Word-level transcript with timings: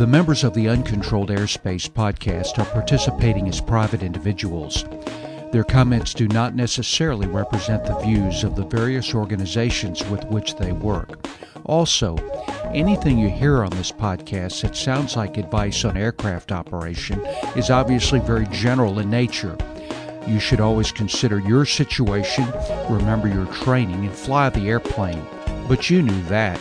The 0.00 0.06
members 0.06 0.44
of 0.44 0.54
the 0.54 0.68
Uncontrolled 0.68 1.28
Airspace 1.28 1.86
podcast 1.90 2.58
are 2.58 2.72
participating 2.72 3.48
as 3.48 3.60
private 3.60 4.02
individuals. 4.02 4.84
Their 5.52 5.64
comments 5.64 6.14
do 6.14 6.26
not 6.28 6.54
necessarily 6.54 7.26
represent 7.26 7.84
the 7.84 7.98
views 7.98 8.44
of 8.44 8.56
the 8.56 8.64
various 8.64 9.14
organizations 9.14 10.02
with 10.06 10.24
which 10.26 10.56
they 10.56 10.72
work. 10.72 11.26
Also, 11.66 12.16
anything 12.72 13.18
you 13.18 13.28
hear 13.28 13.62
on 13.62 13.70
this 13.72 13.92
podcast 13.92 14.62
that 14.62 14.76
sounds 14.76 15.16
like 15.16 15.36
advice 15.36 15.84
on 15.84 15.96
aircraft 15.96 16.52
operation 16.52 17.20
is 17.56 17.68
obviously 17.68 18.20
very 18.20 18.46
general 18.46 19.00
in 19.00 19.10
nature. 19.10 19.58
You 20.26 20.38
should 20.38 20.60
always 20.60 20.92
consider 20.92 21.40
your 21.40 21.66
situation, 21.66 22.46
remember 22.88 23.28
your 23.28 23.46
training, 23.46 24.06
and 24.06 24.14
fly 24.14 24.48
the 24.50 24.68
airplane. 24.68 25.26
But 25.68 25.90
you 25.90 26.00
knew 26.00 26.22
that. 26.22 26.60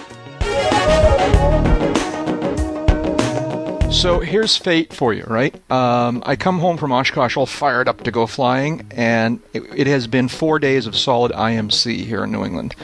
So 3.91 4.21
here's 4.21 4.55
fate 4.55 4.93
for 4.93 5.13
you, 5.13 5.23
right? 5.23 5.53
Um, 5.69 6.23
I 6.25 6.37
come 6.37 6.59
home 6.59 6.77
from 6.77 6.93
Oshkosh 6.93 7.35
all 7.35 7.45
fired 7.45 7.89
up 7.89 8.03
to 8.03 8.11
go 8.11 8.27
flying, 8.27 8.87
and 8.91 9.41
it, 9.51 9.63
it 9.75 9.87
has 9.87 10.07
been 10.07 10.29
four 10.29 10.57
days 10.57 10.87
of 10.87 10.95
solid 10.95 11.33
IMC 11.33 12.05
here 12.05 12.23
in 12.23 12.31
New 12.31 12.45
England, 12.45 12.75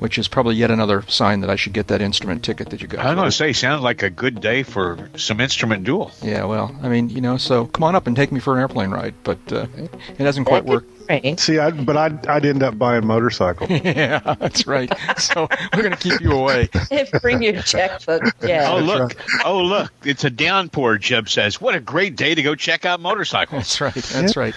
which 0.00 0.18
is 0.18 0.28
probably 0.28 0.56
yet 0.56 0.70
another 0.70 1.00
sign 1.08 1.40
that 1.40 1.48
I 1.48 1.56
should 1.56 1.72
get 1.72 1.86
that 1.86 2.02
instrument 2.02 2.44
ticket 2.44 2.68
that 2.70 2.82
you 2.82 2.88
got. 2.88 3.06
I 3.06 3.08
was 3.08 3.14
going 3.14 3.28
to 3.30 3.32
say, 3.32 3.52
sounds 3.54 3.82
like 3.82 4.02
a 4.02 4.10
good 4.10 4.42
day 4.42 4.62
for 4.62 5.08
some 5.16 5.40
instrument 5.40 5.84
dual. 5.84 6.10
Yeah, 6.20 6.44
well, 6.44 6.78
I 6.82 6.90
mean, 6.90 7.08
you 7.08 7.22
know, 7.22 7.38
so 7.38 7.64
come 7.64 7.84
on 7.84 7.94
up 7.94 8.06
and 8.06 8.14
take 8.14 8.30
me 8.30 8.38
for 8.38 8.52
an 8.52 8.60
airplane 8.60 8.90
ride, 8.90 9.14
but 9.24 9.38
uh, 9.50 9.66
it 9.76 10.18
hasn't 10.18 10.46
quite 10.46 10.66
worked. 10.66 10.99
See, 11.38 11.58
I, 11.58 11.70
but 11.70 11.96
I'd, 11.96 12.26
I'd 12.26 12.44
end 12.44 12.62
up 12.62 12.78
buying 12.78 13.02
a 13.02 13.06
motorcycle. 13.06 13.66
yeah, 13.70 14.20
that's 14.38 14.66
right. 14.66 14.92
So 15.18 15.48
we're 15.74 15.82
going 15.82 15.94
to 15.94 15.98
keep 15.98 16.20
you 16.20 16.32
away. 16.32 16.68
Bring 17.20 17.42
your 17.42 17.60
checkbook. 17.62 18.22
Yeah. 18.42 18.70
Oh 18.70 18.78
look! 18.78 19.16
Oh 19.44 19.60
look! 19.60 19.92
It's 20.04 20.24
a 20.24 20.30
downpour. 20.30 20.98
Jeb 20.98 21.28
says, 21.28 21.60
"What 21.60 21.74
a 21.74 21.80
great 21.80 22.16
day 22.16 22.34
to 22.34 22.42
go 22.42 22.54
check 22.54 22.84
out 22.84 23.00
motorcycles." 23.00 23.78
That's 23.78 23.80
right. 23.80 23.94
That's 23.94 24.36
right. 24.36 24.54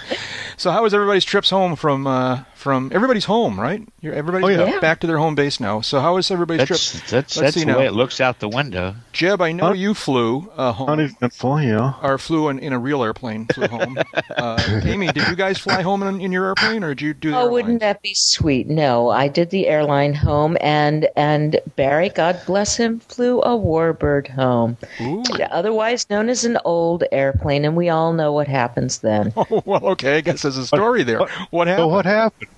So 0.56 0.70
how 0.70 0.82
was 0.82 0.94
everybody's 0.94 1.24
trips 1.24 1.50
home 1.50 1.76
from 1.76 2.06
uh, 2.06 2.44
from 2.54 2.90
everybody's 2.94 3.24
home, 3.24 3.58
right? 3.60 3.86
You're, 4.00 4.14
everybody's 4.14 4.58
Oh, 4.58 4.64
yeah. 4.66 4.80
back 4.80 5.00
to 5.00 5.06
their 5.06 5.18
home 5.18 5.34
base 5.34 5.60
now. 5.60 5.80
So 5.80 6.00
how 6.00 6.14
was 6.14 6.30
everybody's 6.30 6.68
That's 6.68 6.90
trip? 6.92 7.02
that's 7.08 7.12
Let's 7.12 7.54
that's 7.54 7.54
the 7.56 7.64
now. 7.64 7.78
way 7.78 7.86
it 7.86 7.92
looks 7.92 8.20
out 8.20 8.38
the 8.40 8.48
window. 8.48 8.94
Jeb, 9.12 9.40
I 9.42 9.52
know 9.52 9.66
Huh? 9.68 9.72
you 9.72 9.94
flew 9.94 10.50
uh, 10.56 10.72
home. 10.72 10.86
Not 10.86 11.00
even 11.00 11.30
fly, 11.30 11.64
yeah. 11.64 11.94
or 12.02 12.16
flew 12.18 12.48
in, 12.48 12.58
in 12.58 12.72
a 12.72 12.78
real 12.78 13.02
airplane, 13.02 13.46
flew 13.46 13.66
home. 13.68 13.98
Uh, 14.36 14.80
Amy, 14.84 15.06
did 15.08 15.26
you 15.28 15.36
guys 15.36 15.58
fly 15.58 15.80
home 15.82 16.02
in, 16.02 16.20
in 16.20 16.32
your 16.32 16.43
airplane, 16.48 16.84
or 16.84 16.94
did 16.94 17.00
you 17.02 17.14
do 17.14 17.30
the 17.30 17.36
Oh, 17.38 17.48
wouldn't 17.50 17.80
that 17.80 18.02
be 18.02 18.14
sweet? 18.14 18.68
No, 18.68 19.10
I 19.10 19.28
did 19.28 19.50
the 19.50 19.66
airline 19.68 20.14
home, 20.14 20.56
and 20.60 21.08
and 21.16 21.60
Barry, 21.76 22.08
God 22.08 22.40
bless 22.46 22.76
him, 22.76 23.00
flew 23.00 23.40
a 23.40 23.56
Warbird 23.56 24.28
home, 24.28 24.76
Ooh. 25.00 25.22
otherwise 25.50 26.08
known 26.10 26.28
as 26.28 26.44
an 26.44 26.58
old 26.64 27.04
airplane, 27.12 27.64
and 27.64 27.76
we 27.76 27.88
all 27.88 28.12
know 28.12 28.32
what 28.32 28.48
happens 28.48 28.98
then. 28.98 29.32
Oh, 29.50 29.62
well, 29.66 29.84
okay. 29.88 30.16
I 30.18 30.20
guess 30.22 30.42
there's 30.42 30.56
a 30.56 30.66
story 30.66 31.02
there. 31.02 31.18
what- 31.18 31.30
What 31.50 31.66
So 31.68 31.70
happened? 31.72 31.90
what 31.92 32.04
happened? 32.06 32.48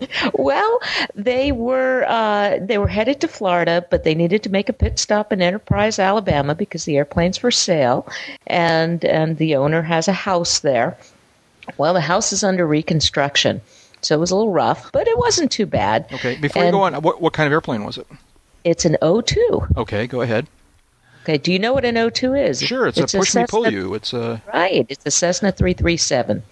Well, 0.34 0.80
they 1.14 1.52
were 1.52 2.04
uh, 2.08 2.58
they 2.60 2.78
were 2.78 2.88
headed 2.88 3.20
to 3.20 3.28
Florida, 3.28 3.86
but 3.90 4.02
they 4.04 4.14
needed 4.14 4.42
to 4.42 4.50
make 4.50 4.68
a 4.68 4.72
pit 4.72 4.98
stop 4.98 5.32
in 5.32 5.40
Enterprise, 5.40 5.98
Alabama, 5.98 6.54
because 6.54 6.84
the 6.84 6.96
airplane's 6.96 7.38
for 7.38 7.50
sale, 7.50 8.06
and 8.46 9.04
and 9.04 9.38
the 9.38 9.54
owner 9.56 9.82
has 9.82 10.08
a 10.08 10.12
house 10.12 10.58
there. 10.60 10.98
Well, 11.76 11.94
the 11.94 12.00
house 12.00 12.32
is 12.32 12.44
under 12.44 12.66
reconstruction, 12.66 13.60
so 14.00 14.14
it 14.14 14.18
was 14.18 14.30
a 14.30 14.36
little 14.36 14.52
rough, 14.52 14.92
but 14.92 15.08
it 15.08 15.18
wasn't 15.18 15.50
too 15.50 15.66
bad. 15.66 16.06
Okay, 16.12 16.36
before 16.36 16.64
you 16.64 16.70
go 16.70 16.82
on, 16.82 16.94
what, 17.02 17.20
what 17.20 17.32
kind 17.32 17.46
of 17.46 17.52
airplane 17.52 17.84
was 17.84 17.98
it? 17.98 18.06
It's 18.64 18.84
an 18.84 18.96
O2. 19.02 19.76
Okay, 19.76 20.06
go 20.06 20.20
ahead. 20.20 20.46
Okay, 21.22 21.38
do 21.38 21.52
you 21.52 21.58
know 21.58 21.72
what 21.72 21.84
an 21.86 21.94
O2 21.94 22.48
is? 22.48 22.62
Sure, 22.62 22.86
it's, 22.86 22.98
a 22.98 23.06
push 23.06 23.34
me 23.34 23.46
pull 23.48 23.70
you. 23.70 23.94
It's 23.94 24.12
a 24.12 24.42
Right, 24.52 24.86
it's 24.88 25.06
a 25.06 25.10
Cessna 25.10 25.52
337. 25.52 26.42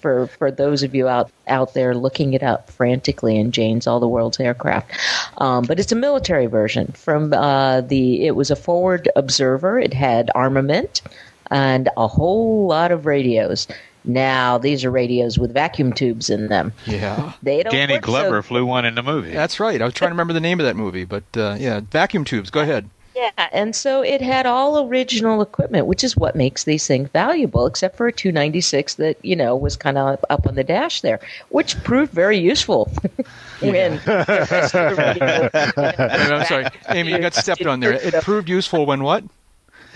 For 0.00 0.26
for 0.26 0.50
those 0.50 0.82
of 0.82 0.94
you 0.94 1.08
out 1.08 1.30
out 1.46 1.74
there 1.74 1.94
looking 1.94 2.34
it 2.34 2.42
up 2.42 2.70
frantically 2.70 3.38
in 3.38 3.50
Jane's 3.52 3.86
All 3.86 3.98
the 3.98 4.08
World's 4.08 4.38
Aircraft, 4.38 4.90
um, 5.38 5.64
but 5.64 5.80
it's 5.80 5.92
a 5.92 5.96
military 5.96 6.46
version. 6.46 6.92
From 6.92 7.32
uh, 7.32 7.80
the 7.80 8.26
it 8.26 8.36
was 8.36 8.50
a 8.50 8.56
forward 8.56 9.08
observer. 9.16 9.78
It 9.78 9.94
had 9.94 10.30
armament 10.34 11.02
and 11.50 11.88
a 11.96 12.06
whole 12.08 12.66
lot 12.66 12.92
of 12.92 13.06
radios. 13.06 13.66
Now 14.04 14.58
these 14.58 14.84
are 14.84 14.90
radios 14.90 15.38
with 15.38 15.52
vacuum 15.52 15.92
tubes 15.92 16.30
in 16.30 16.48
them. 16.48 16.72
yeah. 16.86 17.32
They 17.42 17.62
don't 17.62 17.72
Danny 17.72 17.94
work 17.94 18.04
so 18.04 18.10
Glover 18.10 18.42
flew 18.42 18.64
one 18.66 18.84
in 18.84 18.94
the 18.94 19.02
movie. 19.02 19.32
That's 19.32 19.60
right. 19.60 19.80
I 19.80 19.84
was 19.84 19.94
trying 19.94 20.10
to 20.10 20.14
remember 20.14 20.32
the 20.32 20.40
name 20.40 20.60
of 20.60 20.66
that 20.66 20.76
movie, 20.76 21.04
but 21.04 21.24
uh, 21.36 21.56
yeah, 21.58 21.80
vacuum 21.90 22.24
tubes. 22.24 22.50
Go 22.50 22.60
ahead. 22.60 22.88
Yeah, 23.14 23.48
and 23.52 23.76
so 23.76 24.02
it 24.02 24.22
had 24.22 24.46
all 24.46 24.88
original 24.88 25.42
equipment, 25.42 25.86
which 25.86 26.02
is 26.02 26.16
what 26.16 26.34
makes 26.34 26.64
these 26.64 26.86
things 26.86 27.10
valuable, 27.12 27.66
except 27.66 27.96
for 27.96 28.06
a 28.06 28.12
296 28.12 28.94
that, 28.94 29.22
you 29.22 29.36
know, 29.36 29.54
was 29.54 29.76
kind 29.76 29.98
of 29.98 30.24
up 30.30 30.46
on 30.46 30.54
the 30.54 30.64
dash 30.64 31.02
there, 31.02 31.20
which 31.50 31.76
proved 31.82 32.12
very 32.12 32.38
useful. 32.38 32.90
when 33.60 33.96
the 34.06 34.46
rest 34.50 34.74
of 34.74 34.96
the 34.96 35.50
radio- 35.76 36.38
I'm 36.40 36.46
sorry, 36.46 36.66
Amy. 36.88 37.12
You 37.12 37.18
got 37.18 37.34
stepped 37.34 37.66
on 37.66 37.80
there. 37.80 37.92
It 37.92 38.14
proved 38.22 38.48
useful 38.48 38.86
when 38.86 39.02
what? 39.02 39.24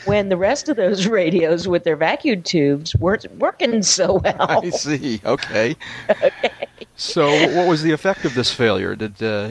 When 0.07 0.29
the 0.29 0.37
rest 0.37 0.69
of 0.69 0.77
those 0.77 1.07
radios 1.09 1.67
with 1.69 1.85
their 1.85 1.97
vacuum 1.97 2.43
tubes 2.43 2.95
weren't 2.97 3.27
working 3.33 3.83
so 3.83 4.21
well. 4.25 4.63
I 4.65 4.71
see. 4.71 5.21
Okay. 5.25 5.77
okay. 6.11 6.79
So, 6.97 7.49
what 7.57 7.67
was 7.67 7.83
the 7.83 7.93
effect 7.93 8.25
of 8.25 8.35
this 8.35 8.53
failure? 8.53 8.95
Did 8.95 9.23
uh, 9.23 9.51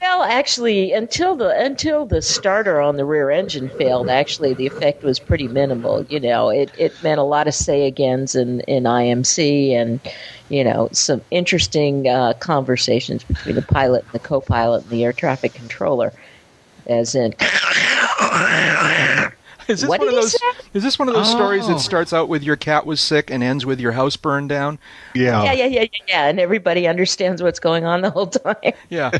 Well, 0.00 0.22
actually, 0.24 0.92
until 0.92 1.36
the 1.36 1.50
until 1.56 2.06
the 2.06 2.20
starter 2.22 2.80
on 2.80 2.96
the 2.96 3.04
rear 3.04 3.30
engine 3.30 3.70
failed, 3.70 4.08
actually 4.08 4.52
the 4.52 4.66
effect 4.66 5.04
was 5.04 5.20
pretty 5.20 5.46
minimal. 5.46 6.04
You 6.08 6.18
know, 6.20 6.48
it, 6.48 6.74
it 6.76 7.00
meant 7.02 7.20
a 7.20 7.24
lot 7.24 7.46
of 7.46 7.54
say 7.54 7.86
agains 7.86 8.34
in, 8.34 8.60
in 8.62 8.82
IMC 8.82 9.70
and 9.72 10.00
you 10.48 10.64
know 10.64 10.88
some 10.92 11.22
interesting 11.30 12.08
uh, 12.08 12.32
conversations 12.34 13.22
between 13.22 13.54
the 13.54 13.62
pilot 13.62 14.02
and 14.02 14.12
the 14.12 14.18
co-pilot 14.18 14.82
and 14.82 14.90
the 14.90 15.04
air 15.04 15.12
traffic 15.12 15.54
controller. 15.54 16.12
As 16.88 17.14
in, 17.14 17.32
is 19.68 19.80
this 19.82 19.88
What 19.88 20.00
one 20.00 20.08
of 20.08 20.14
did 20.14 20.18
he 20.18 20.20
those? 20.22 20.36
Is 20.74 20.82
this 20.82 20.98
one 20.98 21.08
of 21.08 21.14
those 21.14 21.30
stories 21.30 21.64
Oh. 21.64 21.68
that 21.68 21.80
starts 21.80 22.12
out 22.12 22.28
with 22.28 22.42
your 22.42 22.56
cat 22.56 22.86
was 22.86 23.00
sick 23.00 23.30
and 23.30 23.42
ends 23.42 23.64
with 23.66 23.80
your 23.80 23.92
house 23.92 24.16
burned 24.16 24.48
down? 24.48 24.78
Yeah. 25.14 25.42
yeah, 25.44 25.52
yeah, 25.52 25.66
yeah, 25.66 25.80
yeah, 25.82 25.86
yeah, 26.08 26.26
and 26.28 26.40
everybody 26.40 26.86
understands 26.88 27.42
what's 27.42 27.60
going 27.60 27.84
on 27.84 28.00
the 28.02 28.10
whole 28.10 28.26
time. 28.28 28.56
Yeah. 28.88 29.10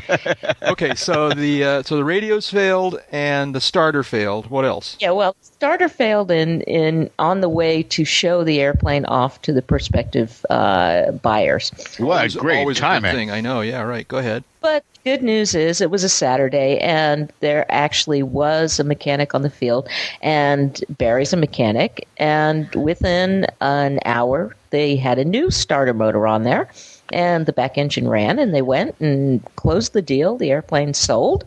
okay. 0.63 0.93
So 0.95 1.29
the 1.31 1.63
uh, 1.63 1.83
so 1.83 1.95
the 1.95 2.03
radios 2.03 2.49
failed 2.49 3.01
and 3.11 3.55
the 3.55 3.61
starter 3.61 4.03
failed. 4.03 4.47
What 4.49 4.65
else? 4.65 4.97
Yeah, 4.99 5.11
well, 5.11 5.35
starter 5.41 5.89
failed 5.89 6.29
in 6.31 6.61
in 6.61 7.09
on 7.19 7.41
the 7.41 7.49
way 7.49 7.83
to 7.83 8.05
show 8.05 8.43
the 8.43 8.59
airplane 8.61 9.05
off 9.05 9.41
to 9.43 9.53
the 9.53 9.61
prospective 9.61 10.45
uh, 10.49 11.11
buyers. 11.11 11.71
what 11.97 12.17
Always- 12.17 12.35
a 12.35 12.39
great 12.39 12.59
always 12.59 12.79
a 12.81 13.01
thing. 13.01 13.31
I 13.31 13.41
know. 13.41 13.61
Yeah. 13.61 13.81
Right. 13.81 14.07
Go 14.07 14.17
ahead. 14.17 14.43
But 14.61 14.83
good 15.03 15.21
news 15.21 15.53
is 15.53 15.81
it 15.81 15.91
was 15.91 16.03
a 16.03 16.09
Saturday 16.09 16.77
and 16.79 17.31
there 17.41 17.65
actually 17.69 18.23
was 18.23 18.79
a 18.79 18.83
mechanic 18.83 19.35
on 19.35 19.41
the 19.41 19.49
field 19.49 19.87
and 20.21 20.83
Barry's 20.89 21.33
a 21.33 21.37
mechanic 21.37 22.07
and 22.17 22.73
within 22.75 23.45
an 23.59 23.99
hour 24.05 24.55
they 24.69 24.95
had 24.95 25.19
a 25.19 25.25
new 25.25 25.51
starter 25.51 25.93
motor 25.93 26.25
on 26.25 26.43
there 26.43 26.69
and 27.11 27.45
the 27.45 27.53
back 27.53 27.77
engine 27.77 28.07
ran 28.07 28.39
and 28.39 28.53
they 28.53 28.61
went 28.61 28.97
and 28.99 29.43
closed 29.57 29.91
the 29.93 30.01
deal 30.01 30.37
the 30.37 30.51
airplane 30.51 30.93
sold 30.93 31.43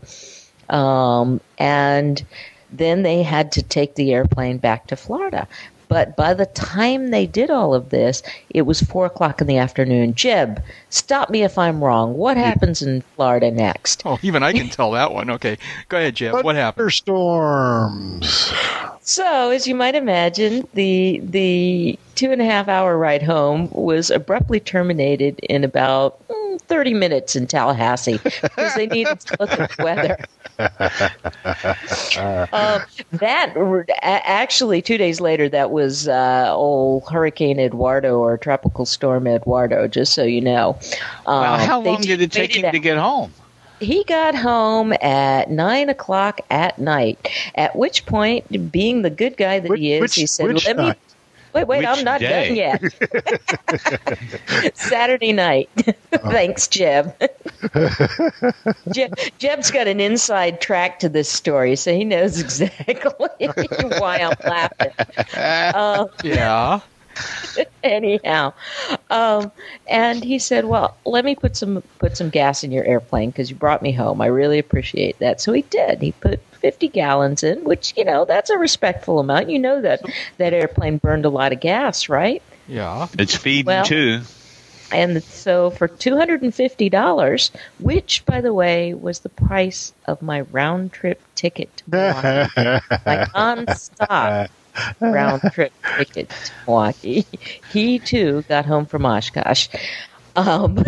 um, 0.68 1.40
and 1.58 2.24
then 2.72 3.02
they 3.02 3.22
had 3.22 3.52
to 3.52 3.62
take 3.62 3.94
the 3.94 4.12
airplane 4.12 4.58
back 4.58 4.86
to 4.88 4.96
Florida. 4.96 5.46
But 5.88 6.16
by 6.16 6.34
the 6.34 6.46
time 6.46 7.10
they 7.10 7.26
did 7.26 7.50
all 7.50 7.74
of 7.74 7.90
this, 7.90 8.22
it 8.50 8.62
was 8.62 8.82
four 8.82 9.06
o'clock 9.06 9.40
in 9.40 9.46
the 9.46 9.58
afternoon. 9.58 10.14
Jeb, 10.14 10.62
stop 10.90 11.30
me 11.30 11.44
if 11.44 11.58
I'm 11.58 11.82
wrong. 11.82 12.16
What 12.16 12.36
happens 12.36 12.82
in 12.82 13.02
Florida 13.14 13.50
next? 13.50 14.02
Oh, 14.04 14.18
even 14.22 14.42
I 14.42 14.52
can 14.52 14.68
tell 14.70 14.90
that 14.92 15.12
one. 15.12 15.30
Okay. 15.30 15.58
Go 15.88 15.98
ahead, 15.98 16.16
Jeff. 16.16 16.32
What 16.42 16.56
happened? 16.56 16.76
Thunderstorms. 16.76 18.52
So, 19.06 19.50
as 19.50 19.68
you 19.68 19.76
might 19.76 19.94
imagine, 19.94 20.66
the 20.74 21.20
the 21.22 21.96
two 22.16 22.32
and 22.32 22.42
a 22.42 22.44
half 22.44 22.66
hour 22.66 22.98
ride 22.98 23.22
home 23.22 23.68
was 23.70 24.10
abruptly 24.10 24.58
terminated 24.58 25.38
in 25.44 25.62
about 25.62 26.26
mm, 26.26 26.60
thirty 26.62 26.92
minutes 26.92 27.36
in 27.36 27.46
Tallahassee 27.46 28.18
because 28.42 28.74
they 28.74 28.88
needed 28.88 29.20
to 29.20 29.36
look 29.38 29.52
at 29.52 29.70
the 29.70 29.82
weather. 29.82 30.18
Uh, 32.16 32.82
that 33.12 33.54
actually 34.02 34.80
two 34.80 34.96
days 34.96 35.20
later, 35.20 35.48
that 35.50 35.70
was 35.70 36.08
uh, 36.08 36.48
old 36.50 37.04
Hurricane 37.10 37.60
Eduardo 37.60 38.18
or 38.18 38.38
Tropical 38.38 38.86
Storm 38.86 39.26
Eduardo. 39.26 39.86
Just 39.86 40.14
so 40.14 40.24
you 40.24 40.40
know. 40.40 40.78
Um, 41.26 41.40
Well, 41.40 41.58
how 41.58 41.80
long 41.80 42.00
did 42.00 42.22
it 42.22 42.32
take 42.32 42.52
waited 42.52 42.64
him 42.64 42.72
to 42.72 42.78
get 42.78 42.96
home? 42.96 43.32
He 43.80 44.04
got 44.04 44.34
home 44.34 44.92
at 45.00 45.50
nine 45.50 45.88
o'clock 45.88 46.40
at 46.50 46.78
night. 46.78 47.28
At 47.54 47.76
which 47.76 48.06
point, 48.06 48.70
being 48.72 49.02
the 49.02 49.10
good 49.10 49.36
guy 49.36 49.58
that 49.60 49.68
Which- 49.68 49.80
he 49.80 49.92
is, 49.92 50.00
which- 50.00 50.14
he 50.14 50.26
said, 50.26 50.48
which 50.48 50.66
"Let 50.66 50.76
me." 50.76 50.92
Wait, 51.54 51.66
wait, 51.68 51.78
Which 51.78 51.86
I'm 51.86 52.04
not 52.04 52.20
day? 52.20 52.48
done 52.48 52.56
yet. 52.56 52.82
Saturday 54.76 55.32
night. 55.32 55.70
Thanks, 56.12 56.68
Jeb. 56.68 57.14
Jeb. 58.92 59.14
Jeb's 59.38 59.70
got 59.70 59.88
an 59.88 59.98
inside 59.98 60.60
track 60.60 60.98
to 60.98 61.08
this 61.08 61.30
story, 61.30 61.74
so 61.76 61.94
he 61.94 62.04
knows 62.04 62.38
exactly 62.42 62.94
why 63.98 64.18
I'm 64.18 64.36
laughing. 64.44 64.92
Uh, 65.34 66.06
Yeah. 66.22 66.80
anyhow, 67.82 68.52
um, 69.10 69.50
and 69.88 70.22
he 70.22 70.38
said, 70.38 70.64
"Well, 70.64 70.96
let 71.04 71.24
me 71.24 71.34
put 71.34 71.56
some 71.56 71.82
put 71.98 72.16
some 72.16 72.30
gas 72.30 72.64
in 72.64 72.72
your 72.72 72.84
airplane 72.84 73.30
because 73.30 73.50
you 73.50 73.56
brought 73.56 73.82
me 73.82 73.92
home. 73.92 74.20
I 74.20 74.26
really 74.26 74.58
appreciate 74.58 75.18
that." 75.18 75.40
So 75.40 75.52
he 75.52 75.62
did. 75.62 76.02
He 76.02 76.12
put 76.12 76.40
fifty 76.60 76.88
gallons 76.88 77.42
in, 77.42 77.64
which 77.64 77.94
you 77.96 78.04
know 78.04 78.24
that's 78.24 78.50
a 78.50 78.58
respectful 78.58 79.18
amount. 79.18 79.50
You 79.50 79.58
know 79.58 79.80
that 79.80 80.02
that 80.38 80.52
airplane 80.52 80.98
burned 80.98 81.24
a 81.24 81.30
lot 81.30 81.52
of 81.52 81.60
gas, 81.60 82.08
right? 82.08 82.42
Yeah. 82.68 83.08
It's 83.18 83.36
feeding 83.36 83.66
Well- 83.66 83.84
too. 83.84 84.22
And 84.92 85.20
so 85.24 85.70
for 85.70 85.88
two 85.88 86.16
hundred 86.16 86.42
and 86.42 86.54
fifty 86.54 86.88
dollars, 86.88 87.50
which 87.80 88.24
by 88.24 88.40
the 88.40 88.54
way 88.54 88.94
was 88.94 89.18
the 89.18 89.28
price 89.28 89.92
of 90.06 90.22
my 90.22 90.42
round 90.42 90.92
trip 90.92 91.20
ticket 91.34 91.76
to 91.78 91.84
Milwaukee, 91.90 92.86
my 93.04 93.28
non-stop 93.34 94.48
round 95.00 95.42
trip 95.52 95.72
ticket 95.98 96.28
to 96.30 96.52
Milwaukee, 96.66 97.26
he 97.72 97.98
too 97.98 98.44
got 98.48 98.64
home 98.66 98.86
from 98.86 99.04
Oshkosh. 99.06 99.68
Um, 100.36 100.78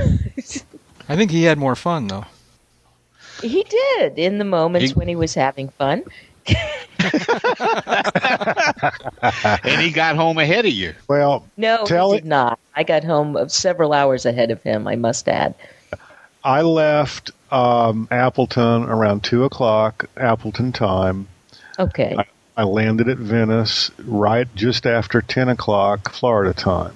I 1.09 1.17
think 1.17 1.31
he 1.31 1.45
had 1.45 1.59
more 1.59 1.75
fun 1.77 2.07
though. 2.09 2.27
he 3.43 3.65
did 3.65 4.19
in 4.19 4.39
the 4.39 4.45
moments 4.45 4.91
He- 4.91 4.95
when 4.95 5.09
he 5.09 5.17
was 5.17 5.35
having 5.35 5.69
fun. 5.71 6.05
and 9.65 9.81
he 9.81 9.91
got 9.91 10.17
home 10.17 10.39
ahead 10.39 10.65
of 10.67 10.73
you. 10.73 10.95
Well, 11.09 11.47
No, 11.57 11.85
Tell 11.85 12.13
he 12.13 12.19
it- 12.19 12.25
not. 12.25 12.59
I 12.75 12.83
got 12.85 13.05
home 13.05 13.49
several 13.49 13.93
hours 13.93 14.25
ahead 14.27 14.51
of 14.51 14.63
him. 14.63 14.87
I 14.87 14.97
must 14.97 15.29
add. 15.29 15.55
I 16.45 16.63
left 16.63 17.31
um, 17.51 18.09
Appleton 18.11 18.85
around 18.85 19.25
two 19.25 19.45
o'clock 19.45 20.09
Appleton 20.17 20.73
time. 20.73 21.29
Okay. 21.79 22.15
I 22.19 22.25
landed 22.65 23.09
at 23.09 23.19
Venice 23.19 23.91
right 24.05 24.49
just 24.55 24.87
after 24.87 25.23
ten 25.23 25.49
o'clock 25.49 26.13
Florida 26.13 26.53
time, 26.53 26.95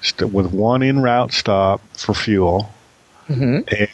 st- 0.00 0.32
with 0.32 0.52
one 0.52 0.82
en 0.82 1.02
route 1.02 1.32
stop 1.32 1.80
for 1.96 2.14
fuel. 2.14 2.72
Mhm. 3.28 3.64
And 3.78 3.88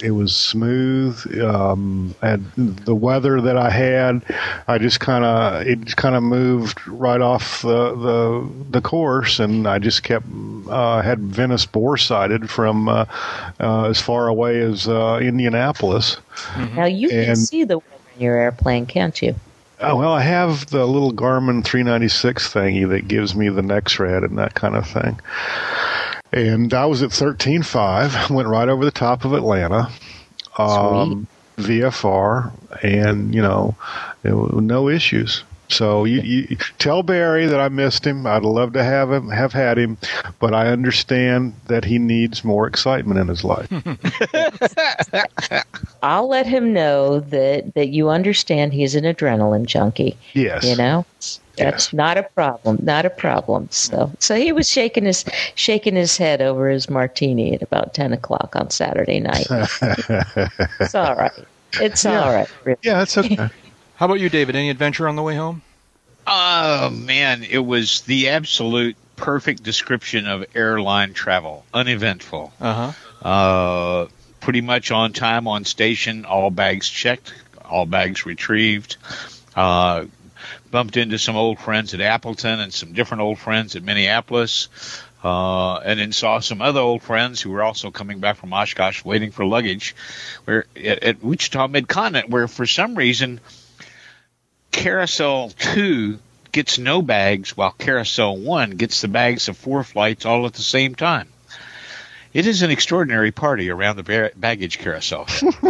it 0.00 0.10
was 0.10 0.34
smooth. 0.36 1.40
Um, 1.42 2.14
and 2.20 2.50
the 2.56 2.94
weather 2.94 3.40
that 3.40 3.56
I 3.56 3.70
had, 3.70 4.22
I 4.68 4.78
just 4.78 5.00
kind 5.00 5.24
of 5.24 5.66
it 5.66 5.80
just 5.82 5.96
kind 5.96 6.14
of 6.14 6.22
moved 6.22 6.86
right 6.86 7.20
off 7.20 7.62
the, 7.62 7.94
the 7.94 8.48
the 8.70 8.80
course, 8.80 9.38
and 9.40 9.66
I 9.66 9.78
just 9.78 10.02
kept 10.02 10.26
uh, 10.68 11.00
had 11.00 11.20
Venice 11.20 11.64
bore 11.64 11.96
sighted 11.96 12.50
from 12.50 12.88
uh, 12.88 13.06
uh, 13.60 13.84
as 13.84 14.00
far 14.00 14.28
away 14.28 14.60
as 14.60 14.88
uh, 14.88 15.18
Indianapolis. 15.22 16.18
Now 16.74 16.84
you 16.86 17.08
can 17.08 17.36
see 17.36 17.64
the 17.64 17.78
weather 17.78 17.88
in 18.16 18.22
your 18.22 18.36
airplane, 18.36 18.86
can't 18.86 19.20
you? 19.22 19.34
Oh, 19.80 19.96
well, 19.96 20.12
I 20.12 20.22
have 20.22 20.66
the 20.66 20.86
little 20.86 21.12
Garmin 21.12 21.64
396 21.64 22.52
thingy 22.52 22.88
that 22.88 23.08
gives 23.08 23.34
me 23.34 23.48
the 23.48 23.62
next 23.62 23.96
NexRad 23.96 24.24
and 24.24 24.38
that 24.38 24.54
kind 24.54 24.76
of 24.76 24.86
thing. 24.86 25.20
And 26.32 26.72
I 26.72 26.86
was 26.86 27.02
at 27.02 27.10
13.5, 27.10 28.30
went 28.30 28.48
right 28.48 28.68
over 28.68 28.84
the 28.84 28.90
top 28.90 29.24
of 29.24 29.32
Atlanta, 29.32 29.90
um, 30.58 31.26
VFR, 31.58 32.52
and, 32.82 33.34
you 33.34 33.42
know, 33.42 33.76
no 34.24 34.88
issues. 34.88 35.44
So 35.74 36.04
you, 36.04 36.20
you 36.20 36.56
tell 36.78 37.02
Barry 37.02 37.46
that 37.46 37.60
I 37.60 37.68
missed 37.68 38.06
him. 38.06 38.26
I'd 38.26 38.44
love 38.44 38.72
to 38.74 38.84
have 38.84 39.10
him, 39.10 39.28
have 39.30 39.52
had 39.52 39.76
him, 39.76 39.98
but 40.38 40.54
I 40.54 40.68
understand 40.68 41.54
that 41.66 41.84
he 41.84 41.98
needs 41.98 42.44
more 42.44 42.66
excitement 42.66 43.18
in 43.18 43.28
his 43.28 43.42
life. 43.44 43.68
I'll 46.02 46.28
let 46.28 46.46
him 46.46 46.72
know 46.72 47.20
that 47.20 47.74
that 47.74 47.88
you 47.88 48.08
understand 48.08 48.72
he's 48.72 48.94
an 48.94 49.04
adrenaline 49.04 49.66
junkie. 49.66 50.16
yes. 50.34 50.64
You 50.64 50.76
know, 50.76 51.04
that's 51.18 51.40
Yes. 51.56 51.92
not 51.92 52.18
a 52.18 52.22
problem. 52.22 52.78
Not 52.82 53.04
a 53.06 53.10
problem. 53.10 53.68
So, 53.70 54.12
so 54.18 54.34
he 54.36 54.52
was 54.52 54.68
shaking 54.68 55.04
his 55.04 55.24
shaking 55.54 55.96
his 55.96 56.16
head 56.16 56.40
over 56.42 56.68
his 56.68 56.88
martini 56.90 57.54
at 57.54 57.62
about 57.62 57.94
ten 57.94 58.12
o'clock 58.12 58.54
on 58.56 58.70
Saturday 58.70 59.20
night. 59.20 59.46
it's 59.50 60.94
all 60.94 61.14
right. 61.14 61.32
It's 61.80 62.04
all 62.06 62.32
right. 62.32 62.48
really. 62.64 62.78
Yeah, 62.82 63.02
it's 63.02 63.16
okay. 63.18 63.48
How 63.96 64.06
about 64.06 64.20
you, 64.20 64.28
David? 64.28 64.56
Any 64.56 64.70
adventure 64.70 65.08
on 65.08 65.16
the 65.16 65.22
way 65.22 65.36
home? 65.36 65.62
Oh 66.26 66.90
man, 66.90 67.44
it 67.44 67.58
was 67.58 68.00
the 68.02 68.30
absolute 68.30 68.96
perfect 69.16 69.62
description 69.62 70.26
of 70.26 70.44
airline 70.54 71.14
travel. 71.14 71.64
Uneventful. 71.72 72.52
Uh 72.60 72.92
huh. 73.22 73.28
Uh, 73.28 74.08
pretty 74.40 74.60
much 74.60 74.90
on 74.90 75.12
time, 75.12 75.46
on 75.46 75.64
station, 75.64 76.24
all 76.24 76.50
bags 76.50 76.88
checked, 76.88 77.32
all 77.64 77.86
bags 77.86 78.26
retrieved. 78.26 78.96
Uh, 79.54 80.06
bumped 80.70 80.96
into 80.96 81.18
some 81.18 81.36
old 81.36 81.58
friends 81.58 81.94
at 81.94 82.00
Appleton 82.00 82.60
and 82.60 82.74
some 82.74 82.92
different 82.92 83.22
old 83.22 83.38
friends 83.38 83.76
at 83.76 83.82
Minneapolis. 83.82 84.68
Uh, 85.22 85.76
and 85.78 85.98
then 85.98 86.12
saw 86.12 86.38
some 86.40 86.60
other 86.60 86.80
old 86.80 87.02
friends 87.02 87.40
who 87.40 87.50
were 87.50 87.62
also 87.62 87.90
coming 87.90 88.18
back 88.18 88.36
from 88.36 88.52
Oshkosh 88.52 89.02
waiting 89.06 89.30
for 89.30 89.46
luggage 89.46 89.96
where 90.44 90.66
at, 90.76 91.02
at 91.02 91.24
Wichita 91.24 91.66
Mid-Continent 91.68 92.28
where 92.28 92.46
for 92.46 92.66
some 92.66 92.94
reason 92.94 93.40
Carousel 94.74 95.50
2 95.50 96.18
gets 96.50 96.78
no 96.78 97.00
bags 97.00 97.56
while 97.56 97.70
Carousel 97.70 98.36
1 98.36 98.72
gets 98.72 99.00
the 99.00 99.08
bags 99.08 99.48
of 99.48 99.56
four 99.56 99.84
flights 99.84 100.26
all 100.26 100.46
at 100.46 100.54
the 100.54 100.62
same 100.62 100.96
time. 100.96 101.28
It 102.32 102.48
is 102.48 102.62
an 102.62 102.72
extraordinary 102.72 103.30
party 103.30 103.70
around 103.70 103.96
the 103.96 104.32
baggage 104.34 104.78
carousel. 104.78 105.28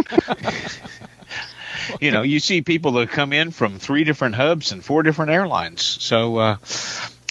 you 2.01 2.09
know, 2.09 2.23
you 2.23 2.39
see 2.39 2.63
people 2.63 2.93
that 2.93 3.11
come 3.11 3.31
in 3.31 3.51
from 3.51 3.77
three 3.77 4.03
different 4.03 4.33
hubs 4.33 4.71
and 4.71 4.83
four 4.83 5.03
different 5.03 5.31
airlines. 5.31 5.83
So, 5.83 6.37
uh, 6.37 6.57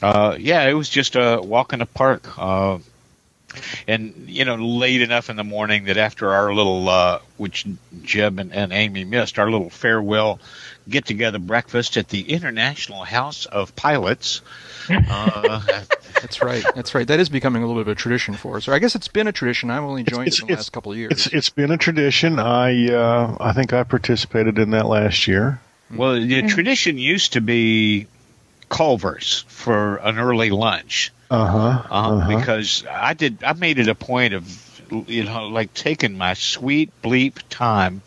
uh, 0.01 0.37
yeah, 0.39 0.69
it 0.69 0.75
was 0.75 0.89
just 0.89 1.17
a 1.17 1.41
walk 1.43 1.73
in 1.73 1.81
the 1.81 1.87
park. 1.87 2.39
Uh, 2.39 2.79
and 3.87 4.29
you 4.29 4.45
know, 4.45 4.57
late 4.57 5.03
enough 5.03 5.31
in 5.31 5.37
the 5.37 5.45
morning 5.45 5.85
that 5.85 5.97
after 5.97 6.33
our 6.33 6.55
little, 6.55 6.89
uh, 6.89 7.21
which 7.37 7.67
Jeb 8.03 8.39
and, 8.39 8.53
and 8.53 8.73
Amy 8.73 9.05
missed, 9.05 9.39
our 9.39 9.51
little 9.51 9.71
farewell 9.71 10.41
get 10.89 11.07
together 11.07 11.39
breakfast 11.39 11.97
at 11.97 12.09
the 12.09 12.21
International 12.33 13.05
House 13.05 13.47
of 13.47 13.75
Pilots. 13.77 14.41
Uh, 14.91 15.61
That's 16.21 16.43
right. 16.43 16.65
That's 16.75 16.95
right. 16.95 17.07
That 17.07 17.21
is 17.21 17.29
becoming 17.29 17.63
a 17.63 17.67
little 17.67 17.83
bit 17.83 17.91
of 17.91 17.97
a 17.97 18.01
tradition 18.01 18.35
for 18.35 18.57
us. 18.57 18.69
Or 18.69 18.73
I 18.75 18.79
guess 18.79 18.95
it's 18.95 19.09
been 19.09 19.27
a 19.27 19.33
tradition. 19.33 19.71
I've 19.71 19.83
only 19.85 20.05
joined 20.05 20.29
It's- 20.29 20.39
it 20.39 20.43
in 20.43 20.49
the 20.49 20.55
last 20.55 20.73
couple 20.73 20.93
of 20.93 20.99
years. 20.99 21.13
It's 21.13 21.27
it's 21.29 21.49
been 21.51 21.71
a 21.71 21.77
tradition. 21.79 22.39
I 22.39 22.89
uh, 22.93 23.37
I 23.41 23.53
think 23.53 23.73
I 23.73 23.83
participated 23.85 24.59
in 24.59 24.71
that 24.71 24.87
last 24.87 25.27
year. 25.29 25.61
Well, 25.95 26.15
the 26.15 26.43
tradition 26.49 26.97
used 26.99 27.35
to 27.35 27.41
be 27.41 28.07
Culver's 28.69 29.45
for 29.49 29.97
an 29.97 30.19
early 30.19 30.51
lunch, 30.51 31.13
Uh 31.31 31.47
huh. 31.47 31.59
uh, 31.59 32.17
Uh-huh. 32.17 32.39
because 32.39 32.85
I 32.91 33.15
did. 33.15 33.45
I 33.45 33.53
made 33.53 33.79
it 33.79 33.89
a 33.89 33.95
point 33.95 34.35
of, 34.35 34.45
you 34.91 35.25
know, 35.25 35.49
like 35.49 35.75
taking 35.75 36.17
my 36.19 36.35
sweet 36.35 36.91
bleep 37.03 37.39
time, 37.49 38.03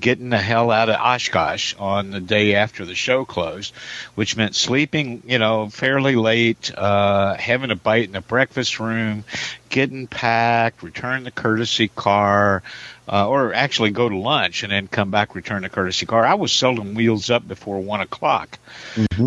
getting 0.00 0.30
the 0.30 0.38
hell 0.38 0.70
out 0.70 0.88
of 0.88 0.96
Oshkosh 0.96 1.74
on 1.78 2.10
the 2.10 2.20
day 2.20 2.54
after 2.54 2.84
the 2.84 2.94
show 2.94 3.24
closed, 3.24 3.74
which 4.14 4.36
meant 4.36 4.54
sleeping, 4.54 5.22
you 5.26 5.38
know, 5.38 5.68
fairly 5.68 6.16
late, 6.16 6.72
uh, 6.76 7.34
having 7.34 7.70
a 7.70 7.76
bite 7.76 8.04
in 8.04 8.12
the 8.12 8.20
breakfast 8.20 8.80
room, 8.80 9.24
getting 9.68 10.06
packed, 10.06 10.82
return 10.82 11.24
the 11.24 11.30
courtesy 11.30 11.88
car. 11.88 12.62
Uh, 13.10 13.26
or 13.26 13.54
actually 13.54 13.90
go 13.90 14.06
to 14.06 14.18
lunch 14.18 14.64
and 14.64 14.70
then 14.70 14.86
come 14.86 15.10
back, 15.10 15.34
return 15.34 15.62
the 15.62 15.70
courtesy 15.70 16.04
car. 16.04 16.26
I 16.26 16.34
was 16.34 16.52
seldom 16.52 16.92
wheels 16.92 17.30
up 17.30 17.48
before 17.48 17.80
one 17.80 18.02
o'clock, 18.02 18.58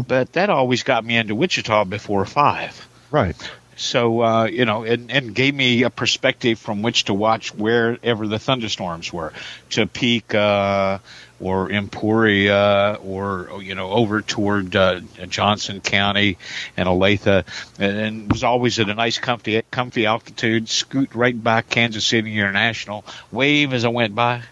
but 0.08 0.34
that 0.34 0.52
always 0.52 0.84
got 0.84 1.04
me 1.04 1.18
into 1.18 1.34
Wichita 1.34 1.86
before 1.86 2.24
five. 2.28 2.88
Right. 3.10 3.36
So 3.82 4.22
uh, 4.22 4.44
you 4.46 4.66
know, 4.66 4.84
and, 4.84 5.10
and 5.10 5.34
gave 5.34 5.56
me 5.56 5.82
a 5.84 5.90
perspective 5.90 6.60
from 6.60 6.84
which 6.84 7.06
to 7.06 7.16
watch 7.16 7.54
wherever 7.54 8.28
the 8.28 8.38
thunderstorms 8.38 9.12
were, 9.12 9.34
to 9.72 9.88
Topeka 9.88 11.02
or 11.40 11.72
Emporia 11.72 13.00
or 13.04 13.50
you 13.64 13.74
know 13.74 13.90
over 13.90 14.22
toward 14.22 14.76
uh, 14.76 15.00
Johnson 15.28 15.82
County 15.82 16.38
and 16.78 16.88
Olathe, 16.88 17.44
and, 17.80 17.98
and 17.98 18.32
was 18.32 18.44
always 18.44 18.78
at 18.78 18.88
a 18.88 18.94
nice 18.94 19.18
comfy 19.18 19.64
comfy 19.72 20.06
altitude. 20.06 20.70
Scoot 20.70 21.16
right 21.16 21.44
by 21.44 21.64
Kansas 21.64 22.06
City 22.06 22.38
International, 22.38 23.04
wave 23.32 23.74
as 23.74 23.84
I 23.84 23.90
went 23.90 24.14
by, 24.14 24.44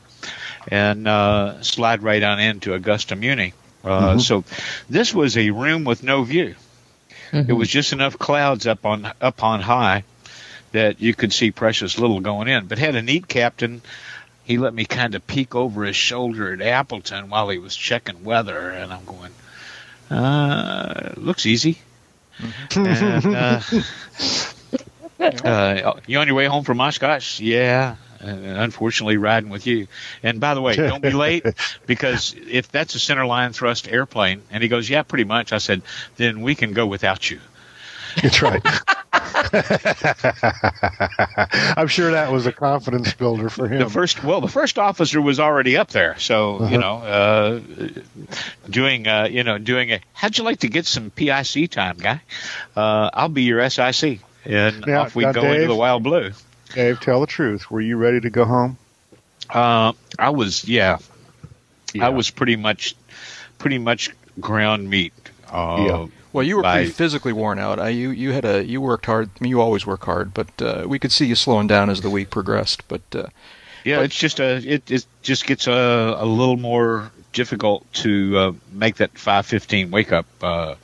and 0.69 1.07
uh, 1.07 1.61
slide 1.61 2.01
right 2.01 2.23
on 2.23 2.39
into 2.39 2.73
Augusta 2.73 3.15
Muni. 3.15 3.53
Uh, 3.83 4.17
So 4.17 4.43
this 4.89 5.13
was 5.13 5.37
a 5.37 5.51
room 5.51 5.83
with 5.83 6.01
no 6.01 6.23
view. 6.23 6.55
It 7.31 7.53
was 7.53 7.69
just 7.69 7.93
enough 7.93 8.17
clouds 8.17 8.67
up 8.67 8.85
on 8.85 9.11
up 9.21 9.43
on 9.43 9.61
high 9.61 10.03
that 10.71 11.01
you 11.01 11.13
could 11.13 11.33
see 11.33 11.51
precious 11.51 11.97
little 11.97 12.19
going 12.19 12.47
in. 12.47 12.67
But 12.67 12.77
had 12.77 12.95
a 12.95 13.01
neat 13.01 13.27
captain. 13.27 13.81
He 14.43 14.57
let 14.57 14.73
me 14.73 14.85
kind 14.85 15.15
of 15.15 15.25
peek 15.27 15.55
over 15.55 15.83
his 15.83 15.95
shoulder 15.95 16.53
at 16.53 16.61
Appleton 16.61 17.29
while 17.29 17.49
he 17.49 17.59
was 17.59 17.75
checking 17.75 18.23
weather, 18.23 18.71
and 18.71 18.91
I'm 18.91 19.05
going, 19.05 19.31
uh, 20.09 21.13
looks 21.17 21.45
easy. 21.45 21.77
And, 22.75 23.25
uh, 23.25 23.61
uh, 25.19 25.93
you 26.07 26.17
on 26.17 26.27
your 26.27 26.35
way 26.35 26.45
home 26.45 26.63
from 26.63 26.81
Oshkosh? 26.81 27.39
Yeah. 27.39 27.95
Uh, 28.21 28.27
unfortunately, 28.27 29.17
riding 29.17 29.49
with 29.49 29.65
you. 29.65 29.87
And 30.23 30.39
by 30.39 30.53
the 30.53 30.61
way, 30.61 30.75
don't 30.75 31.01
be 31.01 31.11
late 31.11 31.45
because 31.85 32.35
if 32.49 32.69
that's 32.69 32.95
a 32.95 32.99
center 32.99 33.25
line 33.25 33.53
thrust 33.53 33.87
airplane, 33.87 34.41
and 34.51 34.61
he 34.61 34.67
goes, 34.67 34.89
yeah, 34.89 35.03
pretty 35.03 35.23
much. 35.23 35.53
I 35.53 35.57
said, 35.57 35.81
then 36.17 36.41
we 36.41 36.55
can 36.55 36.73
go 36.73 36.85
without 36.85 37.29
you. 37.29 37.39
That's 38.21 38.41
right. 38.41 38.61
I'm 41.77 41.87
sure 41.87 42.11
that 42.11 42.31
was 42.31 42.45
a 42.45 42.51
confidence 42.51 43.13
builder 43.13 43.49
for 43.49 43.67
him. 43.67 43.79
The 43.79 43.89
first, 43.89 44.23
well, 44.23 44.41
the 44.41 44.47
first 44.47 44.77
officer 44.77 45.21
was 45.21 45.39
already 45.39 45.77
up 45.77 45.89
there, 45.89 46.17
so 46.19 46.57
uh-huh. 46.57 46.71
you 46.71 46.77
know, 46.77 46.97
uh, 46.97 47.59
doing, 48.69 49.07
uh, 49.07 49.27
you 49.29 49.43
know, 49.43 49.57
doing 49.57 49.91
a. 49.91 50.01
How'd 50.13 50.37
you 50.37 50.43
like 50.43 50.59
to 50.59 50.67
get 50.67 50.85
some 50.85 51.11
PIC 51.11 51.69
time, 51.71 51.97
guy? 51.97 52.21
Uh, 52.75 53.09
I'll 53.13 53.29
be 53.29 53.43
your 53.43 53.67
SIC, 53.69 54.19
and 54.45 54.85
now, 54.85 55.01
off 55.01 55.15
we 55.15 55.23
go 55.23 55.33
Dave, 55.33 55.55
into 55.55 55.67
the 55.67 55.75
wild 55.75 56.03
blue. 56.03 56.31
Dave, 56.73 56.99
tell 56.99 57.21
the 57.21 57.27
truth. 57.27 57.69
Were 57.71 57.81
you 57.81 57.97
ready 57.97 58.19
to 58.21 58.29
go 58.29 58.45
home? 58.45 58.77
Uh, 59.49 59.93
I 60.17 60.29
was. 60.29 60.67
Yeah, 60.67 60.97
yeah. 61.93 62.05
I 62.05 62.09
was 62.09 62.29
pretty 62.29 62.55
much, 62.55 62.95
pretty 63.57 63.79
much 63.79 64.11
ground 64.39 64.89
meat. 64.89 65.13
Uh, 65.51 65.85
yeah. 65.87 66.07
Well, 66.31 66.43
you 66.43 66.57
were 66.57 66.63
by, 66.63 66.77
pretty 66.77 66.91
physically 66.91 67.33
worn 67.33 67.57
out. 67.57 67.79
I, 67.79 67.89
you 67.89 68.11
you 68.11 68.31
had 68.31 68.45
a 68.45 68.63
you 68.63 68.81
worked 68.81 69.07
hard. 69.07 69.29
I 69.29 69.43
mean, 69.43 69.49
you 69.49 69.61
always 69.61 69.85
work 69.85 70.05
hard, 70.05 70.33
but 70.33 70.61
uh, 70.61 70.85
we 70.87 70.99
could 70.99 71.11
see 71.11 71.25
you 71.25 71.35
slowing 71.35 71.67
down 71.67 71.89
as 71.89 72.01
the 72.01 72.09
week 72.09 72.29
progressed. 72.29 72.87
But 72.87 73.01
uh, 73.13 73.27
yeah, 73.83 73.97
but, 73.97 74.05
it's 74.05 74.15
just 74.15 74.39
a 74.39 74.57
it, 74.57 74.91
it 74.91 75.05
just 75.23 75.47
gets 75.47 75.65
a, 75.65 76.15
a 76.19 76.25
little 76.25 76.57
more 76.57 77.11
difficult 77.33 77.91
to 77.93 78.37
uh, 78.37 78.51
make 78.71 78.97
that 78.97 79.17
five 79.17 79.47
fifteen 79.47 79.89
wake 79.89 80.11
up 80.11 80.27
uh, 80.43 80.75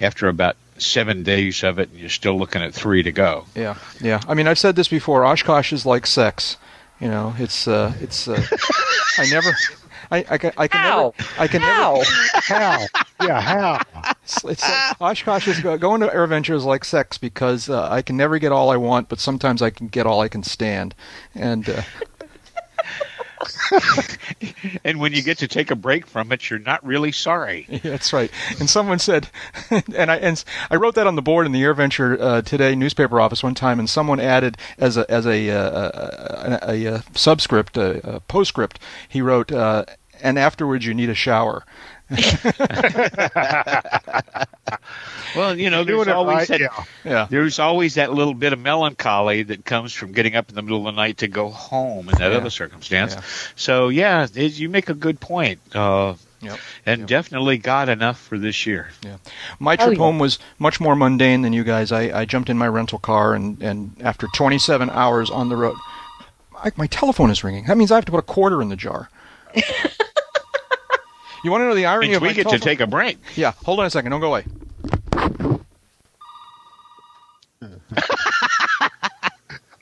after 0.00 0.28
about 0.28 0.56
seven 0.78 1.22
days 1.22 1.62
of 1.62 1.78
it, 1.78 1.90
and 1.90 1.98
you're 1.98 2.08
still 2.08 2.38
looking 2.38 2.62
at 2.62 2.74
three 2.74 3.02
to 3.02 3.12
go. 3.12 3.44
Yeah, 3.54 3.76
yeah. 4.00 4.20
I 4.28 4.34
mean, 4.34 4.46
I've 4.46 4.58
said 4.58 4.76
this 4.76 4.88
before. 4.88 5.24
Oshkosh 5.24 5.72
is 5.72 5.86
like 5.86 6.06
sex. 6.06 6.56
You 7.00 7.08
know, 7.08 7.34
it's 7.38 7.66
uh, 7.66 7.92
it's. 8.00 8.28
Uh, 8.28 8.42
I 9.18 9.28
never. 9.30 9.52
I, 10.10 10.24
I, 10.28 10.38
can, 10.38 10.52
I 10.58 10.68
can 10.68 10.80
how? 10.80 11.14
never. 11.16 11.30
I 11.40 11.48
can 11.48 11.60
how? 11.62 11.94
never. 11.94 12.04
How? 12.34 12.86
Yeah, 13.22 13.40
how? 13.40 14.12
It's, 14.22 14.44
it's 14.44 14.64
uh, 14.64 14.94
Oshkosh 15.00 15.48
is 15.48 15.60
going 15.60 16.00
to 16.00 16.08
AirVenture 16.08 16.54
is 16.54 16.64
like 16.64 16.84
sex 16.84 17.18
because 17.18 17.70
uh, 17.70 17.88
I 17.90 18.02
can 18.02 18.16
never 18.16 18.38
get 18.38 18.52
all 18.52 18.70
I 18.70 18.76
want, 18.76 19.08
but 19.08 19.20
sometimes 19.20 19.62
I 19.62 19.70
can 19.70 19.88
get 19.88 20.06
all 20.06 20.20
I 20.20 20.28
can 20.28 20.42
stand, 20.42 20.94
and. 21.34 21.68
Uh, 21.68 21.82
and 24.84 25.00
when 25.00 25.12
you 25.12 25.22
get 25.22 25.38
to 25.38 25.48
take 25.48 25.70
a 25.70 25.76
break 25.76 26.06
from 26.06 26.32
it, 26.32 26.48
you're 26.50 26.58
not 26.58 26.84
really 26.84 27.12
sorry. 27.12 27.66
Yeah, 27.68 27.78
that's 27.82 28.12
right. 28.12 28.30
And 28.58 28.68
someone 28.68 28.98
said, 28.98 29.28
and 29.70 30.10
I 30.10 30.16
and 30.16 30.42
I 30.70 30.76
wrote 30.76 30.94
that 30.94 31.06
on 31.06 31.16
the 31.16 31.22
board 31.22 31.46
in 31.46 31.52
the 31.52 31.62
AirVenture 31.62 32.20
uh, 32.20 32.42
Today 32.42 32.74
newspaper 32.74 33.20
office 33.20 33.42
one 33.42 33.54
time, 33.54 33.78
and 33.78 33.88
someone 33.88 34.20
added 34.20 34.56
as 34.78 34.96
a 34.96 35.10
as 35.10 35.26
a 35.26 35.50
uh, 35.50 36.58
a, 36.62 36.70
a, 36.70 36.84
a, 36.94 37.04
subscript, 37.14 37.76
a, 37.76 38.16
a 38.16 38.20
postscript, 38.20 38.78
he 39.08 39.22
wrote, 39.22 39.52
uh, 39.52 39.84
and 40.20 40.38
afterwards 40.38 40.86
you 40.86 40.94
need 40.94 41.10
a 41.10 41.14
shower. 41.14 41.64
Well, 45.36 45.58
you 45.58 45.70
know, 45.70 45.84
there's 45.84 46.08
always 46.08 46.36
right, 46.36 46.48
that, 46.48 46.60
yeah. 46.60 46.84
yeah. 47.04 47.26
there's 47.28 47.58
always 47.58 47.94
that 47.94 48.12
little 48.12 48.34
bit 48.34 48.52
of 48.52 48.58
melancholy 48.58 49.42
that 49.44 49.64
comes 49.64 49.92
from 49.92 50.12
getting 50.12 50.36
up 50.36 50.48
in 50.48 50.54
the 50.54 50.62
middle 50.62 50.78
of 50.78 50.94
the 50.94 51.00
night 51.00 51.18
to 51.18 51.28
go 51.28 51.48
home 51.48 52.08
in 52.08 52.18
that 52.18 52.30
yeah. 52.30 52.36
other 52.36 52.50
circumstance. 52.50 53.14
Yeah. 53.14 53.22
So, 53.56 53.88
yeah, 53.88 54.26
it, 54.34 54.58
you 54.58 54.68
make 54.68 54.88
a 54.88 54.94
good 54.94 55.20
point. 55.20 55.60
Uh, 55.74 56.14
Yep. 56.42 56.58
And 56.86 57.00
yep. 57.02 57.08
definitely 57.08 57.58
got 57.58 57.88
enough 57.88 58.18
for 58.18 58.36
this 58.36 58.66
year. 58.66 58.90
Yeah. 59.04 59.18
My 59.60 59.76
trip 59.76 59.90
oh, 59.90 59.92
yeah. 59.92 59.98
home 59.98 60.18
was 60.18 60.40
much 60.58 60.80
more 60.80 60.96
mundane 60.96 61.42
than 61.42 61.52
you 61.52 61.62
guys. 61.62 61.92
I, 61.92 62.22
I 62.22 62.24
jumped 62.24 62.50
in 62.50 62.58
my 62.58 62.66
rental 62.66 62.98
car, 62.98 63.32
and, 63.32 63.62
and 63.62 63.92
after 64.00 64.26
27 64.34 64.90
hours 64.90 65.30
on 65.30 65.50
the 65.50 65.56
road, 65.56 65.76
I, 66.56 66.72
my 66.74 66.88
telephone 66.88 67.30
is 67.30 67.44
ringing. 67.44 67.66
That 67.66 67.76
means 67.76 67.92
I 67.92 67.94
have 67.94 68.06
to 68.06 68.10
put 68.10 68.18
a 68.18 68.22
quarter 68.22 68.60
in 68.60 68.70
the 68.70 68.76
jar. 68.76 69.08
You 71.42 71.50
want 71.50 71.62
to 71.62 71.66
know 71.66 71.74
the 71.74 71.86
irony 71.86 72.08
Means 72.08 72.16
of 72.16 72.22
we 72.22 72.28
my 72.28 72.34
get 72.34 72.42
telephone? 72.42 72.60
to 72.60 72.64
take 72.64 72.80
a 72.80 72.86
break. 72.86 73.18
Yeah, 73.34 73.52
hold 73.64 73.80
on 73.80 73.86
a 73.86 73.90
second. 73.90 74.10
Don't 74.10 74.20
go 74.20 74.28
away. 74.28 74.44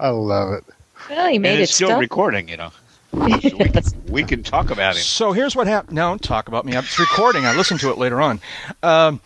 I 0.00 0.08
love 0.08 0.52
it. 0.52 0.64
Well, 1.08 1.28
he 1.28 1.38
made 1.38 1.52
and 1.52 1.62
it's 1.62 1.72
it 1.72 1.74
still 1.74 1.88
stuff. 1.88 2.00
recording, 2.00 2.48
you 2.48 2.56
know. 2.56 2.70
So 3.10 3.24
we, 3.24 3.40
can, 3.40 3.82
we, 4.08 4.22
can, 4.22 4.42
talk 4.44 4.70
about 4.70 4.94
him. 4.94 5.02
So 5.02 5.32
here's 5.32 5.56
what 5.56 5.66
happened. 5.66 5.96
No, 5.96 6.10
don't 6.10 6.22
talk 6.22 6.46
about 6.46 6.64
me. 6.64 6.76
It's 6.76 6.98
recording. 6.98 7.44
I 7.44 7.56
listened 7.56 7.80
to 7.80 7.90
it 7.90 7.98
later 7.98 8.20
on. 8.20 8.40
Um, 8.84 9.20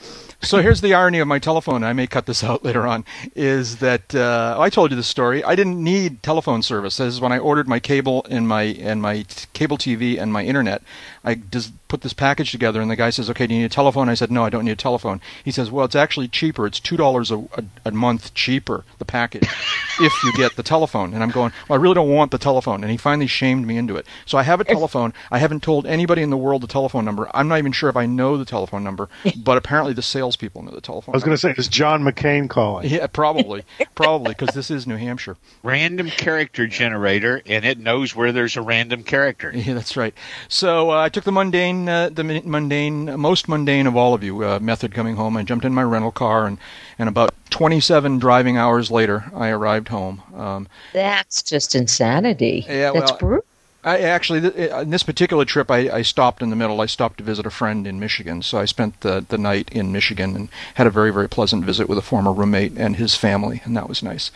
so 0.45 0.61
here's 0.63 0.81
the 0.81 0.95
irony 0.95 1.19
of 1.19 1.29
my 1.29 1.39
telephone. 1.39 1.85
I 1.85 1.93
may 1.93 2.07
cut 2.07 2.27
this 2.27 2.45
out 2.45 2.65
later 2.65 2.87
on. 2.87 3.05
Is 3.35 3.77
that 3.77 4.15
uh, 4.15 4.57
I 4.59 4.71
told 4.71 4.91
you 4.91 4.97
the 4.97 5.03
story? 5.03 5.43
I 5.45 5.55
didn't 5.55 5.83
need 5.83 6.23
telephone 6.23 6.63
service. 6.63 6.97
This 6.99 7.15
is 7.15 7.21
when 7.21 7.33
I 7.33 7.39
ordered 7.39 7.69
my 7.69 7.81
cable 7.81 8.27
and 8.29 8.47
my 8.47 8.63
and 8.63 9.01
my 9.01 9.23
t- 9.23 9.47
cable 9.53 9.79
TV 9.79 10.21
and 10.21 10.33
my 10.33 10.45
internet. 10.45 10.83
I 11.25 11.37
just 11.37 11.73
put 11.89 12.03
this 12.03 12.13
package 12.13 12.53
together, 12.53 12.81
and 12.81 12.91
the 12.91 12.97
guy 12.97 13.11
says, 13.11 13.31
"Okay, 13.31 13.47
do 13.47 13.55
you 13.55 13.61
need 13.61 13.67
a 13.67 13.71
telephone?" 13.71 14.09
I 14.09 14.15
said, 14.15 14.31
"No, 14.31 14.45
I 14.45 14.51
don't 14.51 14.65
need 14.65 14.73
a 14.73 14.77
telephone." 14.77 15.21
He 15.45 15.51
says, 15.51 15.71
"Well, 15.71 15.85
it's 15.85 15.95
actually 15.95 16.29
cheaper. 16.29 16.67
It's 16.67 16.81
two 16.81 16.97
dollars 16.97 17.31
a, 17.31 17.45
a 17.85 17.91
month 17.93 18.35
cheaper 18.35 18.85
the 18.99 19.05
package 19.05 19.49
if 20.01 20.13
you 20.25 20.33
get 20.37 20.57
the 20.57 20.63
telephone." 20.63 21.15
And 21.15 21.23
I'm 21.23 21.31
going, 21.31 21.53
"Well, 21.69 21.79
I 21.79 21.83
really 21.83 21.95
don't 21.95 22.11
want 22.11 22.31
the 22.31 22.39
telephone." 22.39 22.83
And 22.83 22.91
he 22.91 22.97
finally 22.97 23.27
shamed 23.27 23.67
me 23.67 23.77
into 23.77 23.97
it. 23.97 24.07
So 24.27 24.39
I 24.39 24.43
have 24.43 24.61
a 24.61 24.65
telephone. 24.65 25.15
I 25.31 25.39
haven't 25.39 25.63
told 25.63 25.87
anybody 25.87 26.23
in 26.23 26.31
the 26.31 26.37
world 26.37 26.63
the 26.63 26.67
telephone 26.67 27.05
number. 27.05 27.31
I'm 27.35 27.49
not 27.49 27.59
even 27.59 27.73
sure 27.73 27.89
if 27.89 27.97
I 27.97 28.07
know 28.07 28.37
the 28.37 28.45
telephone 28.45 28.85
number, 28.85 29.09
but 29.37 29.57
apparently 29.57 29.95
the 29.95 30.03
salespeople 30.03 30.63
know 30.63 30.73
the 30.73 30.81
telephone. 30.81 31.15
I 31.15 31.17
was 31.17 31.25
going 31.25 31.37
to 31.37 31.41
say, 31.41 31.55
is 31.57 31.69
John 31.69 32.03
McCain 32.03 32.49
calling? 32.51 32.89
Yeah, 32.89 33.07
probably, 33.07 33.65
probably 33.95 34.35
because 34.37 34.55
this 34.55 34.71
is 34.71 34.87
New 34.87 34.97
Hampshire. 34.97 35.37
Random 35.63 36.11
character 36.11 36.67
generator, 36.67 37.41
and 37.47 37.65
it 37.65 37.79
knows 37.79 38.15
where 38.15 38.33
there's 38.33 38.57
a 38.57 38.63
random 38.63 39.03
character. 39.03 39.53
Yeah, 39.55 39.75
that's 39.75 39.97
right. 39.97 40.15
So 40.49 40.91
uh, 40.91 40.97
I 40.97 41.09
took 41.15 41.25
the 41.25 41.33
mundane, 41.33 41.89
uh, 41.89 42.11
the 42.11 42.25
mundane, 42.25 43.19
most 43.19 43.49
mundane 43.49 43.87
of 43.87 43.97
all 43.97 44.15
of 44.15 44.23
you 44.25 44.45
uh, 44.45 44.59
method 44.61 44.93
coming 44.93 45.15
home. 45.17 45.37
I 45.37 45.45
jumped 45.45 45.65
in 45.65 45.73
my 45.73 45.85
rental 45.85 46.11
car, 46.11 46.45
and 46.45 46.59
and 46.99 47.09
about 47.09 47.33
27 47.51 48.19
driving 48.19 48.59
hours 48.59 48.91
later, 48.91 49.25
I 49.35 49.49
arrived 49.49 49.89
home. 49.89 50.23
Um, 50.35 50.69
That's 50.93 51.43
just 51.43 51.75
insanity. 51.75 52.67
Yeah, 52.69 52.91
That's 52.93 53.13
well, 53.13 53.19
brutal. 53.19 53.45
I 53.85 53.99
actually, 53.99 54.39
in 54.57 54.89
this 54.89 55.03
particular 55.03 55.45
trip, 55.45 55.71
I, 55.71 55.91
I, 55.91 56.03
stopped 56.03 56.43
in 56.43 56.49
the 56.49 56.57
middle. 56.57 56.81
I 56.81 56.87
stopped 56.87 57.19
to 57.19 57.25
visit 57.25 57.45
a 57.45 57.51
friend 57.51 57.87
in 57.87 58.01
Michigan, 58.01 58.41
so 58.41 58.57
I 58.57 58.65
spent 58.65 59.03
the 59.03 59.25
the 59.29 59.37
night 59.37 59.69
in 59.71 59.93
Michigan 59.93 60.35
and 60.35 60.49
had 60.75 60.87
a 60.87 60.91
very 60.91 61.13
very 61.13 61.29
pleasant 61.29 61.65
visit 61.67 61.89
with 61.89 61.99
a 61.99 62.03
former 62.03 62.33
roommate 62.33 62.73
and 62.77 62.97
his 62.97 63.15
family, 63.15 63.61
and 63.65 63.77
that 63.77 63.89
was 63.89 64.03
nice. 64.03 64.31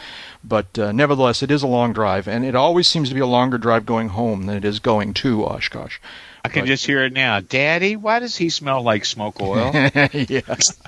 But 0.45 0.79
uh, 0.79 0.93
nevertheless, 0.93 1.43
it 1.43 1.51
is 1.51 1.63
a 1.63 1.67
long 1.67 1.95
drive, 1.95 2.29
and 2.29 2.45
it 2.45 2.55
always 2.55 2.87
seems 2.87 3.09
to 3.09 3.15
be 3.15 3.21
a 3.21 3.27
longer 3.27 3.59
drive 3.59 3.87
going 3.87 4.11
home 4.11 4.45
than 4.45 4.57
it 4.57 4.67
is 4.67 4.81
going 4.81 5.15
to 5.15 5.45
Oshkosh. 5.47 5.99
I 6.49 6.51
can 6.51 6.63
but, 6.63 6.69
just 6.69 6.87
hear 6.87 7.05
it 7.05 7.13
now. 7.13 7.41
Daddy, 7.41 7.95
why 7.95 8.21
does 8.21 8.35
he 8.35 8.49
smell 8.49 8.83
like 8.83 9.05
smoke 9.05 9.39
oil? 9.43 9.71
yes. 10.15 10.81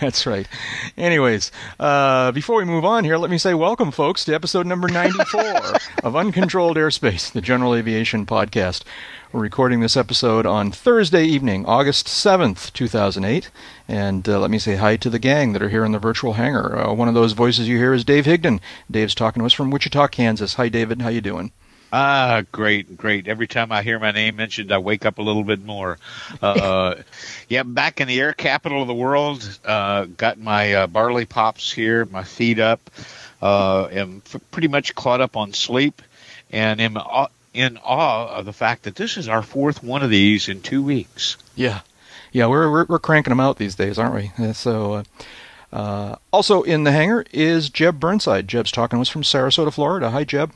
That's 0.00 0.24
right. 0.24 0.48
Anyways, 0.96 1.52
uh, 1.78 2.32
before 2.32 2.56
we 2.56 2.64
move 2.64 2.86
on 2.86 3.04
here, 3.04 3.18
let 3.18 3.30
me 3.30 3.36
say 3.36 3.52
welcome, 3.52 3.90
folks, 3.90 4.24
to 4.24 4.34
episode 4.34 4.66
number 4.66 4.88
94 4.88 5.40
of 6.04 6.16
Uncontrolled 6.16 6.78
Airspace, 6.78 7.30
the 7.30 7.42
General 7.42 7.74
Aviation 7.74 8.24
Podcast. 8.24 8.82
We're 9.30 9.40
recording 9.40 9.80
this 9.80 9.94
episode 9.94 10.46
on 10.46 10.72
Thursday 10.72 11.26
evening, 11.26 11.66
August 11.66 12.06
7th, 12.06 12.72
2008. 12.72 13.50
And 13.88 14.26
uh, 14.26 14.40
let 14.40 14.50
me 14.50 14.58
say 14.58 14.76
hi 14.76 14.96
to 14.96 15.10
the 15.10 15.18
gang 15.18 15.52
that 15.52 15.62
are 15.62 15.68
here 15.68 15.84
in 15.84 15.92
the 15.92 15.98
virtual 15.98 16.32
hangar. 16.32 16.78
Uh, 16.78 16.94
one 16.94 17.08
of 17.08 17.14
those 17.14 17.32
voices 17.32 17.68
you 17.68 17.76
hear 17.76 17.92
is 17.92 18.06
Dave 18.06 18.24
Higdon. 18.24 18.58
Dave's 18.90 19.14
talking 19.14 19.42
to 19.42 19.46
us 19.46 19.52
from 19.52 19.70
Wichita, 19.70 20.08
Kansas. 20.08 20.54
Hi, 20.54 20.70
David. 20.70 21.02
How 21.02 21.10
you 21.10 21.20
doing? 21.20 21.52
Ah, 21.92 22.42
great, 22.52 22.96
great. 22.98 23.28
Every 23.28 23.46
time 23.46 23.72
I 23.72 23.82
hear 23.82 23.98
my 23.98 24.10
name 24.10 24.36
mentioned, 24.36 24.72
I 24.72 24.78
wake 24.78 25.06
up 25.06 25.18
a 25.18 25.22
little 25.22 25.44
bit 25.44 25.64
more. 25.64 25.98
Uh, 26.42 26.96
yeah, 27.48 27.62
back 27.62 28.00
in 28.00 28.08
the 28.08 28.20
air 28.20 28.34
capital 28.34 28.82
of 28.82 28.88
the 28.88 28.94
world. 28.94 29.58
Uh, 29.64 30.04
got 30.04 30.38
my 30.38 30.74
uh, 30.74 30.86
barley 30.86 31.24
pops 31.24 31.72
here, 31.72 32.04
my 32.06 32.24
feet 32.24 32.58
up. 32.58 32.90
Uh, 33.40 33.86
am 33.86 34.22
f- 34.26 34.40
pretty 34.50 34.68
much 34.68 34.94
caught 34.94 35.20
up 35.20 35.36
on 35.36 35.52
sleep, 35.52 36.02
and 36.50 36.80
am 36.80 36.98
in 37.54 37.78
awe 37.78 38.26
of 38.34 38.44
the 38.44 38.52
fact 38.52 38.82
that 38.82 38.96
this 38.96 39.16
is 39.16 39.28
our 39.28 39.42
fourth 39.42 39.82
one 39.82 40.02
of 40.02 40.10
these 40.10 40.48
in 40.48 40.60
two 40.60 40.82
weeks. 40.82 41.36
Yeah, 41.54 41.80
yeah, 42.32 42.46
we're 42.46 42.70
we're, 42.70 42.84
we're 42.84 42.98
cranking 42.98 43.30
them 43.30 43.40
out 43.40 43.56
these 43.56 43.74
days, 43.74 43.98
aren't 43.98 44.14
we? 44.38 44.52
So. 44.52 44.94
Uh, 44.94 45.02
uh, 45.70 46.16
also 46.32 46.62
in 46.62 46.84
the 46.84 46.92
hangar 46.92 47.26
is 47.30 47.68
Jeb 47.68 48.00
Burnside. 48.00 48.48
Jeb's 48.48 48.72
talking 48.72 48.96
to 48.96 49.02
us 49.02 49.10
from 49.10 49.20
Sarasota, 49.20 49.70
Florida. 49.70 50.08
Hi, 50.08 50.24
Jeb. 50.24 50.50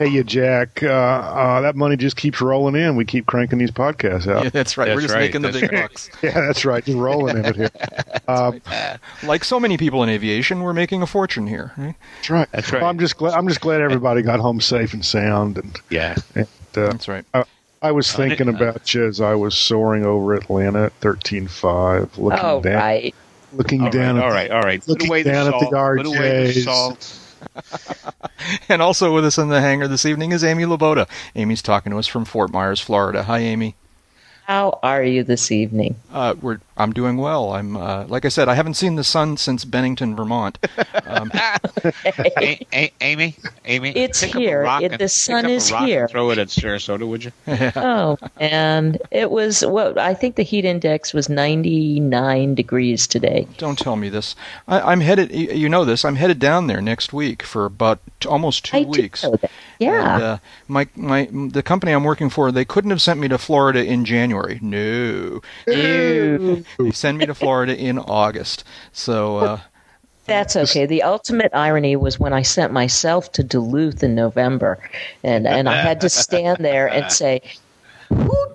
Hey, 0.00 0.06
you 0.10 0.22
Jack. 0.22 0.80
Uh, 0.80 0.86
uh, 0.86 1.60
that 1.62 1.74
money 1.74 1.96
just 1.96 2.16
keeps 2.16 2.40
rolling 2.40 2.76
in. 2.76 2.94
We 2.94 3.04
keep 3.04 3.26
cranking 3.26 3.58
these 3.58 3.72
podcasts 3.72 4.32
out. 4.32 4.44
Yeah, 4.44 4.50
that's 4.50 4.78
right. 4.78 4.84
That's 4.86 4.94
We're 4.94 5.00
just 5.00 5.14
right. 5.14 5.22
making 5.22 5.42
the 5.42 5.48
that's 5.48 5.60
big 5.60 5.72
right. 5.72 5.88
bucks. 5.88 6.08
yeah, 6.22 6.40
that's 6.40 6.64
right. 6.64 6.84
Just 6.84 6.96
rolling 6.96 7.38
in 7.38 7.44
it 7.44 7.56
here. 7.56 7.70
Um, 8.28 8.60
right. 8.66 8.98
Like 9.22 9.42
so 9.42 9.58
many 9.58 9.78
people 9.78 10.02
in 10.02 10.10
aviation, 10.10 10.60
we're 10.60 10.74
making 10.74 11.00
a 11.00 11.06
fortune 11.06 11.46
here. 11.46 11.72
Right? 11.78 11.94
That's 12.16 12.30
right. 12.30 12.48
That's 12.52 12.72
right. 12.72 12.82
Well, 12.82 12.90
I'm 12.90 12.98
just 12.98 13.16
glad. 13.16 13.32
I'm 13.32 13.48
just 13.48 13.62
glad 13.62 13.80
everybody 13.80 14.20
got 14.20 14.38
home 14.38 14.60
safe 14.60 14.92
and 14.92 15.02
sound. 15.02 15.56
And 15.56 15.80
yeah, 15.88 16.14
and, 16.34 16.46
uh, 16.76 16.88
that's 16.88 17.08
right. 17.08 17.24
I, 17.32 17.44
I 17.80 17.92
was 17.92 18.12
thinking 18.12 18.48
about 18.50 18.92
you 18.92 19.06
as 19.06 19.22
I 19.22 19.34
was 19.34 19.56
soaring 19.56 20.04
over 20.04 20.34
Atlanta 20.34 20.84
at 20.84 20.92
thirteen 21.00 21.48
five, 21.48 22.18
looking 22.18 22.44
oh, 22.44 22.60
down. 22.60 22.74
right. 22.74 23.14
looking 23.54 23.80
All 23.84 23.90
down 23.90 24.16
right, 24.16 24.22
at 24.22 24.24
all 24.24 24.30
right, 24.30 24.50
all 24.50 24.60
right. 24.62 24.80
Put 24.80 24.88
looking 24.88 25.08
away 25.08 25.22
the 25.22 25.30
down 25.30 25.46
at 25.46 25.52
the 25.58 25.70
salt. 25.70 25.96
Put 25.96 26.06
away 26.06 26.52
the 26.52 26.60
RJs. 26.60 26.64
salt. 26.64 27.27
And 28.68 28.80
also 28.80 29.14
with 29.14 29.24
us 29.24 29.36
in 29.36 29.48
the 29.48 29.60
hangar 29.60 29.88
this 29.88 30.06
evening 30.06 30.32
is 30.32 30.44
Amy 30.44 30.64
Laboda. 30.64 31.06
Amy's 31.34 31.60
talking 31.60 31.92
to 31.92 31.98
us 31.98 32.06
from 32.06 32.24
Fort 32.24 32.50
Myers, 32.52 32.80
Florida. 32.80 33.24
Hi, 33.24 33.38
Amy. 33.40 33.74
How 34.48 34.78
are 34.82 35.02
you 35.04 35.24
this 35.24 35.52
evening? 35.52 35.96
Uh, 36.10 36.34
we're 36.40 36.58
I'm 36.78 36.94
doing 36.94 37.18
well. 37.18 37.52
I'm 37.52 37.76
uh, 37.76 38.06
like 38.06 38.24
I 38.24 38.28
said, 38.30 38.48
I 38.48 38.54
haven't 38.54 38.74
seen 38.74 38.94
the 38.94 39.04
sun 39.04 39.36
since 39.36 39.66
Bennington, 39.66 40.16
Vermont. 40.16 40.56
Um, 41.04 41.30
A- 41.84 42.66
A- 42.72 42.92
Amy, 43.02 43.36
Amy, 43.66 43.90
It's 43.90 44.20
pick 44.22 44.30
up 44.30 44.36
a 44.36 44.38
here. 44.40 44.62
It- 44.80 44.92
and- 44.92 45.00
the 45.00 45.08
sun 45.10 45.44
is 45.50 45.68
here. 45.68 46.08
throw 46.08 46.30
it 46.30 46.38
at 46.38 46.48
Sarasota, 46.48 47.06
would 47.06 47.24
you? 47.24 47.32
oh, 47.76 48.16
and 48.38 48.96
it 49.10 49.30
was 49.30 49.60
what 49.66 49.98
I 49.98 50.14
think 50.14 50.36
the 50.36 50.44
heat 50.44 50.64
index 50.64 51.12
was 51.12 51.28
99 51.28 52.54
degrees 52.54 53.06
today. 53.06 53.46
don't 53.58 53.78
tell 53.78 53.96
me 53.96 54.08
this. 54.08 54.34
I, 54.66 54.80
I'm 54.80 55.00
headed. 55.00 55.30
You 55.30 55.68
know 55.68 55.84
this. 55.84 56.06
I'm 56.06 56.16
headed 56.16 56.38
down 56.38 56.68
there 56.68 56.80
next 56.80 57.12
week 57.12 57.42
for 57.42 57.66
about 57.66 57.98
t- 58.20 58.26
almost 58.30 58.64
two 58.64 58.78
I 58.78 58.84
did 58.84 58.96
weeks. 58.96 59.26
Yeah. 59.78 60.14
And, 60.14 60.22
uh, 60.22 60.38
my 60.66 60.88
my 60.96 61.28
the 61.30 61.62
company 61.62 61.92
I'm 61.92 62.04
working 62.04 62.30
for, 62.30 62.50
they 62.50 62.64
couldn't 62.64 62.90
have 62.90 63.02
sent 63.02 63.20
me 63.20 63.28
to 63.28 63.38
Florida 63.38 63.84
in 63.84 64.04
January. 64.04 64.58
No, 64.60 65.40
Ew. 65.66 66.64
they 66.78 66.90
send 66.90 67.18
me 67.18 67.26
to 67.26 67.34
Florida 67.34 67.76
in 67.76 67.98
August. 67.98 68.64
So 68.92 69.36
uh, 69.38 69.60
That's 70.26 70.56
okay. 70.56 70.86
The 70.86 71.02
ultimate 71.04 71.52
irony 71.54 71.96
was 71.96 72.18
when 72.18 72.32
I 72.32 72.42
sent 72.42 72.72
myself 72.72 73.32
to 73.32 73.44
Duluth 73.44 74.02
in 74.02 74.14
November, 74.14 74.78
and 75.22 75.46
and 75.46 75.68
I 75.68 75.76
had 75.80 76.00
to 76.02 76.08
stand 76.08 76.58
there 76.64 76.88
and 76.88 77.10
say, 77.12 77.40
"Who 78.08 78.47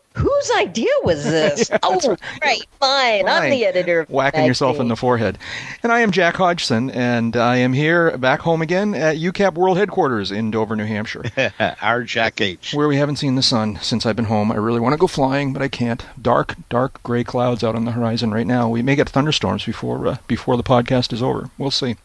whose 0.44 0.58
idea 0.58 0.90
was 1.04 1.24
this?" 1.30 1.70
oh, 1.84 2.18
right, 2.44 2.62
Fine. 2.80 3.28
I'm 3.28 3.50
the 3.50 3.66
editor. 3.66 4.02
Of 4.02 4.08
the 4.08 4.14
whacking 4.14 4.46
yourself 4.46 4.80
in 4.80 4.88
the 4.88 4.96
forehead. 4.96 5.38
And 5.82 5.92
I 5.92 6.02
am 6.02 6.12
Jack 6.12 6.36
Hodgson, 6.36 6.90
and 6.92 7.36
I 7.36 7.58
am 7.58 7.74
here 7.74 8.18
back 8.18 8.42
home 8.42 8.62
again 8.62 8.94
at 8.94 9.18
UCAP 9.18 9.54
World 9.56 9.78
Headquarters 9.78 10.32
in 10.32 10.52
Dover, 10.52 10.76
New 10.76 10.86
Hampshire, 10.86 11.24
Our 11.82 12.04
Jack 12.04 12.42
H. 12.42 12.74
where 12.74 12.88
we 12.88 12.98
haven't 12.98 13.18
seen 13.18 13.36
the 13.36 13.42
sun 13.44 13.78
since 13.82 14.06
I've 14.06 14.16
been 14.16 14.26
home. 14.26 14.52
I 14.52 14.56
really 14.56 14.80
want 14.80 14.94
to 14.94 14.98
go 14.98 15.08
flying, 15.08 15.54
but 15.54 15.62
I 15.62 15.68
can't. 15.68 16.06
Dark, 16.22 16.56
dark 16.70 17.02
gray 17.04 17.24
clouds 17.24 17.64
out 17.64 17.76
on 17.76 17.86
the 17.86 17.92
horizon 17.92 18.32
right 18.32 18.48
now. 18.48 18.70
We 18.70 18.82
may 18.82 18.96
get 18.96 19.10
thunderstorms 19.10 19.66
before 19.66 20.06
uh, 20.08 20.18
before 20.28 20.58
the 20.58 20.64
podcast 20.64 21.14
is 21.14 21.22
over. 21.24 21.50
We'll 21.58 21.72
see. 21.72 21.96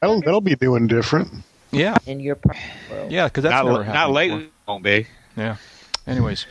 That'll, 0.00 0.20
that'll 0.20 0.40
be 0.40 0.54
doing 0.54 0.86
different. 0.86 1.28
Yeah, 1.70 1.96
in 2.06 2.20
your 2.20 2.36
part 2.36 2.56
of 2.56 2.62
the 2.88 2.94
world. 2.94 3.12
yeah, 3.12 3.26
because 3.26 3.42
that's 3.42 3.52
Not, 3.52 3.64
never 3.66 3.84
not 3.84 3.94
happened. 3.96 4.14
lately, 4.14 4.38
before. 4.38 4.52
won't 4.68 4.84
be. 4.84 5.06
Yeah. 5.36 5.56
Anyways, 6.06 6.44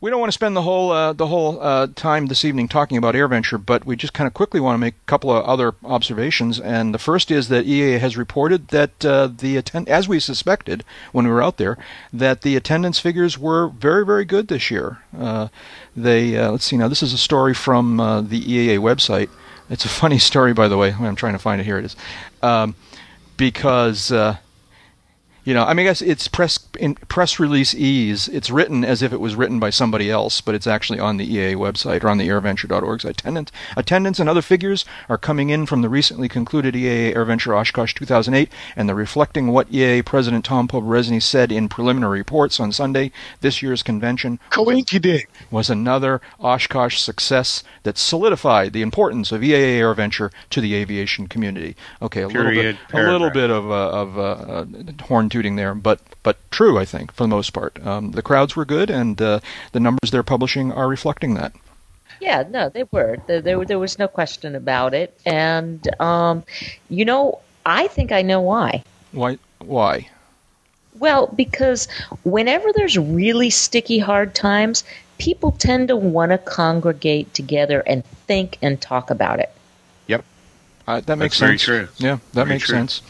we 0.00 0.10
don't 0.10 0.18
want 0.18 0.28
to 0.28 0.34
spend 0.34 0.56
the 0.56 0.62
whole 0.62 0.90
uh, 0.90 1.12
the 1.12 1.26
whole 1.26 1.60
uh, 1.60 1.88
time 1.94 2.26
this 2.26 2.42
evening 2.42 2.68
talking 2.68 2.96
about 2.96 3.14
AirVenture, 3.14 3.64
but 3.64 3.84
we 3.84 3.96
just 3.96 4.14
kind 4.14 4.26
of 4.26 4.32
quickly 4.32 4.60
want 4.60 4.74
to 4.74 4.78
make 4.78 4.94
a 4.94 5.06
couple 5.06 5.30
of 5.30 5.44
other 5.44 5.74
observations. 5.84 6.58
And 6.58 6.94
the 6.94 6.98
first 6.98 7.30
is 7.30 7.48
that 7.48 7.66
EAA 7.66 7.98
has 8.00 8.16
reported 8.16 8.68
that 8.68 9.04
uh, 9.04 9.26
the 9.26 9.58
attend- 9.58 9.90
as 9.90 10.08
we 10.08 10.20
suspected 10.20 10.84
when 11.12 11.26
we 11.26 11.32
were 11.32 11.42
out 11.42 11.58
there, 11.58 11.76
that 12.14 12.40
the 12.40 12.56
attendance 12.56 12.98
figures 12.98 13.38
were 13.38 13.68
very 13.68 14.06
very 14.06 14.24
good 14.24 14.48
this 14.48 14.70
year. 14.70 15.00
Uh, 15.16 15.48
they 15.94 16.38
uh, 16.38 16.52
let's 16.52 16.64
see 16.64 16.78
now. 16.78 16.88
This 16.88 17.02
is 17.02 17.12
a 17.12 17.18
story 17.18 17.52
from 17.52 18.00
uh, 18.00 18.22
the 18.22 18.40
EAA 18.40 18.78
website. 18.78 19.28
It's 19.68 19.84
a 19.84 19.90
funny 19.90 20.18
story, 20.30 20.54
by 20.54 20.68
the 20.68 20.78
way. 20.78 20.94
I'm 20.98 21.16
trying 21.16 21.34
to 21.34 21.38
find 21.38 21.60
it. 21.60 21.64
Here 21.64 21.78
it 21.78 21.84
is. 21.84 21.96
Um, 22.42 22.74
because. 23.36 24.10
You 25.44 25.52
know, 25.52 25.64
I 25.64 25.74
mean, 25.74 25.86
I 25.86 25.90
guess 25.90 26.00
it's 26.00 26.26
press 26.26 26.58
in 26.80 26.94
press 26.94 27.38
release 27.38 27.74
ease. 27.74 28.28
It's 28.28 28.50
written 28.50 28.82
as 28.82 29.02
if 29.02 29.12
it 29.12 29.20
was 29.20 29.36
written 29.36 29.60
by 29.60 29.68
somebody 29.68 30.10
else, 30.10 30.40
but 30.40 30.54
it's 30.54 30.66
actually 30.66 30.98
on 30.98 31.18
the 31.18 31.28
EAA 31.28 31.56
website 31.56 32.02
or 32.02 32.08
on 32.08 32.16
the 32.16 32.28
airventure.org 32.28 33.02
site. 33.02 33.20
Attendance, 33.20 33.52
attendance 33.76 34.18
and 34.18 34.28
other 34.28 34.40
figures 34.40 34.86
are 35.06 35.18
coming 35.18 35.50
in 35.50 35.66
from 35.66 35.82
the 35.82 35.90
recently 35.90 36.30
concluded 36.30 36.74
EAA 36.74 37.14
AirVenture 37.14 37.54
Oshkosh 37.54 37.92
2008, 37.92 38.50
and 38.74 38.88
they're 38.88 38.96
reflecting 38.96 39.48
what 39.48 39.70
EAA 39.70 40.02
President 40.06 40.46
Tom 40.46 40.66
Poberezny 40.66 41.20
said 41.20 41.52
in 41.52 41.68
preliminary 41.68 42.18
reports 42.20 42.58
on 42.58 42.72
Sunday. 42.72 43.12
This 43.42 43.60
year's 43.60 43.82
convention 43.82 44.40
Coinky 44.50 45.26
was 45.50 45.68
another 45.68 46.22
Oshkosh 46.40 46.98
success 46.98 47.62
that 47.82 47.98
solidified 47.98 48.72
the 48.72 48.80
importance 48.80 49.30
of 49.30 49.42
EAA 49.42 49.78
AirVenture 49.78 50.32
to 50.48 50.62
the 50.62 50.74
aviation 50.74 51.26
community. 51.26 51.76
Okay, 52.00 52.22
a 52.22 52.28
Period, 52.28 52.56
little 52.56 52.72
bit, 52.72 52.94
a 52.94 53.12
little 53.12 53.30
bit 53.30 53.50
of 53.50 53.70
uh, 53.70 53.90
of 53.90 54.18
uh, 54.18 54.22
uh, 54.22 54.64
horn 55.02 55.28
tooting 55.34 55.56
there, 55.56 55.74
but 55.74 55.98
but 56.22 56.36
true, 56.52 56.78
I 56.78 56.84
think, 56.84 57.12
for 57.12 57.24
the 57.24 57.28
most 57.28 57.50
part. 57.52 57.84
Um, 57.84 58.12
the 58.12 58.22
crowds 58.22 58.54
were 58.54 58.64
good, 58.64 58.88
and 58.88 59.20
uh, 59.20 59.40
the 59.72 59.80
numbers 59.80 60.12
they're 60.12 60.22
publishing 60.22 60.70
are 60.70 60.86
reflecting 60.88 61.34
that. 61.34 61.52
Yeah, 62.20 62.44
no, 62.48 62.68
they 62.68 62.84
were. 62.92 63.16
There, 63.26 63.40
there, 63.40 63.64
there 63.64 63.78
was 63.80 63.98
no 63.98 64.06
question 64.06 64.54
about 64.54 64.94
it. 64.94 65.18
And, 65.26 65.80
um, 66.00 66.44
you 66.88 67.04
know, 67.04 67.40
I 67.66 67.88
think 67.88 68.12
I 68.12 68.22
know 68.22 68.40
why. 68.40 68.84
Why? 69.10 69.38
Why? 69.58 70.08
Well, 71.00 71.26
because 71.26 71.88
whenever 72.22 72.72
there's 72.72 72.96
really 72.96 73.50
sticky, 73.50 73.98
hard 73.98 74.36
times, 74.36 74.84
people 75.18 75.50
tend 75.50 75.88
to 75.88 75.96
want 75.96 76.30
to 76.30 76.38
congregate 76.38 77.34
together 77.34 77.82
and 77.84 78.04
think 78.28 78.58
and 78.62 78.80
talk 78.80 79.10
about 79.10 79.40
it. 79.40 79.50
Yep. 80.06 80.24
Uh, 80.86 81.00
that 81.00 81.18
makes 81.18 81.40
very 81.40 81.58
sense. 81.58 81.64
true. 81.64 81.88
Yeah, 81.98 82.18
that 82.34 82.44
Very 82.44 82.48
makes 82.50 82.66
true. 82.66 82.76
sense. 82.76 83.02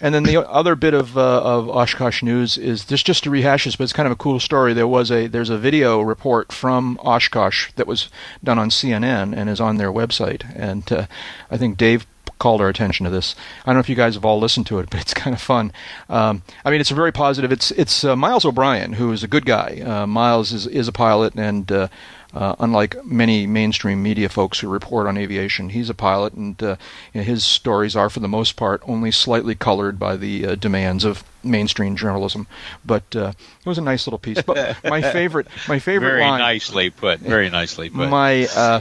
And 0.00 0.14
then 0.14 0.22
the 0.22 0.48
other 0.48 0.76
bit 0.76 0.94
of 0.94 1.18
uh, 1.18 1.42
of 1.42 1.68
Oshkosh 1.68 2.22
news 2.22 2.56
is 2.56 2.84
just 2.84 3.04
just 3.04 3.24
to 3.24 3.30
rehash 3.30 3.64
this, 3.64 3.76
but 3.76 3.84
it's 3.84 3.92
kind 3.92 4.06
of 4.06 4.12
a 4.12 4.16
cool 4.16 4.38
story. 4.38 4.72
There 4.72 4.86
was 4.86 5.10
a 5.10 5.26
there's 5.26 5.50
a 5.50 5.58
video 5.58 6.00
report 6.00 6.52
from 6.52 6.98
Oshkosh 7.02 7.72
that 7.76 7.86
was 7.86 8.08
done 8.44 8.58
on 8.58 8.70
CNN 8.70 9.36
and 9.36 9.50
is 9.50 9.60
on 9.60 9.76
their 9.76 9.92
website, 9.92 10.44
and 10.54 10.90
uh, 10.92 11.06
I 11.50 11.56
think 11.56 11.76
Dave 11.76 12.06
called 12.38 12.60
our 12.60 12.68
attention 12.68 13.04
to 13.04 13.10
this. 13.10 13.34
I 13.64 13.66
don't 13.66 13.76
know 13.76 13.80
if 13.80 13.88
you 13.88 13.96
guys 13.96 14.14
have 14.14 14.24
all 14.24 14.38
listened 14.38 14.66
to 14.68 14.78
it, 14.78 14.88
but 14.90 15.00
it's 15.00 15.14
kind 15.22 15.34
of 15.34 15.42
fun. 15.42 15.72
Um, 16.08 16.42
I 16.64 16.70
mean, 16.70 16.80
it's 16.80 16.90
very 16.90 17.12
positive. 17.12 17.50
It's 17.50 17.72
it's 17.72 18.04
uh, 18.04 18.14
Miles 18.14 18.44
O'Brien 18.44 18.94
who 18.94 19.10
is 19.12 19.24
a 19.24 19.28
good 19.28 19.46
guy. 19.46 19.80
Uh, 19.84 20.06
Miles 20.06 20.52
is 20.52 20.66
is 20.66 20.88
a 20.88 20.92
pilot 20.92 21.34
and. 21.34 21.70
Uh, 21.70 21.88
uh, 22.34 22.54
unlike 22.58 23.04
many 23.04 23.46
mainstream 23.46 24.02
media 24.02 24.28
folks 24.28 24.60
who 24.60 24.68
report 24.68 25.06
on 25.06 25.16
aviation, 25.16 25.70
he's 25.70 25.88
a 25.88 25.94
pilot, 25.94 26.34
and 26.34 26.62
uh, 26.62 26.76
his 27.12 27.44
stories 27.44 27.96
are, 27.96 28.10
for 28.10 28.20
the 28.20 28.28
most 28.28 28.56
part, 28.56 28.82
only 28.86 29.10
slightly 29.10 29.54
colored 29.54 29.98
by 29.98 30.16
the 30.16 30.46
uh, 30.46 30.54
demands 30.54 31.04
of 31.04 31.24
mainstream 31.42 31.96
journalism. 31.96 32.46
But 32.84 33.16
uh, 33.16 33.32
it 33.60 33.66
was 33.66 33.78
a 33.78 33.82
nice 33.82 34.06
little 34.06 34.18
piece. 34.18 34.42
But 34.42 34.76
my 34.84 35.00
favorite, 35.00 35.46
my 35.68 35.78
favorite 35.78 36.10
Very 36.10 36.20
line, 36.22 36.40
nicely 36.40 36.90
put. 36.90 37.20
Very 37.20 37.48
nicely 37.48 37.88
put. 37.88 38.08
my 38.08 38.46
uh, 38.54 38.80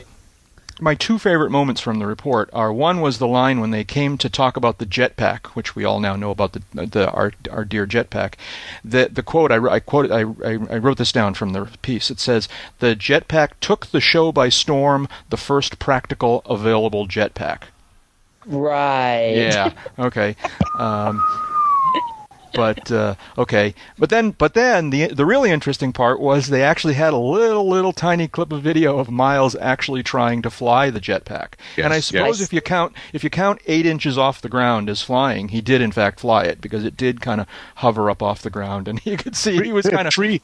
my 0.79 0.95
two 0.95 1.17
favorite 1.17 1.49
moments 1.49 1.81
from 1.81 1.99
the 1.99 2.05
report 2.05 2.49
are 2.53 2.71
one 2.71 3.01
was 3.01 3.17
the 3.17 3.27
line 3.27 3.59
when 3.59 3.71
they 3.71 3.83
came 3.83 4.17
to 4.17 4.29
talk 4.29 4.57
about 4.57 4.77
the 4.77 4.85
jetpack, 4.85 5.47
which 5.47 5.75
we 5.75 5.83
all 5.83 5.99
now 5.99 6.15
know 6.15 6.31
about 6.31 6.53
the 6.53 6.61
the 6.85 7.09
our 7.11 7.33
our 7.49 7.65
dear 7.65 7.87
jetpack. 7.87 8.33
The 8.83 9.09
the 9.11 9.23
quote 9.23 9.51
I, 9.51 9.57
I 9.57 9.79
quoted 9.79 10.11
I, 10.11 10.21
I 10.45 10.53
I 10.69 10.77
wrote 10.77 10.97
this 10.97 11.11
down 11.11 11.33
from 11.33 11.53
the 11.53 11.65
piece. 11.81 12.11
It 12.11 12.19
says 12.19 12.47
the 12.79 12.95
jetpack 12.95 13.51
took 13.59 13.87
the 13.87 14.01
show 14.01 14.31
by 14.31 14.49
storm, 14.49 15.07
the 15.29 15.37
first 15.37 15.79
practical 15.79 16.41
available 16.45 17.07
jetpack. 17.07 17.63
Right. 18.45 19.33
Yeah. 19.35 19.73
Okay. 19.99 20.35
Um, 20.79 21.21
but 22.57 22.91
uh, 22.91 23.15
okay. 23.37 23.73
But 23.97 24.09
then, 24.09 24.31
but 24.31 24.53
then 24.53 24.89
the 24.89 25.07
the 25.07 25.25
really 25.25 25.51
interesting 25.51 25.93
part 25.93 26.19
was 26.19 26.47
they 26.47 26.63
actually 26.63 26.95
had 26.95 27.13
a 27.13 27.17
little 27.17 27.67
little 27.67 27.93
tiny 27.93 28.27
clip 28.27 28.51
of 28.51 28.61
video 28.61 28.97
of 28.99 29.09
Miles 29.09 29.55
actually 29.55 30.03
trying 30.03 30.41
to 30.41 30.49
fly 30.49 30.89
the 30.89 30.99
jetpack. 30.99 31.53
and 31.77 31.93
I 31.93 31.99
suppose 31.99 32.39
yes. 32.39 32.47
if 32.47 32.53
you 32.53 32.61
count 32.61 32.93
if 33.13 33.23
you 33.23 33.29
count 33.29 33.61
eight 33.67 33.85
inches 33.85 34.17
off 34.17 34.41
the 34.41 34.49
ground 34.49 34.89
as 34.89 35.01
flying, 35.01 35.49
he 35.49 35.61
did 35.61 35.81
in 35.81 35.91
fact 35.91 36.19
fly 36.19 36.43
it 36.43 36.59
because 36.59 36.83
it 36.83 36.97
did 36.97 37.21
kind 37.21 37.39
of 37.41 37.47
hover 37.75 38.09
up 38.09 38.21
off 38.23 38.41
the 38.41 38.49
ground, 38.49 38.87
and 38.87 38.99
you 39.05 39.17
could 39.17 39.35
see 39.35 39.61
he 39.63 39.71
was 39.71 39.87
kind 39.87 40.07
of 40.07 40.13
three 40.13 40.41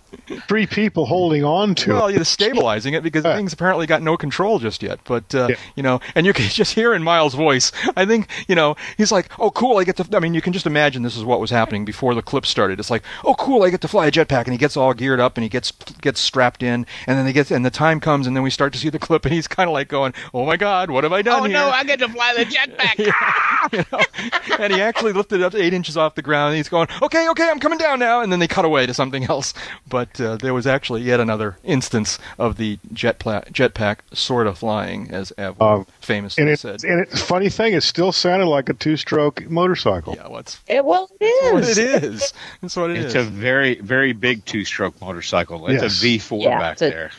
three 0.48 0.68
people 0.68 1.06
holding 1.06 1.44
on 1.44 1.76
to 1.76 1.94
well, 1.94 2.08
it. 2.08 2.16
you're 2.16 2.26
stabilizing 2.26 2.94
it 2.94 3.04
because 3.04 3.24
the 3.28 3.34
thing's 3.36 3.54
apparently 3.54 3.88
got 3.88 4.02
no 4.02 4.18
control 4.18 4.60
just 4.60 4.84
yet. 4.84 5.00
But 5.06 5.34
uh, 5.34 5.48
Yeah. 5.50 5.56
you 5.76 5.84
know, 5.84 6.00
and 6.16 6.26
you 6.26 6.34
can 6.34 6.46
just 6.50 6.74
hear 6.76 6.94
in 6.94 7.04
Miles' 7.04 7.34
voice. 7.34 7.72
I 7.98 8.06
think 8.06 8.28
you 8.48 8.56
know 8.56 8.76
he's 8.98 9.12
like, 9.12 9.30
"Oh, 9.40 9.52
cool! 9.52 9.78
I 9.78 9.84
get 9.84 9.98
to." 9.98 10.08
I 10.16 10.20
mean, 10.20 10.34
you 10.34 10.42
can 10.42 10.54
just 10.54 10.66
imagine 10.66 11.02
this 11.04 11.18
is 11.18 11.24
what 11.24 11.40
was 11.40 11.50
happening 11.50 11.86
before 11.86 12.03
the 12.14 12.22
clip 12.22 12.46
started. 12.46 12.80
It's 12.80 12.92
like, 12.92 13.04
"Oh, 13.24 13.36
cool! 13.36 13.64
I 13.64 13.70
get 13.70 13.82
to 13.82 13.88
fly 13.88 14.08
a 14.08 14.12
jetpack," 14.12 14.44
and 14.44 14.52
he 14.52 14.58
gets 14.58 14.76
all 14.76 14.94
geared 14.94 15.20
up 15.20 15.38
and 15.38 15.44
he 15.44 15.50
gets 15.50 15.72
gets 16.02 16.20
strapped 16.20 16.62
in, 16.62 16.86
and 17.08 17.18
then 17.18 17.26
they 17.26 17.32
get 17.34 17.50
and 17.52 17.66
the 17.66 17.70
time 17.72 18.00
comes, 18.00 18.28
and 18.28 18.36
then 18.36 18.44
we 18.44 18.50
start 18.50 18.74
to 18.74 18.80
see 18.80 18.90
the 18.90 19.00
clip, 19.00 19.26
and 19.26 19.34
he's 19.34 19.48
kind 19.48 19.70
of 19.70 19.74
like 19.74 19.88
going, 19.88 20.14
"Oh 20.34 20.46
my 20.46 20.58
God, 20.58 20.90
what 20.92 21.04
have 21.04 21.14
I 21.14 21.22
done 21.22 21.42
oh 21.42 21.44
here?" 21.46 21.54
no, 21.54 21.70
I 21.70 21.84
get 21.84 22.00
to 22.00 22.10
fly 22.10 22.34
the 22.38 22.46
jetpack. 22.46 22.98
you 23.74 23.84
know? 23.92 24.58
and 24.60 24.74
he 24.74 24.82
actually 24.82 25.14
lifted 25.14 25.40
it 25.40 25.44
up 25.44 25.56
eight 25.56 25.74
inches 25.74 25.96
off 25.98 26.16
the 26.16 26.22
ground. 26.22 26.50
And 26.50 26.58
he's 26.58 26.70
going, 26.70 26.88
"Okay, 27.02 27.30
okay, 27.30 27.50
I'm 27.50 27.60
coming 27.60 27.78
down 27.80 28.00
now." 28.00 28.22
And 28.22 28.32
then 28.32 28.40
they 28.40 28.48
cut 28.48 28.66
away 28.66 28.86
to 28.86 28.94
something 28.94 29.24
else. 29.26 29.54
But 29.88 30.20
uh, 30.20 30.38
there 30.38 30.54
was 30.54 30.68
actually 30.68 31.02
yet 31.04 31.20
another 31.20 31.58
instance 31.64 32.20
of 32.40 32.58
the 32.58 32.80
jet 32.92 33.20
pla- 33.20 33.42
jetpack 33.52 34.00
sort 34.14 34.48
of 34.48 34.58
flying, 34.58 35.10
as 35.12 35.32
Av 35.38 35.62
Um, 35.62 35.86
famously 36.02 36.42
And 36.42 36.50
it, 36.52 36.60
said. 36.60 36.84
and 36.84 37.02
it's 37.02 37.22
funny 37.22 37.50
thing, 37.50 37.74
it 37.74 37.84
still 37.84 38.12
sounded 38.12 38.48
like 38.48 38.70
a 38.70 38.74
two-stroke 38.74 39.50
motorcycle. 39.50 40.16
yeah, 40.16 40.28
what's 40.28 40.60
Eh, 40.68 40.80
well, 40.80 41.10
it 41.20 41.54
what 41.54 41.64
is. 41.64 41.78
it 41.78 41.83
is. 42.04 42.34
That's 42.62 42.76
what 42.76 42.92
it 42.92 42.98
is. 42.98 43.06
It's 43.06 43.16
a 43.16 43.24
very, 43.24 43.76
very 43.82 44.14
big 44.14 44.46
two-stroke 44.46 45.00
motorcycle. 45.02 45.68
It's 45.68 45.82
Yes. 45.84 46.02
a 46.02 46.06
V4 46.06 46.44
Yeah, 46.44 46.60
back 46.60 46.74
it's 46.74 46.82
a- 46.82 46.90
there. 46.90 47.12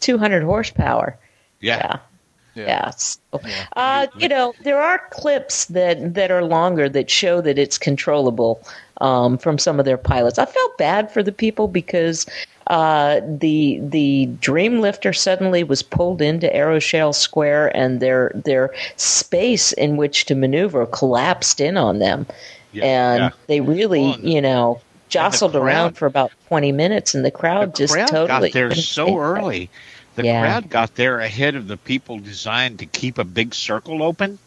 200 0.00 0.42
horsepower. 0.42 1.16
Yeah. 1.60 1.76
Yeah. 1.76 1.96
Yeah. 2.54 2.66
Yeah. 2.66 2.90
So, 2.90 3.18
uh, 3.76 4.06
you 4.18 4.28
know, 4.28 4.52
there 4.62 4.78
are 4.80 5.00
clips 5.10 5.64
that 5.66 6.12
that 6.14 6.30
are 6.30 6.44
longer 6.44 6.86
that 6.88 7.08
show 7.08 7.40
that 7.40 7.58
it's 7.58 7.78
controllable 7.78 8.60
um, 9.00 9.38
from 9.38 9.58
some 9.58 9.78
of 9.78 9.86
their 9.86 9.96
pilots. 9.96 10.38
I 10.38 10.44
felt 10.44 10.76
bad 10.76 11.10
for 11.10 11.22
the 11.22 11.32
people 11.32 11.66
because 11.66 12.26
uh, 12.66 13.20
the 13.26 13.78
the 13.82 14.28
Dreamlifter 14.42 15.16
suddenly 15.16 15.64
was 15.64 15.82
pulled 15.82 16.20
into 16.20 16.46
Aeroshell 16.54 17.14
Square, 17.14 17.74
and 17.74 18.00
their 18.00 18.32
their 18.34 18.74
space 18.96 19.72
in 19.72 19.96
which 19.96 20.26
to 20.26 20.34
maneuver 20.34 20.84
collapsed 20.84 21.58
in 21.58 21.78
on 21.78 22.00
them, 22.00 22.26
Yeah, 22.72 22.84
and 22.84 23.20
yeah. 23.20 23.30
they 23.46 23.60
really, 23.60 24.00
Well, 24.02 24.20
you 24.20 24.40
know. 24.40 24.80
Jostled 25.08 25.52
crowd- 25.52 25.62
around 25.62 25.92
for 25.98 26.06
about 26.06 26.32
twenty 26.48 26.72
minutes, 26.72 27.14
and 27.14 27.22
the 27.22 27.30
crowd 27.30 27.74
the 27.74 27.78
just 27.78 27.92
crowd 27.92 28.08
totally 28.08 28.48
got 28.48 28.54
there 28.54 28.74
so 28.74 29.18
early. 29.18 29.68
The 30.14 30.24
Yeah. 30.24 30.40
crowd 30.40 30.70
got 30.70 30.94
there 30.94 31.20
ahead 31.20 31.54
of 31.54 31.68
the 31.68 31.76
people 31.76 32.18
designed 32.18 32.78
to 32.78 32.86
keep 32.86 33.18
a 33.18 33.24
big 33.24 33.54
circle 33.54 34.02
open. 34.02 34.38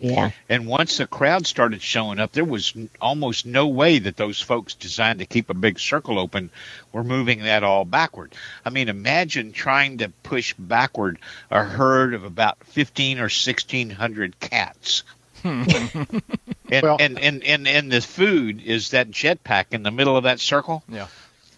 Yeah, 0.00 0.32
And 0.48 0.66
once 0.66 0.96
the 0.96 1.06
crowd 1.06 1.46
started 1.46 1.80
showing 1.80 2.18
up, 2.18 2.32
there 2.32 2.44
was 2.44 2.74
almost 3.00 3.46
no 3.46 3.68
way 3.68 4.00
that 4.00 4.16
those 4.16 4.40
folks 4.40 4.74
designed 4.74 5.20
to 5.20 5.26
keep 5.26 5.48
a 5.48 5.54
big 5.54 5.78
circle 5.78 6.18
open 6.18 6.50
were 6.92 7.04
moving 7.04 7.44
that 7.44 7.62
all 7.62 7.84
backward. 7.84 8.34
I 8.66 8.70
mean, 8.70 8.88
imagine 8.88 9.52
trying 9.52 9.98
to 9.98 10.08
push 10.24 10.54
backward 10.58 11.18
a 11.52 11.62
herd 11.62 12.14
of 12.14 12.24
about 12.24 12.58
15 12.64 13.18
or 13.20 13.28
1600 13.28 14.40
cats. 14.40 15.04
Hmm. 15.42 15.62
and, 16.72 16.82
Well- 16.82 16.96
and, 17.00 17.18
and, 17.18 17.44
and, 17.44 17.68
and 17.68 17.92
the 17.92 18.00
food 18.00 18.62
is 18.62 18.90
that 18.90 19.10
jetpack 19.10 19.66
in 19.72 19.82
the 19.82 19.90
middle 19.90 20.16
of 20.16 20.24
that 20.24 20.40
circle. 20.40 20.82
Yeah. 20.88 21.06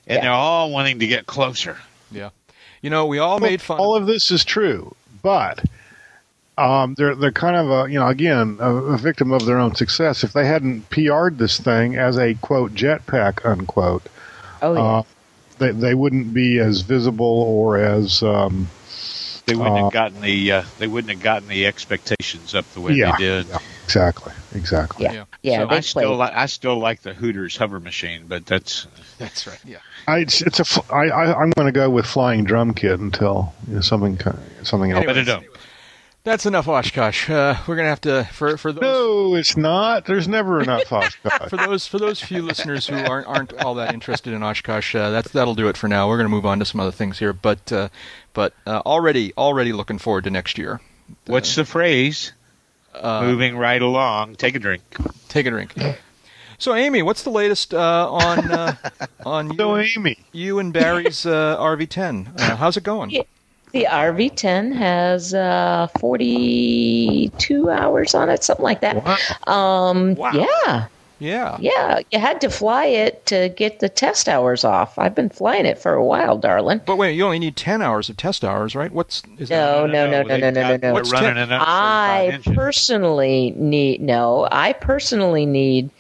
And 0.07 0.17
Yeah. 0.17 0.21
they're 0.23 0.33
all 0.33 0.71
wanting 0.71 0.99
to 0.99 1.07
get 1.07 1.27
closer. 1.27 1.79
Yeah. 2.11 2.31
You 2.83 2.91
know, 2.91 3.07
we 3.07 3.19
all 3.19 3.39
made 3.41 3.63
fun. 3.63 3.79
All 3.79 3.97
of 3.97 4.07
this 4.07 4.31
is 4.31 4.45
true, 4.45 4.95
but 5.23 5.65
um, 6.59 6.95
they're 6.99 7.15
they're 7.15 7.33
kind 7.33 7.57
of 7.57 7.71
a 7.71 7.91
you 7.91 7.99
know 7.99 8.07
again 8.09 8.59
a, 8.61 8.71
a 8.75 8.99
victim 8.99 9.33
of 9.33 9.47
their 9.47 9.59
own 9.59 9.75
success. 9.75 10.23
If 10.23 10.35
they 10.35 10.47
hadn't 10.47 10.91
PR'd 10.91 11.39
this 11.39 11.59
thing 11.59 11.97
as 11.97 12.19
a 12.19 12.35
quote 12.35 12.75
jetpack 12.75 13.45
unquote, 13.51 14.03
oh 14.61 14.75
yeah. 14.75 14.81
uh, 14.81 15.03
they 15.59 15.71
they 15.73 15.95
wouldn't 15.95 16.35
be 16.35 16.59
as 16.59 16.83
visible 16.83 17.25
or 17.27 17.79
as 17.79 18.23
um, 18.23 18.69
They 19.47 19.55
wouldn't 19.57 19.77
Uh, 19.79 19.85
have 19.85 19.93
gotten 19.93 20.21
the 20.21 20.53
uh, 20.53 20.63
they 20.79 20.87
wouldn't 20.87 21.11
have 21.11 21.23
gotten 21.23 21.49
the 21.49 21.67
expectations 21.67 22.55
up 22.55 22.71
the 22.75 22.83
way 22.83 22.93
yeah, 22.93 23.13
they 23.13 23.25
did. 23.25 23.47
yeah, 23.49 23.59
exactly 23.95 24.33
exactly. 24.55 25.05
yeah, 25.05 25.13
yeah. 25.13 25.25
yeah. 25.43 25.59
so 25.59 25.69
I 25.69 25.81
still 25.81 26.03
played. 26.03 26.19
like 26.19 26.33
I 26.35 26.47
still 26.47 26.79
like 26.79 27.03
the 27.03 27.15
Hooters 27.15 27.57
hover 27.57 27.81
machine, 27.81 28.27
but 28.27 28.47
that's 28.47 28.87
That's 29.19 29.47
right. 29.47 29.61
Yeah. 29.65 29.79
I, 30.07 30.19
it's, 30.19 30.43
it's 30.43 30.61
a 30.61 30.65
fl- 30.65 30.93
I, 30.93 31.09
I, 31.09 31.41
I'm 31.41 31.51
going 31.51 31.67
to 31.67 31.73
go 31.73 31.89
with 31.89 32.07
flying 32.07 32.45
drum 32.45 32.75
kit 32.75 33.01
until 33.01 33.55
you 33.69 33.77
know, 33.77 33.81
something 33.81 34.19
something 34.63 34.91
else. 34.91 35.07
Anyway. 35.07 35.25
but. 35.25 35.45
That's 36.25 36.47
enough 36.47 36.69
Oshkosh. 36.69 37.29
Uh, 37.29 37.55
we're 37.67 37.77
gonna 37.77 37.91
have 37.91 38.01
to 38.01 38.25
for 38.33 38.57
for 38.57 38.73
those 38.73 38.81
No, 38.81 39.35
it's 39.35 39.59
not. 39.59 40.07
There's 40.07 40.27
never 40.27 40.63
enough 40.63 40.85
Oshkosh. 40.91 41.51
for 41.51 41.59
those 41.59 41.87
for 41.87 41.99
those 41.99 42.19
few 42.19 42.41
listeners 42.41 42.87
who 42.87 42.97
aren't 42.97 43.27
aren't 43.27 43.53
all 43.63 43.75
that 43.75 43.93
interested 43.93 44.33
in 44.33 44.43
Oshkosh. 44.43 44.95
Uh, 44.95 45.11
that's 45.11 45.31
that'll 45.33 45.55
do 45.55 45.69
it 45.69 45.77
for 45.77 45.87
now. 45.87 46.09
We're 46.09 46.17
gonna 46.17 46.31
move 46.31 46.47
on 46.47 46.61
to 46.61 46.65
some 46.65 46.81
other 46.81 46.93
things 46.93 47.19
here, 47.19 47.35
but 47.35 47.71
uh, 47.71 47.91
but 48.33 48.55
uh, 48.67 48.81
already 48.87 49.35
already 49.37 49.75
looking 49.75 49.99
forward 49.99 50.25
to 50.25 50.31
next 50.31 50.57
year. 50.57 50.81
What's 51.27 51.57
the 51.57 51.67
phrase? 51.67 52.33
Uh, 52.95 53.23
Moving 53.23 53.57
right 53.57 53.81
along. 53.83 54.37
Take 54.37 54.55
a 54.55 54.59
drink. 54.59 54.83
Take 55.29 55.47
a 55.47 55.51
drink. 55.51 55.75
So, 56.59 56.75
Amy, 56.75 57.03
what's 57.03 57.23
the 57.25 57.31
latest 57.31 57.75
uh, 57.75 58.09
on 58.11 58.51
uh, 58.51 58.77
on 59.27 59.51
you, 59.51 59.57
So, 59.59 59.77
Amy, 59.79 60.19
you 60.33 60.59
and 60.61 60.73
Barry's 60.73 61.27
uh, 61.27 61.57
RV10? 61.59 62.41
Uh, 62.41 62.57
how's 62.57 62.77
it 62.77 62.85
going? 62.85 63.11
The 63.73 63.87
RV10 63.91 64.73
has 64.77 65.35
uh, 65.35 65.89
42 65.99 67.71
hours 67.71 68.15
on 68.15 68.31
it, 68.31 68.45
something 68.45 68.63
like 68.63 68.81
that. 68.83 69.05
wow. 69.05 69.17
Um, 69.53 70.15
Wow. 70.15 70.31
Yeah, 70.33 70.87
Yeah. 71.19 71.57
yeah. 71.61 72.01
You 72.11 72.19
had 72.19 72.41
to 72.43 72.51
fly 72.51 72.87
it 72.87 73.27
to 73.27 73.49
get 73.51 73.81
the 73.81 73.89
test 73.89 74.29
hours 74.29 74.65
off. 74.65 74.99
I've 74.99 75.15
been 75.15 75.29
flying 75.31 75.65
it 75.65 75.79
for 75.79 75.93
a 75.93 76.05
while, 76.05 76.37
darling. 76.37 76.81
But 76.85 76.97
wait, 76.97 77.13
you 77.13 77.25
only 77.25 77.39
need 77.39 77.57
ten 77.57 77.83
hours 77.83 78.09
of 78.09 78.17
test 78.17 78.45
hours, 78.45 78.75
right? 78.75 78.93
What's 78.93 79.23
is 79.39 79.51
No, 79.51 79.87
no, 79.87 80.11
no, 80.11 80.23
no, 80.23 80.29
they've 80.29 80.41
no, 80.41 80.51
no, 80.51 80.69
no, 80.69 80.77
no. 80.77 80.93
What's 80.93 81.13
running 81.13 81.35
ten- 81.35 81.51
an 81.51 81.53
I 81.53 82.27
F-35 82.27 82.33
engine. 82.33 82.55
personally 82.55 83.55
need 83.57 84.01
no. 84.01 84.49
I 84.51 84.73
personally 84.73 85.47
need 85.47 85.91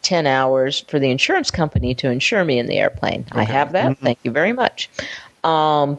ten 0.00 0.26
hours 0.26 0.80
for 0.88 0.98
the 0.98 1.10
insurance 1.10 1.50
company 1.50 1.94
to 1.96 2.10
insure 2.10 2.44
me 2.44 2.58
in 2.58 2.66
the 2.66 2.78
airplane. 2.78 3.24
I 3.32 3.44
have 3.44 3.72
that. 3.72 3.98
Thank 3.98 4.18
you 4.22 4.30
very 4.30 4.52
much. 4.52 4.90
Um, 5.44 5.98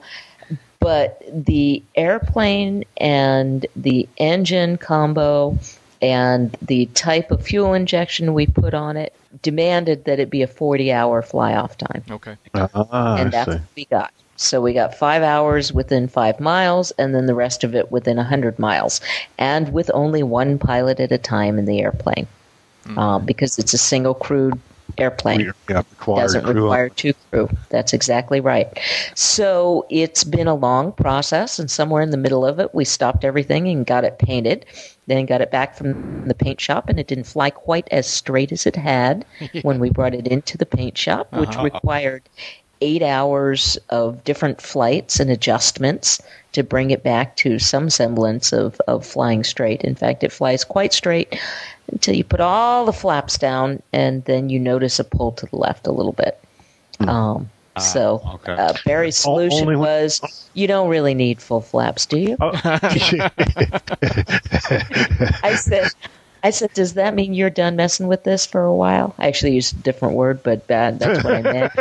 but 0.79 1.23
the 1.31 1.81
airplane 1.95 2.83
and 2.97 3.65
the 3.75 4.09
engine 4.17 4.77
combo 4.77 5.57
and 6.03 6.55
the 6.61 6.85
type 6.87 7.31
of 7.31 7.41
fuel 7.41 7.73
injection 7.73 8.33
we 8.33 8.45
put 8.45 8.73
on 8.73 8.97
it 8.97 9.15
demanded 9.41 10.05
that 10.05 10.19
it 10.19 10.29
be 10.29 10.41
a 10.41 10.47
40 10.47 10.91
hour 10.91 11.21
fly 11.21 11.55
off 11.55 11.77
time 11.77 12.03
Okay. 12.09 12.37
Ah, 12.53 13.15
and 13.15 13.31
that's 13.31 13.47
what 13.47 13.61
we 13.75 13.85
got. 13.85 14.13
So 14.35 14.61
we 14.61 14.73
got 14.73 14.95
five 14.95 15.23
hours 15.23 15.71
within 15.71 16.07
five 16.07 16.39
miles, 16.39 16.91
and 16.91 17.13
then 17.13 17.27
the 17.27 17.35
rest 17.35 17.63
of 17.63 17.75
it 17.75 17.91
within 17.91 18.17
hundred 18.17 18.59
miles, 18.59 18.99
and 19.37 19.71
with 19.71 19.89
only 19.93 20.23
one 20.23 20.59
pilot 20.59 20.99
at 20.99 21.11
a 21.11 21.17
time 21.17 21.57
in 21.59 21.65
the 21.65 21.81
airplane, 21.81 22.27
uh, 22.97 23.19
because 23.19 23.57
it's 23.59 23.73
a 23.73 23.77
single 23.77 24.13
crewed 24.13 24.59
airplane 24.97 25.41
Yeah, 25.69 25.81
required 25.89 26.21
doesn't 26.23 26.43
crew. 26.43 26.53
require 26.53 26.89
two 26.89 27.13
crew. 27.31 27.49
That's 27.69 27.93
exactly 27.93 28.39
right. 28.39 28.67
So 29.15 29.85
it's 29.89 30.23
been 30.23 30.47
a 30.47 30.55
long 30.55 30.91
process, 30.93 31.59
and 31.59 31.69
somewhere 31.69 32.01
in 32.01 32.11
the 32.11 32.17
middle 32.17 32.45
of 32.45 32.59
it, 32.59 32.73
we 32.73 32.85
stopped 32.85 33.23
everything 33.25 33.67
and 33.67 33.85
got 33.85 34.03
it 34.05 34.19
painted. 34.19 34.65
Then 35.07 35.25
got 35.25 35.41
it 35.41 35.51
back 35.51 35.75
from 35.75 35.95
the 36.25 36.35
paint 36.35 36.61
shop, 36.61 36.89
and 36.89 36.99
it 36.99 37.07
didn't 37.07 37.25
fly 37.25 37.49
quite 37.49 37.87
as 37.91 38.07
straight 38.07 38.51
as 38.51 38.65
it 38.65 38.75
had 38.75 39.25
when 39.63 39.79
we 39.79 39.89
brought 39.89 40.13
it 40.15 40.27
into 40.27 40.57
the 40.57 40.65
paint 40.65 40.97
shop, 40.97 41.27
which 41.33 41.49
Uh-huh. 41.55 41.63
required 41.65 42.29
eight 42.81 43.01
hours 43.01 43.77
of 43.89 44.23
different 44.25 44.61
flights 44.61 45.19
and 45.19 45.29
adjustments 45.31 46.19
to 46.51 46.63
bring 46.63 46.91
it 46.91 47.01
back 47.01 47.35
to 47.37 47.57
some 47.57 47.89
semblance 47.89 48.51
of, 48.51 48.79
of 48.87 49.05
flying 49.05 49.43
straight. 49.43 49.81
In 49.83 49.95
fact, 49.95 50.23
it 50.23 50.31
flies 50.33 50.65
quite 50.65 50.91
straight 50.91 51.39
until 51.93 52.15
you 52.15 52.23
put 52.23 52.39
all 52.39 52.85
the 52.85 52.93
flaps 52.93 53.37
down 53.37 53.81
and 53.93 54.25
then 54.25 54.49
you 54.49 54.59
notice 54.59 54.99
a 54.99 55.03
pull 55.03 55.31
to 55.33 55.45
the 55.45 55.55
left 55.55 55.87
a 55.87 55.91
little 55.91 56.11
bit. 56.11 56.39
Um, 56.99 57.49
so 57.79 58.21
okay. 58.35 58.53
uh, 58.53 58.73
Barry's 58.85 59.17
solution 59.17 59.61
only 59.61 59.75
when- 59.75 59.87
was 59.87 60.49
you 60.53 60.67
don't 60.67 60.89
really 60.89 61.13
need 61.13 61.41
full 61.41 61.61
flaps, 61.61 62.05
do 62.05 62.17
you? 62.19 62.37
Oh, 62.39 62.51
I 65.43 65.55
said, 65.55 65.89
I 66.43 66.49
said, 66.51 66.73
does 66.73 66.93
that 66.93 67.15
mean 67.15 67.33
you're 67.33 67.49
done 67.49 67.75
messing 67.75 68.07
with 68.07 68.23
this 68.25 68.45
for 68.45 68.63
a 68.63 68.75
while? 68.75 69.15
I 69.17 69.27
actually 69.27 69.53
used 69.55 69.75
a 69.75 69.79
different 69.79 70.15
word, 70.15 70.43
but 70.43 70.67
bad, 70.67 70.99
that's 70.99 71.23
what 71.23 71.33
I 71.33 71.41
meant. 71.41 71.71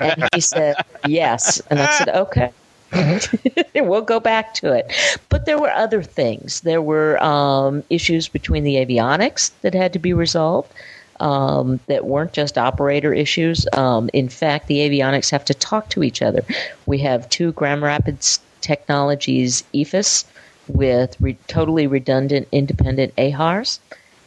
and 0.00 0.28
he 0.34 0.40
said, 0.40 0.76
yes. 1.06 1.60
And 1.70 1.80
I 1.80 1.90
said, 1.92 2.08
okay. 2.10 2.52
we'll 3.74 4.02
go 4.02 4.20
back 4.20 4.54
to 4.54 4.72
it. 4.72 4.92
But 5.28 5.46
there 5.46 5.58
were 5.58 5.70
other 5.70 6.02
things. 6.02 6.60
There 6.62 6.82
were 6.82 7.22
um, 7.22 7.82
issues 7.90 8.28
between 8.28 8.64
the 8.64 8.76
avionics 8.76 9.50
that 9.62 9.74
had 9.74 9.92
to 9.92 9.98
be 9.98 10.12
resolved. 10.12 10.72
Um, 11.20 11.80
that 11.86 12.06
weren't 12.06 12.32
just 12.32 12.56
operator 12.56 13.12
issues. 13.12 13.66
Um, 13.74 14.08
in 14.14 14.30
fact, 14.30 14.68
the 14.68 14.78
avionics 14.78 15.30
have 15.30 15.44
to 15.44 15.54
talk 15.54 15.90
to 15.90 16.02
each 16.02 16.22
other. 16.22 16.42
We 16.86 16.96
have 17.00 17.28
two 17.28 17.52
Grand 17.52 17.82
Rapids 17.82 18.40
Technologies 18.62 19.62
EFIS 19.74 20.24
with 20.66 21.20
re- 21.20 21.36
totally 21.46 21.86
redundant 21.86 22.48
independent 22.52 23.14
AHARs, 23.16 23.80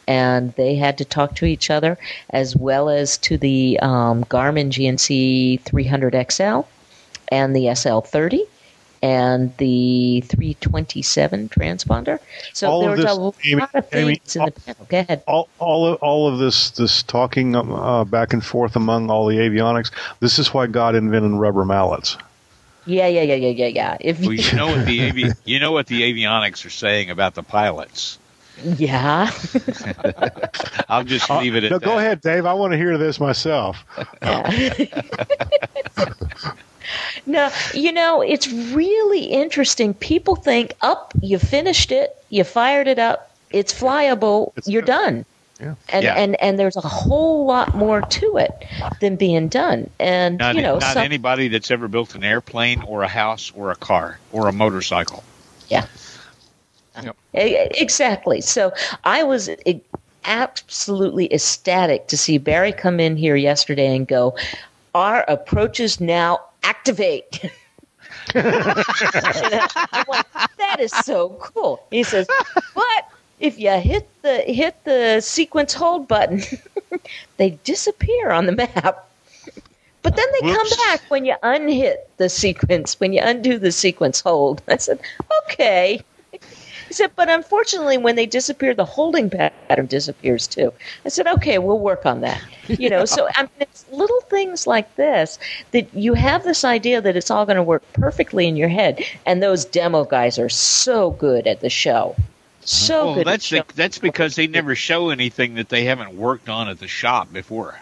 and 0.06 0.52
they 0.54 0.76
had 0.76 0.98
to 0.98 1.04
talk 1.04 1.34
to 1.36 1.46
each 1.46 1.68
other 1.68 1.98
as 2.30 2.54
well 2.54 2.88
as 2.88 3.18
to 3.18 3.38
the 3.38 3.76
um, 3.80 4.22
Garmin 4.26 4.68
GNC 4.68 5.62
300XL 5.62 6.64
and 7.32 7.56
the 7.56 7.64
SL30 7.64 8.46
and 9.04 9.54
the 9.58 10.22
327 10.22 11.50
transponder. 11.50 12.18
So 12.54 12.70
All 12.70 12.80
there 12.80 12.90
of 12.90 12.96
was 12.96 13.04
a 13.04 13.08
this, 13.08 13.18
lot 13.18 13.36
Amy- 13.44 13.62
of 13.74 13.90
Amy, 13.92 14.20
things 14.24 14.36
in 14.36 14.44
the 14.46 14.50
panel. 14.52 14.86
Go 14.88 14.98
ahead. 15.00 15.22
all 15.26 15.48
all 15.58 15.86
of, 15.86 15.96
all 16.02 16.26
of 16.28 16.38
this 16.38 16.70
this 16.70 17.02
talking 17.02 17.54
um, 17.54 17.72
uh, 17.72 18.04
back 18.04 18.32
and 18.32 18.44
forth 18.44 18.76
among 18.76 19.10
all 19.10 19.26
the 19.26 19.36
avionics. 19.36 19.90
This 20.20 20.38
is 20.38 20.54
why 20.54 20.66
God 20.66 20.94
invented 20.94 21.32
rubber 21.32 21.64
mallets. 21.64 22.16
Yeah, 22.86 23.06
yeah, 23.08 23.22
yeah, 23.22 23.34
yeah, 23.34 23.48
yeah, 23.50 23.66
yeah. 23.66 23.96
If 24.00 24.20
Well, 24.20 24.32
you 24.32 24.52
know 24.56 24.68
what 24.68 24.86
the 24.86 25.08
avi- 25.08 25.32
you 25.44 25.60
know 25.60 25.72
what 25.72 25.86
the 25.86 26.02
avionics 26.02 26.64
are 26.64 26.70
saying 26.70 27.10
about 27.10 27.34
the 27.34 27.42
pilots. 27.42 28.18
yeah, 28.62 29.30
I'll 30.88 31.04
just 31.04 31.28
leave 31.30 31.56
it 31.56 31.64
at 31.64 31.70
no, 31.72 31.78
that. 31.78 31.84
go 31.84 31.98
ahead, 31.98 32.20
Dave. 32.20 32.46
I 32.46 32.54
want 32.54 32.72
to 32.72 32.76
hear 32.78 32.96
this 32.98 33.20
myself. 33.20 33.84
no, 37.26 37.50
you 37.72 37.92
know 37.92 38.20
it's 38.20 38.50
really 38.50 39.24
interesting. 39.24 39.94
People 39.94 40.36
think, 40.36 40.74
"Up, 40.82 41.12
you 41.20 41.38
finished 41.38 41.92
it, 41.92 42.16
you 42.30 42.44
fired 42.44 42.88
it 42.88 42.98
up, 42.98 43.30
it's 43.50 43.72
flyable, 43.72 44.52
It's 44.56 44.68
you're 44.68 44.82
done." 44.82 45.24
Yeah. 45.60 45.74
And, 45.90 46.02
Yeah. 46.04 46.14
and 46.14 46.40
and 46.42 46.58
there's 46.58 46.76
a 46.76 46.80
whole 46.80 47.46
lot 47.46 47.76
more 47.76 48.02
to 48.02 48.36
it 48.38 48.50
than 49.00 49.14
being 49.16 49.48
done. 49.48 49.88
And 50.00 50.38
Not, 50.38 50.56
you 50.56 50.62
know, 50.62 50.78
not 50.78 50.94
some, 50.94 51.04
anybody 51.04 51.48
that's 51.48 51.70
ever 51.70 51.86
built 51.88 52.14
an 52.16 52.24
airplane 52.24 52.82
or 52.82 53.02
a 53.04 53.08
house 53.08 53.52
or 53.54 53.70
a 53.70 53.76
car 53.76 54.18
or 54.32 54.48
a 54.48 54.52
motorcycle. 54.52 55.22
yeah, 55.68 55.86
Yep. 57.02 57.16
Exactly. 57.34 58.40
So 58.40 58.72
I 59.04 59.22
was 59.22 59.48
absolutely 60.24 61.32
ecstatic 61.32 62.08
to 62.08 62.16
see 62.16 62.38
Barry 62.38 62.72
come 62.72 62.98
in 63.00 63.16
here 63.16 63.36
yesterday 63.36 63.94
and 63.94 64.06
go, 64.06 64.36
Our 64.94 65.24
approaches 65.28 66.00
now 66.00 66.40
activate. 66.64 67.44
I'm 68.34 70.04
like, 70.08 70.26
that 70.58 70.76
is 70.80 70.92
so 70.92 71.30
cool. 71.40 71.86
He 71.90 72.02
says, 72.02 72.26
but 72.74 73.08
if 73.40 73.58
you 73.58 73.70
hit 73.72 74.08
the 74.22 74.38
hit 74.38 74.82
the 74.84 75.20
sequence 75.20 75.74
hold 75.74 76.08
button, 76.08 76.42
they 77.36 77.50
disappear 77.64 78.30
on 78.30 78.46
the 78.46 78.52
map. 78.52 79.08
But 80.02 80.16
then 80.16 80.26
they 80.32 80.48
Whoops. 80.48 80.76
come 80.76 80.86
back 80.86 81.10
when 81.10 81.24
you 81.24 81.34
unhit 81.42 82.10
the 82.18 82.28
sequence, 82.28 83.00
when 83.00 83.12
you 83.12 83.20
undo 83.22 83.58
the 83.58 83.72
sequence 83.72 84.20
hold. 84.20 84.62
I 84.68 84.76
said, 84.76 85.00
okay. 85.44 86.02
Said, 86.94 87.10
but 87.16 87.28
unfortunately, 87.28 87.98
when 87.98 88.14
they 88.14 88.24
disappear, 88.24 88.72
the 88.72 88.84
holding 88.84 89.28
pattern 89.28 89.86
disappears 89.86 90.46
too. 90.46 90.72
I 91.04 91.08
said, 91.08 91.26
okay, 91.26 91.58
we'll 91.58 91.80
work 91.80 92.06
on 92.06 92.20
that. 92.20 92.40
You 92.68 92.88
know, 92.88 93.04
so 93.16 93.28
I 93.34 93.42
mean, 93.42 93.50
it's 93.58 93.84
little 93.90 94.20
things 94.20 94.64
like 94.66 94.94
this 94.94 95.40
that 95.72 95.92
you 95.92 96.14
have 96.14 96.44
this 96.44 96.64
idea 96.64 97.00
that 97.00 97.16
it's 97.16 97.32
all 97.32 97.46
going 97.46 97.56
to 97.56 97.64
work 97.64 97.82
perfectly 97.94 98.46
in 98.46 98.56
your 98.56 98.68
head, 98.68 99.04
and 99.26 99.42
those 99.42 99.64
demo 99.64 100.04
guys 100.04 100.38
are 100.38 100.48
so 100.48 101.10
good 101.10 101.48
at 101.48 101.60
the 101.60 101.70
show. 101.70 102.14
So 102.60 103.06
well, 103.06 103.14
good. 103.16 103.26
That's 103.26 103.50
the, 103.50 103.64
that's 103.74 103.98
because 103.98 104.36
they 104.36 104.46
never 104.46 104.76
show 104.76 105.10
anything 105.10 105.54
that 105.54 105.68
they 105.68 105.84
haven't 105.84 106.16
worked 106.16 106.48
on 106.48 106.68
at 106.68 106.78
the 106.78 106.88
shop 106.88 107.32
before. 107.32 107.76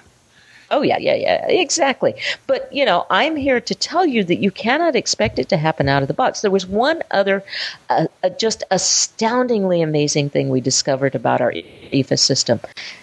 Oh, 0.72 0.80
yeah, 0.80 0.96
yeah, 0.96 1.14
yeah, 1.14 1.46
exactly. 1.48 2.14
But, 2.46 2.72
you 2.72 2.87
know, 2.87 3.06
I'm 3.11 3.37
here 3.37 3.61
to 3.61 3.74
tell 3.74 4.06
you 4.06 4.24
that 4.24 4.37
you 4.37 4.50
cannot 4.50 4.96
expect 4.96 5.38
it 5.38 5.50
to 5.50 5.58
happen 5.58 5.87
out 5.87 6.00
of 6.00 6.08
the 6.08 6.14
box. 6.14 6.40
There 6.40 6.50
was 6.50 6.66
one 6.66 7.02
other 7.11 7.44
uh, 7.90 8.06
uh, 8.24 8.30
just 8.30 8.64
astoundingly 8.70 9.82
amazing 9.82 10.30
thing 10.30 10.48
we 10.48 10.62
discovered 10.62 11.14
about 11.14 11.42
our 11.42 11.52
EFA 11.52 12.18
system. 12.18 12.58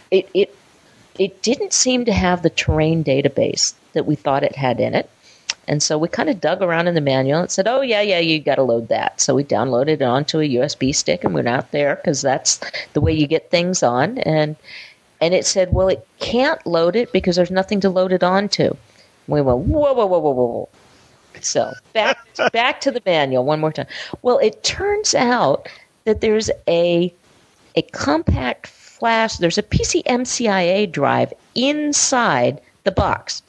It, 0.09 0.27
it, 0.33 0.55
it 1.19 1.43
didn't 1.43 1.71
seem 1.71 2.05
to 2.05 2.11
have 2.11 2.41
the 2.41 2.49
terrain 2.49 3.03
database 3.03 3.75
that 3.93 4.07
we 4.07 4.15
thought 4.15 4.43
it 4.43 4.55
had 4.55 4.79
in 4.79 4.95
it. 4.95 5.07
And 5.67 5.83
so 5.83 5.99
we 5.99 6.07
kind 6.07 6.29
of 6.29 6.41
dug 6.41 6.63
around 6.63 6.87
in 6.87 6.95
the 6.95 7.01
manual 7.01 7.41
and 7.41 7.51
said, 7.51 7.67
oh, 7.67 7.81
yeah, 7.81 8.01
yeah, 8.01 8.17
you 8.17 8.39
got 8.39 8.55
to 8.55 8.63
load 8.63 8.87
that. 8.87 9.21
So 9.21 9.35
we 9.35 9.43
downloaded 9.43 9.89
it 9.89 10.01
onto 10.01 10.39
a 10.39 10.49
USB 10.49 10.95
stick 10.95 11.23
and 11.23 11.35
went 11.35 11.47
out 11.47 11.71
there 11.71 11.97
because 11.97 12.23
that's 12.23 12.59
the 12.93 13.01
way 13.01 13.13
you 13.13 13.27
get 13.27 13.51
things 13.51 13.83
on. 13.83 14.17
And 14.17 14.55
and 15.21 15.33
it 15.33 15.45
said, 15.45 15.73
well, 15.73 15.89
it 15.89 16.07
can't 16.19 16.65
load 16.65 16.95
it 16.95 17.11
because 17.11 17.35
there's 17.35 17.51
nothing 17.51 17.79
to 17.81 17.89
load 17.89 18.13
it 18.13 18.23
onto. 18.23 18.75
We 19.27 19.41
went, 19.41 19.59
whoa, 19.59 19.93
whoa, 19.93 20.05
whoa, 20.05 20.19
whoa, 20.19 20.31
whoa. 20.31 20.69
So 21.41 21.73
back 21.93 22.17
back 22.51 22.81
to 22.81 22.91
the 22.91 23.01
manual 23.05 23.45
one 23.45 23.59
more 23.59 23.71
time. 23.71 23.87
Well, 24.21 24.39
it 24.39 24.63
turns 24.63 25.13
out 25.15 25.69
that 26.05 26.21
there's 26.21 26.49
a 26.67 27.13
a 27.75 27.81
compact 27.83 28.67
flash. 28.67 29.37
There's 29.37 29.57
a 29.57 29.63
PCMCIA 29.63 30.91
drive 30.91 31.33
inside 31.55 32.61
the 32.83 32.91
box. 32.91 33.41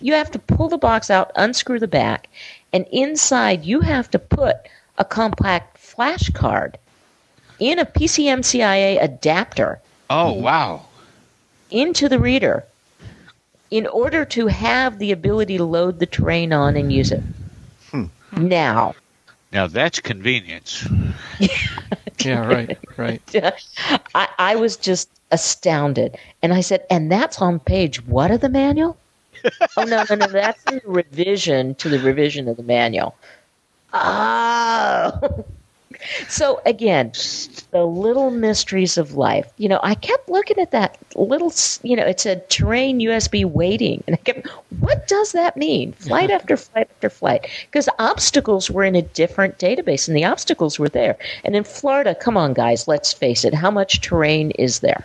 You 0.00 0.12
have 0.14 0.30
to 0.32 0.38
pull 0.38 0.68
the 0.68 0.78
box 0.78 1.10
out, 1.10 1.32
unscrew 1.36 1.78
the 1.78 1.88
back, 1.88 2.28
and 2.72 2.86
inside 2.92 3.64
you 3.64 3.80
have 3.80 4.10
to 4.12 4.18
put 4.18 4.56
a 4.98 5.04
compact 5.04 5.78
flash 5.78 6.30
card 6.30 6.78
in 7.58 7.78
a 7.78 7.86
PCMCIA 7.86 9.02
adapter. 9.02 9.80
Oh 10.10 10.34
hmm. 10.34 10.42
wow! 10.42 10.86
Into 11.74 12.08
the 12.08 12.18
reader 12.18 12.64
in 13.70 13.86
order 13.88 14.24
to 14.24 14.46
have 14.46 14.98
the 14.98 15.10
ability 15.10 15.56
to 15.58 15.64
load 15.64 15.98
the 15.98 16.06
terrain 16.06 16.52
on 16.52 16.76
and 16.76 16.92
use 16.92 17.10
it. 17.10 17.22
Hmm. 17.90 18.04
Now. 18.36 18.94
Now 19.52 19.66
that's 19.66 19.98
convenience. 20.00 20.88
yeah, 22.24 22.46
right, 22.46 22.78
right. 22.96 23.20
I, 24.14 24.28
I 24.38 24.56
was 24.56 24.76
just 24.76 25.10
astounded. 25.32 26.16
And 26.42 26.54
I 26.54 26.60
said, 26.60 26.86
and 26.88 27.10
that's 27.10 27.42
on 27.42 27.58
page 27.58 28.04
what 28.06 28.30
of 28.30 28.40
the 28.40 28.48
manual? 28.48 28.96
oh, 29.76 29.82
no, 29.82 30.04
no, 30.08 30.14
no, 30.14 30.26
that's 30.28 30.62
in 30.70 30.80
the 30.84 30.90
revision 30.90 31.74
to 31.76 31.88
the 31.88 31.98
revision 31.98 32.48
of 32.48 32.56
the 32.56 32.62
manual. 32.62 33.16
Oh 33.92 35.44
so 36.28 36.60
again, 36.66 37.12
the 37.70 37.84
little 37.84 38.30
mysteries 38.30 38.96
of 38.98 39.14
life. 39.14 39.50
You 39.56 39.68
know, 39.68 39.80
I 39.82 39.94
kept 39.94 40.28
looking 40.28 40.58
at 40.58 40.70
that 40.70 40.98
little, 41.16 41.52
you 41.82 41.96
know, 41.96 42.04
it 42.04 42.20
said 42.20 42.48
terrain 42.50 43.00
USB 43.00 43.44
waiting. 43.44 44.02
And 44.06 44.14
I 44.14 44.18
kept, 44.18 44.46
what 44.80 45.08
does 45.08 45.32
that 45.32 45.56
mean? 45.56 45.92
Flight 45.94 46.30
after 46.38 46.56
flight 46.56 46.88
after 46.90 47.10
flight. 47.10 47.48
Because 47.66 47.88
obstacles 47.98 48.70
were 48.70 48.84
in 48.84 48.94
a 48.94 49.02
different 49.02 49.58
database 49.58 50.08
and 50.08 50.16
the 50.16 50.24
obstacles 50.24 50.78
were 50.78 50.88
there. 50.88 51.16
And 51.44 51.56
in 51.56 51.64
Florida, 51.64 52.14
come 52.14 52.36
on, 52.36 52.54
guys, 52.54 52.86
let's 52.88 53.12
face 53.12 53.44
it, 53.44 53.54
how 53.54 53.70
much 53.70 54.00
terrain 54.00 54.50
is 54.52 54.80
there? 54.80 55.04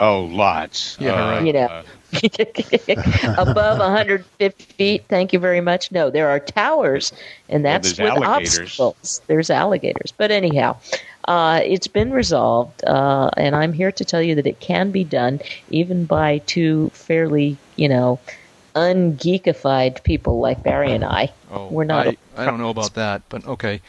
Oh, 0.00 0.22
lots. 0.22 0.96
Yeah, 0.98 1.12
uh, 1.12 1.30
right. 1.30 1.46
You 1.46 1.52
know, 1.52 1.66
uh, 1.66 1.82
above 3.38 3.78
150 3.78 4.64
feet. 4.74 5.04
Thank 5.08 5.32
you 5.32 5.38
very 5.38 5.60
much. 5.60 5.90
No, 5.90 6.10
there 6.10 6.28
are 6.28 6.38
towers, 6.38 7.12
and 7.48 7.64
that's 7.64 7.98
well, 7.98 8.20
with 8.20 8.28
obstacles. 8.28 9.22
There's 9.26 9.50
alligators. 9.50 10.12
But 10.16 10.30
anyhow, 10.30 10.78
uh, 11.26 11.60
it's 11.64 11.86
been 11.86 12.12
resolved, 12.12 12.84
uh, 12.84 13.30
and 13.36 13.56
I'm 13.56 13.72
here 13.72 13.92
to 13.92 14.04
tell 14.04 14.22
you 14.22 14.34
that 14.34 14.46
it 14.46 14.60
can 14.60 14.90
be 14.90 15.04
done 15.04 15.40
even 15.70 16.04
by 16.04 16.38
two 16.38 16.90
fairly, 16.90 17.56
you 17.76 17.88
know, 17.88 18.18
ungeekified 18.74 20.02
people 20.02 20.40
like 20.40 20.62
Barry 20.62 20.92
and 20.92 21.04
I. 21.04 21.32
Oh, 21.50 21.68
We're 21.68 21.84
not. 21.84 22.08
I, 22.08 22.16
I 22.36 22.44
don't 22.44 22.58
know 22.58 22.70
about 22.70 22.94
that, 22.94 23.22
but 23.28 23.46
okay. 23.46 23.80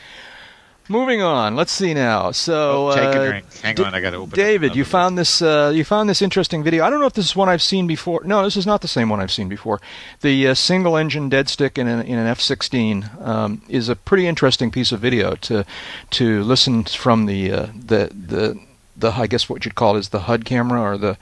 Moving 0.90 1.22
on, 1.22 1.56
let's 1.56 1.72
see 1.72 1.94
now. 1.94 2.32
So, 2.32 2.90
oh, 2.90 2.96
take 2.96 3.04
a 3.04 3.22
uh, 3.22 3.28
drink. 3.30 3.54
Hang 3.62 3.76
D- 3.76 3.84
on, 3.84 3.96
I 3.96 4.02
got 4.02 4.10
to 4.12 4.18
open. 4.18 4.36
David, 4.36 4.76
you 4.76 4.84
found 4.84 5.18
this. 5.18 5.42
Uh, 5.42 5.72
you 5.74 5.86
found 5.86 6.10
this 6.10 6.22
interesting 6.22 6.62
video. 6.62 6.84
I 6.84 6.90
don't 6.90 7.00
know 7.00 7.06
if 7.06 7.14
this 7.14 7.26
is 7.26 7.36
one 7.36 7.48
I've 7.48 7.62
seen 7.62 7.88
before. 7.88 8.22
No, 8.26 8.44
this 8.44 8.58
is 8.58 8.66
not 8.66 8.82
the 8.82 8.88
same 8.90 9.08
one 9.08 9.22
I've 9.22 9.32
seen 9.32 9.48
before. 9.48 9.80
The 10.22 10.50
uh, 10.50 10.54
single-engine 10.54 11.30
dead 11.30 11.48
stick 11.48 11.78
in 11.78 11.88
an, 11.88 12.06
in 12.06 12.20
an 12.20 12.28
F-16 12.28 13.26
um, 13.26 13.62
is 13.70 13.88
a 13.88 13.96
pretty 13.96 14.28
interesting 14.28 14.72
piece 14.72 14.92
of 14.92 15.00
video 15.00 15.36
to 15.36 15.66
to 16.12 16.44
listen 16.44 16.84
from 16.84 17.28
the 17.28 17.52
uh, 17.52 17.68
the 17.74 18.10
the 18.14 18.60
the 18.98 19.12
I 19.12 19.28
guess 19.28 19.48
what 19.48 19.64
you'd 19.64 19.76
call 19.76 19.96
is 19.96 20.10
the 20.10 20.20
HUD 20.20 20.44
camera 20.44 20.82
or 20.82 20.98
the 20.98 21.18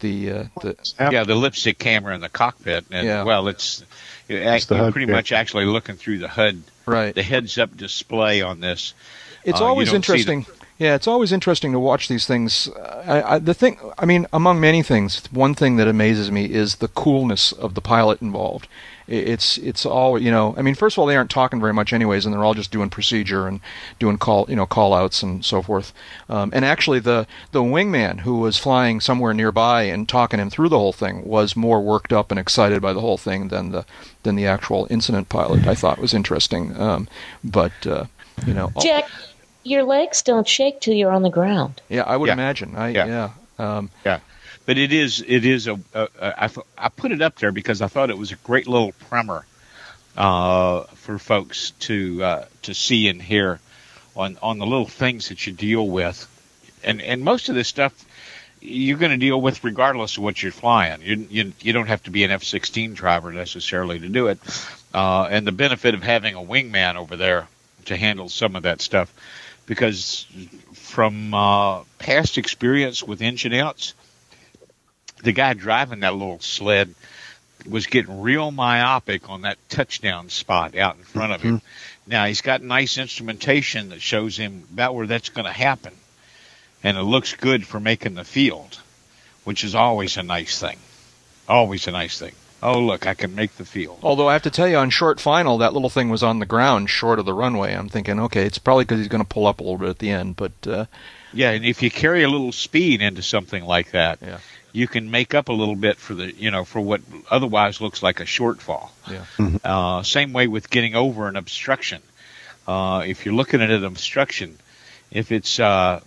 the 0.00 0.30
uh, 0.30 0.44
the 0.60 0.76
yeah 0.98 1.22
the 1.22 1.36
lipstick 1.36 1.78
camera 1.78 2.14
in 2.14 2.20
the 2.20 2.28
cockpit. 2.28 2.84
And, 2.90 3.06
yeah. 3.06 3.22
Well, 3.22 3.46
it's, 3.48 3.84
it's 4.28 4.66
pretty 4.66 5.06
much 5.06 5.30
actually 5.30 5.66
looking 5.66 5.94
through 5.94 6.18
the 6.18 6.28
HUD 6.28 6.62
right. 6.86 7.14
the 7.14 7.22
heads 7.22 7.58
up 7.58 7.76
display 7.76 8.42
on 8.42 8.60
this. 8.60 8.94
It's 9.44 9.60
uh, 9.60 9.64
always 9.64 9.92
interesting. 9.92 10.46
Yeah, 10.78 10.96
it's 10.96 11.06
always 11.06 11.30
interesting 11.30 11.70
to 11.72 11.78
watch 11.78 12.08
these 12.08 12.26
things. 12.26 12.68
I, 12.76 13.34
I, 13.34 13.38
the 13.38 13.54
thing, 13.54 13.78
I 13.96 14.06
mean, 14.06 14.26
among 14.32 14.60
many 14.60 14.82
things, 14.82 15.22
one 15.30 15.54
thing 15.54 15.76
that 15.76 15.86
amazes 15.86 16.32
me 16.32 16.46
is 16.46 16.76
the 16.76 16.88
coolness 16.88 17.52
of 17.52 17.74
the 17.74 17.80
pilot 17.80 18.20
involved. 18.20 18.66
It's 19.06 19.58
it's 19.58 19.84
all 19.84 20.18
you 20.18 20.30
know. 20.30 20.54
I 20.56 20.62
mean, 20.62 20.74
first 20.74 20.96
of 20.96 21.00
all, 21.00 21.06
they 21.06 21.16
aren't 21.16 21.30
talking 21.30 21.60
very 21.60 21.74
much, 21.74 21.92
anyways, 21.92 22.24
and 22.24 22.32
they're 22.32 22.44
all 22.44 22.54
just 22.54 22.70
doing 22.70 22.88
procedure 22.88 23.46
and 23.46 23.60
doing 23.98 24.16
call 24.16 24.46
you 24.48 24.56
know 24.56 24.64
call 24.64 24.94
outs 24.94 25.22
and 25.22 25.44
so 25.44 25.60
forth. 25.60 25.92
Um, 26.30 26.50
and 26.54 26.64
actually, 26.64 27.00
the 27.00 27.26
the 27.52 27.62
wingman 27.62 28.20
who 28.20 28.38
was 28.38 28.56
flying 28.56 29.00
somewhere 29.00 29.34
nearby 29.34 29.82
and 29.82 30.08
talking 30.08 30.40
him 30.40 30.48
through 30.48 30.70
the 30.70 30.78
whole 30.78 30.92
thing 30.92 31.22
was 31.26 31.54
more 31.54 31.82
worked 31.82 32.14
up 32.14 32.30
and 32.30 32.40
excited 32.40 32.80
by 32.80 32.94
the 32.94 33.00
whole 33.00 33.18
thing 33.18 33.48
than 33.48 33.72
the 33.72 33.84
than 34.22 34.36
the 34.36 34.46
actual 34.46 34.86
incident 34.88 35.28
pilot. 35.28 35.66
I 35.66 35.74
thought 35.74 35.98
was 35.98 36.14
interesting, 36.14 36.74
um, 36.80 37.06
but 37.42 37.86
uh, 37.86 38.06
you 38.46 38.54
know, 38.54 38.72
Jack, 38.80 39.04
your 39.64 39.82
legs 39.82 40.22
don't 40.22 40.48
shake 40.48 40.80
till 40.80 40.94
you're 40.94 41.12
on 41.12 41.22
the 41.22 41.30
ground. 41.30 41.82
Yeah, 41.90 42.04
I 42.04 42.16
would 42.16 42.28
yeah. 42.28 42.32
imagine. 42.32 42.74
I, 42.74 42.88
yeah, 42.88 43.06
yeah. 43.06 43.30
Um, 43.58 43.90
yeah 44.06 44.20
but 44.66 44.78
it 44.78 44.92
is 44.92 45.24
it 45.26 45.44
is 45.44 45.66
a, 45.66 45.78
a, 45.94 46.08
a 46.18 46.44
I, 46.44 46.50
I 46.78 46.88
put 46.88 47.12
it 47.12 47.22
up 47.22 47.36
there 47.36 47.52
because 47.52 47.82
I 47.82 47.88
thought 47.88 48.10
it 48.10 48.18
was 48.18 48.32
a 48.32 48.36
great 48.36 48.66
little 48.66 48.92
primer 49.08 49.44
uh, 50.16 50.82
for 50.94 51.18
folks 51.18 51.72
to 51.80 52.22
uh, 52.22 52.44
to 52.62 52.74
see 52.74 53.08
and 53.08 53.20
hear 53.20 53.60
on 54.16 54.38
on 54.42 54.58
the 54.58 54.66
little 54.66 54.86
things 54.86 55.28
that 55.28 55.46
you 55.46 55.52
deal 55.52 55.86
with, 55.86 56.26
and 56.82 57.00
and 57.02 57.22
most 57.22 57.48
of 57.48 57.54
this 57.54 57.68
stuff 57.68 57.92
you're 58.60 58.96
going 58.96 59.10
to 59.10 59.18
deal 59.18 59.38
with 59.38 59.62
regardless 59.62 60.16
of 60.16 60.22
what 60.22 60.42
you're 60.42 60.52
flying. 60.52 61.02
You 61.02 61.26
you 61.30 61.52
you 61.60 61.72
don't 61.72 61.88
have 61.88 62.02
to 62.04 62.10
be 62.10 62.24
an 62.24 62.30
F-16 62.30 62.94
driver 62.94 63.30
necessarily 63.32 63.98
to 63.98 64.08
do 64.08 64.28
it, 64.28 64.38
uh, 64.94 65.28
and 65.30 65.46
the 65.46 65.52
benefit 65.52 65.94
of 65.94 66.02
having 66.02 66.34
a 66.34 66.42
wingman 66.42 66.96
over 66.96 67.16
there 67.16 67.46
to 67.86 67.96
handle 67.96 68.30
some 68.30 68.56
of 68.56 68.62
that 68.62 68.80
stuff, 68.80 69.12
because 69.66 70.26
from 70.72 71.34
uh, 71.34 71.82
past 71.98 72.38
experience 72.38 73.02
with 73.02 73.20
engine 73.20 73.52
outs 73.52 73.92
the 75.24 75.32
guy 75.32 75.54
driving 75.54 76.00
that 76.00 76.12
little 76.14 76.38
sled 76.40 76.94
was 77.68 77.86
getting 77.86 78.20
real 78.20 78.50
myopic 78.50 79.30
on 79.30 79.42
that 79.42 79.58
touchdown 79.68 80.28
spot 80.28 80.76
out 80.76 80.96
in 80.96 81.02
front 81.02 81.32
of 81.32 81.40
him. 81.42 81.56
Mm-hmm. 81.58 82.10
Now 82.10 82.26
he's 82.26 82.42
got 82.42 82.62
nice 82.62 82.98
instrumentation 82.98 83.88
that 83.88 84.02
shows 84.02 84.36
him 84.36 84.64
about 84.72 84.94
where 84.94 85.06
that's 85.06 85.30
going 85.30 85.46
to 85.46 85.52
happen, 85.52 85.94
and 86.82 86.98
it 86.98 87.02
looks 87.02 87.34
good 87.34 87.66
for 87.66 87.80
making 87.80 88.14
the 88.14 88.24
field, 88.24 88.78
which 89.44 89.64
is 89.64 89.74
always 89.74 90.16
a 90.18 90.22
nice 90.22 90.60
thing. 90.60 90.76
Always 91.48 91.88
a 91.88 91.92
nice 91.92 92.18
thing. 92.18 92.32
oh 92.62 92.80
look, 92.80 93.06
I 93.06 93.14
can 93.14 93.34
make 93.34 93.56
the 93.56 93.64
field. 93.64 93.98
Although 94.02 94.28
I 94.28 94.34
have 94.34 94.42
to 94.42 94.50
tell 94.50 94.68
you, 94.68 94.76
on 94.76 94.90
short 94.90 95.20
final, 95.20 95.58
that 95.58 95.72
little 95.72 95.90
thing 95.90 96.10
was 96.10 96.22
on 96.22 96.38
the 96.38 96.46
ground 96.46 96.90
short 96.90 97.18
of 97.18 97.24
the 97.24 97.34
runway. 97.34 97.72
I'm 97.74 97.88
thinking, 97.88 98.20
okay, 98.20 98.44
it's 98.44 98.58
probably 98.58 98.84
because 98.84 98.98
he's 98.98 99.08
going 99.08 99.22
to 99.24 99.28
pull 99.28 99.46
up 99.46 99.60
a 99.60 99.62
little 99.62 99.78
bit 99.78 99.88
at 99.88 99.98
the 99.98 100.10
end, 100.10 100.36
but 100.36 100.52
uh, 100.66 100.84
Yeah, 101.32 101.50
and 101.50 101.64
if 101.64 101.82
you 101.82 101.90
carry 101.90 102.22
a 102.22 102.28
little 102.28 102.52
speed 102.52 103.00
into 103.00 103.22
something 103.22 103.64
like 103.64 103.92
that, 103.92 104.18
Yeah. 104.20 104.38
You 104.74 104.88
can 104.88 105.08
make 105.10 105.34
up 105.34 105.48
a 105.48 105.52
little 105.52 105.76
bit 105.76 105.96
for 105.96 106.12
the 106.14 106.34
you 106.34 106.50
know 106.50 106.64
for 106.64 106.80
what 106.80 107.00
otherwise 107.30 107.80
looks 107.80 108.02
like 108.02 108.20
a 108.20 108.24
shortfall. 108.24 108.90
yeah, 109.10 109.24
Uh, 109.64 110.02
same 110.02 110.32
way 110.34 110.46
with 110.48 110.68
getting 110.68 110.94
over 110.96 111.28
an 111.28 111.36
obstruction. 111.36 112.02
Uh, 112.66 113.04
if 113.06 113.24
you're 113.24 113.34
looking 113.34 113.62
at 113.62 113.70
an 113.70 113.84
obstruction, 113.84 114.58
if 115.10 115.30
it's 115.32 115.58
uh, 115.60 116.00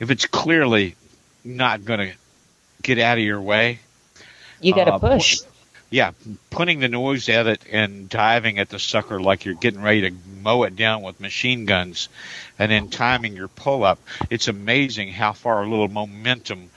if 0.00 0.10
it's 0.10 0.26
clearly 0.26 0.96
not 1.44 1.84
going 1.84 2.00
to 2.00 2.12
get 2.82 2.98
out 2.98 3.18
of 3.18 3.24
your 3.24 3.40
way, 3.40 3.78
You 4.60 4.74
got 4.74 4.84
to 4.84 4.94
Uh, 4.94 4.98
push. 4.98 5.40
yeah, 5.90 6.12
putting 6.50 6.80
the 6.80 6.88
nose 6.88 7.28
at 7.28 7.46
it 7.46 7.62
and 7.70 8.08
diving 8.08 8.58
at 8.58 8.68
the 8.70 8.78
sucker 8.78 9.20
like 9.20 9.44
you're 9.44 9.54
getting 9.54 9.82
ready 9.82 10.02
to 10.08 10.16
mow 10.40 10.62
it 10.62 10.76
down 10.76 11.02
with 11.02 11.20
machine 11.20 11.66
guns, 11.66 12.08
and 12.58 12.70
then 12.72 12.88
timing 12.88 13.36
your 13.36 13.48
pull 13.48 13.84
up. 13.84 13.98
It's 14.30 14.48
amazing 14.48 15.12
how 15.12 15.32
far 15.32 15.62
a 15.62 15.68
little 15.68 15.88
momentum 15.88 16.70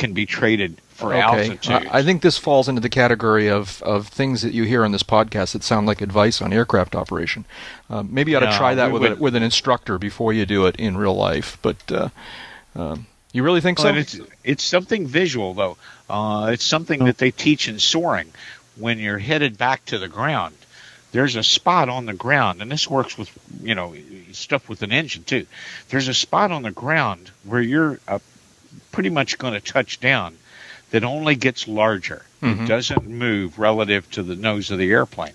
can 0.00 0.14
be 0.14 0.26
traded 0.26 0.80
for 0.94 1.14
okay. 1.14 1.20
altitude. 1.20 1.86
I, 1.86 1.98
I 1.98 2.02
think 2.02 2.22
this 2.22 2.38
falls 2.38 2.68
into 2.68 2.80
the 2.80 2.88
category 2.88 3.48
of, 3.48 3.82
of 3.82 4.08
things 4.08 4.42
that 4.42 4.52
you 4.52 4.64
hear 4.64 4.84
on 4.84 4.92
this 4.92 5.02
podcast 5.02 5.52
that 5.52 5.62
sound 5.62 5.86
like 5.86 6.00
advice 6.00 6.42
on 6.42 6.52
aircraft 6.52 6.96
operation. 6.96 7.44
Uh, 7.88 8.02
maybe 8.02 8.32
you 8.32 8.38
ought 8.38 8.40
to 8.40 8.46
No, 8.46 8.56
try 8.56 8.74
that 8.74 8.90
with 8.90 9.04
a, 9.04 9.16
with 9.16 9.36
an 9.36 9.42
instructor 9.42 9.98
before 9.98 10.32
you 10.32 10.46
do 10.46 10.66
it 10.66 10.76
in 10.76 10.96
real 10.96 11.14
life. 11.14 11.58
But 11.62 11.76
uh, 11.92 12.08
um, 12.74 13.06
you 13.32 13.42
really 13.42 13.60
think 13.60 13.78
Well, 13.78 13.92
so? 13.92 13.98
it's 13.98 14.20
it's 14.42 14.64
something 14.64 15.06
visual 15.06 15.54
though. 15.54 15.76
Uh, 16.08 16.50
it's 16.52 16.64
something 16.64 17.04
that 17.04 17.18
they 17.18 17.30
teach 17.30 17.68
in 17.68 17.78
soaring. 17.78 18.32
When 18.76 18.98
you're 18.98 19.18
headed 19.18 19.58
back 19.58 19.84
to 19.86 19.98
the 19.98 20.08
ground, 20.08 20.54
there's 21.12 21.36
a 21.36 21.42
spot 21.42 21.88
on 21.88 22.06
the 22.06 22.14
ground, 22.14 22.62
and 22.62 22.70
this 22.72 22.88
works 22.88 23.18
with 23.18 23.30
you 23.62 23.74
know 23.74 23.94
stuff 24.32 24.68
with 24.68 24.82
an 24.82 24.92
engine 24.92 25.24
too. 25.24 25.46
There's 25.90 26.08
a 26.08 26.14
spot 26.14 26.50
on 26.50 26.62
the 26.62 26.70
ground 26.70 27.30
where 27.44 27.60
you're 27.60 28.00
uh, 28.08 28.20
pretty 28.92 29.10
much 29.10 29.38
going 29.38 29.54
to 29.54 29.60
touch 29.60 30.00
down 30.00 30.36
that 30.90 31.04
only 31.04 31.36
gets 31.36 31.68
larger. 31.68 32.24
Mhm. 32.42 32.64
It 32.64 32.68
doesn't 32.68 33.06
move 33.06 33.58
relative 33.58 34.10
to 34.12 34.22
the 34.22 34.36
nose 34.36 34.70
of 34.70 34.78
the 34.78 34.90
airplane. 34.90 35.34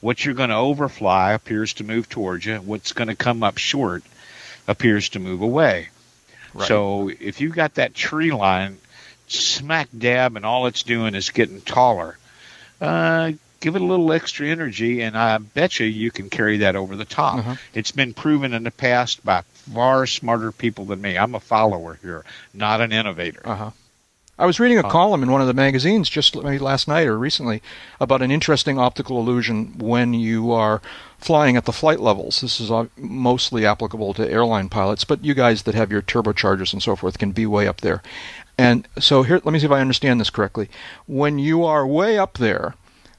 What 0.00 0.24
you're 0.24 0.34
going 0.34 0.50
to 0.50 0.56
overfly 0.56 1.32
appears 1.32 1.74
to 1.74 1.84
move 1.84 2.08
towards 2.08 2.44
you. 2.44 2.56
What's 2.56 2.92
going 2.92 3.08
to 3.08 3.16
come 3.16 3.42
up 3.42 3.58
short 3.58 4.02
appears 4.68 5.10
to 5.10 5.18
move 5.18 5.40
away. 5.42 5.88
Right. 6.52 6.68
So 6.68 7.10
if 7.20 7.40
you've 7.40 7.54
got 7.54 7.74
that 7.74 7.94
tree 7.94 8.30
line 8.32 8.78
smack 9.26 9.88
dab 9.96 10.36
and 10.36 10.44
all 10.44 10.66
it's 10.66 10.82
doing 10.82 11.14
is 11.14 11.30
getting 11.30 11.60
taller, 11.60 12.16
uh, 12.80 13.32
give 13.64 13.76
it 13.76 13.82
a 13.82 13.84
little 13.86 14.12
extra 14.12 14.46
energy, 14.46 15.00
and 15.00 15.16
I 15.16 15.38
bet 15.38 15.80
you 15.80 15.86
you 15.86 16.10
can 16.10 16.28
carry 16.28 16.58
that 16.58 16.76
over 16.76 16.96
the 16.96 17.06
top. 17.06 17.38
Uh-huh. 17.38 17.54
It's 17.72 17.92
been 17.92 18.12
proven 18.12 18.52
in 18.52 18.62
the 18.62 18.70
past 18.70 19.24
by 19.24 19.40
far 19.72 20.06
smarter 20.06 20.52
people 20.52 20.84
than 20.84 21.00
me. 21.00 21.16
I'm 21.16 21.34
a 21.34 21.40
follower 21.40 21.98
here, 22.02 22.26
not 22.52 22.82
an 22.82 22.92
innovator. 22.92 23.40
Uh-huh. 23.42 23.70
I 24.38 24.46
was 24.46 24.60
reading 24.60 24.78
a 24.78 24.86
Uh, 24.86 24.90
column 24.90 25.22
in 25.22 25.30
one 25.30 25.40
of 25.40 25.46
the 25.46 25.54
magazines 25.54 26.10
just 26.10 26.36
maybe 26.36 26.58
last 26.58 26.88
night 26.88 27.06
or 27.06 27.16
recently 27.16 27.62
about 28.00 28.20
an 28.20 28.30
interesting 28.30 28.78
optical 28.78 29.18
illusion 29.18 29.78
when 29.78 30.12
you 30.12 30.52
are 30.52 30.82
flying 31.18 31.56
at 31.56 31.64
the 31.64 31.72
flight 31.72 32.00
levels. 32.00 32.42
This 32.42 32.60
is 32.60 32.70
uh, 32.70 32.86
mostly 32.98 33.64
applicable 33.64 34.12
to 34.14 34.30
airline 34.30 34.68
pilots, 34.68 35.04
but 35.04 35.24
you 35.24 35.32
guys 35.32 35.62
that 35.62 35.74
have 35.74 35.90
your 35.90 36.02
turbochargers 36.02 36.74
and 36.74 36.82
so 36.82 36.96
forth 36.96 37.16
can 37.16 37.32
be 37.32 37.46
way 37.46 37.66
up 37.66 37.80
there. 37.80 38.02
And 38.58 38.86
so 38.98 39.22
here, 39.22 39.40
let 39.42 39.52
me 39.52 39.58
see 39.58 39.66
if 39.66 39.72
I 39.72 39.80
understand 39.80 40.20
this 40.20 40.30
correctly. 40.30 40.68
When 41.06 41.38
you 41.38 41.64
are 41.64 41.86
way 41.86 42.18
up 42.18 42.34
there, 42.34 42.74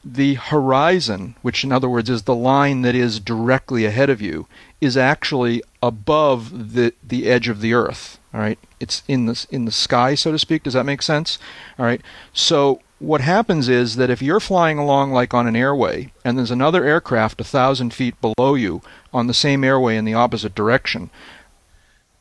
the 0.05 0.35
horizon, 0.35 1.35
which 1.41 1.63
in 1.63 1.71
other 1.71 1.89
words 1.89 2.11
is 2.11 2.23
the 2.23 2.35
line 2.35 2.83
that 2.83 2.93
is 2.93 3.19
directly 3.19 3.85
ahead 3.85 4.09
of 4.09 4.21
you, 4.21 4.47
is 4.79 4.95
actually 4.95 5.63
above 5.81 6.73
the 6.73 6.93
the 7.03 7.27
edge 7.27 7.47
of 7.47 7.59
the 7.59 7.73
earth. 7.73 8.19
All 8.33 8.39
right, 8.39 8.59
it's 8.79 9.01
in 9.07 9.25
the 9.25 9.45
in 9.49 9.65
the 9.65 9.71
sky, 9.71 10.13
so 10.13 10.31
to 10.31 10.37
speak. 10.37 10.63
Does 10.63 10.73
that 10.73 10.85
make 10.85 11.01
sense? 11.01 11.39
All 11.79 11.85
right. 11.85 12.01
So 12.33 12.81
what 12.99 13.21
happens 13.21 13.67
is 13.67 13.95
that 13.95 14.09
if 14.09 14.21
you're 14.21 14.39
flying 14.39 14.77
along 14.77 15.11
like 15.11 15.33
on 15.33 15.47
an 15.47 15.55
airway, 15.55 16.13
and 16.23 16.37
there's 16.37 16.51
another 16.51 16.83
aircraft 16.83 17.41
a 17.41 17.43
thousand 17.43 17.93
feet 17.93 18.15
below 18.21 18.53
you 18.55 18.81
on 19.11 19.27
the 19.27 19.33
same 19.33 19.63
airway 19.63 19.97
in 19.97 20.05
the 20.05 20.13
opposite 20.13 20.53
direction, 20.53 21.09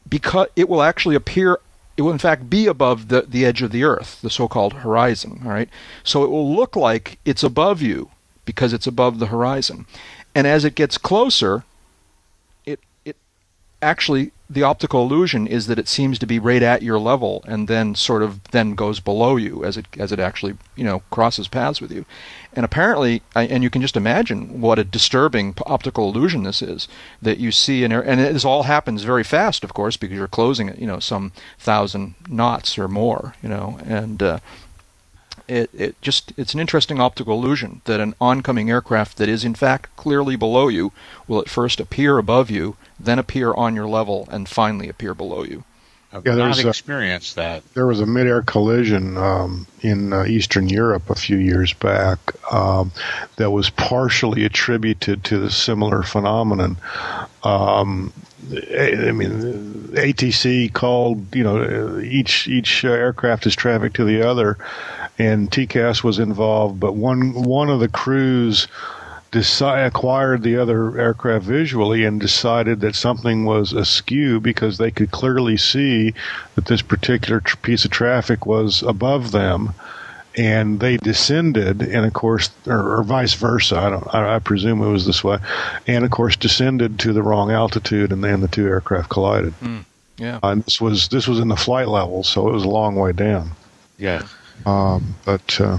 because 0.09 0.49
it 0.57 0.68
will 0.68 0.83
actually 0.83 1.14
appear 1.16 1.59
it 1.96 2.02
will 2.02 2.12
in 2.12 2.18
fact 2.18 2.50
be 2.50 2.66
above 2.66 3.09
the, 3.09 3.22
the 3.22 3.44
edge 3.44 3.62
of 3.62 3.70
the 3.70 3.85
earth 3.85 4.20
the 4.22 4.30
so-called 4.30 4.72
horizon 4.74 5.40
all 5.44 5.50
right? 5.50 5.68
So 6.02 6.24
it 6.24 6.30
will 6.30 6.54
look 6.54 6.76
like 6.76 7.18
it's 7.24 7.42
above 7.42 7.83
you 7.83 8.11
because 8.44 8.72
it's 8.72 8.87
above 8.87 9.18
the 9.18 9.26
horizon. 9.26 9.87
And 10.35 10.46
as 10.46 10.64
it 10.64 10.74
gets 10.74 10.98
closer 10.98 11.64
it 12.64 12.80
it 13.04 13.16
actually 13.80 14.33
the 14.48 14.62
optical 14.62 15.02
illusion 15.02 15.46
is 15.46 15.66
that 15.66 15.78
it 15.78 15.88
seems 15.88 16.18
to 16.18 16.26
be 16.26 16.38
right 16.38 16.62
at 16.62 16.83
your 16.83 16.98
level 16.98 17.42
and 17.46 17.66
then 17.66 17.94
sort 17.94 18.22
of 18.22 18.42
then 18.50 18.74
goes 18.74 19.00
below 19.00 19.37
you 19.37 19.64
as 19.64 19.76
it 19.76 19.87
as 19.98 20.12
it 20.12 20.20
actually 20.20 20.57
you 20.76 20.85
know 20.85 21.02
crosses 21.11 21.48
paths 21.48 21.80
with 21.80 21.90
you 21.90 22.04
and 22.55 22.64
apparently 22.64 23.23
I- 23.35 23.47
and 23.47 23.62
you 23.62 23.71
can 23.71 23.83
just 23.83 23.97
imagine 23.97 24.61
what 24.61 24.79
a 24.79 24.85
disturbing 24.85 25.55
optical 25.67 26.09
illusion 26.09 26.43
this 26.45 26.62
is 26.62 26.88
that 27.21 27.38
you 27.38 27.51
see 27.51 27.85
an 27.85 27.93
air 27.93 28.05
and 28.05 28.21
this 28.21 28.45
all 28.45 28.64
happens 28.64 29.03
very 29.03 29.25
fast 29.25 29.64
of 29.64 29.75
course 29.75 29.97
because 29.97 30.17
you're 30.17 30.29
closing 30.29 30.69
at 30.69 30.79
you 30.79 30.87
know 30.87 31.01
some 31.01 31.33
thousand 31.59 32.14
knots 32.29 32.79
or 32.79 32.88
more 32.88 33.35
you 33.43 33.49
know 33.49 33.79
and 33.85 34.23
uh, 34.23 34.38
it, 35.47 35.71
it 35.75 36.01
just 36.01 36.33
it's 36.37 36.55
an 36.55 36.61
interesting 36.61 37.01
optical 37.01 37.35
illusion 37.35 37.83
that 37.85 38.01
an 38.01 38.14
oncoming 38.21 38.71
aircraft 38.71 39.19
that 39.19 39.29
is 39.29 39.45
in 39.45 39.55
fact 39.55 39.95
clearly 39.97 40.37
below 40.37 40.69
you 40.69 40.93
will 41.29 41.40
at 41.40 41.49
first 41.49 41.81
appear 41.81 42.19
above 42.19 42.51
you, 42.51 42.77
then 42.99 43.19
appear 43.19 43.53
on 43.53 43.75
your 43.75 43.87
level, 43.87 44.27
and 44.31 44.49
finally 44.49 44.88
appear 44.88 45.14
below 45.14 45.43
you. 45.43 45.64
I've 46.14 46.24
Yeah, 46.24 46.37
not 46.37 46.55
there's 46.55 46.59
a- 46.64 46.68
that. 47.35 47.62
There 47.74 47.87
was 47.87 48.00
a 48.00 48.07
mid-air 48.07 48.42
collision 48.42 49.16
um, 49.16 49.66
in 49.81 50.12
uh, 50.12 50.24
Eastern 50.24 50.68
Europe 50.68 51.11
a 51.11 51.16
few 51.16 51.37
years 51.37 51.72
back 51.72 52.18
um, 52.53 52.92
that 53.37 53.50
was 53.50 53.68
partially 53.70 54.44
attributed 54.44 55.24
to 55.24 55.38
the 55.38 55.50
similar 55.50 56.05
phenomenon. 56.05 56.77
Um, 57.42 58.12
I 58.53 59.11
mean, 59.12 59.90
ATC 59.94 60.72
called, 60.72 61.35
you 61.35 61.42
know, 61.42 61.98
each 61.98 62.46
each 62.46 62.85
uh, 62.85 62.90
aircraft 62.90 63.46
is 63.46 63.57
traffic 63.57 63.94
to 63.94 64.05
the 64.05 64.22
other, 64.22 64.59
and 65.18 65.50
TCAS 65.50 66.05
was 66.05 66.18
involved, 66.18 66.79
but 66.79 66.94
one 66.94 67.33
one 67.33 67.70
of 67.70 67.81
the 67.81 67.88
crews 67.88 68.68
deci- 69.35 69.87
acquired 69.87 70.42
the 70.42 70.57
other 70.57 70.99
aircraft 70.99 71.44
visually 71.44 72.05
and 72.05 72.20
decided 72.20 72.81
that 72.81 72.94
something 72.94 73.44
was 73.44 73.73
askew 73.73 74.38
because 74.40 74.79
they 74.79 74.92
could 74.92 75.11
clearly 75.11 75.57
see 75.57 76.14
that 76.55 76.66
this 76.66 76.83
particular 76.83 77.40
tr- 77.40 77.57
piece 77.57 77.85
of 77.85 77.90
traffic 77.90 78.47
was 78.47 78.83
above 78.83 79.33
them. 79.33 79.75
And 80.37 80.81
they 80.81 80.97
descended 80.97 81.81
and 81.81 82.05
of 82.05 82.12
course 82.12 82.51
or, 82.66 82.97
or 82.99 83.05
vice 83.05 83.35
versa. 83.35 83.77
I 83.77 83.90
don't 83.90 84.14
I, 84.14 84.37
I 84.37 84.38
presume 84.40 84.83
it 84.83 84.90
was 84.90 85.07
this 85.07 85.23
way. 85.23 85.38
And 85.87 86.05
of 86.05 86.11
course 86.11 86.35
descended 86.37 86.99
to 87.01 87.12
the 87.12 87.23
wrong 87.23 87.53
altitude 87.53 88.11
and 88.11 88.23
then 88.25 88.40
the 88.40 88.49
two 88.49 88.66
aircraft 88.66 89.11
collided. 89.11 89.55
Yeah. 90.18 90.40
uh, 90.42 90.49
and 90.51 90.64
this 90.64 90.81
was 90.81 91.09
this 91.09 91.29
was 91.29 91.38
in 91.38 91.49
the 91.49 91.57
flight 91.57 91.87
level 91.88 92.25
so 92.25 92.49
it 92.49 92.53
was 92.53 92.64
a 92.64 92.68
long 92.68 92.97
way 92.97 93.12
down. 93.12 93.51
Yeah. 93.97 94.23
um, 94.66 95.14
but 95.25 95.61
uh, 95.61 95.79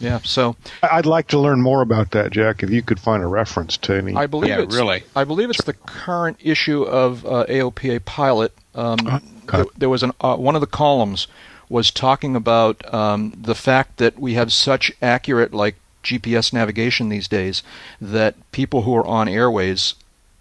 Yeah. 0.00 0.20
So 0.22 0.56
I- 0.82 0.98
I'd 0.98 1.06
like 1.06 1.28
to 1.28 1.38
learn 1.38 1.60
more 1.60 1.82
about 1.82 2.12
that, 2.12 2.30
Jack. 2.32 2.62
If 2.62 2.70
you 2.70 2.82
could 2.82 3.00
find 3.00 3.22
a 3.22 3.26
reference 3.26 3.76
to 3.78 3.94
any. 3.94 4.14
I 4.14 4.26
believe 4.26 4.50
Yeah, 4.50 4.60
it's 4.60 4.74
really. 4.74 5.04
I 5.16 5.24
believe 5.24 5.50
it's 5.50 5.64
the 5.64 5.72
current 5.72 6.38
issue 6.40 6.82
of 6.82 7.24
uh, 7.26 7.44
AOPA 7.48 8.04
Pilot. 8.04 8.52
Um, 8.74 8.98
okay. 9.06 9.18
there, 9.58 9.64
there 9.76 9.88
was 9.88 10.02
an 10.02 10.12
uh, 10.20 10.36
one 10.36 10.54
of 10.54 10.60
the 10.60 10.66
columns 10.66 11.26
was 11.68 11.90
talking 11.90 12.34
about 12.34 12.92
um, 12.94 13.32
the 13.36 13.54
fact 13.54 13.98
that 13.98 14.18
we 14.18 14.34
have 14.34 14.52
such 14.52 14.90
accurate 15.02 15.52
like 15.52 15.76
GPS 16.02 16.52
navigation 16.52 17.08
these 17.08 17.28
days 17.28 17.62
that 18.00 18.34
people 18.52 18.82
who 18.82 18.94
are 18.96 19.06
on 19.06 19.28
airways 19.28 19.94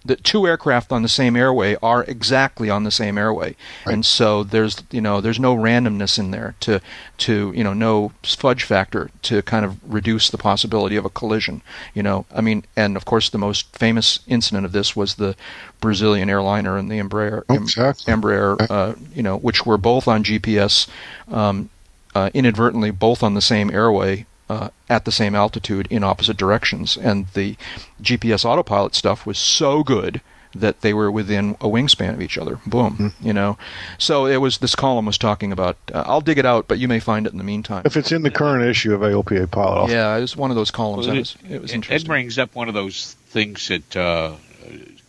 that 0.07 0.23
two 0.23 0.47
aircraft 0.47 0.91
on 0.91 1.01
the 1.01 1.09
same 1.09 1.35
airway 1.35 1.75
are 1.81 2.03
exactly 2.03 2.69
on 2.69 2.83
the 2.83 2.91
same 2.91 3.17
airway, 3.17 3.55
and 3.85 4.05
so 4.05 4.43
there's 4.43 4.83
you 4.91 5.01
know 5.01 5.21
there's 5.21 5.39
no 5.39 5.55
randomness 5.55 6.17
in 6.17 6.31
there 6.31 6.55
to 6.61 6.81
to 7.19 7.53
you 7.55 7.63
know 7.63 7.73
no 7.73 8.11
fudge 8.23 8.63
factor 8.63 9.09
to 9.23 9.41
kind 9.43 9.65
of 9.65 9.77
reduce 9.91 10.29
the 10.29 10.37
possibility 10.37 10.95
of 10.95 11.05
a 11.05 11.09
collision. 11.09 11.61
You 11.93 12.03
know, 12.03 12.25
I 12.33 12.41
mean, 12.41 12.63
and 12.75 12.95
of 12.95 13.05
course 13.05 13.29
the 13.29 13.37
most 13.37 13.75
famous 13.77 14.19
incident 14.27 14.65
of 14.65 14.71
this 14.71 14.95
was 14.95 15.15
the 15.15 15.35
Brazilian 15.79 16.29
airliner 16.29 16.77
and 16.77 16.89
the 16.89 16.99
Embraer 16.99 17.43
Exactly. 17.49 18.13
Embraer, 18.13 18.57
uh, 18.69 18.95
you 19.13 19.23
know, 19.23 19.37
which 19.37 19.65
were 19.65 19.77
both 19.77 20.07
on 20.07 20.23
GPS, 20.23 20.87
um, 21.31 21.69
uh, 22.15 22.29
inadvertently 22.33 22.91
both 22.91 23.23
on 23.23 23.33
the 23.33 23.41
same 23.41 23.71
airway 23.71 24.25
uh, 24.49 24.69
at 24.89 25.05
the 25.05 25.11
same 25.11 25.35
altitude 25.35 25.87
in 25.89 26.03
opposite 26.03 26.37
directions. 26.37 26.97
And 26.97 27.27
the 27.33 27.55
GPS 28.01 28.45
autopilot 28.45 28.95
stuff 28.95 29.25
was 29.25 29.37
so 29.37 29.83
good 29.83 30.21
that 30.55 30.81
they 30.81 30.93
were 30.93 31.11
within 31.11 31.51
a 31.61 31.65
wingspan 31.67 32.13
of 32.13 32.21
each 32.21 32.37
other. 32.37 32.59
Boom, 32.65 32.95
Mm-hmm. 32.97 33.27
you 33.27 33.33
know. 33.33 33.57
So 33.97 34.25
it 34.25 34.37
was 34.37 34.57
this 34.59 34.73
column 34.75 35.05
was 35.05 35.17
talking 35.17 35.51
about. 35.51 35.77
Uh, 35.93 36.03
I'll 36.07 36.21
dig 36.21 36.37
it 36.39 36.45
out, 36.45 36.67
but 36.67 36.79
you 36.79 36.87
may 36.87 36.99
find 36.99 37.27
it 37.27 37.31
in 37.31 37.37
the 37.37 37.43
meantime. 37.43 37.83
If 37.85 37.97
it's 37.97 38.11
in 38.11 38.23
the 38.23 38.31
current 38.31 38.63
issue 38.63 38.93
of 38.95 39.01
AOPA 39.01 39.51
Pilot, 39.51 39.91
Yeah, 39.91 40.15
it 40.17 40.21
was 40.21 40.35
one 40.37 40.49
of 40.49 40.55
those 40.55 40.71
columns. 40.71 41.05
Well, 41.05 41.15
that 41.15 41.19
it- 41.19 41.19
was, 41.19 41.51
it 41.51 41.61
was 41.61 41.73
It, 41.73 41.91
it 41.91 42.05
brings 42.07 42.39
up 42.39 42.55
one 42.55 42.69
of 42.69 42.73
those 42.73 43.13
things 43.27 43.67
that 43.67 43.95
uh, 43.95 44.35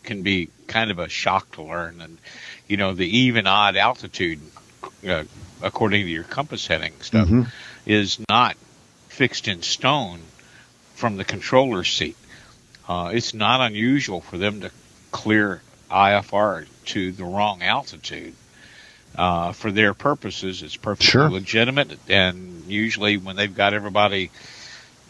can 0.02 0.22
be 0.22 0.48
kind 0.66 0.90
of 0.90 0.98
a 0.98 1.08
shock 1.08 1.50
to 1.52 1.62
learn, 1.62 2.00
and 2.02 2.18
you 2.66 2.76
know 2.76 2.92
the 2.92 3.06
even 3.18 3.46
odd 3.46 3.76
altitude, 3.76 4.40
uh, 5.08 5.22
according 5.62 6.02
to 6.04 6.10
your 6.10 6.24
compass 6.24 6.66
heading 6.66 6.92
stuff, 7.00 7.28
Mhm. 7.28 7.46
is 7.86 8.18
not 8.28 8.56
fixed 9.18 9.48
in 9.48 9.62
stone 9.62 10.20
from 10.94 11.16
the 11.16 11.24
controller's 11.24 11.88
seat. 11.92 12.16
Uh, 12.88 13.10
it's 13.12 13.34
not 13.34 13.60
unusual 13.60 14.20
for 14.20 14.38
them 14.38 14.60
to 14.60 14.70
clear 15.10 15.60
IFR 15.90 16.66
to 16.84 17.10
the 17.10 17.24
wrong 17.24 17.60
altitude. 17.62 18.32
Uh, 19.16 19.50
for 19.50 19.72
their 19.72 19.92
purposes, 19.92 20.62
it's 20.62 20.76
perfectly 20.76 21.10
Sure. 21.10 21.28
legitimate, 21.30 21.98
and 22.08 22.62
usually 22.68 23.16
when 23.16 23.34
they've 23.34 23.54
got 23.56 23.74
everybody 23.74 24.30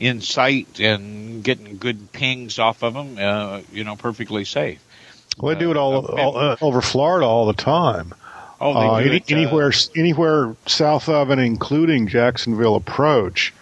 in 0.00 0.22
sight 0.22 0.80
and 0.80 1.44
getting 1.44 1.76
good 1.76 2.11
pings 2.12 2.59
off 2.59 2.82
of 2.82 2.94
them, 2.94 3.18
uh, 3.20 3.61
you 3.70 3.84
know, 3.84 3.94
perfectly 3.96 4.46
safe. 4.46 4.80
well, 5.36 5.54
they 5.54 5.61
do 5.61 5.70
it 5.70 5.76
all, 5.76 6.06
Uh, 6.06 6.22
all 6.22 6.38
uh, 6.38 6.56
over 6.62 6.80
Florida 6.80 7.26
all 7.26 7.44
the 7.46 7.52
time. 7.52 8.14
Oh, 8.61 8.72
they 8.72 8.86
Uh, 8.88 9.00
do 9.00 9.09
any, 9.11 9.20
uh, 9.20 9.24
anywhere, 9.44 9.72
anywhere 9.96 10.56
south 10.66 11.09
of 11.11 11.28
and 11.28 11.40
including 11.40 12.09
Jacksonville 12.09 12.76
approach, 12.76 13.52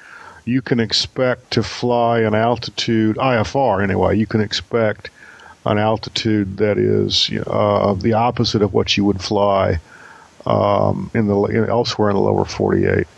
you 0.47 0.63
can 0.63 0.81
expect 0.81 1.51
to 1.51 1.63
fly 1.63 2.21
an 2.21 2.35
altitude 2.35 3.17
IFR 3.17 3.83
anyway. 3.83 4.17
You 4.17 4.27
can 4.27 4.41
expect 4.41 5.11
an 5.67 5.77
altitude 5.79 6.57
that 6.59 6.79
is 6.79 7.29
uh, 7.47 7.95
the 7.95 8.13
opposite 8.15 8.63
of 8.63 8.73
what 8.73 8.97
you 8.97 9.05
would 9.05 9.21
fly 9.21 9.81
um, 10.47 11.11
in 11.13 11.27
the 11.27 11.37
in, 11.47 11.69
elsewhere 11.69 12.09
in 12.11 12.15
the 12.15 12.23
lower 12.23 12.45
48. 12.45 12.89
it's 13.01 13.09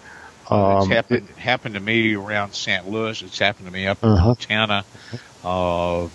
Um, 0.51 0.89
happened 0.91 1.29
happened 1.37 1.75
to 1.75 1.81
me 1.81 2.15
around 2.15 2.55
St. 2.55 2.89
Louis. 2.89 3.21
It's 3.21 3.39
happened 3.39 3.67
to 3.67 3.73
me 3.73 3.87
up 3.87 3.99
Uh-huh. 4.03 4.17
in 4.17 4.25
Montana, 4.27 4.85
uh, 5.45 6.09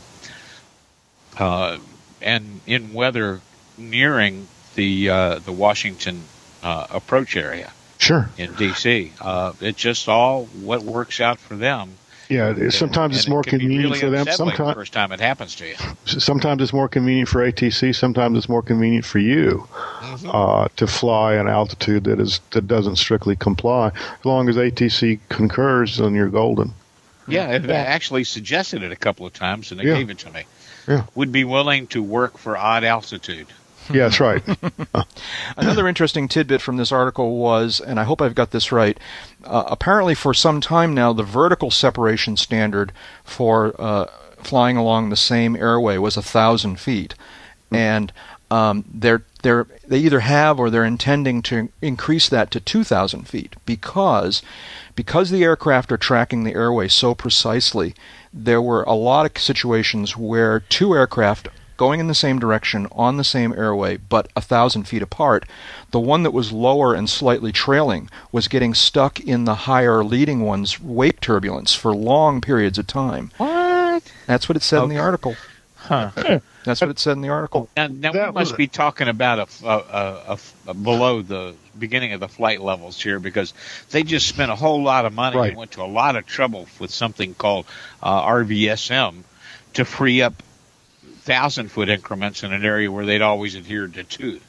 uh, 1.37 1.77
and 2.21 2.61
in 2.65 2.93
weather 2.93 3.41
nearing 3.77 4.47
the 4.73 5.09
uh, 5.09 5.39
the 5.39 5.51
Washington 5.51 6.23
uh, 6.63 6.87
approach 6.89 7.35
area 7.35 7.71
sure. 8.03 8.29
in 8.37 8.53
D.C. 8.53 9.11
Uh, 9.21 9.53
it's 9.61 9.79
just 9.79 10.07
all 10.07 10.45
what 10.61 10.83
works 10.83 11.19
out 11.19 11.39
for 11.39 11.55
them. 11.55 11.91
Yeah. 12.29 12.49
it- 12.51 12.57
And- 12.57 12.73
Sometimes 12.73 13.15
it's 13.15 13.25
and 13.25 13.31
it 13.31 13.35
more 13.35 13.43
can 13.43 13.59
convenient 13.59 13.83
really 13.85 13.99
for 13.99 14.09
them. 14.09 14.27
unsettling 14.27 14.49
the 14.51 14.55
Sometimes 14.57 14.75
first 14.75 14.93
time 14.93 15.11
it 15.11 15.19
happens 15.19 15.55
to 15.55 15.67
you. 15.67 15.75
sometimes 16.05 16.61
it's 16.61 16.73
more 16.73 16.87
convenient 16.87 17.29
for 17.29 17.41
ATC. 17.45 17.93
Sometimes 17.93 18.37
it's 18.37 18.47
more 18.49 18.61
convenient 18.61 19.05
for 19.05 19.19
you 19.19 19.67
uh, 20.27 20.67
to 20.77 20.87
fly 20.87 21.33
an 21.35 21.47
altitude 21.47 22.05
that 22.05 22.19
is 22.19 22.39
that 22.51 22.67
doesn't 22.67 22.95
strictly 22.97 23.35
comply. 23.35 23.87
As 23.87 24.25
long 24.25 24.47
as 24.49 24.55
ATC 24.57 25.19
concurs, 25.29 25.97
then 25.97 26.15
you're 26.15 26.29
golden. 26.29 26.73
Yeah, 27.27 27.57
Yeah. 27.57 27.73
actually 27.73 28.23
suggested 28.25 28.83
it 28.83 28.91
a 28.91 28.97
couple 28.97 29.25
of 29.25 29.33
times, 29.33 29.71
and 29.71 29.79
they 29.79 29.85
Yeah. 29.85 29.95
gave 29.97 30.09
it 30.09 30.17
to 30.19 30.31
me. 30.31 30.43
Yeah. 30.87 31.03
Would 31.15 31.31
be 31.31 31.43
willing 31.45 31.87
to 31.87 32.01
work 32.03 32.37
for 32.37 32.57
odd 32.57 32.83
altitude. 32.83 33.47
Yeah, 33.93 34.03
that's 34.03 34.19
right. 34.19 34.43
Another 35.57 35.87
interesting 35.87 36.27
tidbit 36.27 36.61
from 36.61 36.77
this 36.77 36.91
article 36.91 37.37
was, 37.37 37.79
and 37.79 37.99
I 37.99 38.03
hope 38.03 38.21
I've 38.21 38.35
got 38.35 38.51
this 38.51 38.71
right, 38.71 38.97
uh, 39.43 39.65
apparently 39.67 40.15
for 40.15 40.33
some 40.33 40.61
time 40.61 40.93
now, 40.93 41.13
the 41.13 41.23
vertical 41.23 41.69
separation 41.69 42.37
standard 42.37 42.91
for 43.23 43.75
uh, 43.79 44.05
flying 44.37 44.77
along 44.77 45.09
the 45.09 45.15
same 45.15 45.55
airway 45.55 45.97
was 45.97 46.17
a 46.17 46.21
thousand 46.21 46.79
feet, 46.79 47.15
and 47.71 48.11
um, 48.51 48.85
they're 48.93 49.23
they're 49.41 49.67
they 49.85 49.97
either 49.97 50.21
have 50.21 50.59
or 50.59 50.69
they're 50.69 50.85
intending 50.85 51.41
to 51.43 51.69
increase 51.81 52.29
that 52.29 52.51
to 52.51 52.59
two 52.59 52.83
thousand 52.83 53.27
feet 53.27 53.55
because 53.65 54.41
because 54.95 55.29
the 55.29 55.43
aircraft 55.43 55.91
are 55.91 55.97
tracking 55.97 56.43
the 56.43 56.53
airway 56.53 56.87
so 56.87 57.15
precisely. 57.15 57.95
There 58.31 58.61
were 58.61 58.83
a 58.83 58.93
lot 58.93 59.25
of 59.25 59.41
situations 59.41 60.17
where 60.17 60.59
two 60.59 60.95
aircraft 60.95 61.49
going 61.77 61.99
in 61.99 62.07
the 62.07 62.15
same 62.15 62.39
direction 62.39 62.87
on 62.91 63.17
the 63.17 63.23
same 63.23 63.53
airway 63.53 63.97
but 63.97 64.29
a 64.35 64.41
thousand 64.41 64.83
feet 64.87 65.01
apart, 65.01 65.45
the 65.91 65.99
one 65.99 66.23
that 66.23 66.31
was 66.31 66.51
lower 66.51 66.93
and 66.93 67.09
slightly 67.09 67.51
trailing 67.51 68.09
was 68.31 68.47
getting 68.47 68.73
stuck 68.73 69.19
in 69.19 69.45
the 69.45 69.55
higher 69.55 70.03
leading 70.03 70.41
one's 70.41 70.79
wake 70.81 71.19
turbulence 71.21 71.73
for 71.75 71.93
long 71.95 72.41
periods 72.41 72.77
of 72.77 72.87
time. 72.87 73.31
What? 73.37 74.03
That's 74.27 74.47
what 74.49 74.55
it 74.55 74.63
said 74.63 74.83
in 74.83 74.89
the 74.89 74.97
article. 74.99 75.35
Huh. 75.75 76.11
That's 76.63 76.79
what 76.79 76.89
it 76.89 76.97
said 76.97 77.11
in 77.17 77.21
the 77.21 77.27
article. 77.27 77.67
Now, 77.75 77.87
now 77.87 78.11
we 78.13 78.31
must 78.31 78.55
be 78.55 78.67
talking 78.67 79.09
about 79.09 79.39
a, 79.63 79.67
a, 79.67 79.77
a, 80.33 80.39
a 80.67 80.73
below 80.73 81.21
the 81.21 81.55
beginning 81.77 82.13
of 82.13 82.21
the 82.21 82.29
flight 82.29 82.61
levels 82.61 83.01
here 83.01 83.19
because 83.19 83.53
they 83.91 84.03
just 84.03 84.27
spent 84.29 84.49
a 84.49 84.55
whole 84.55 84.81
lot 84.81 85.05
of 85.05 85.11
money 85.11 85.35
Right. 85.37 85.49
and 85.49 85.57
went 85.57 85.71
to 85.71 85.81
a 85.81 85.85
lot 85.91 86.15
of 86.15 86.25
trouble 86.25 86.67
with 86.79 86.89
something 86.91 87.33
called 87.33 87.65
uh, 88.01 88.21
RVSM 88.25 89.23
to 89.73 89.83
free 89.83 90.21
up 90.21 90.41
thousand 91.23 91.69
foot 91.71 91.89
increments 91.89 92.43
in 92.43 92.51
an 92.53 92.65
area 92.65 92.91
where 92.91 93.05
they'd 93.05 93.21
always 93.21 93.55
adhered 93.55 93.93
to 93.95 94.03
two. 94.03 94.39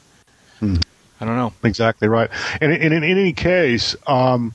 I 0.61 1.25
don't 1.27 1.37
know. 1.37 1.53
exactly 1.62 2.09
right. 2.09 2.31
And, 2.61 2.72
in- 2.72 2.93
and 2.93 3.05
in 3.05 3.18
any 3.18 3.33
case, 3.33 3.95
um, 4.07 4.55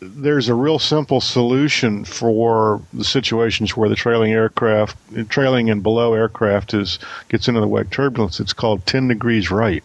there's 0.00 0.48
a 0.48 0.54
real 0.54 0.78
simple 0.78 1.20
solution 1.20 2.04
for 2.04 2.80
the 2.92 3.04
situations 3.04 3.76
where 3.76 3.88
the 3.88 3.94
trailing 3.96 4.32
aircraft, 4.32 4.96
trailing 5.28 5.68
and 5.70 5.82
below 5.82 6.14
aircraft 6.14 6.74
is 6.74 6.98
gets 7.28 7.48
into 7.48 7.60
the 7.60 7.68
wake 7.68 7.90
turbulence. 7.90 8.40
It's 8.40 8.52
called 8.52 8.84
10 8.86 9.08
degrees 9.08 9.50
right. 9.50 9.84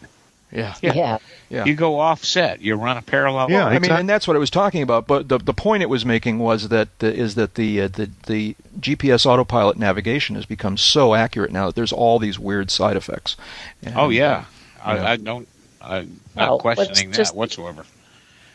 Yeah. 0.51 0.75
Yeah. 0.81 1.17
Yeah. 1.49 1.59
Yeah. 1.59 1.65
You 1.65 1.75
go 1.75 1.99
offset, 1.99 2.61
you 2.61 2.75
run 2.75 2.97
a 2.97 3.01
parallel. 3.01 3.49
Yeah, 3.49 3.65
line. 3.65 3.75
I 3.75 3.79
mean, 3.79 3.91
and 3.91 4.09
that's 4.09 4.27
what 4.27 4.35
I 4.35 4.39
was 4.39 4.49
talking 4.49 4.81
about. 4.81 5.07
But 5.07 5.29
the 5.29 5.37
the 5.37 5.53
point 5.53 5.81
it 5.83 5.89
was 5.89 6.05
making 6.05 6.39
was 6.39 6.67
that 6.69 6.89
uh, 7.01 7.07
is 7.07 7.35
that 7.35 7.55
the 7.55 7.81
uh, 7.81 7.87
the 7.87 8.09
the 8.27 8.55
GPS 8.79 9.25
autopilot 9.25 9.77
navigation 9.77 10.35
has 10.35 10.45
become 10.45 10.75
so 10.77 11.13
accurate 11.15 11.51
now 11.51 11.67
that 11.67 11.75
there's 11.75 11.93
all 11.93 12.19
these 12.19 12.37
weird 12.37 12.69
side 12.69 12.97
effects. 12.97 13.37
And, 13.81 13.95
Oh 13.97 14.09
yeah, 14.09 14.45
you 14.87 14.93
know. 14.93 14.99
I, 14.99 15.11
I 15.13 15.17
don't. 15.17 15.47
I'm 15.81 16.19
not 16.35 16.49
Well, 16.49 16.59
questioning 16.59 17.11
that 17.11 17.29
whatsoever. 17.29 17.85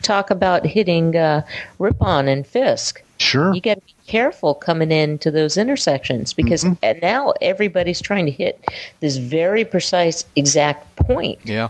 Talk 0.03 0.29
about 0.29 0.65
hitting 0.65 1.15
uh, 1.15 1.43
Ripon 1.79 2.27
and 2.27 2.45
Fisk. 2.45 3.01
Sure. 3.17 3.53
You 3.53 3.61
got 3.61 3.75
to 3.75 3.81
be 3.85 3.93
careful 4.05 4.53
coming 4.53 4.91
into 4.91 5.31
those 5.31 5.55
intersections 5.57 6.33
because 6.33 6.63
Mm-hmm. 6.65 6.99
now 7.01 7.33
everybody's 7.41 8.01
trying 8.01 8.25
to 8.25 8.31
hit 8.31 8.59
this 8.99 9.15
very 9.17 9.63
precise 9.63 10.25
exact 10.35 10.93
point 10.97 11.39
Yeah. 11.45 11.69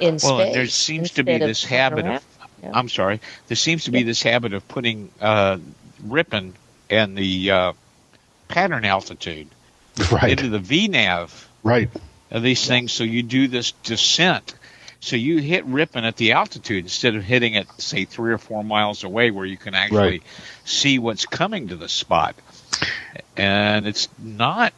In 0.00 0.18
Well, 0.22 0.38
space. 0.40 0.54
there 0.54 0.66
seems 0.66 1.10
to 1.12 1.22
be 1.24 1.32
instead 1.32 1.42
of 1.42 1.48
this 1.48 1.64
habit 1.64 2.04
around. 2.06 2.16
of. 2.16 2.24
Yeah. 2.62 2.70
I'm 2.74 2.88
sorry. 2.88 3.20
There 3.48 3.56
seems 3.56 3.84
to 3.84 3.90
be 3.90 4.00
Yeah. 4.00 4.06
this 4.06 4.22
habit 4.22 4.52
of 4.54 4.66
putting 4.68 5.10
uh, 5.20 5.58
Ripon 6.04 6.54
and 6.90 7.16
the 7.16 7.50
uh, 7.50 7.72
pattern 8.48 8.84
altitude 8.84 9.48
Right. 10.12 10.30
into 10.32 10.48
the 10.48 10.58
VNAV 10.58 11.30
Right. 11.62 11.90
of 12.30 12.42
these 12.42 12.66
things, 12.66 12.92
so 12.92 13.04
you 13.04 13.22
do 13.22 13.48
this 13.48 13.72
descent. 13.82 14.54
So 15.02 15.16
you 15.16 15.38
hit 15.38 15.64
Ripon 15.64 16.04
at 16.04 16.16
the 16.16 16.32
altitude 16.32 16.84
instead 16.84 17.14
of 17.16 17.24
hitting 17.24 17.54
it, 17.54 17.66
say, 17.78 18.04
three 18.04 18.32
or 18.32 18.38
four 18.38 18.62
miles 18.62 19.02
away, 19.04 19.30
where 19.30 19.46
you 19.46 19.56
can 19.56 19.74
actually 19.74 19.98
Right. 19.98 20.22
see 20.66 20.98
what's 20.98 21.24
coming 21.24 21.68
to 21.68 21.76
the 21.76 21.88
spot. 21.88 22.34
And 23.36 23.86
it's 23.86 24.08
not. 24.18 24.72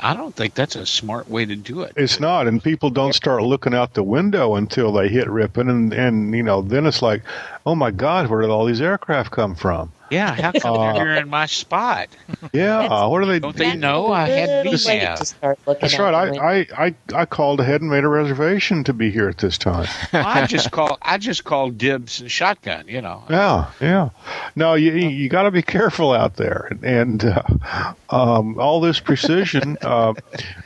I 0.00 0.14
don't 0.14 0.34
think 0.34 0.54
that's 0.54 0.76
a 0.76 0.86
smart 0.86 1.28
way 1.28 1.44
to 1.44 1.56
do 1.56 1.82
it. 1.82 1.92
It's 1.96 2.20
not, 2.20 2.46
and 2.46 2.62
people 2.62 2.90
don't 2.90 3.14
start 3.14 3.42
looking 3.42 3.74
out 3.74 3.94
the 3.94 4.02
window 4.02 4.54
until 4.54 4.92
they 4.92 5.08
hit 5.08 5.28
Ripon, 5.28 5.68
and 5.68 5.92
and 5.92 6.34
you 6.34 6.42
know 6.42 6.62
then 6.62 6.86
it's 6.86 7.02
like, 7.02 7.22
oh 7.66 7.74
my 7.74 7.90
God, 7.90 8.28
where 8.28 8.42
did 8.42 8.50
all 8.50 8.64
these 8.64 8.80
aircraft 8.80 9.32
come 9.32 9.54
from? 9.54 9.92
Yeah, 10.10 10.34
how 10.34 10.52
come 10.52 10.78
Uh, 10.78 10.92
they're 10.94 11.16
in 11.16 11.28
my 11.28 11.46
spot? 11.46 12.08
Yeah, 12.52 13.06
what 13.06 13.22
are 13.22 13.26
they? 13.26 13.38
Don't 13.38 13.56
they 13.56 13.76
know 13.76 14.12
I 14.12 14.28
had 14.28 14.66
Little 14.66 14.72
to 14.72 15.26
start 15.26 15.58
looking 15.66 15.80
That's 15.80 15.94
out 15.94 16.14
right. 16.14 16.38
I, 16.38 16.60
I, 16.60 16.86
I, 16.86 16.94
I 17.22 17.24
called 17.26 17.60
ahead 17.60 17.80
and 17.80 17.90
made 17.90 18.04
a 18.04 18.08
reservation 18.08 18.84
to 18.84 18.92
be 18.92 19.10
here 19.10 19.28
at 19.28 19.38
this 19.38 19.58
time. 19.58 19.86
I 20.12 20.46
just 20.46 20.70
call 20.70 20.98
I 21.02 21.18
just 21.18 21.44
call 21.44 21.70
dibs 21.70 22.20
and 22.20 22.30
shotgun. 22.30 22.88
You 22.88 23.02
know. 23.02 23.24
Yeah, 23.28 23.70
yeah. 23.80 24.10
No, 24.56 24.74
you 24.74 24.92
you 24.92 25.28
got 25.28 25.42
to 25.42 25.50
be 25.50 25.62
careful 25.62 26.12
out 26.12 26.36
there, 26.36 26.70
and 26.82 27.24
uh, 27.24 27.42
um, 28.10 28.58
all 28.58 28.80
this 28.80 29.00
precision, 29.00 29.76
uh, 29.82 30.14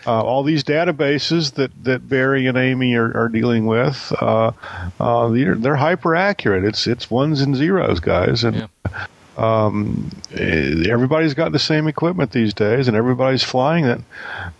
uh, 0.07 0.23
all 0.23 0.43
these 0.43 0.65
databases 0.65 1.55
that, 1.55 1.71
that 1.85 2.09
Barry 2.09 2.47
and 2.47 2.57
Amy 2.57 2.95
are, 2.95 3.17
are 3.17 3.29
dealing 3.29 3.67
with, 3.67 4.13
uh, 4.21 4.53
uh, 5.01 5.29
they're, 5.29 5.55
they're 5.55 5.77
hyper 5.77 6.15
accurate. 6.15 6.65
It's 6.65 6.87
it's 6.87 7.11
ones 7.11 7.41
and 7.41 7.57
zeros, 7.57 8.01
guys, 8.01 8.45
and. 8.45 8.69
Um, 9.37 10.11
eh, 10.35 10.85
everybody's 10.89 11.35
got 11.35 11.53
the 11.53 11.59
same 11.59 11.89
equipment 11.89 12.33
these 12.33 12.53
days, 12.53 12.87
and 12.87 12.97
everybody's 12.97 13.43
flying 13.43 13.87
it, 13.87 14.01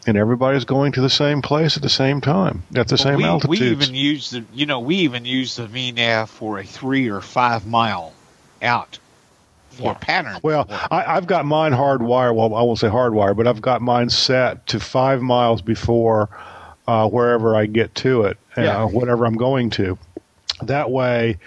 and 0.07 0.17
everybody's 0.17 0.65
going 0.65 0.93
to 0.93 1.03
the 1.03 1.11
same 1.11 1.43
place 1.43 1.77
at 1.77 1.83
the 1.83 1.91
same 1.91 2.21
time 2.21 2.63
at 2.75 2.89
the 2.89 2.97
same 2.97 3.19
we, 3.19 3.25
altitudes. 3.25 3.61
we 3.61 3.67
even 3.69 3.95
use 3.95 4.31
the 4.31 4.45
you 4.55 4.65
know 4.65 4.81
we 4.81 4.97
even 4.97 5.25
use 5.25 5.57
the 5.57 5.67
VNAV 5.67 6.29
for 6.29 6.59
a 6.59 6.65
three 6.65 7.11
or 7.11 7.21
five 7.21 7.67
mile 7.67 8.15
out 8.63 8.99
more 9.79 9.95
pattern. 9.95 10.39
Well, 10.43 10.67
I, 10.91 11.17
I've 11.17 11.27
got 11.27 11.45
mine 11.45 11.73
hardwired. 11.73 12.35
Well, 12.35 12.55
I 12.55 12.63
won't 12.63 12.79
say 12.79 12.89
hardwired, 12.89 13.37
but 13.37 13.47
I've 13.47 13.63
got 13.63 13.81
mine 13.83 14.11
set 14.11 14.67
to 14.69 14.81
five 14.81 15.23
miles 15.23 15.63
before 15.63 16.29
uh, 16.87 17.09
wherever 17.09 17.57
I 17.57 17.67
get 17.67 17.95
to 17.97 18.23
it, 18.23 18.39
uh, 18.57 18.87
whatever 18.87 19.25
I'm 19.25 19.37
going 19.37 19.71
to. 19.71 19.99
That 20.63 20.91
way, 20.91 21.39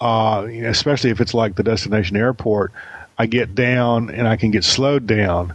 uh, 0.00 0.46
especially 0.64 1.10
if 1.10 1.20
it's 1.20 1.34
like 1.34 1.56
the 1.56 1.62
destination 1.62 2.16
airport, 2.16 2.72
I 3.18 3.26
get 3.26 3.54
down 3.54 4.10
and 4.10 4.26
I 4.26 4.36
can 4.36 4.50
get 4.50 4.64
slowed 4.64 5.06
down 5.06 5.54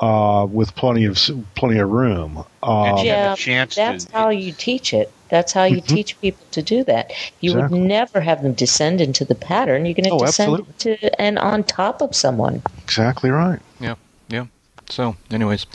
uh, 0.00 0.46
with 0.50 0.74
plenty 0.74 1.04
of 1.04 1.18
plenty 1.54 1.78
of 1.78 1.88
room. 1.88 2.44
Uh, 2.62 2.82
And 2.84 2.98
you 2.98 3.10
have 3.10 3.20
Yeah, 3.20 3.34
chance 3.36 3.74
That's 3.76 4.04
to. 4.04 4.12
how 4.12 4.28
you 4.30 4.52
teach 4.52 4.92
it. 4.92 5.12
That's 5.28 5.52
how 5.52 5.64
you 5.64 5.80
teach 5.80 6.20
people 6.20 6.46
to 6.52 6.62
do 6.62 6.84
that. 6.84 7.10
You 7.40 7.50
Mm-hmm. 7.52 7.58
Exactly. 7.60 7.78
would 7.80 7.88
never 7.88 8.20
have 8.20 8.42
them 8.42 8.52
descend 8.52 9.00
into 9.00 9.24
the 9.24 9.34
pattern. 9.34 9.84
You're 9.86 9.94
going 9.94 10.04
to 10.04 10.10
Oh, 10.10 10.18
descend 10.20 10.66
to 10.80 11.20
and 11.20 11.38
on 11.38 11.64
top 11.64 12.00
of 12.00 12.14
someone. 12.14 12.62
exactly 12.82 13.30
right. 13.30 13.60
Yeah, 13.80 13.96
yeah. 14.28 14.46
So, 14.88 15.16
anyways, 15.30 15.66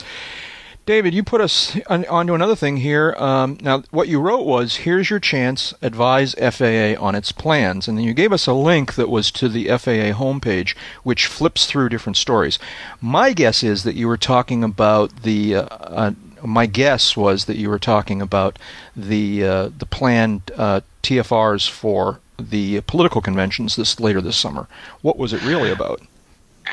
David, 0.91 1.13
you 1.13 1.23
put 1.23 1.39
us 1.39 1.79
on, 1.87 2.03
onto 2.07 2.33
another 2.33 2.53
thing 2.53 2.75
here. 2.75 3.15
Um, 3.17 3.57
now, 3.61 3.83
what 3.91 4.09
you 4.09 4.19
wrote 4.19 4.45
was, 4.45 4.83
"Here's 4.83 5.09
your 5.09 5.21
chance. 5.21 5.73
Advise 5.81 6.35
FAA 6.37 6.99
on 6.99 7.15
its 7.15 7.31
plans," 7.31 7.87
and 7.87 7.97
then 7.97 8.03
you 8.03 8.13
gave 8.13 8.33
us 8.33 8.45
a 8.45 8.51
link 8.51 8.95
that 8.95 9.07
was 9.07 9.31
to 9.31 9.47
the 9.47 9.69
FAA 9.69 10.11
homepage, 10.11 10.75
which 11.03 11.27
flips 11.27 11.65
through 11.65 11.87
different 11.87 12.17
stories. 12.17 12.59
My 12.99 13.31
guess 13.31 13.63
is 13.63 13.83
that 13.83 13.95
you 13.95 14.05
were 14.09 14.17
talking 14.17 14.65
about 14.65 15.23
the. 15.23 15.55
Uh, 15.55 15.61
uh, 15.61 16.11
my 16.43 16.65
guess 16.65 17.15
was 17.15 17.45
that 17.45 17.55
you 17.55 17.69
were 17.69 17.79
talking 17.79 18.21
about 18.21 18.59
the 18.93 19.45
uh, 19.45 19.69
the 19.77 19.85
planned 19.85 20.51
uh, 20.57 20.81
TFRs 21.03 21.69
for 21.69 22.19
the 22.37 22.81
political 22.81 23.21
conventions 23.21 23.77
this 23.77 23.97
later 24.01 24.19
this 24.19 24.35
summer. 24.35 24.67
What 25.01 25.17
was 25.17 25.31
it 25.31 25.41
really 25.45 25.71
about? 25.71 26.01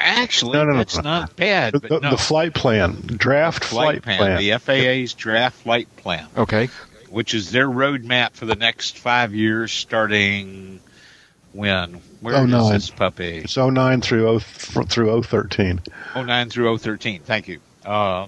Actually, 0.00 0.52
No, 0.52 0.64
no, 0.64 0.72
no, 0.72 0.78
that's 0.78 0.96
no. 0.96 1.02
not 1.02 1.36
bad. 1.36 1.74
The, 1.74 1.80
But 1.80 2.02
no. 2.02 2.10
the 2.12 2.16
flight 2.16 2.54
plan, 2.54 2.92
draft 3.06 3.64
flight, 3.64 4.04
flight, 4.04 4.16
plan, 4.18 4.38
the 4.38 4.52
FAA's 4.58 5.12
draft 5.14 5.56
flight 5.62 5.88
plan, 5.96 6.26
Okay. 6.36 6.68
which 7.10 7.34
is 7.34 7.50
their 7.50 7.68
roadmap 7.68 8.34
for 8.34 8.46
the 8.46 8.54
next 8.54 8.96
five 8.98 9.34
years, 9.34 9.72
starting 9.72 10.80
when? 11.52 12.00
Where 12.20 12.36
Oh, 12.36 12.44
is 12.44 12.50
nine. 12.50 12.72
this 12.72 12.90
puppy? 12.90 13.38
It's 13.38 13.56
09 13.56 14.00
through 14.00 14.38
0, 14.40 14.84
through 14.84 15.22
013. 15.22 15.80
09 16.14 16.50
through 16.50 16.78
013. 16.78 17.20
Thank 17.24 17.48
you. 17.48 17.58
Uh, 17.84 18.26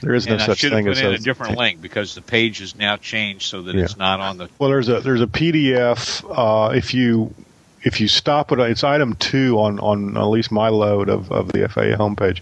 There 0.00 0.14
is 0.14 0.26
no 0.26 0.34
and 0.34 0.42
such 0.42 0.58
should 0.58 0.72
have 0.72 0.78
thing 0.78 0.84
put 0.86 0.92
as 0.92 0.98
in 1.00 1.06
a 1.06 1.08
013. 1.10 1.24
different 1.24 1.58
link 1.58 1.82
because 1.82 2.14
the 2.14 2.22
page 2.22 2.60
is 2.60 2.76
now 2.76 2.96
changed 2.96 3.42
so 3.46 3.62
that 3.62 3.74
Yeah. 3.74 3.82
it's 3.84 3.96
not 3.96 4.20
on 4.20 4.38
the. 4.38 4.48
Well, 4.58 4.70
there's 4.70 4.88
a 4.88 5.00
there's 5.00 5.20
a 5.22 5.26
PDF. 5.26 6.24
Uh, 6.30 6.70
if 6.72 6.94
you 6.94 7.34
if 7.82 8.00
you 8.00 8.08
stop 8.08 8.50
it, 8.52 8.58
it's 8.58 8.84
item 8.84 9.14
two 9.16 9.58
on 9.58 9.78
on 9.80 10.16
at 10.16 10.24
least 10.24 10.50
my 10.50 10.68
load 10.68 11.08
of, 11.08 11.30
of 11.30 11.52
the 11.52 11.68
FAA 11.68 11.96
homepage, 11.96 12.40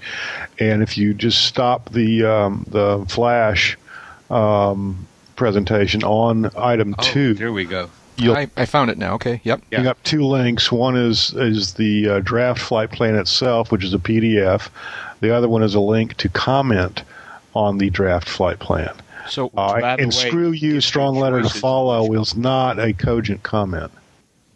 and 0.59 0.83
if 0.83 0.97
you 0.97 1.15
just 1.15 1.45
stop 1.45 1.91
the 1.91 2.25
um, 2.25 2.65
the 2.69 3.05
flash 3.09 3.77
um, 4.31 5.07
presentation 5.37 6.03
on 6.05 6.51
item 6.57 6.95
Oh, 6.99 7.03
two, 7.03 7.35
there 7.35 7.53
we 7.53 7.65
go. 7.65 7.91
you'll 8.17 8.37
I, 8.37 8.49
I 8.57 8.65
found 8.65 8.91
it 8.91 8.99
now. 8.99 9.15
Okay. 9.15 9.41
Yep. 9.45 9.63
Yeah. 9.71 9.79
You 9.79 9.85
got 9.85 10.03
two 10.05 10.25
links. 10.25 10.73
One 10.73 10.97
is 10.97 11.33
is 11.35 11.75
the 11.75 12.09
uh, 12.09 12.21
draft 12.21 12.61
flight 12.61 12.91
plan 12.91 13.15
itself, 13.15 13.71
which 13.71 13.85
is 13.85 13.95
a 13.95 13.99
PDF. 13.99 14.69
The 15.21 15.35
other 15.35 15.49
one 15.49 15.63
is 15.63 15.75
a 15.75 15.81
link 15.81 16.17
to 16.19 16.29
comment 16.29 17.03
on 17.55 17.79
the 17.79 17.89
draft 17.91 18.29
flight 18.29 18.59
plan. 18.59 18.95
So 19.29 19.47
Uh, 19.57 19.81
By 19.81 19.81
the 19.97 20.03
and 20.03 20.13
way, 20.13 20.29
screw 20.29 20.51
you, 20.53 20.81
strong 20.81 21.15
your 21.15 21.25
letter 21.25 21.43
to 21.43 21.49
follow 21.49 22.13
is 22.21 22.37
not 22.37 22.79
a 22.79 22.93
cogent 22.93 23.43
comment. 23.43 23.91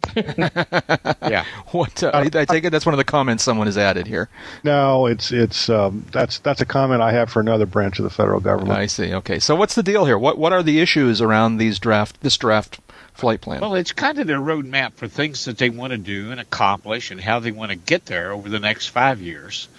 Yeah. 0.15 1.45
what? 1.67 2.03
Uh, 2.03 2.11
I, 2.13 2.21
I 2.21 2.45
take 2.45 2.65
it 2.65 2.71
that's 2.71 2.85
one 2.85 2.93
of 2.93 2.97
the 2.97 3.03
comments 3.05 3.43
someone 3.43 3.67
has 3.67 3.77
added 3.77 4.07
here. 4.07 4.27
No, 4.63 5.05
it's 5.05 5.31
it's 5.31 5.69
um, 5.69 6.05
that's 6.11 6.39
that's 6.39 6.59
a 6.61 6.65
comment 6.65 7.01
I 7.01 7.11
have 7.13 7.29
for 7.29 7.39
another 7.39 7.65
branch 7.65 7.99
of 7.99 8.03
the 8.03 8.09
federal 8.09 8.39
government. 8.39 8.77
I 8.77 8.87
see. 8.87 9.13
Okay. 9.13 9.39
So 9.39 9.55
what's 9.55 9.75
the 9.75 9.83
deal 9.83 10.05
here? 10.05 10.17
What 10.17 10.37
What 10.37 10.51
are 10.51 10.63
the 10.63 10.79
issues 10.81 11.21
around 11.21 11.57
these 11.57 11.79
draft 11.79 12.21
this 12.21 12.37
draft 12.37 12.79
flight 13.13 13.39
plan? 13.41 13.61
Well, 13.61 13.75
it's 13.75 13.93
kind 13.93 14.19
of 14.19 14.27
their 14.27 14.39
roadmap 14.39 14.93
for 14.93 15.07
things 15.07 15.45
that 15.45 15.57
they 15.57 15.69
want 15.69 15.91
to 15.91 15.97
do 15.97 16.31
and 16.31 16.39
accomplish 16.39 17.11
and 17.11 17.21
how 17.21 17.39
they 17.39 17.51
want 17.51 17.71
to 17.71 17.77
get 17.77 18.05
there 18.05 18.31
over 18.31 18.49
the 18.49 18.59
next 18.59 18.87
five 18.87 19.21
years. 19.21 19.69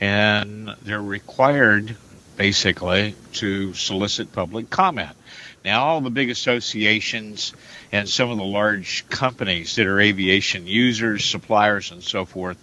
And 0.00 0.74
they're 0.82 1.02
required, 1.02 1.96
basically, 2.36 3.14
to 3.34 3.74
solicit 3.74 4.32
public 4.32 4.70
comment. 4.70 5.16
Now, 5.64 5.84
all 5.84 6.00
the 6.00 6.10
big 6.10 6.30
associations 6.30 7.52
and 7.96 8.08
some 8.08 8.30
of 8.30 8.36
the 8.36 8.44
large 8.44 9.08
companies 9.08 9.76
that 9.76 9.86
are 9.86 9.98
aviation 9.98 10.66
users, 10.66 11.24
suppliers, 11.24 11.92
and 11.92 12.02
so 12.02 12.26
forth 12.26 12.58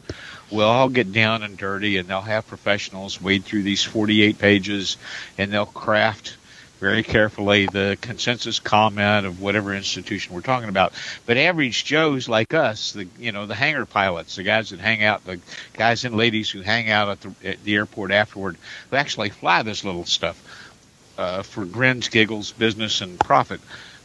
will 0.52 0.70
all 0.70 0.90
get 0.90 1.12
down 1.12 1.42
and 1.42 1.58
dirty 1.58 1.98
and 1.98 2.08
they'll 2.08 2.22
have 2.22 2.48
professionals 2.48 3.20
wade 3.20 3.44
through 3.44 3.64
these 3.64 3.84
48 3.84 4.38
pages 4.38 4.98
and 5.40 5.52
they'll 5.52 5.66
craft 5.66 6.38
very 6.80 7.02
carefully 7.02 7.66
the 7.66 7.98
consensus 8.02 8.60
comment 8.60 9.26
of 9.26 9.42
whatever 9.42 9.74
institution 9.74 10.36
we're 10.36 10.42
talking 10.42 10.70
about. 10.70 10.94
But 11.26 11.38
average 11.38 11.84
Joes 11.84 12.30
like 12.30 12.54
us, 12.54 12.92
the 12.92 13.08
you 13.18 13.32
know 13.32 13.48
the 13.48 13.56
hangar 13.56 13.88
pilots, 13.88 14.36
the 14.36 14.44
guys 14.44 14.70
that 14.70 14.80
hang 14.82 15.04
out, 15.04 15.26
the 15.26 15.40
guys 15.74 16.06
and 16.06 16.16
ladies 16.16 16.52
who 16.52 16.62
hang 16.62 16.92
out 16.92 17.10
at 17.10 17.22
the, 17.22 17.50
at 17.50 17.64
the 17.64 17.76
airport 17.76 18.12
afterward, 18.12 18.58
who 18.92 18.98
actually 18.98 19.30
fly 19.30 19.64
this 19.64 19.84
little 19.84 20.06
stuff 20.06 20.38
uh, 21.18 21.42
for 21.42 21.66
grins, 21.66 22.10
giggles, 22.10 22.52
business, 22.52 23.02
and 23.02 23.20
profit. 23.20 23.62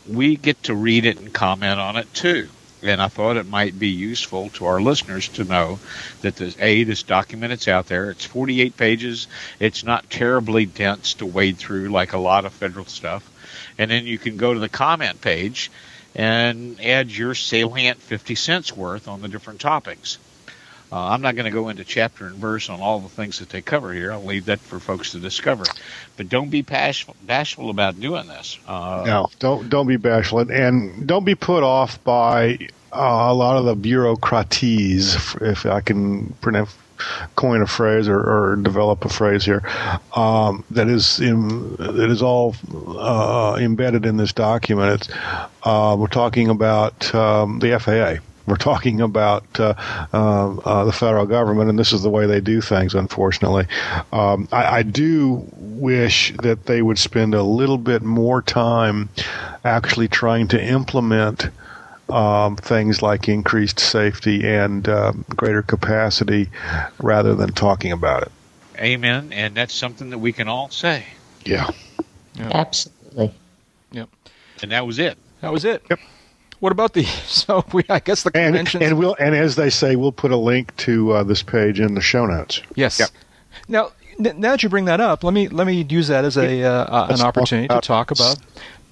We 0.06 0.36
get 0.36 0.62
to 0.64 0.74
read 0.74 1.04
it 1.04 1.18
and 1.18 1.32
comment 1.32 1.80
on 1.80 1.96
it 1.96 2.12
too. 2.14 2.48
And 2.82 3.02
I 3.02 3.08
thought 3.08 3.36
it 3.36 3.48
might 3.48 3.78
be 3.78 3.88
useful 3.88 4.50
to 4.50 4.66
our 4.66 4.80
listeners 4.80 5.28
to 5.30 5.44
know 5.44 5.80
that 6.22 6.36
this 6.36 6.56
a 6.60 6.84
this 6.84 7.02
document 7.02 7.52
it's 7.52 7.66
out 7.66 7.86
there. 7.86 8.10
It's 8.10 8.24
48 8.24 8.76
pages. 8.76 9.26
It's 9.58 9.82
not 9.82 10.08
terribly 10.10 10.64
dense 10.64 11.14
to 11.14 11.26
wade 11.26 11.58
through 11.58 11.88
like 11.88 12.12
a 12.12 12.18
lot 12.18 12.44
of 12.44 12.52
federal 12.52 12.86
stuff. 12.86 13.28
And 13.78 13.90
then 13.90 14.06
you 14.06 14.18
can 14.18 14.36
go 14.36 14.54
to 14.54 14.60
the 14.60 14.68
comment 14.68 15.20
page 15.20 15.70
and 16.14 16.80
add 16.80 17.10
your 17.10 17.34
salient 17.34 18.00
50 18.00 18.34
cents 18.36 18.76
worth 18.76 19.08
on 19.08 19.22
the 19.22 19.28
different 19.28 19.60
topics. 19.60 20.18
Uh, 20.90 21.08
I'm 21.08 21.20
not 21.20 21.34
going 21.36 21.44
to 21.44 21.50
go 21.50 21.68
into 21.68 21.84
chapter 21.84 22.26
and 22.26 22.36
verse 22.36 22.70
on 22.70 22.80
all 22.80 22.98
the 23.00 23.08
things 23.08 23.38
that 23.40 23.50
they 23.50 23.60
cover 23.60 23.92
here. 23.92 24.10
I'll 24.12 24.24
leave 24.24 24.46
that 24.46 24.58
for 24.60 24.80
folks 24.80 25.12
to 25.12 25.20
discover. 25.20 25.64
But 26.16 26.28
don't 26.28 26.48
be 26.50 26.62
bashful, 26.62 27.14
bashful 27.22 27.68
about 27.70 28.00
doing 28.00 28.26
this. 28.26 28.58
Uh, 28.66 29.02
No, 29.06 29.28
don't 29.38 29.68
don't 29.68 29.86
be 29.86 29.96
bashful, 29.96 30.40
and- 30.50 31.06
don't 31.06 31.24
be 31.24 31.34
put 31.34 31.62
off 31.62 32.02
by 32.04 32.58
uh, 32.92 33.28
a 33.30 33.34
lot 33.34 33.56
of 33.58 33.64
the 33.66 33.74
bureaucraties, 33.76 35.14
if 35.42 35.66
I 35.66 35.80
can 35.82 36.32
pronounce, 36.40 36.74
coin 37.36 37.60
a 37.60 37.66
phrase 37.66 38.08
or, 38.08 38.18
or 38.18 38.56
develop 38.56 39.04
a 39.04 39.08
phrase 39.10 39.44
here, 39.44 39.62
um, 40.16 40.64
that 40.70 40.88
is 40.88 41.20
in, 41.20 41.76
that 41.76 42.08
is 42.10 42.22
all 42.22 42.56
uh, 42.88 43.56
embedded 43.60 44.06
in 44.06 44.16
this 44.16 44.32
document. 44.32 45.08
Uh, 45.62 45.96
we're 45.98 46.06
talking 46.06 46.48
about 46.48 47.14
um, 47.14 47.58
the 47.58 47.78
FAA. 47.78 48.22
We're 48.48 48.56
talking 48.56 49.00
about 49.00 49.44
uh, 49.60 49.74
uh, 50.12 50.56
uh, 50.56 50.84
the 50.84 50.92
federal 50.92 51.26
government, 51.26 51.70
and 51.70 51.78
this 51.78 51.92
is 51.92 52.02
the 52.02 52.10
way 52.10 52.26
they 52.26 52.40
do 52.40 52.60
things. 52.60 52.94
Unfortunately, 52.94 53.66
um, 54.12 54.48
I, 54.50 54.78
I 54.78 54.82
do 54.82 55.46
wish 55.52 56.32
that 56.42 56.66
they 56.66 56.82
would 56.82 56.98
spend 56.98 57.34
a 57.34 57.42
little 57.42 57.78
bit 57.78 58.02
more 58.02 58.42
time 58.42 59.10
actually 59.64 60.08
trying 60.08 60.48
to 60.48 60.62
implement 60.62 61.50
um, 62.08 62.56
things 62.56 63.02
like 63.02 63.28
increased 63.28 63.78
safety 63.78 64.46
and 64.46 64.88
uh, 64.88 65.12
greater 65.36 65.62
capacity, 65.62 66.48
rather 67.00 67.34
than 67.34 67.52
talking 67.52 67.92
about 67.92 68.22
it. 68.22 68.32
Amen. 68.78 69.32
And 69.32 69.54
that's 69.54 69.74
something 69.74 70.10
that 70.10 70.18
we 70.18 70.32
can 70.32 70.48
all 70.48 70.70
say. 70.70 71.04
Yeah. 71.44 71.68
Absolutely. 72.38 73.34
Yep. 73.92 74.08
And 74.62 74.70
that 74.72 74.86
was 74.86 74.98
it. 74.98 75.18
That 75.40 75.52
was 75.52 75.64
it. 75.64 75.82
Yep. 75.90 76.00
What 76.60 76.72
about 76.72 76.92
the? 76.94 77.04
So 77.26 77.64
we, 77.72 77.84
I 77.88 78.00
guess 78.00 78.22
the 78.24 78.30
And 78.34 78.54
conventions. 78.54 78.82
and 78.84 78.98
we'll 78.98 79.16
and 79.18 79.34
as 79.34 79.56
they 79.56 79.70
say, 79.70 79.96
we'll 79.96 80.12
put 80.12 80.32
a 80.32 80.36
link 80.36 80.76
to 80.78 81.12
uh, 81.12 81.22
this 81.22 81.42
page 81.42 81.78
in 81.80 81.94
the 81.94 82.00
show 82.00 82.26
notes. 82.26 82.60
yes. 82.74 82.98
Yep. 82.98 83.10
Now, 83.68 83.92
n- 84.18 84.40
now 84.40 84.50
that 84.52 84.62
you 84.62 84.68
bring 84.68 84.86
that 84.86 85.00
up, 85.00 85.22
let 85.24 85.32
me 85.34 85.48
let 85.48 85.66
me 85.66 85.82
use 85.88 86.08
that 86.08 86.24
as 86.24 86.36
a 86.36 86.62
uh, 86.64 87.06
Let's 87.08 87.20
an 87.20 87.26
talk 87.26 87.36
opportunity 87.36 87.66
about- 87.66 87.82
to 87.82 87.86
talk 87.86 88.10
about. 88.10 88.36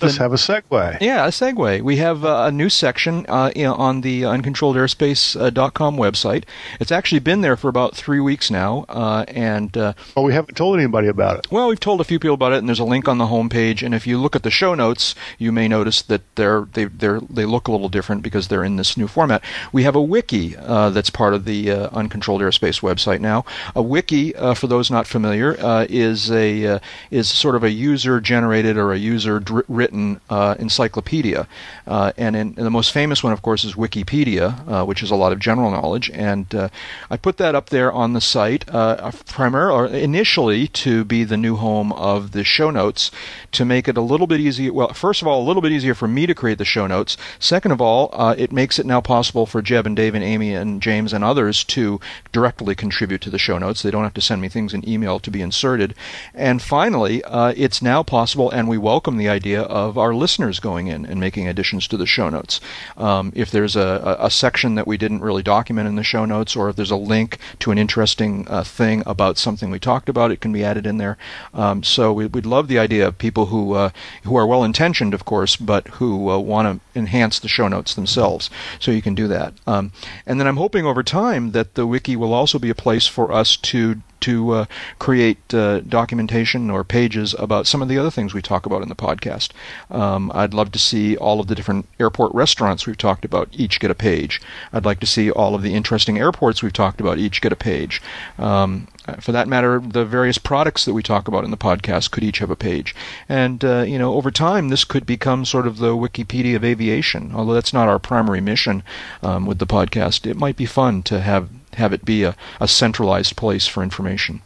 Let's 0.00 0.16
have 0.18 0.32
a 0.32 0.36
segue. 0.36 1.00
Yeah, 1.00 1.26
a 1.26 1.28
segue. 1.28 1.80
We 1.82 1.96
have 1.96 2.24
uh, 2.24 2.44
a 2.48 2.52
new 2.52 2.68
section 2.68 3.24
uh, 3.28 3.50
in, 3.54 3.66
on 3.66 4.02
the 4.02 4.22
uncontrolledairspace.com 4.22 5.96
website. 5.96 6.44
It's 6.80 6.92
actually 6.92 7.20
been 7.20 7.40
there 7.40 7.56
for 7.56 7.68
about 7.68 7.96
three 7.96 8.20
weeks 8.20 8.50
now, 8.50 8.84
uh, 8.88 9.24
and 9.28 9.76
uh, 9.76 9.94
Well, 10.14 10.24
we 10.24 10.32
haven't 10.32 10.56
told 10.56 10.78
anybody 10.78 11.08
about 11.08 11.38
it. 11.38 11.50
Well, 11.50 11.68
we've 11.68 11.80
told 11.80 12.00
a 12.00 12.04
few 12.04 12.18
people 12.18 12.34
about 12.34 12.52
it, 12.52 12.58
and 12.58 12.68
there's 12.68 12.78
a 12.78 12.84
link 12.84 13.08
on 13.08 13.18
the 13.18 13.26
homepage. 13.26 13.82
And 13.82 13.94
if 13.94 14.06
you 14.06 14.18
look 14.18 14.36
at 14.36 14.42
the 14.42 14.50
show 14.50 14.74
notes, 14.74 15.14
you 15.38 15.52
may 15.52 15.68
notice 15.68 16.02
that 16.02 16.22
they're 16.36 16.66
they 16.72 16.84
they're, 16.84 17.20
they 17.20 17.44
look 17.44 17.68
a 17.68 17.72
little 17.72 17.88
different 17.88 18.22
because 18.22 18.48
they're 18.48 18.64
in 18.64 18.76
this 18.76 18.96
new 18.96 19.08
format. 19.08 19.42
We 19.72 19.84
have 19.84 19.96
a 19.96 20.02
wiki 20.02 20.56
uh, 20.56 20.90
that's 20.90 21.10
part 21.10 21.34
of 21.34 21.44
the 21.44 21.70
uh, 21.70 21.88
Uncontrolled 21.92 22.42
Airspace 22.42 22.80
website 22.80 23.20
now. 23.20 23.44
A 23.74 23.82
wiki, 23.82 24.34
uh, 24.36 24.54
for 24.54 24.66
those 24.66 24.90
not 24.90 25.06
familiar, 25.06 25.58
uh, 25.58 25.86
is 25.88 26.30
a 26.30 26.66
uh, 26.66 26.78
is 27.10 27.28
sort 27.28 27.54
of 27.54 27.64
a 27.64 27.70
user 27.70 28.20
generated 28.20 28.76
or 28.76 28.92
a 28.92 28.98
user 28.98 29.40
dri- 29.40 29.62
written 29.86 30.20
uh, 30.28 30.56
encyclopedia. 30.58 31.46
Uh, 31.86 32.10
and, 32.16 32.34
in, 32.34 32.54
and, 32.56 32.66
the 32.66 32.70
most 32.70 32.90
famous 32.92 33.22
one, 33.22 33.32
of 33.32 33.40
course, 33.40 33.64
is 33.64 33.74
Wikipedia, 33.74 34.46
uh, 34.68 34.84
which 34.84 35.00
is 35.00 35.12
a 35.12 35.14
lot 35.14 35.32
of 35.32 35.38
general 35.38 35.70
knowledge. 35.70 36.10
And 36.10 36.52
uh, 36.52 36.68
I 37.08 37.16
put 37.16 37.36
that 37.36 37.54
up 37.54 37.70
there 37.70 37.92
on 37.92 38.12
the 38.12 38.20
site 38.20 38.68
uh, 38.74 39.12
primarily, 39.26 40.02
initially, 40.02 40.66
to 40.68 41.04
be 41.04 41.22
the 41.22 41.36
new 41.36 41.54
home 41.54 41.92
of 41.92 42.32
the 42.32 42.42
show 42.42 42.70
notes, 42.70 43.12
to 43.52 43.64
make 43.64 43.86
it 43.86 43.96
a 43.96 44.00
little 44.00 44.26
bit 44.26 44.40
easier. 44.40 44.72
Well, 44.72 44.92
first 44.92 45.22
of 45.22 45.28
all, 45.28 45.40
a 45.40 45.46
little 45.46 45.62
bit 45.62 45.70
easier 45.70 45.94
for 45.94 46.08
me 46.08 46.26
to 46.26 46.34
create 46.34 46.58
the 46.58 46.64
show 46.64 46.88
notes. 46.88 47.16
Second 47.38 47.70
of 47.70 47.80
all, 47.80 48.10
uh, 48.12 48.34
it 48.36 48.50
makes 48.50 48.80
it 48.80 48.86
now 48.86 49.00
possible 49.00 49.46
for 49.46 49.62
Jeb 49.62 49.86
and 49.86 49.94
Dave 49.94 50.16
and 50.16 50.24
Amy 50.24 50.52
and 50.52 50.82
James 50.82 51.12
and 51.12 51.22
others 51.22 51.62
to 51.64 52.00
directly 52.32 52.74
contribute 52.74 53.20
to 53.20 53.30
the 53.30 53.38
show 53.38 53.58
notes. 53.58 53.82
They 53.82 53.92
don't 53.92 54.02
have 54.02 54.14
to 54.14 54.20
send 54.20 54.42
me 54.42 54.48
things 54.48 54.74
in 54.74 54.88
email 54.88 55.20
to 55.20 55.30
be 55.30 55.42
inserted. 55.42 55.94
And 56.34 56.60
finally, 56.60 57.22
it's 57.24 57.80
now 57.80 58.02
possible, 58.02 58.50
and 58.50 58.66
we 58.68 58.78
welcome 58.78 59.16
the 59.16 59.28
idea 59.28 59.62
of 59.76 59.98
our 59.98 60.14
listeners 60.14 60.58
going 60.58 60.86
in 60.86 61.04
and 61.04 61.20
making 61.20 61.46
additions 61.46 61.86
to 61.86 61.98
the 61.98 62.06
show 62.06 62.30
notes. 62.30 62.60
Um, 62.96 63.30
if 63.36 63.50
there's 63.50 63.76
a, 63.76 64.16
a, 64.18 64.30
section 64.30 64.74
that 64.74 64.86
we 64.86 64.96
didn't 64.96 65.20
really 65.20 65.42
document 65.42 65.86
in 65.86 65.96
the 65.96 66.02
show 66.02 66.24
notes, 66.24 66.56
or 66.56 66.70
if 66.70 66.76
there's 66.76 66.90
a 66.90 66.96
link 66.96 67.38
to 67.58 67.70
an 67.70 67.78
interesting 67.78 68.46
uh, 68.48 68.64
thing 68.64 69.02
about 69.04 69.36
something 69.36 69.70
we 69.70 69.78
talked 69.78 70.08
about, 70.08 70.30
it 70.30 70.40
can 70.40 70.52
be 70.52 70.64
added 70.64 70.86
in 70.86 70.96
there. 70.96 71.18
Um, 71.52 71.82
so 71.82 72.10
we, 72.12 72.26
would 72.26 72.46
love 72.46 72.68
the 72.68 72.78
idea 72.78 73.06
of 73.06 73.18
people 73.18 73.46
who 73.46 73.74
uh, 73.74 73.90
who 74.22 74.36
are 74.36 74.46
well 74.46 74.64
intentioned, 74.64 75.12
of 75.12 75.24
course, 75.26 75.56
but 75.56 75.88
who 75.98 76.30
uh, 76.30 76.38
want 76.38 76.66
to 76.66 76.98
enhance 76.98 77.38
the 77.38 77.48
show 77.48 77.68
notes 77.68 77.94
themselves. 77.94 78.48
So 78.78 78.90
you 78.90 79.02
can 79.02 79.14
do 79.14 79.28
that. 79.28 79.52
Um, 79.66 79.92
and 80.26 80.40
then 80.40 80.46
I'm 80.46 80.56
hoping 80.56 80.86
over 80.86 81.02
time 81.02 81.52
that 81.52 81.74
the 81.74 81.86
wiki 81.86 82.16
will 82.16 82.32
also 82.32 82.58
be 82.58 82.70
a 82.70 82.74
place 82.74 83.06
for 83.06 83.30
us 83.30 83.56
to 83.58 84.00
to 84.20 84.50
uh, 84.50 84.64
create 84.98 85.54
uh, 85.54 85.80
documentation 85.80 86.70
or 86.70 86.84
pages 86.84 87.34
about 87.38 87.66
some 87.66 87.82
of 87.82 87.88
the 87.88 87.98
other 87.98 88.10
things 88.10 88.34
we 88.34 88.42
talk 88.42 88.66
about 88.66 88.82
in 88.82 88.88
the 88.88 88.94
podcast. 88.94 89.50
Um, 89.90 90.32
I'd 90.34 90.54
love 90.54 90.72
to 90.72 90.78
see 90.78 91.16
all 91.16 91.40
of 91.40 91.46
the 91.46 91.54
different 91.54 91.86
airport 92.00 92.34
restaurants 92.34 92.86
we've 92.86 92.98
talked 92.98 93.24
about 93.24 93.48
each 93.52 93.80
get 93.80 93.90
a 93.90 93.94
page. 93.94 94.40
I'd 94.72 94.84
like 94.84 95.00
to 95.00 95.06
see 95.06 95.30
all 95.30 95.54
of 95.54 95.62
the 95.62 95.74
interesting 95.74 96.18
airports 96.18 96.62
we've 96.62 96.72
talked 96.72 97.00
about 97.00 97.18
each 97.18 97.40
get 97.40 97.52
a 97.52 97.56
page. 97.56 98.02
Um, 98.38 98.88
for 99.20 99.32
that 99.32 99.48
matter, 99.48 99.80
the 99.80 100.04
various 100.04 100.38
products 100.38 100.84
that 100.84 100.94
we 100.94 101.02
talk 101.02 101.28
about 101.28 101.44
in 101.44 101.50
the 101.50 101.56
podcast 101.56 102.10
could 102.10 102.24
each 102.24 102.40
have 102.40 102.50
a 102.50 102.56
page. 102.56 102.94
And, 103.28 103.64
uh, 103.64 103.84
you 103.86 103.98
know, 103.98 104.14
over 104.14 104.30
time, 104.30 104.68
this 104.68 104.84
could 104.84 105.06
become 105.06 105.44
sort 105.44 105.66
of 105.66 105.78
the 105.78 105.96
Wikipedia 105.96 106.56
of 106.56 106.64
aviation. 106.64 107.32
Although 107.34 107.54
that's 107.54 107.72
not 107.72 107.88
our 107.88 107.98
primary 107.98 108.40
mission 108.40 108.82
um, 109.22 109.46
with 109.46 109.58
the 109.58 109.66
podcast, 109.66 110.26
it 110.26 110.36
might 110.36 110.56
be 110.56 110.66
fun 110.66 111.02
to 111.04 111.20
have 111.20 111.48
have 111.76 111.92
it 111.92 112.04
be 112.04 112.24
a, 112.24 112.36
a 112.60 112.68
centralized 112.68 113.36
place 113.36 113.66
for 113.66 113.82
information. 113.82 114.42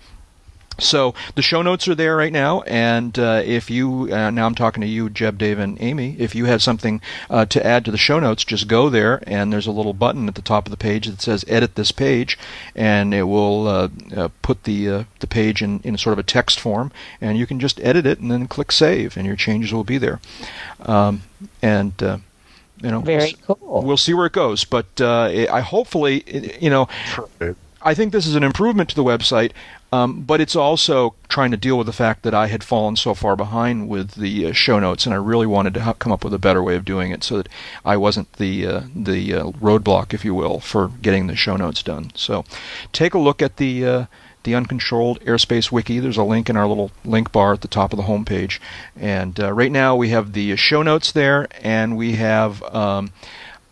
So 0.81 1.14
the 1.35 1.43
show 1.43 1.62
notes 1.62 1.87
are 1.89 1.95
there 1.95 2.16
right 2.16 2.33
now, 2.33 2.62
and 2.62 3.18
uh, 3.18 3.43
if 3.45 3.70
you 3.70 4.09
uh, 4.12 4.31
now 4.31 4.47
I'm 4.47 4.55
talking 4.55 4.81
to 4.81 4.87
you, 4.87 5.11
Jeb, 5.11 5.37
Dave, 5.37 5.59
and 5.59 5.76
Amy. 5.81 6.16
If 6.18 6.35
you 6.35 6.47
have 6.47 6.62
something 6.62 7.01
uh, 7.28 7.45
to 7.47 7.64
add 7.64 7.85
to 7.85 7.91
the 7.91 7.99
show 7.99 8.18
notes, 8.18 8.45
just 8.45 8.66
go 8.66 8.89
there, 8.89 9.22
and 9.26 9.53
there's 9.53 9.66
a 9.66 9.72
little 9.72 9.93
button 9.93 10.26
at 10.26 10.35
the 10.35 10.43
top 10.43 10.66
of 10.66 10.70
the 10.70 10.76
page 10.76 11.07
that 11.07 11.20
says 11.20 11.45
"Edit 11.49 11.74
this 11.74 11.93
page," 11.93 12.39
and 12.74 13.12
it 13.12 13.24
will 13.24 13.68
uh, 13.68 13.89
uh, 14.16 14.28
put 14.43 14.64
the 14.64 14.89
uh, 14.89 15.05
the 15.20 15.26
page 15.26 15.62
in 15.62 15.81
in 15.81 15.99
sort 15.99 16.14
of 16.14 16.18
a 16.18 16.24
text 16.24 16.59
form, 16.59 16.91
and 17.20 17.37
you 17.37 17.47
can 17.47 17.61
just 17.61 17.78
edit 17.81 18.07
it 18.07 18.18
and 18.18 18.31
then 18.31 18.49
click 18.49 18.72
save, 18.72 19.16
and 19.16 19.26
your 19.26 19.37
changes 19.37 19.72
will 19.72 19.85
be 19.85 19.99
there. 19.99 20.20
Um, 20.81 21.22
and 21.61 21.93
you 22.83 22.91
know, 22.91 23.01
very 23.01 23.35
cool. 23.47 23.83
We'll 23.83 23.97
see 23.97 24.14
where 24.14 24.26
it 24.26 24.33
goes, 24.33 24.64
but 24.64 24.87
uh, 25.01 25.47
I 25.51 25.61
hopefully, 25.61 26.24
you 26.61 26.70
know, 26.70 26.89
I 27.83 27.95
think 27.95 28.12
this 28.12 28.26
is 28.26 28.35
an 28.35 28.43
improvement 28.43 28.91
to 28.91 28.97
the 28.97 29.05
website. 29.05 29.53
Um, 29.93 30.22
but 30.22 30.41
it's 30.41 30.55
also 30.55 31.14
trying 31.28 31.51
to 31.51 31.57
deal 31.57 31.76
with 31.76 31.89
the 31.89 31.93
fact 31.93 32.22
that 32.22 32.33
I 32.33 32.47
had 32.47 32.62
fallen 32.62 32.95
so 32.95 33.12
far 33.12 33.35
behind 33.35 33.89
with 33.89 34.12
the 34.12 34.47
uh, 34.47 34.53
show 34.53 34.78
notes, 34.78 35.05
and 35.05 35.12
I 35.12 35.18
really 35.18 35.49
wanted 35.49 35.74
to 35.74 35.81
ha- 35.81 35.95
come 35.95 36.12
up 36.12 36.22
with 36.22 36.33
a 36.33 36.39
better 36.39 36.62
way 36.62 36.76
of 36.76 36.85
doing 36.85 37.11
it 37.11 37.24
so 37.24 37.39
that 37.39 37.49
I 37.85 37.97
wasn't 37.97 38.33
the 38.35 38.66
uh, 38.66 38.83
the 38.95 39.35
uh, 39.35 39.45
roadblock, 39.47 40.14
if 40.14 40.24
you 40.24 40.33
will, 40.33 40.61
for 40.61 40.93
getting 41.03 41.26
the 41.26 41.35
show 41.35 41.57
notes 41.57 41.83
done. 41.83 42.12
So, 42.14 42.45
take 42.93 43.14
a 43.14 43.18
look 43.18 43.43
at 43.43 43.57
the 43.57 43.85
uh, 43.85 44.05
the 44.43 44.55
Uncontrolled 44.55 45.20
Airspace 45.20 45.70
Wiki. 45.70 45.99
There's 45.99 46.16
a 46.16 46.24
link 46.24 46.49
in 46.49 46.57
our 46.57 46.66
little 46.66 46.91
link 47.05 47.32
bar 47.32 47.53
at 47.53 47.61
the 47.61 47.68
top 47.68 47.93
of 47.93 47.97
the 47.97 48.05
homepage. 48.05 48.59
And 48.97 49.38
uh, 49.38 49.53
right 49.53 49.72
now 49.72 49.97
we 49.97 50.09
have 50.11 50.32
the 50.32 50.57
show 50.57 50.82
notes 50.82 51.12
there, 51.12 51.49
and 51.62 51.97
we 51.97 52.12
have. 52.16 52.62
Um, 52.74 53.12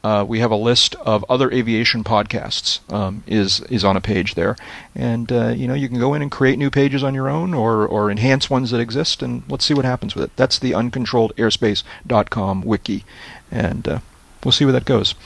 uh, 0.05 0.25
we 0.27 0.39
have 0.39 0.53
a 0.53 0.57
list 0.57 0.95
of 0.97 1.25
other 1.29 1.51
aviation 1.51 2.05
podcasts 2.05 2.81
um, 2.93 3.25
is 3.27 3.61
is 3.63 3.85
on 3.85 3.97
a 3.97 4.01
page 4.01 4.37
there, 4.37 4.57
and 4.95 5.33
uh, 5.33 5.49
you 5.49 5.67
know 5.67 5.75
you 5.75 5.89
can 5.89 5.99
go 5.99 6.15
in 6.15 6.23
and 6.23 6.31
create 6.31 6.57
new 6.57 6.71
pages 6.71 7.03
on 7.03 7.15
your 7.15 7.29
own 7.29 7.53
or 7.53 7.85
or 7.85 8.09
enhance 8.09 8.49
ones 8.49 8.71
that 8.71 8.79
exist, 8.79 9.23
and 9.23 9.43
let's 9.49 9.65
see 9.65 9.75
what 9.75 9.85
happens 9.85 10.15
with 10.15 10.23
it. 10.25 10.37
That's 10.37 10.57
the 10.59 10.71
uncontrolledairspace.com 10.71 12.63
wiki, 12.63 13.05
and 13.51 13.89
uh, 13.89 13.99
we'll 14.45 14.53
see 14.53 14.65
where 14.65 14.73
that 14.73 14.85
goes. 14.85 15.17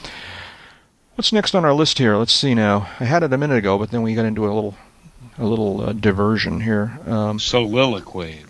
What's 1.15 1.31
next 1.31 1.53
on 1.53 1.63
our 1.63 1.73
list 1.73 1.99
here? 1.99 2.15
Let's 2.17 2.33
see 2.33 2.55
now. 2.55 2.89
I 2.99 3.05
had 3.05 3.21
it 3.21 3.31
a 3.31 3.37
minute 3.37 3.57
ago, 3.57 3.77
but 3.77 3.91
then 3.91 4.01
we 4.01 4.15
got 4.15 4.25
into 4.25 4.43
a 4.43 4.49
little 4.51 4.75
a 5.37 5.45
little 5.45 5.81
uh, 5.81 5.93
diversion 5.93 6.61
here. 6.61 6.99
Um, 7.05 7.39
Soliloquy. 7.39 8.45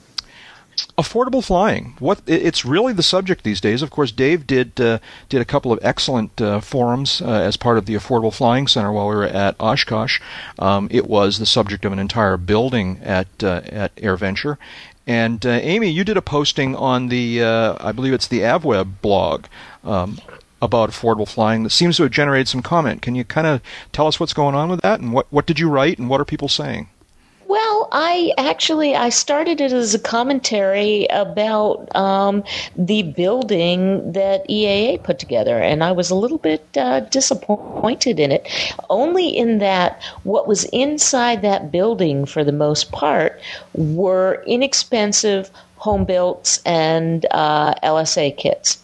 Affordable 0.98 1.44
flying. 1.44 1.96
What 2.00 2.22
it's 2.26 2.66
really 2.66 2.94
the 2.94 3.04
subject 3.04 3.44
these 3.44 3.62
days. 3.62 3.82
Of 3.82 3.90
course, 3.90 4.12
Dave 4.12 4.46
did 4.48 4.80
uh, 4.82 5.00
did 5.30 5.42
a 5.42 5.46
couple 5.46 5.72
of 5.72 5.80
excellent 5.82 6.42
uh, 6.42 6.62
forums 6.62 7.22
uh, 7.22 7.30
as 7.30 7.58
part 7.58 7.78
of 7.78 7.86
the 7.86 7.96
Affordable 7.96 8.34
Flying 8.34 8.68
Center 8.68 8.92
while 8.92 9.08
we 9.08 9.16
were 9.16 9.24
at 9.24 9.56
Oshkosh. 9.60 10.20
Um, 10.58 10.88
it 10.92 11.08
was 11.08 11.38
the 11.38 11.46
subject 11.46 11.86
of 11.86 11.94
an 11.94 12.00
entire 12.00 12.38
building 12.38 13.00
at 13.04 13.28
uh, 13.44 13.62
at 13.66 13.96
AirVenture. 13.98 14.58
And 15.06 15.46
uh, 15.46 15.50
Amy, 15.50 15.90
you 15.90 16.04
did 16.04 16.18
a 16.18 16.22
posting 16.22 16.76
on 16.76 17.10
the 17.10 17.44
I 17.44 17.92
believe 17.92 18.14
it's 18.14 18.28
the 18.28 18.40
AvWeb 18.40 19.02
blog 19.02 19.46
um, 19.84 20.20
about 20.64 20.90
affordable 20.90 21.28
flying 21.28 21.64
that 21.64 21.72
seems 21.72 21.98
to 21.98 22.04
have 22.04 22.12
generated 22.12 22.48
some 22.48 22.62
comment. 22.62 23.02
Can 23.02 23.16
you 23.16 23.26
kind 23.26 23.46
of 23.46 23.62
tell 23.92 24.08
us 24.08 24.18
what's 24.18 24.34
going 24.34 24.56
on 24.56 24.70
with 24.70 24.82
that 24.82 25.02
and 25.02 25.12
what, 25.12 25.28
what 25.30 25.46
did 25.46 25.60
you 25.60 25.70
write 25.70 26.00
and 26.00 26.10
what 26.10 26.22
are 26.22 26.26
people 26.26 26.48
saying? 26.48 26.88
Well, 27.46 27.90
I 27.92 28.32
actually 28.38 28.96
I 28.96 29.10
started 29.10 29.60
it 29.60 29.74
as 29.74 29.94
a 29.94 30.00
commentary 30.00 31.06
about 31.12 31.94
um, 31.96 32.44
the 32.76 33.04
building 33.04 34.14
that 34.14 34.48
EAA 34.48 35.04
put 35.04 35.20
together, 35.20 35.60
and 35.60 35.84
I 35.84 35.92
was 35.92 36.10
a 36.10 36.16
little 36.16 36.40
bit 36.40 36.66
uh, 36.76 37.02
disappointed 37.02 38.20
in 38.20 38.32
it. 38.32 38.48
Only 38.90 39.28
in 39.28 39.60
that 39.60 40.02
what 40.24 40.48
was 40.48 40.64
inside 40.66 41.42
that 41.44 41.72
building, 41.72 42.26
for 42.26 42.44
the 42.44 42.54
most 42.54 42.92
part, 42.92 43.40
were 43.74 44.44
inexpensive 44.48 45.52
home 45.76 46.06
builds 46.06 46.62
and 46.66 47.26
uh, 47.32 47.76
LSA 47.84 48.36
kits. 48.38 48.83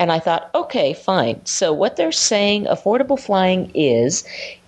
And 0.00 0.10
I 0.10 0.18
thought, 0.18 0.50
okay, 0.54 0.94
fine. 0.94 1.44
So 1.44 1.74
what 1.74 1.96
they're 1.96 2.10
saying 2.10 2.64
affordable 2.64 3.20
flying 3.20 3.70
is 3.74 4.24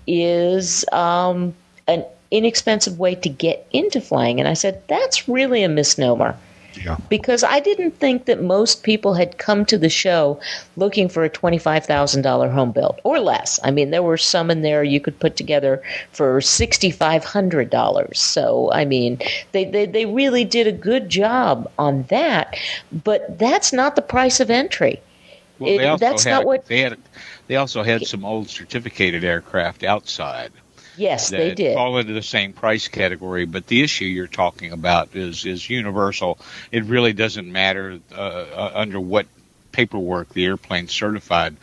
is 0.07 0.85
um, 0.93 1.55
an 1.89 2.05
inexpensive 2.30 2.99
way 2.99 3.14
to 3.14 3.30
get 3.30 3.66
into 3.72 4.03
flying. 4.03 4.41
And 4.41 4.49
I 4.49 4.53
said, 4.53 4.83
that's 4.89 5.28
really 5.28 5.62
a 5.62 5.70
misnomer. 5.70 6.37
Yeah. 6.74 6.97
Because 7.09 7.45
I 7.45 7.61
didn't 7.61 7.93
think 7.93 8.26
that 8.26 8.43
most 8.43 8.83
people 8.83 9.14
had 9.14 9.39
come 9.39 9.64
to 9.66 9.78
the 9.78 9.89
show 9.89 10.39
looking 10.76 11.09
for 11.09 11.24
a 11.24 11.30
$25,000 11.30 12.53
home 12.53 12.72
built 12.72 13.01
or 13.03 13.18
less. 13.18 13.59
I 13.62 13.70
mean, 13.70 13.91
there 13.91 14.03
were 14.03 14.18
some 14.18 14.51
in 14.51 14.61
there 14.61 14.85
you 14.85 15.01
could 15.01 15.18
put 15.18 15.37
together 15.37 15.83
for 16.12 16.41
$6,500. 16.41 18.16
So, 18.16 18.70
I 18.72 18.85
mean, 18.85 19.18
they, 19.53 19.64
they, 19.64 19.87
they 19.87 20.05
really 20.05 20.45
did 20.45 20.66
a 20.66 20.72
good 20.72 21.09
job 21.09 21.70
on 21.78 22.03
that. 22.05 22.59
But 22.91 23.39
that's 23.39 23.72
not 23.72 23.97
the 23.97 24.03
price 24.03 24.39
of 24.41 24.51
entry. 24.51 25.01
Well, 25.63 25.95
it, 25.95 26.01
that's 26.01 26.25
had, 26.25 26.31
not 26.31 26.45
what 26.47 26.67
they 26.67 26.81
had. 26.81 26.99
They 27.47 27.57
also 27.57 27.83
had 27.83 28.07
some 28.07 28.25
old 28.25 28.49
certificated 28.49 29.25
aircraft 29.25 29.85
outside. 29.85 30.53
Yes, 30.97 31.31
they 31.31 31.55
did. 31.55 31.75
Fall 31.75 31.97
into 31.99 32.13
the 32.13 32.23
same 32.23 32.53
price 32.53 32.89
category, 32.89 33.47
but 33.47 33.67
the 33.67 33.83
issue 33.83 34.05
you're 34.05 34.27
talking 34.27 34.73
about 34.73 35.15
is 35.17 35.47
is 35.47 35.69
universal. 35.69 36.39
It 36.71 36.85
really 36.85 37.13
doesn't 37.13 37.51
matter 37.51 38.01
uh, 38.13 38.15
uh, 38.15 38.73
under 38.75 39.01
what 39.01 39.27
paperwork 39.73 40.29
the 40.31 40.45
airplane's 40.45 40.93
certified. 40.93 41.57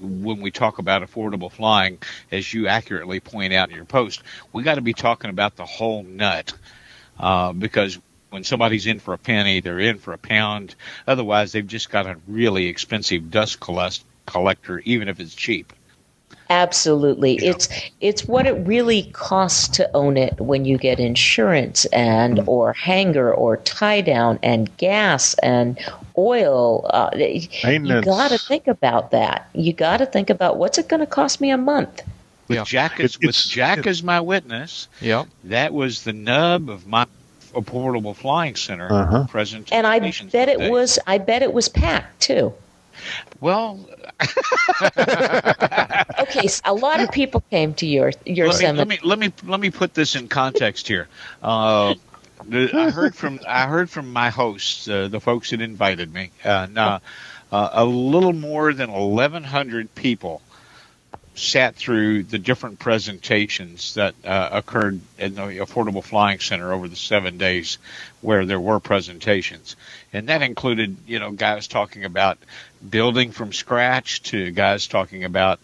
When 0.00 0.40
we 0.40 0.52
talk 0.52 0.78
about 0.78 1.02
affordable 1.02 1.50
flying, 1.50 1.98
as 2.30 2.52
you 2.54 2.68
accurately 2.68 3.18
point 3.18 3.52
out 3.52 3.70
in 3.70 3.76
your 3.76 3.84
post, 3.84 4.22
we 4.52 4.62
got 4.62 4.76
to 4.76 4.82
be 4.82 4.92
talking 4.92 5.30
about 5.30 5.56
the 5.56 5.66
whole 5.66 6.04
nut. 6.04 6.52
Uh, 7.18 7.52
because 7.52 7.98
when 8.30 8.44
somebody's 8.44 8.86
in 8.86 8.98
for 8.98 9.14
a 9.14 9.18
penny, 9.18 9.60
they're 9.60 9.80
in 9.80 9.98
for 9.98 10.12
a 10.12 10.18
pound. 10.18 10.74
Otherwise, 11.06 11.52
they've 11.52 11.66
just 11.66 11.90
got 11.90 12.06
a 12.06 12.16
really 12.26 12.66
expensive 12.66 13.30
dust 13.30 13.58
collector, 14.26 14.78
even 14.84 15.08
if 15.08 15.20
it's 15.20 15.34
cheap. 15.34 15.72
Absolutely. 16.48 17.38
Yeah. 17.40 17.50
It's 17.50 17.68
it's 18.00 18.26
what 18.26 18.44
it 18.44 18.54
really 18.66 19.04
costs 19.12 19.68
to 19.76 19.88
own 19.94 20.16
it 20.16 20.40
when 20.40 20.64
you 20.64 20.78
get 20.78 20.98
insurance 20.98 21.84
and 21.86 22.38
mm-hmm. 22.38 22.48
or 22.48 22.72
hangar 22.72 23.32
or 23.32 23.58
tie 23.58 24.00
down 24.00 24.40
and 24.42 24.76
gas 24.76 25.34
and 25.34 25.78
oil. 26.18 26.90
Uh, 26.90 27.10
you 27.14 28.02
got 28.02 28.32
to 28.32 28.38
think 28.38 28.66
about 28.66 29.12
that. 29.12 29.48
You 29.54 29.72
got 29.72 29.98
to 29.98 30.06
think 30.06 30.28
about 30.28 30.56
what's 30.56 30.76
it 30.76 30.88
going 30.88 31.00
to 31.00 31.06
cost 31.06 31.40
me 31.40 31.50
a 31.50 31.56
month. 31.56 32.02
With 32.48 32.56
yeah. 32.56 32.64
Jack 32.64 32.98
as 32.98 33.16
with 33.20 33.36
Jack 33.36 33.86
as 33.86 34.02
my 34.02 34.20
witness. 34.20 34.88
Yeah. 35.00 35.26
That 35.44 35.72
was 35.72 36.02
the 36.02 36.12
nub 36.12 36.68
of 36.68 36.84
my 36.84 37.06
Affordable 37.54 38.14
Flying 38.14 38.56
Center 38.56 38.90
Uh-huh. 38.90 39.26
presentation. 39.28 39.76
And 39.76 39.86
I 39.86 39.98
bet 40.32 40.48
it 40.48 40.60
was 40.60 40.98
I 41.06 41.18
bet 41.18 41.42
it 41.42 41.52
was 41.52 41.68
packed 41.68 42.20
too. 42.22 42.52
Well, 43.40 43.88
Okay, 46.20 46.48
so 46.48 46.60
a 46.64 46.74
lot 46.74 47.00
of 47.00 47.10
people 47.10 47.42
came 47.50 47.74
to 47.74 47.86
your 47.86 48.12
your 48.26 48.48
let 48.48 48.56
me, 48.58 48.64
seminar. 48.66 48.78
let 48.78 48.88
me 48.88 48.98
let 49.02 49.18
me 49.18 49.32
let 49.46 49.60
me 49.60 49.70
put 49.70 49.94
this 49.94 50.16
in 50.16 50.28
context 50.28 50.86
here. 50.88 51.08
Uh, 51.42 51.94
I 52.52 52.90
heard 52.90 53.14
from 53.14 53.40
I 53.46 53.66
heard 53.66 53.90
from 53.90 54.12
my 54.12 54.30
hosts, 54.30 54.88
uh, 54.88 55.08
the 55.08 55.20
folks 55.20 55.50
that 55.50 55.60
invited 55.60 56.12
me, 56.12 56.30
and 56.44 56.76
uh, 56.78 56.98
uh, 57.52 57.68
a 57.72 57.84
little 57.84 58.32
more 58.32 58.72
than 58.72 58.90
1,100 58.92 59.94
people 59.94 60.42
sat 61.34 61.76
through 61.76 62.24
the 62.24 62.38
different 62.38 62.78
presentations 62.78 63.94
that 63.94 64.14
uh, 64.24 64.48
occurred 64.52 65.00
in 65.18 65.34
the 65.34 65.42
Affordable 65.42 66.02
Flying 66.02 66.40
Center 66.40 66.72
over 66.72 66.88
the 66.88 66.96
seven 66.96 67.38
days 67.38 67.78
where 68.20 68.44
there 68.44 68.60
were 68.60 68.80
presentations. 68.80 69.76
And 70.12 70.28
that 70.28 70.42
included, 70.42 70.96
you 71.06 71.18
know, 71.18 71.30
guys 71.30 71.68
talking 71.68 72.04
about 72.04 72.38
building 72.88 73.30
from 73.30 73.52
scratch 73.52 74.22
to 74.24 74.50
guys 74.50 74.86
talking 74.86 75.24
about 75.24 75.60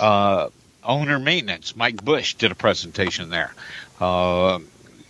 uh, 0.00 0.48
owner 0.82 1.18
maintenance. 1.18 1.76
Mike 1.76 2.02
Bush 2.02 2.34
did 2.34 2.50
a 2.50 2.56
presentation 2.56 3.30
there. 3.30 3.54
Uh, 4.00 4.58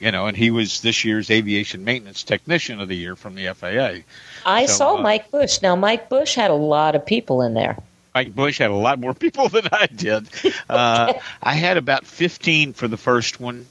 you 0.00 0.10
know, 0.10 0.26
and 0.26 0.36
he 0.36 0.50
was 0.50 0.80
this 0.80 1.04
year's 1.04 1.30
aviation 1.30 1.84
maintenance 1.84 2.22
technician 2.22 2.80
of 2.80 2.88
the 2.88 2.96
year 2.96 3.14
from 3.16 3.34
the 3.34 3.52
FAA. 3.54 4.02
I 4.44 4.66
so, 4.66 4.72
saw 4.72 4.96
uh, 4.96 5.02
Mike 5.02 5.30
Bush. 5.30 5.62
Now 5.62 5.76
Mike 5.76 6.08
Bush 6.08 6.34
had 6.34 6.50
a 6.50 6.54
lot 6.54 6.94
of 6.94 7.04
people 7.04 7.42
in 7.42 7.54
there. 7.54 7.76
Mike 8.14 8.34
Bush 8.34 8.58
had 8.58 8.70
a 8.70 8.74
lot 8.74 8.98
more 8.98 9.14
people 9.26 9.48
than 9.48 9.68
I 9.72 9.86
did. 9.86 10.28
Uh, 10.68 11.14
I 11.42 11.54
had 11.54 11.76
about 11.76 12.06
15 12.06 12.72
for 12.72 12.88
the 12.88 12.96
first 12.96 13.40
one, 13.40 13.66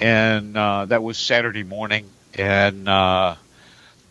and 0.00 0.56
uh, 0.56 0.86
that 0.86 1.02
was 1.02 1.18
Saturday 1.18 1.62
morning. 1.62 2.08
And 2.34 2.88
uh, 2.88 3.36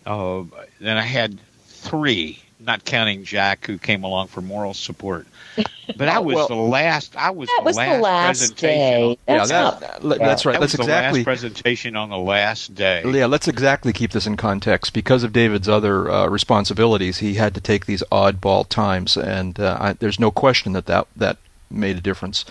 uh, 0.05 0.43
then 0.79 0.97
I 0.97 1.01
had 1.01 1.39
three, 1.67 2.39
not 2.63 2.85
counting 2.85 3.23
Jack, 3.23 3.65
who 3.65 3.77
came 3.77 4.03
along 4.03 4.27
for 4.27 4.41
moral 4.41 4.73
support. 4.73 5.27
But 5.97 6.07
I 6.07 6.19
was 6.19 6.35
Well- 6.35 6.47
the 6.47 6.55
last. 6.55 7.17
I 7.17 7.31
was, 7.31 7.49
That 7.49 7.57
the 7.59 7.65
was 7.65 7.75
last 7.75 7.95
the 7.97 8.01
last 8.01 8.39
presentation. 8.39 9.09
day. 9.09 9.17
That's 9.27 9.51
yeah, 9.51 9.61
not 9.61 9.79
that, 9.81 10.01
that- 10.01 10.19
that's 10.19 10.45
right. 10.45 10.53
That 10.53 10.59
That's 10.61 10.77
was 10.77 10.77
the 10.77 10.83
exactly. 10.83 11.19
last 11.19 11.25
presentation 11.25 11.95
on 11.97 12.09
the 12.09 12.17
last 12.17 12.73
day. 12.75 13.03
Yeah, 13.05 13.25
let's 13.25 13.49
exactly 13.49 13.91
keep 13.91 14.11
this 14.11 14.25
in 14.25 14.37
context. 14.37 14.93
Because 14.93 15.23
of 15.25 15.33
David's 15.33 15.67
other 15.67 16.09
uh, 16.09 16.27
responsibilities, 16.27 17.17
he 17.17 17.33
had 17.33 17.53
to 17.55 17.61
take 17.61 17.87
these 17.87 18.03
oddball 18.09 18.65
times, 18.69 19.17
and 19.17 19.59
uh, 19.59 19.77
I, 19.81 19.93
there's 19.93 20.17
no 20.19 20.31
question 20.31 20.71
that 20.73 20.85
that, 20.85 21.07
that 21.17 21.37
made 21.69 21.97
a 21.97 22.01
difference. 22.01 22.45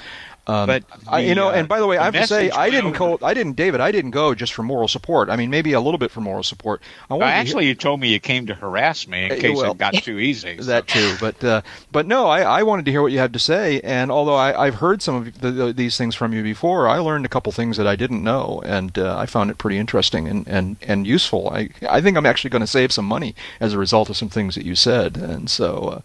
Um, 0.51 0.67
But 0.67 0.85
I, 1.07 1.21
you 1.21 1.35
know, 1.35 1.49
uh, 1.49 1.53
and 1.53 1.69
by 1.69 1.79
the 1.81 1.87
way, 1.87 1.97
the 1.97 2.03
I 2.03 2.05
have 2.07 2.15
to 2.15 2.27
say, 2.27 2.51
I 2.51 2.71
didn't 2.71 2.93
go. 2.93 3.19
I 3.23 3.35
didn't, 3.35 3.55
David. 3.57 3.81
I 3.81 3.93
didn't 3.93 4.11
go 4.11 4.35
just 4.35 4.53
for 4.53 4.63
moral 4.63 4.89
support. 4.89 5.29
I 5.31 5.37
mean, 5.37 5.51
maybe 5.51 5.73
a 5.73 5.81
little 5.81 5.99
bit 5.99 6.11
for 6.11 6.21
moral 6.21 6.43
support. 6.43 6.83
I 7.09 7.15
Uh, 7.15 7.17
wanted 7.19 7.31
to 7.31 7.37
actually, 7.37 7.67
you 7.69 7.75
told 7.75 8.01
me 8.01 8.09
you 8.09 8.21
came 8.21 8.47
to 8.47 8.55
harass 8.55 9.07
me 9.07 9.27
in 9.27 9.33
Uh, 9.33 9.37
case 9.37 9.57
well, 9.57 9.73
it 9.73 9.79
got 9.79 9.95
too 9.95 10.19
easy. 10.19 10.57
so- 10.59 10.65
that 10.65 10.87
too, 10.89 11.15
but 11.21 11.43
uh, 11.45 11.63
but 11.93 12.07
no, 12.07 12.27
I, 12.27 12.41
I 12.43 12.63
wanted 12.63 12.85
to 12.87 12.91
hear 12.91 13.03
what 13.03 13.13
you 13.13 13.19
had 13.19 13.33
to 13.33 13.39
say, 13.39 13.81
and 13.83 14.11
although 14.11 14.35
I, 14.37 14.67
I've 14.67 14.77
heard 14.77 15.03
some 15.03 15.15
of 15.17 15.41
the, 15.41 15.51
the, 15.51 15.73
these 15.73 15.97
things 15.97 16.15
from 16.15 16.33
you 16.33 16.43
before, 16.43 16.89
I 16.89 16.99
learned 16.99 17.25
a 17.27 17.29
couple 17.29 17.53
things 17.53 17.77
that 17.77 17.87
I 17.87 17.97
didn't 17.97 18.23
know, 18.25 18.63
and 18.65 18.99
uh, 18.99 19.17
I 19.17 19.27
found 19.27 19.51
it 19.51 19.59
pretty 19.59 19.79
interesting 19.79 20.27
and, 20.29 20.47
and, 20.49 20.77
and 20.83 21.07
useful. 21.07 21.49
I 21.51 21.69
I 21.89 22.01
think 22.01 22.17
I'm 22.17 22.27
actually 22.27 22.51
going 22.51 22.61
to 22.61 22.67
save 22.67 22.91
some 22.93 23.07
money 23.07 23.35
as 23.61 23.73
a 23.75 23.79
result 23.79 24.11
of 24.11 24.17
some 24.17 24.29
things 24.31 24.55
that 24.57 24.65
you 24.65 24.75
said, 24.75 25.17
and 25.17 25.49
so 25.51 26.03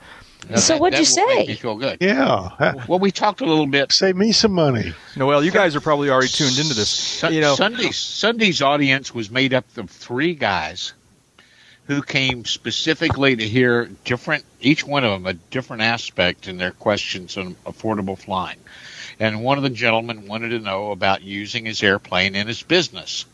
So 0.56 0.74
that- 0.74 0.82
what'd 0.82 1.00
you 1.00 1.06
will 1.22 1.28
make 1.28 1.39
say? 1.39 1.48
me 1.48 1.56
feel 1.56 1.76
good. 1.76 1.98
Yeah. 2.02 2.76
Well, 2.88 3.00
we 3.00 3.12
talked 3.12 3.41
a 3.41 3.46
little 3.46 3.68
bit. 3.68 3.91
Save 3.91 4.16
me 4.16 4.32
some 4.32 4.52
money. 4.54 4.93
Noel, 5.16 5.43
you 5.43 5.52
guys 5.52 5.76
are 5.76 5.82
probably 5.82 6.10
already 6.10 6.28
tuned 6.30 6.58
into 6.60 6.74
this. 6.74 6.89
Sun- 6.89 7.34
You 7.34 7.41
know, 7.41 7.56
Sunday's 7.56 7.98
Sunday's 7.98 8.62
audience 8.62 9.14
was 9.14 9.32
made 9.32 9.54
up 9.54 9.66
of 9.78 9.89
three 9.89 10.34
guys 10.36 10.93
who 11.88 12.02
came 12.02 12.46
specifically 12.46 13.36
to 13.36 13.48
hear 13.48 13.86
different, 14.06 14.43
each 14.60 14.86
one 14.86 15.04
of 15.04 15.12
them 15.12 15.26
a 15.28 15.34
different 15.34 15.84
aspect 15.84 16.48
in 16.48 16.58
their 16.58 16.72
questions 16.72 17.38
on 17.38 17.56
affordable 17.66 18.18
flying. 18.18 18.58
And 19.20 19.43
one 19.43 19.58
of 19.58 19.64
the 19.64 19.70
gentlemen 19.70 20.28
wanted 20.28 20.50
to 20.50 20.60
know 20.60 20.91
about 20.91 21.22
using 21.22 21.66
his 21.66 21.84
airplane 21.84 22.36
in 22.36 22.48
his 22.48 22.64
business. 22.64 23.26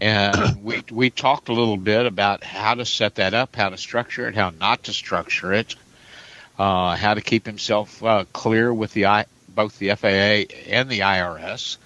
And 0.00 0.60
we 0.64 0.82
we 0.90 1.10
talked 1.10 1.48
a 1.48 1.52
little 1.52 1.76
bit 1.76 2.04
about 2.06 2.42
how 2.42 2.74
to 2.74 2.84
set 2.84 3.16
that 3.16 3.32
up, 3.34 3.54
how 3.56 3.68
to 3.68 3.76
structure 3.78 4.28
it, 4.28 4.34
how 4.34 4.50
not 4.50 4.84
to 4.84 4.92
structure 4.92 5.52
it, 5.52 5.76
uh, 6.60 6.94
how 6.94 7.14
to 7.14 7.22
keep 7.22 7.46
himself 7.46 8.04
uh, 8.04 8.26
clear 8.34 8.72
with 8.72 8.92
the 8.92 9.26
both 9.48 9.78
the 9.78 9.94
FAA 9.94 10.54
and 10.70 10.90
the 10.90 11.00
IRS, 11.00 11.78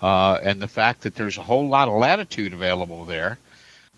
uh, 0.00 0.38
and 0.42 0.62
the 0.62 0.66
fact 0.66 1.02
that 1.02 1.14
there's 1.14 1.36
a 1.36 1.42
whole 1.42 1.68
lot 1.68 1.88
of 1.88 1.94
latitude 1.94 2.54
available 2.54 3.04
there 3.04 3.38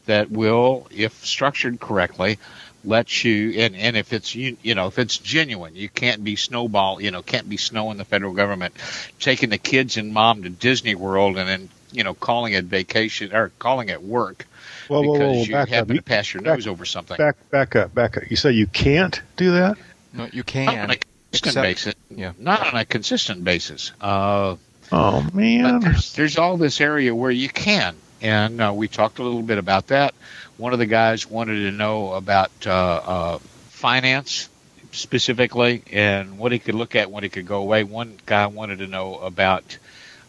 that 0.06 0.28
will, 0.28 0.88
if 0.90 1.24
structured 1.24 1.78
correctly, 1.78 2.40
let 2.82 3.22
you 3.22 3.60
and 3.60 3.76
and 3.76 3.96
if 3.96 4.12
it's 4.12 4.34
you, 4.34 4.56
you 4.62 4.74
know 4.74 4.88
if 4.88 4.98
it's 4.98 5.16
genuine, 5.16 5.76
you 5.76 5.88
can't 5.88 6.24
be 6.24 6.34
snowball, 6.34 7.00
you 7.00 7.12
know, 7.12 7.22
can't 7.22 7.48
be 7.48 7.56
snowing 7.56 7.96
the 7.96 8.04
federal 8.04 8.32
government, 8.32 8.74
taking 9.20 9.50
the 9.50 9.58
kids 9.58 9.96
and 9.96 10.12
mom 10.12 10.42
to 10.42 10.50
Disney 10.50 10.96
World 10.96 11.38
and 11.38 11.48
then 11.48 11.68
you 11.92 12.02
know 12.02 12.14
calling 12.14 12.54
it 12.54 12.64
vacation 12.64 13.32
or 13.32 13.52
calling 13.60 13.90
it 13.90 14.02
work 14.02 14.44
whoa, 14.88 15.02
because 15.02 15.36
whoa, 15.36 15.42
you 15.44 15.52
back 15.52 15.68
happen 15.68 15.92
up. 15.92 15.96
to 15.98 16.02
pass 16.02 16.34
your 16.34 16.42
back- 16.42 16.56
nose 16.56 16.66
over 16.66 16.84
something. 16.84 17.16
Back, 17.16 17.36
back 17.50 17.76
up, 17.76 17.94
back 17.94 18.16
up. 18.16 18.28
You 18.28 18.36
say 18.36 18.50
you 18.50 18.66
can't 18.66 19.20
do 19.36 19.52
that? 19.52 19.78
No, 20.12 20.28
you 20.32 20.42
not 20.44 20.68
on 20.68 20.74
can. 20.74 20.90
a 20.90 20.96
consistent 20.96 21.02
except- 21.32 21.62
basis. 21.62 21.94
yeah. 22.10 22.32
Not 22.38 22.66
on 22.66 22.80
a 22.80 22.84
consistent 22.84 23.44
basis. 23.44 23.92
Uh, 24.00 24.56
Oh 24.92 25.24
man. 25.32 25.78
there's, 25.80 26.12
there's 26.14 26.36
all 26.36 26.56
this 26.56 26.80
area 26.80 27.14
where 27.14 27.30
you 27.30 27.48
can, 27.48 27.94
and 28.20 28.60
uh, 28.60 28.72
we 28.74 28.88
talked 28.88 29.20
a 29.20 29.22
little 29.22 29.42
bit 29.42 29.58
about 29.58 29.86
that. 29.88 30.14
One 30.56 30.72
of 30.72 30.80
the 30.80 30.86
guys 30.86 31.30
wanted 31.30 31.60
to 31.62 31.70
know 31.70 32.12
about 32.14 32.50
uh, 32.66 32.70
uh, 32.72 33.38
finance 33.68 34.48
specifically 34.90 35.82
and 35.92 36.38
what 36.38 36.52
he 36.52 36.58
could 36.58 36.74
look 36.74 36.96
at 36.96 37.10
when 37.10 37.22
he 37.22 37.28
could 37.28 37.46
go 37.46 37.62
away. 37.62 37.84
One 37.84 38.16
guy 38.26 38.46
wanted 38.48 38.80
to 38.80 38.88
know 38.88 39.14
about 39.18 39.78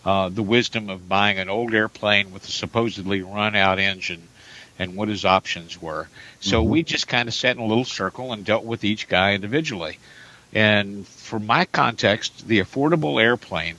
uh, 0.05 0.29
the 0.29 0.43
wisdom 0.43 0.89
of 0.89 1.09
buying 1.09 1.39
an 1.39 1.49
old 1.49 1.73
airplane 1.73 2.31
with 2.31 2.47
a 2.47 2.51
supposedly 2.51 3.21
run-out 3.23 3.79
engine 3.79 4.21
and 4.81 4.95
what 4.95 5.09
his 5.09 5.25
options 5.25 5.79
were. 5.79 6.07
So 6.39 6.59
mm-hmm. 6.59 6.71
we 6.71 6.83
just 6.83 7.07
kind 7.07 7.27
of 7.27 7.35
sat 7.35 7.55
in 7.55 7.61
a 7.61 7.67
little 7.67 7.85
circle 7.85 8.33
and 8.33 8.43
dealt 8.43 8.65
with 8.65 8.83
each 8.83 9.07
guy 9.07 9.35
individually. 9.35 9.99
And 10.53 11.07
for 11.07 11.39
my 11.39 11.65
context, 11.65 12.47
the 12.47 12.61
affordable 12.61 13.21
airplane 13.21 13.75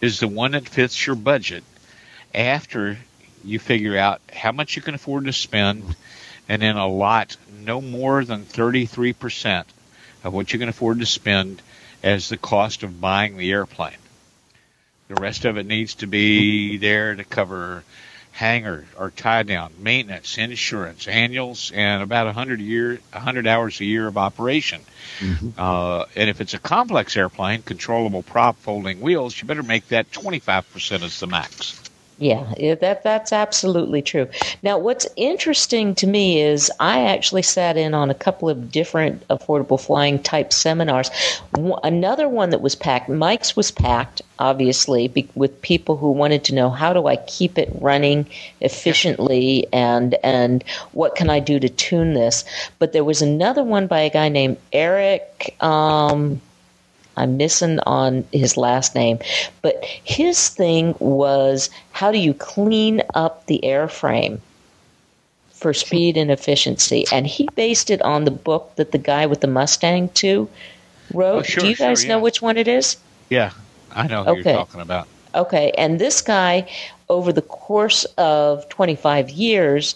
is 0.00 0.20
the 0.20 0.28
one 0.28 0.52
that 0.52 0.68
fits 0.68 1.04
your 1.04 1.16
budget 1.16 1.64
after 2.32 2.98
you 3.42 3.58
figure 3.58 3.98
out 3.98 4.20
how 4.32 4.52
much 4.52 4.76
you 4.76 4.82
can 4.82 4.94
afford 4.94 5.24
to 5.24 5.32
spend 5.32 5.96
and 6.48 6.62
then 6.62 6.76
allot 6.76 7.36
no 7.58 7.80
more 7.80 8.24
than 8.24 8.44
33% 8.44 9.64
of 10.22 10.32
what 10.32 10.52
you 10.52 10.58
can 10.60 10.68
afford 10.68 11.00
to 11.00 11.06
spend 11.06 11.60
as 12.04 12.28
the 12.28 12.36
cost 12.36 12.84
of 12.84 13.00
buying 13.00 13.36
the 13.36 13.50
airplane. 13.50 13.96
The 15.08 15.20
rest 15.20 15.46
of 15.46 15.58
it 15.58 15.66
needs 15.66 15.96
to 15.96 16.06
be 16.06 16.76
there 16.76 17.16
to 17.16 17.24
cover 17.24 17.82
hangar 18.32 18.84
or 18.98 19.10
tie 19.10 19.42
down, 19.42 19.72
maintenance, 19.78 20.38
insurance, 20.38 21.06
annuals, 21.06 21.70
and 21.74 22.02
about 22.02 22.26
100 22.26 22.60
year, 22.60 22.98
100 23.12 23.46
hours 23.46 23.80
a 23.80 23.84
year 23.84 24.06
of 24.06 24.16
operation. 24.18 24.80
Uh, 25.58 26.06
and 26.16 26.28
if 26.30 26.40
it's 26.40 26.54
a 26.54 26.58
complex 26.58 27.16
airplane, 27.16 27.62
controllable 27.62 28.22
prop, 28.22 28.56
folding 28.58 29.00
wheels, 29.00 29.40
you 29.40 29.46
better 29.46 29.62
make 29.62 29.88
that 29.88 30.10
25% 30.10 31.02
as 31.02 31.20
the 31.20 31.26
max. 31.26 31.81
Yeah, 32.22 32.54
yeah, 32.56 32.76
that 32.76 33.02
that's 33.02 33.32
absolutely 33.32 34.00
true. 34.00 34.28
Now, 34.62 34.78
what's 34.78 35.08
interesting 35.16 35.92
to 35.96 36.06
me 36.06 36.40
is 36.40 36.70
I 36.78 37.06
actually 37.06 37.42
sat 37.42 37.76
in 37.76 37.94
on 37.94 38.10
a 38.10 38.14
couple 38.14 38.48
of 38.48 38.70
different 38.70 39.26
affordable 39.26 39.80
flying 39.80 40.22
type 40.22 40.52
seminars. 40.52 41.10
Another 41.82 42.28
one 42.28 42.50
that 42.50 42.60
was 42.60 42.76
packed, 42.76 43.08
Mike's 43.08 43.56
was 43.56 43.72
packed, 43.72 44.22
obviously, 44.38 45.08
be, 45.08 45.28
with 45.34 45.60
people 45.62 45.96
who 45.96 46.12
wanted 46.12 46.44
to 46.44 46.54
know 46.54 46.70
how 46.70 46.92
do 46.92 47.08
I 47.08 47.16
keep 47.16 47.58
it 47.58 47.72
running 47.80 48.26
efficiently 48.60 49.66
and 49.72 50.14
and 50.22 50.62
what 50.92 51.16
can 51.16 51.28
I 51.28 51.40
do 51.40 51.58
to 51.58 51.68
tune 51.68 52.14
this. 52.14 52.44
But 52.78 52.92
there 52.92 53.02
was 53.02 53.20
another 53.20 53.64
one 53.64 53.88
by 53.88 53.98
a 54.02 54.10
guy 54.10 54.28
named 54.28 54.58
Eric. 54.72 55.56
Um, 55.60 56.40
I'm 57.16 57.36
missing 57.36 57.78
on 57.80 58.24
his 58.32 58.56
last 58.56 58.94
name, 58.94 59.18
but 59.60 59.84
his 59.84 60.48
thing 60.48 60.94
was 60.98 61.68
how 61.92 62.10
do 62.10 62.18
you 62.18 62.34
clean 62.34 63.02
up 63.14 63.46
the 63.46 63.60
airframe 63.62 64.38
for 65.50 65.74
speed 65.74 66.16
and 66.16 66.30
efficiency? 66.30 67.04
And 67.12 67.26
he 67.26 67.48
based 67.54 67.90
it 67.90 68.00
on 68.02 68.24
the 68.24 68.30
book 68.30 68.74
that 68.76 68.92
the 68.92 68.98
guy 68.98 69.26
with 69.26 69.40
the 69.42 69.46
Mustang 69.46 70.08
2 70.10 70.48
wrote. 71.12 71.38
Oh, 71.38 71.42
sure, 71.42 71.62
do 71.62 71.68
you 71.68 71.74
sure, 71.74 71.88
guys 71.88 72.04
know 72.04 72.16
yeah. 72.16 72.22
which 72.22 72.40
one 72.42 72.56
it 72.56 72.66
is? 72.68 72.96
Yeah, 73.28 73.50
I 73.94 74.06
know 74.06 74.24
who 74.24 74.30
Okay. 74.32 74.42
you're 74.50 74.58
talking 74.64 74.80
about. 74.80 75.06
Okay, 75.34 75.72
and 75.78 75.98
this 75.98 76.20
guy, 76.20 76.68
over 77.08 77.32
the 77.32 77.42
course 77.42 78.04
of 78.18 78.68
25 78.68 79.30
years, 79.30 79.94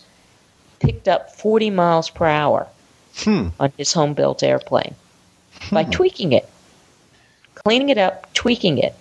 picked 0.81 1.09
up 1.09 1.35
40 1.35 1.71
miles 1.71 2.11
per 2.11 2.27
hour 2.27 2.67
Hmm. 3.19 3.49
on 3.59 3.73
his 3.79 3.93
home 3.95 4.13
built 4.13 4.43
airplane 4.43 4.95
by 5.73 5.85
tweaking 5.85 6.33
it, 6.33 6.49
cleaning 7.67 7.89
it 7.89 7.99
up, 7.99 8.33
tweaking 8.33 8.79
it. 8.79 8.95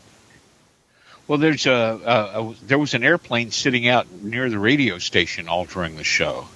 Well, 1.27 1.37
there's 1.37 1.67
a, 1.67 1.71
a, 1.71 2.41
a, 2.41 2.55
there 2.63 2.79
was 2.79 2.95
an 2.95 3.03
airplane 3.03 3.51
sitting 3.51 3.87
out 3.87 4.11
near 4.11 4.49
the 4.49 4.57
radio 4.57 4.97
station 4.97 5.47
all 5.47 5.65
during 5.65 5.97
the 5.97 6.03
show, 6.03 6.47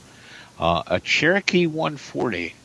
uh, 0.59 0.81
a 0.87 0.99
Cherokee 0.99 1.67
140 1.67 2.55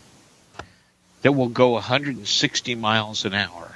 that 1.20 1.32
will 1.32 1.50
go 1.50 1.72
160 1.72 2.74
miles 2.76 3.26
an 3.26 3.34
hour. 3.34 3.70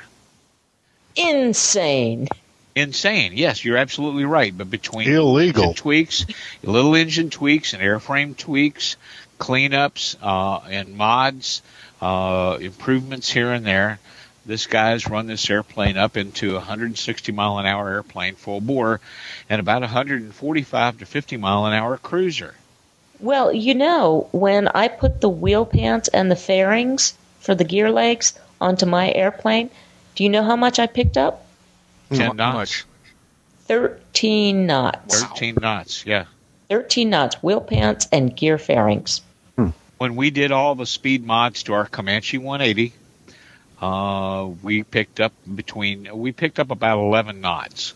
Insane. 1.16 2.28
Insane. 2.74 3.32
Yes, 3.34 3.62
you're 3.62 3.76
absolutely 3.76 4.24
right. 4.24 4.56
But 4.56 4.70
between 4.70 5.06
illegal 5.10 5.74
tweaks, 5.74 6.24
little 6.62 6.94
engine 6.94 7.28
tweaks, 7.28 7.74
and 7.74 7.82
airframe 7.82 8.34
tweaks, 8.34 8.96
cleanups, 9.38 10.16
uh, 10.22 10.66
and 10.66 10.96
mods, 10.96 11.60
uh, 12.00 12.56
improvements 12.58 13.28
here 13.28 13.52
and 13.52 13.66
there, 13.66 13.98
this 14.48 14.66
guy's 14.66 15.06
run 15.06 15.26
this 15.26 15.48
airplane 15.50 15.98
up 15.98 16.16
into 16.16 16.52
a 16.52 16.54
160 16.54 17.32
mile 17.32 17.58
an 17.58 17.66
hour 17.66 17.90
airplane 17.90 18.34
full 18.34 18.62
bore 18.62 18.98
and 19.50 19.60
about 19.60 19.82
145 19.82 20.98
to 20.98 21.06
50 21.06 21.36
mile 21.36 21.66
an 21.66 21.74
hour 21.74 21.98
cruiser. 21.98 22.54
Well, 23.20 23.52
you 23.52 23.74
know, 23.74 24.28
when 24.32 24.66
I 24.66 24.88
put 24.88 25.20
the 25.20 25.28
wheel 25.28 25.66
pants 25.66 26.08
and 26.08 26.30
the 26.30 26.36
fairings 26.36 27.12
for 27.40 27.54
the 27.54 27.64
gear 27.64 27.90
legs 27.90 28.38
onto 28.58 28.86
my 28.86 29.12
airplane, 29.12 29.68
do 30.14 30.24
you 30.24 30.30
know 30.30 30.42
how 30.42 30.56
much 30.56 30.78
I 30.78 30.86
picked 30.86 31.18
up? 31.18 31.44
10 32.14 32.36
knots. 32.36 32.84
13 33.66 34.64
knots. 34.64 35.24
13 35.24 35.58
knots, 35.60 36.06
yeah. 36.06 36.24
13 36.70 37.10
knots, 37.10 37.42
wheel 37.42 37.60
pants 37.60 38.08
and 38.10 38.34
gear 38.34 38.56
fairings. 38.56 39.20
Hmm. 39.56 39.68
When 39.98 40.16
we 40.16 40.30
did 40.30 40.52
all 40.52 40.74
the 40.74 40.86
speed 40.86 41.26
mods 41.26 41.64
to 41.64 41.74
our 41.74 41.84
Comanche 41.84 42.38
180, 42.38 42.94
uh, 43.80 44.48
we 44.62 44.82
picked 44.82 45.20
up 45.20 45.32
between 45.52 46.08
we 46.16 46.32
picked 46.32 46.58
up 46.58 46.70
about 46.70 46.98
11 46.98 47.40
knots. 47.40 47.94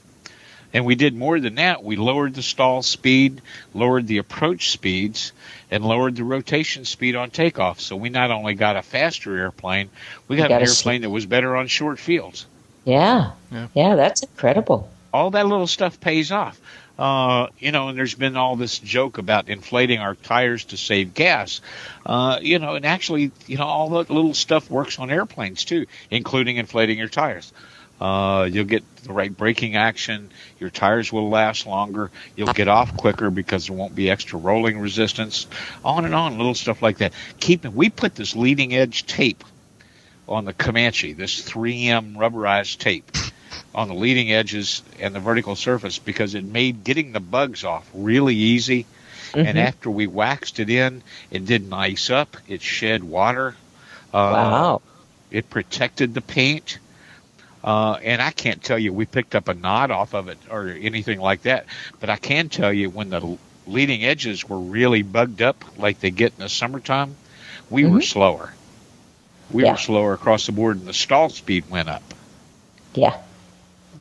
And 0.74 0.86
we 0.86 0.94
did 0.94 1.14
more 1.14 1.38
than 1.38 1.56
that. 1.56 1.84
We 1.84 1.96
lowered 1.96 2.34
the 2.34 2.42
stall 2.42 2.82
speed, 2.82 3.42
lowered 3.74 4.06
the 4.06 4.18
approach 4.18 4.70
speeds, 4.70 5.32
and 5.70 5.84
lowered 5.84 6.16
the 6.16 6.24
rotation 6.24 6.86
speed 6.86 7.14
on 7.14 7.30
takeoff. 7.30 7.80
So 7.80 7.96
we 7.96 8.08
not 8.08 8.30
only 8.30 8.54
got 8.54 8.76
a 8.76 8.82
faster 8.82 9.36
airplane, 9.36 9.90
we 10.28 10.36
got, 10.36 10.48
got 10.48 10.62
an 10.62 10.68
a 10.68 10.70
airplane 10.70 11.02
that 11.02 11.10
was 11.10 11.26
better 11.26 11.56
on 11.56 11.66
short 11.66 11.98
fields. 11.98 12.46
Yeah. 12.84 13.32
Yeah. 13.50 13.68
Yeah, 13.74 13.96
that's 13.96 14.22
incredible. 14.22 14.88
All 15.12 15.30
that 15.32 15.46
little 15.46 15.66
stuff 15.66 16.00
pays 16.00 16.32
off. 16.32 16.58
Uh, 16.98 17.48
you 17.58 17.72
know, 17.72 17.88
and 17.88 17.98
there's 17.98 18.14
been 18.14 18.36
all 18.36 18.56
this 18.56 18.78
joke 18.78 19.18
about 19.18 19.48
inflating 19.48 19.98
our 19.98 20.14
tires 20.14 20.66
to 20.66 20.76
save 20.76 21.14
gas. 21.14 21.60
Uh, 22.04 22.38
you 22.42 22.58
know, 22.58 22.74
and 22.74 22.84
actually, 22.84 23.32
you 23.46 23.56
know, 23.56 23.64
all 23.64 23.88
that 23.90 24.10
little 24.10 24.34
stuff 24.34 24.70
works 24.70 24.98
on 24.98 25.10
airplanes 25.10 25.64
too, 25.64 25.86
including 26.10 26.56
inflating 26.56 26.98
your 26.98 27.08
tires. 27.08 27.52
Uh, 28.00 28.48
you'll 28.50 28.64
get 28.64 28.82
the 29.04 29.12
right 29.12 29.36
braking 29.36 29.76
action. 29.76 30.30
Your 30.58 30.70
tires 30.70 31.12
will 31.12 31.30
last 31.30 31.66
longer. 31.66 32.10
You'll 32.34 32.52
get 32.52 32.66
off 32.66 32.96
quicker 32.96 33.30
because 33.30 33.68
there 33.68 33.76
won't 33.76 33.94
be 33.94 34.10
extra 34.10 34.38
rolling 34.38 34.80
resistance. 34.80 35.46
On 35.84 36.04
and 36.04 36.14
on, 36.14 36.36
little 36.36 36.54
stuff 36.54 36.82
like 36.82 36.98
that. 36.98 37.12
Keep 37.38 37.64
we 37.66 37.90
put 37.90 38.16
this 38.16 38.34
leading 38.34 38.74
edge 38.74 39.06
tape 39.06 39.44
on 40.28 40.44
the 40.44 40.52
Comanche, 40.52 41.12
this 41.12 41.42
3M 41.42 42.16
rubberized 42.16 42.78
tape 42.78 43.10
on 43.74 43.88
the 43.88 43.94
leading 43.94 44.32
edges 44.32 44.82
and 45.00 45.14
the 45.14 45.20
vertical 45.20 45.56
surface 45.56 45.98
because 45.98 46.34
it 46.34 46.44
made 46.44 46.84
getting 46.84 47.12
the 47.12 47.20
bugs 47.20 47.64
off 47.64 47.88
really 47.94 48.34
easy. 48.34 48.86
And 49.34 49.58
after 49.58 49.90
we 49.90 50.06
waxed 50.06 50.60
it 50.60 50.68
in, 50.68 51.02
it 51.30 51.46
didn't 51.46 51.72
ice 51.72 52.10
up. 52.10 52.36
It 52.48 52.60
shed 52.60 53.02
water. 53.02 53.56
Uh, 54.12 54.30
wow. 54.32 54.82
It 55.30 55.48
protected 55.48 56.12
the 56.12 56.20
paint. 56.20 56.78
Uh, 57.64 57.92
and 58.02 58.20
I 58.20 58.30
can't 58.30 58.62
tell 58.62 58.78
you 58.78 58.92
we 58.92 59.06
picked 59.06 59.34
up 59.34 59.48
a 59.48 59.54
knot 59.54 59.90
off 59.90 60.14
of 60.14 60.28
it 60.28 60.36
or 60.50 60.68
anything 60.68 61.18
like 61.18 61.42
that. 61.42 61.64
But 62.00 62.10
I 62.10 62.16
can 62.16 62.50
tell 62.50 62.72
you 62.72 62.90
when 62.90 63.08
the 63.08 63.38
leading 63.66 64.04
edges 64.04 64.46
were 64.46 64.58
really 64.58 65.02
bugged 65.02 65.40
up 65.40 65.64
like 65.78 66.00
they 66.00 66.10
get 66.10 66.32
in 66.34 66.40
the 66.40 66.48
summertime, 66.50 67.14
we 67.70 67.86
were 67.86 68.02
slower. 68.02 68.52
We 69.50 69.62
Yeah. 69.62 69.72
were 69.72 69.78
slower 69.78 70.12
across 70.12 70.44
the 70.46 70.52
board 70.52 70.76
and 70.78 70.86
the 70.86 70.92
stall 70.92 71.30
speed 71.30 71.70
went 71.70 71.88
up. 71.88 72.02
Yeah, 72.94 73.16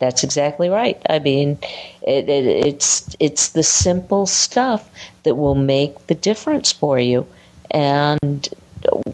that's 0.01 0.23
exactly 0.23 0.67
right. 0.67 0.99
I 1.09 1.19
mean, 1.19 1.59
it, 2.01 2.27
it, 2.27 2.45
it's 2.67 3.15
it's 3.19 3.49
the 3.49 3.61
simple 3.61 4.25
stuff 4.25 4.89
that 5.23 5.35
will 5.35 5.55
make 5.55 6.07
the 6.07 6.15
difference 6.15 6.71
for 6.71 6.99
you, 6.99 7.27
and 7.69 8.49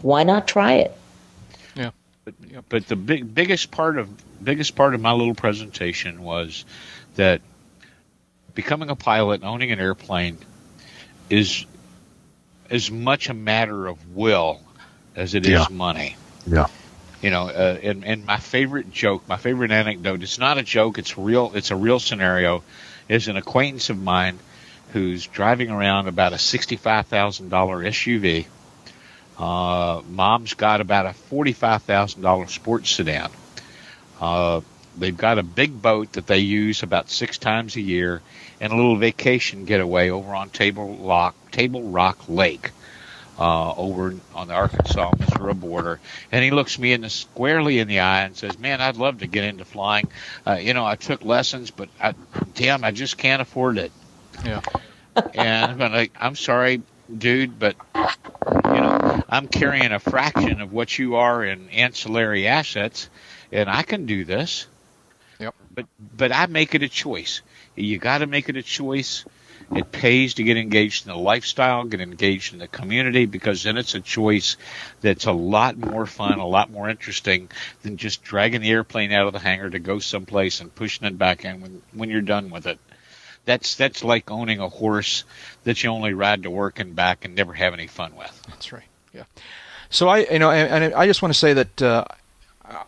why 0.00 0.24
not 0.24 0.48
try 0.48 0.72
it? 0.72 0.96
Yeah. 1.76 1.90
But, 2.24 2.34
but 2.70 2.86
the 2.88 2.96
big 2.96 3.34
biggest 3.34 3.70
part 3.70 3.98
of 3.98 4.08
biggest 4.42 4.74
part 4.76 4.94
of 4.94 5.00
my 5.02 5.12
little 5.12 5.34
presentation 5.34 6.22
was 6.22 6.64
that 7.16 7.42
becoming 8.54 8.88
a 8.88 8.96
pilot, 8.96 9.42
and 9.42 9.44
owning 9.44 9.70
an 9.70 9.78
airplane, 9.78 10.38
is 11.28 11.66
as 12.70 12.90
much 12.90 13.28
a 13.28 13.34
matter 13.34 13.86
of 13.86 14.16
will 14.16 14.60
as 15.14 15.34
it 15.34 15.44
is 15.44 15.50
Yeah. 15.50 15.66
money. 15.70 16.16
Yeah. 16.46 16.66
You 17.22 17.30
know, 17.30 17.48
uh, 17.48 17.78
and, 17.82 18.04
and 18.04 18.24
my 18.24 18.36
favorite 18.36 18.92
joke, 18.92 19.28
my 19.28 19.36
favorite 19.36 19.72
anecdote, 19.72 20.22
it's 20.22 20.38
not 20.38 20.56
a 20.56 20.62
joke, 20.62 20.98
it's 20.98 21.18
real, 21.18 21.50
it's 21.54 21.72
a 21.72 21.76
real 21.76 21.98
scenario, 21.98 22.62
is 23.08 23.26
an 23.26 23.36
acquaintance 23.36 23.90
of 23.90 24.00
mine 24.00 24.38
who's 24.92 25.26
driving 25.26 25.70
around 25.70 26.06
about 26.06 26.32
a 26.32 26.36
$65,000 26.36 27.48
SUV. 27.48 28.46
Uh, 29.36 30.02
mom's 30.08 30.54
got 30.54 30.80
about 30.80 31.06
a 31.06 31.14
$45,000 31.30 32.48
sports 32.48 32.90
sedan. 32.90 33.30
Uh, 34.20 34.60
they've 34.96 35.16
got 35.16 35.38
a 35.38 35.42
big 35.42 35.80
boat 35.80 36.12
that 36.12 36.26
they 36.26 36.38
use 36.38 36.82
about 36.82 37.10
six 37.10 37.38
times 37.38 37.76
a 37.76 37.80
year 37.80 38.22
and 38.60 38.72
a 38.72 38.76
little 38.76 38.96
vacation 38.96 39.64
getaway 39.64 40.10
over 40.10 40.34
on 40.34 40.50
Table 40.50 40.96
Rock, 40.96 41.34
Table 41.50 41.82
Rock 41.82 42.28
Lake 42.28 42.70
uh, 43.38 43.74
over 43.74 44.20
on 44.32 44.48
the 44.48 44.54
Arkansas 44.54 45.12
Missouri 45.12 45.54
border, 45.54 46.00
and 46.32 46.44
he 46.44 46.50
looks 46.50 46.78
me 46.78 46.92
in 46.92 47.02
the 47.02 47.10
squarely 47.10 47.78
in 47.78 47.88
the 47.88 48.00
eye 48.00 48.22
and 48.22 48.36
says, 48.36 48.58
"Man, 48.58 48.80
I'd 48.80 48.96
love 48.96 49.18
to 49.18 49.26
get 49.28 49.44
into 49.44 49.64
flying. 49.64 50.08
Uh, 50.46 50.54
you 50.54 50.74
know, 50.74 50.86
I 50.86 50.96
took 50.96 51.22
lessons, 51.24 51.70
but 51.70 51.90
I, 52.00 52.14
damn, 52.54 52.84
I 52.84 52.90
just 52.92 53.18
can't 53.18 53.42
afford 53.42 53.78
it." 53.78 53.92
Yeah. 54.42 54.60
And 55.34 55.82
I'm 55.82 55.92
like, 55.92 56.12
"I'm 56.20 56.34
sorry, 56.36 56.82
dude, 57.16 57.58
but 57.58 57.76
you 58.46 58.80
know, 58.80 59.00
I'm 59.28 59.48
carrying 59.48 59.92
a 59.92 60.00
fraction 60.00 60.60
of 60.60 60.72
what 60.72 60.98
you 60.98 61.16
are 61.16 61.44
in 61.44 61.68
ancillary 61.70 62.46
assets, 62.46 63.10
and 63.52 63.68
I 63.70 63.82
can 63.82 64.06
do 64.06 64.24
this." 64.24 64.68
Yep. 65.40 65.54
But 65.70 65.86
but 65.98 66.32
I 66.32 66.46
make 66.46 66.74
it 66.74 66.82
a 66.82 66.88
choice. 66.88 67.42
You 67.74 67.98
got 67.98 68.18
to 68.18 68.26
make 68.26 68.48
it 68.48 68.56
a 68.56 68.62
choice. 68.62 69.24
It 69.74 69.92
pays 69.92 70.34
to 70.34 70.42
get 70.42 70.56
engaged 70.56 71.06
in 71.06 71.12
the 71.12 71.18
lifestyle, 71.18 71.84
get 71.84 72.00
engaged 72.00 72.54
in 72.54 72.58
the 72.58 72.68
community, 72.68 73.26
because 73.26 73.62
then 73.62 73.76
it's 73.76 73.94
a 73.94 74.00
choice 74.00 74.56
that's 75.02 75.26
a 75.26 75.32
lot 75.32 75.76
more 75.76 76.06
fun, 76.06 76.38
a 76.38 76.46
lot 76.46 76.70
more 76.70 76.88
interesting 76.88 77.50
than 77.82 77.98
just 77.98 78.22
dragging 78.22 78.62
the 78.62 78.70
airplane 78.70 79.12
out 79.12 79.26
of 79.26 79.34
the 79.34 79.38
hangar 79.38 79.68
to 79.68 79.78
go 79.78 79.98
someplace 79.98 80.60
and 80.60 80.74
pushing 80.74 81.06
it 81.06 81.18
back 81.18 81.44
in 81.44 81.60
when, 81.60 81.82
when 81.92 82.08
you're 82.08 82.22
done 82.22 82.50
with 82.50 82.66
it. 82.66 82.78
That's 83.44 83.76
that's 83.76 84.04
like 84.04 84.30
owning 84.30 84.60
a 84.60 84.68
horse 84.68 85.24
that 85.64 85.82
you 85.82 85.90
only 85.90 86.12
ride 86.12 86.42
to 86.42 86.50
work 86.50 86.80
and 86.80 86.94
back 86.94 87.24
and 87.24 87.34
never 87.34 87.52
have 87.52 87.72
any 87.72 87.86
fun 87.86 88.14
with. 88.16 88.42
That's 88.48 88.72
right. 88.72 88.84
Yeah. 89.14 89.24
So 89.90 90.08
I, 90.08 90.18
you 90.30 90.38
know, 90.38 90.50
and, 90.50 90.94
I 90.94 91.06
just 91.06 91.22
want 91.22 91.32
to 91.32 91.38
say 91.38 91.54
that 91.54 91.82
uh, 91.82 92.04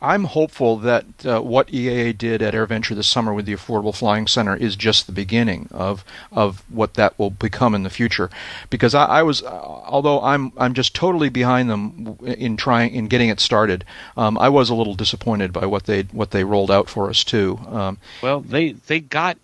I'm 0.03 0.25
hopeful 0.25 0.77
that 0.79 1.05
uh, 1.25 1.41
what 1.41 1.69
EAA 1.69 2.17
did 2.19 2.43
at 2.43 2.53
AirVenture 2.55 2.95
this 2.95 3.07
summer 3.07 3.33
with 3.33 3.47
the 3.47 3.55
Affordable 3.55 3.95
Flying 3.95 4.27
Center 4.27 4.55
is 4.55 4.77
just 4.77 5.07
the 5.07 5.13
beginning 5.13 5.69
of 5.71 6.05
of 6.33 6.63
what 6.69 6.95
that 6.95 7.19
will 7.19 7.31
become 7.31 7.75
in 7.75 7.83
the 7.83 7.91
future. 7.91 8.29
Because 8.69 8.95
I, 8.95 9.05
I 9.07 9.23
was, 9.23 9.43
uh, 9.43 9.49
although 9.49 10.21
I'm 10.23 10.53
I'm 10.59 10.75
just 10.75 10.95
totally 10.95 11.31
behind 11.31 11.71
them 11.71 12.19
in 12.25 12.57
trying 12.59 12.95
in 12.95 13.09
getting 13.09 13.31
it 13.31 13.41
started. 13.41 13.85
Um, 14.17 14.37
I 14.39 14.51
was 14.51 14.69
a 14.69 14.75
little 14.75 14.95
disappointed 14.95 15.53
by 15.53 15.65
what 15.67 15.85
they 15.85 16.03
what 16.13 16.31
they 16.31 16.45
rolled 16.45 16.71
out 16.71 16.89
for 16.91 17.09
us 17.09 17.25
too. 17.25 17.59
Um, 17.69 17.99
Well, 18.23 18.41
they 18.41 18.73
they 18.73 19.01
got 19.01 19.39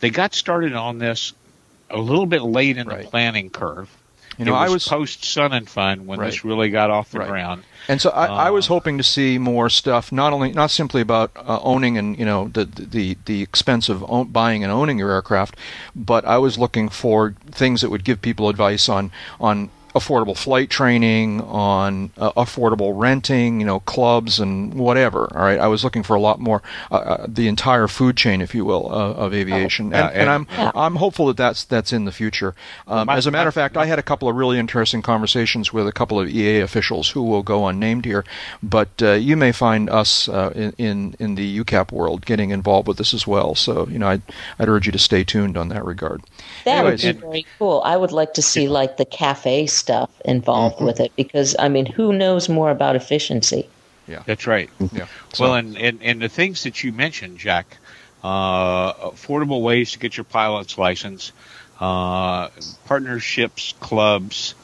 they 0.00 0.10
got 0.10 0.34
started 0.34 0.74
on 0.74 0.98
this 0.98 1.32
a 1.90 1.98
little 1.98 2.26
bit 2.26 2.42
late 2.42 2.76
in 2.76 2.86
Right. 2.88 3.04
the 3.04 3.08
planning 3.10 3.50
curve. 3.50 3.90
You 4.38 4.44
know, 4.46 4.54
it 4.54 4.58
I 4.58 4.64
was, 4.64 4.72
was- 4.74 4.88
post 4.88 5.24
Sun 5.24 5.52
and 5.52 5.68
Fun 5.68 6.06
when 6.06 6.18
Right. 6.18 6.26
this 6.26 6.44
really 6.44 6.70
got 6.70 6.90
off 6.90 7.10
the 7.10 7.18
Right. 7.18 7.28
ground. 7.28 7.62
And 7.88 8.00
so 8.00 8.10
I, 8.10 8.48
I 8.48 8.50
was 8.50 8.66
Uh, 8.66 8.74
hoping 8.74 8.98
to 8.98 9.04
see 9.04 9.38
more 9.38 9.68
stuff, 9.70 10.12
not 10.12 10.32
only 10.32 10.52
not 10.52 10.70
simply 10.70 11.00
about 11.00 11.30
uh, 11.36 11.58
owning 11.62 11.98
and 11.98 12.18
you 12.18 12.24
know 12.24 12.48
the 12.52 12.64
the 12.64 13.16
the 13.24 13.42
expense 13.42 13.88
of 13.88 14.04
own, 14.08 14.28
buying 14.28 14.62
and 14.64 14.72
owning 14.72 14.98
your 14.98 15.10
aircraft, 15.10 15.56
but 15.94 16.24
I 16.24 16.38
was 16.38 16.58
looking 16.58 16.90
for 16.90 17.34
things 17.50 17.80
that 17.80 17.90
would 17.90 18.04
give 18.04 18.20
people 18.20 18.48
advice 18.48 18.88
on 18.88 19.10
on 19.40 19.70
affordable 19.94 20.36
flight 20.36 20.70
training, 20.70 21.40
on 21.42 22.10
uh, 22.18 22.32
affordable 22.32 22.92
renting, 22.94 23.60
you 23.60 23.66
know, 23.66 23.80
clubs 23.80 24.38
and 24.40 24.74
whatever. 24.74 25.28
All 25.36 25.42
right, 25.42 25.58
I 25.58 25.66
was 25.66 25.82
looking 25.84 26.02
for 26.02 26.14
a 26.14 26.20
lot 26.20 26.38
more, 26.40 26.62
uh, 26.90 26.94
uh, 26.96 27.26
the 27.28 27.48
entire 27.48 27.88
food 27.88 28.16
chain, 28.16 28.40
if 28.40 28.54
you 28.54 28.64
will, 28.64 28.92
uh, 28.92 29.12
of 29.14 29.34
aviation, 29.34 29.92
Oh, 29.92 29.96
and, 29.98 30.16
and, 30.16 30.30
I'm 30.30 30.46
yeah. 30.52 30.70
I'm 30.74 30.96
hopeful 30.96 31.26
that 31.26 31.36
that's 31.36 31.64
that's 31.64 31.92
in 31.92 32.04
the 32.04 32.12
future. 32.12 32.54
Um, 32.86 33.06
my- 33.06 33.16
as 33.16 33.26
a 33.26 33.30
matter 33.30 33.48
of 33.48 33.56
my- 33.56 33.62
fact, 33.62 33.76
I 33.76 33.86
had 33.86 33.98
a 33.98 34.02
couple 34.02 34.28
of 34.28 34.36
really 34.36 34.58
interesting 34.58 35.02
conversations 35.02 35.72
with 35.72 35.86
a 35.88 35.92
couple 35.92 36.18
of 36.20 36.28
EAA 36.28 36.62
officials 36.62 37.10
who 37.10 37.22
will 37.22 37.42
go 37.42 37.66
unnamed 37.66 38.04
here, 38.04 38.24
but 38.62 38.88
uh, 39.02 39.12
you 39.12 39.36
may 39.36 39.52
find 39.52 39.90
us 39.90 40.28
uh, 40.28 40.52
in, 40.54 40.72
in 40.78 41.16
in 41.18 41.34
the 41.34 41.58
UCAP 41.64 41.92
world 41.92 42.24
getting 42.26 42.50
involved 42.50 42.86
with 42.88 42.96
this 42.98 43.12
as 43.14 43.26
well. 43.26 43.54
So 43.54 43.86
you 43.88 43.98
know, 43.98 44.08
I'd 44.08 44.22
I'd 44.58 44.68
urge 44.68 44.86
you 44.86 44.92
to 44.92 44.98
stay 44.98 45.24
tuned 45.24 45.56
on 45.56 45.68
that 45.68 45.84
regard. 45.84 46.22
That 46.64 46.78
Anyways. 46.78 47.04
would 47.04 47.16
be 47.16 47.20
very 47.20 47.46
cool. 47.58 47.82
I 47.84 47.96
would 47.96 48.12
like 48.12 48.34
to 48.34 48.42
see 48.42 48.68
like 48.68 48.96
the 48.96 49.04
CAFE 49.06 49.68
stuff 49.80 50.10
involved 50.24 50.76
Mm-hmm. 50.76 50.84
with 50.86 51.00
it 51.00 51.12
because 51.16 51.56
I 51.58 51.68
mean, 51.68 51.86
who 51.86 52.12
knows 52.12 52.48
more 52.48 52.70
about 52.70 52.94
efficiency? 52.96 53.68
Yeah, 54.06 54.22
that's 54.26 54.46
right. 54.46 54.70
Yeah. 54.92 55.06
So- 55.32 55.44
Well, 55.44 55.54
and, 55.54 55.76
and, 55.78 56.02
and 56.02 56.20
the 56.22 56.28
things 56.28 56.62
that 56.64 56.82
you 56.84 56.92
mentioned, 56.92 57.38
Jack, 57.38 57.76
uh, 58.22 58.92
affordable 59.10 59.62
ways 59.62 59.92
to 59.92 59.98
get 59.98 60.16
your 60.16 60.24
pilot's 60.24 60.76
license, 60.78 61.32
uh, 61.80 62.48
partnerships, 62.86 63.74
clubs, 63.80 64.54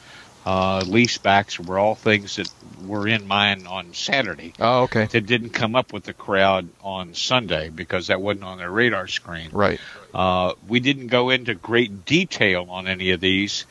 uh, 0.45 0.83
lease 0.87 1.17
backs 1.17 1.59
were 1.59 1.77
all 1.79 1.95
things 1.95 2.35
that 2.37 2.49
were 2.85 3.07
in 3.07 3.27
mine 3.27 3.65
on 3.67 3.93
Saturday 3.93 4.53
oh, 4.59 4.83
okay. 4.83 5.05
that 5.07 5.25
didn't 5.25 5.49
come 5.49 5.75
up 5.75 5.91
with 5.91 6.03
the 6.03 6.13
crowd 6.13 6.69
on 6.81 7.13
Sunday 7.15 7.69
because 7.69 8.07
that 8.07 8.21
wasn't 8.21 8.45
on 8.45 8.57
their 8.57 8.71
radar 8.71 9.07
screen. 9.07 9.49
Right. 9.51 9.79
Uh, 10.13 10.53
we 10.67 10.79
didn't 10.79 11.07
go 11.07 11.31
into 11.31 11.53
great 11.53 12.05
detail 12.05 12.67
on 12.69 12.87
any 12.87 13.11
of 13.11 13.19
these, 13.19 13.65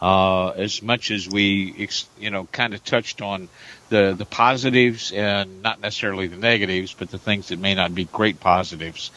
uh, 0.00 0.48
as 0.50 0.82
much 0.82 1.10
as 1.10 1.28
we, 1.28 1.88
you 2.18 2.30
know, 2.30 2.46
kind 2.52 2.74
of 2.74 2.84
touched 2.84 3.22
on 3.22 3.48
the 3.88 4.14
the 4.16 4.26
positives 4.26 5.12
and 5.12 5.62
not 5.62 5.80
necessarily 5.80 6.26
the 6.26 6.36
negatives, 6.36 6.94
but 6.94 7.10
the 7.10 7.18
things 7.18 7.48
that 7.48 7.58
may 7.58 7.74
not 7.74 7.94
be 7.94 8.04
great 8.04 8.40
positives 8.40 9.10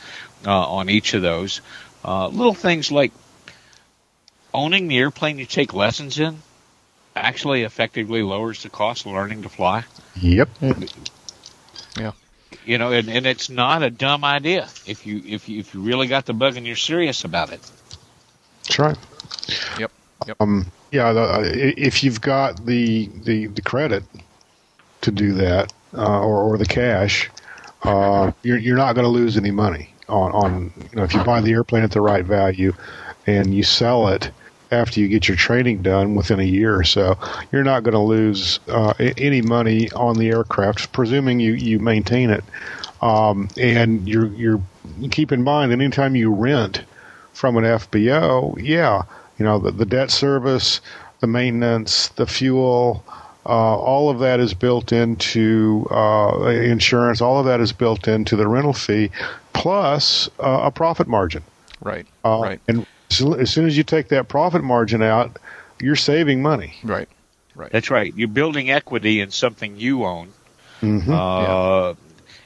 uh, 0.45 0.69
on 0.69 0.89
each 0.89 1.13
of 1.13 1.21
those. 1.21 1.61
Uh, 2.03 2.27
little 2.27 2.53
things 2.53 2.91
like 2.91 3.11
owning 4.53 4.87
the 4.87 4.97
airplane 4.97 5.37
you 5.37 5.45
take 5.45 5.73
lessons 5.73 6.19
in 6.19 6.41
actually 7.15 7.63
effectively 7.63 8.23
lowers 8.23 8.63
the 8.63 8.69
cost 8.69 9.05
of 9.05 9.11
learning 9.11 9.43
to 9.43 9.49
fly. 9.49 9.83
Yep. 10.21 10.49
Yeah. 11.97 12.11
You 12.65 12.77
know, 12.77 12.91
and, 12.91 13.09
and 13.09 13.25
it's 13.25 13.49
not 13.49 13.83
a 13.83 13.89
dumb 13.89 14.23
idea 14.23 14.69
if 14.85 15.05
you 15.05 15.21
if 15.25 15.49
you 15.49 15.59
if 15.59 15.73
you 15.73 15.81
really 15.81 16.07
got 16.07 16.25
the 16.25 16.33
bug 16.33 16.55
and 16.55 16.65
you're 16.65 16.75
serious 16.75 17.23
about 17.23 17.51
it. 17.51 17.61
That's 18.63 18.79
right. 18.79 18.97
Yep. 19.79 19.91
Yep. 20.27 20.37
Um, 20.39 20.65
yeah, 20.91 21.13
the, 21.13 21.21
uh, 21.21 21.41
if 21.43 22.03
you've 22.03 22.21
got 22.21 22.65
the, 22.65 23.07
the, 23.23 23.47
the 23.47 23.61
credit 23.61 24.03
to 25.01 25.11
do 25.11 25.33
that, 25.33 25.71
uh, 25.93 26.21
or, 26.21 26.43
or 26.43 26.57
the 26.57 26.65
cash, 26.65 27.29
uh, 27.83 28.31
you're, 28.43 28.57
you're 28.57 28.77
not 28.77 28.93
going 28.93 29.05
to 29.05 29.09
lose 29.09 29.37
any 29.37 29.51
money 29.51 29.93
on, 30.07 30.31
on, 30.31 30.73
you 30.77 30.97
know, 30.97 31.03
if 31.03 31.13
you 31.13 31.23
buy 31.23 31.41
the 31.41 31.51
airplane 31.51 31.83
at 31.83 31.91
the 31.91 32.01
right 32.01 32.25
value 32.25 32.73
and 33.27 33.53
you 33.53 33.63
sell 33.63 34.07
it 34.09 34.29
after 34.71 34.99
you 34.99 35.07
get 35.07 35.27
your 35.27 35.37
training 35.37 35.81
done 35.81 36.15
within 36.15 36.39
a 36.39 36.43
year 36.43 36.75
or 36.75 36.83
so, 36.83 37.17
you're 37.51 37.63
not 37.63 37.83
going 37.83 37.93
to 37.93 37.99
lose 37.99 38.59
uh, 38.67 38.93
any 38.99 39.41
money 39.41 39.89
on 39.91 40.15
the 40.17 40.29
aircraft, 40.29 40.91
presuming 40.91 41.39
you, 41.39 41.53
you 41.53 41.79
maintain 41.79 42.29
it. 42.29 42.43
Um, 43.01 43.47
and 43.57 44.07
you're, 44.07 44.27
you're, 44.27 44.61
keep 45.09 45.31
in 45.31 45.43
mind, 45.43 45.71
anytime 45.71 46.15
you 46.15 46.31
rent 46.33 46.83
from 47.33 47.57
an 47.57 47.63
FBO, 47.63 48.61
yeah, 48.61 49.03
you 49.39 49.45
know, 49.45 49.57
the, 49.57 49.71
the 49.71 49.85
debt 49.85 50.11
service, 50.11 50.81
the 51.21 51.27
maintenance, 51.27 52.09
the 52.09 52.27
fuel, 52.27 53.03
uh, 53.45 53.77
all 53.77 54.09
of 54.09 54.19
that 54.19 54.39
is 54.39 54.53
built 54.53 54.91
into 54.91 55.87
uh, 55.89 56.45
insurance. 56.49 57.21
All 57.21 57.39
of 57.39 57.45
that 57.45 57.61
is 57.61 57.71
built 57.71 58.07
into 58.07 58.35
the 58.35 58.47
rental 58.47 58.73
fee, 58.73 59.09
plus 59.53 60.29
uh, 60.39 60.61
a 60.63 60.71
profit 60.71 61.07
margin. 61.07 61.41
Right. 61.81 62.05
Uh, 62.23 62.39
right. 62.43 62.61
And 62.67 62.85
so, 63.09 63.33
as 63.33 63.49
soon 63.49 63.65
as 63.65 63.77
you 63.77 63.83
take 63.83 64.09
that 64.09 64.27
profit 64.27 64.63
margin 64.63 65.01
out, 65.01 65.39
you're 65.79 65.95
saving 65.95 66.41
money. 66.41 66.75
Right. 66.83 67.07
Right. 67.55 67.71
That's 67.71 67.89
right. 67.89 68.13
You're 68.15 68.27
building 68.27 68.69
equity 68.69 69.21
in 69.21 69.31
something 69.31 69.77
you 69.77 70.05
own. 70.05 70.31
Mm-hmm. 70.81 71.11
Uh, 71.11 71.95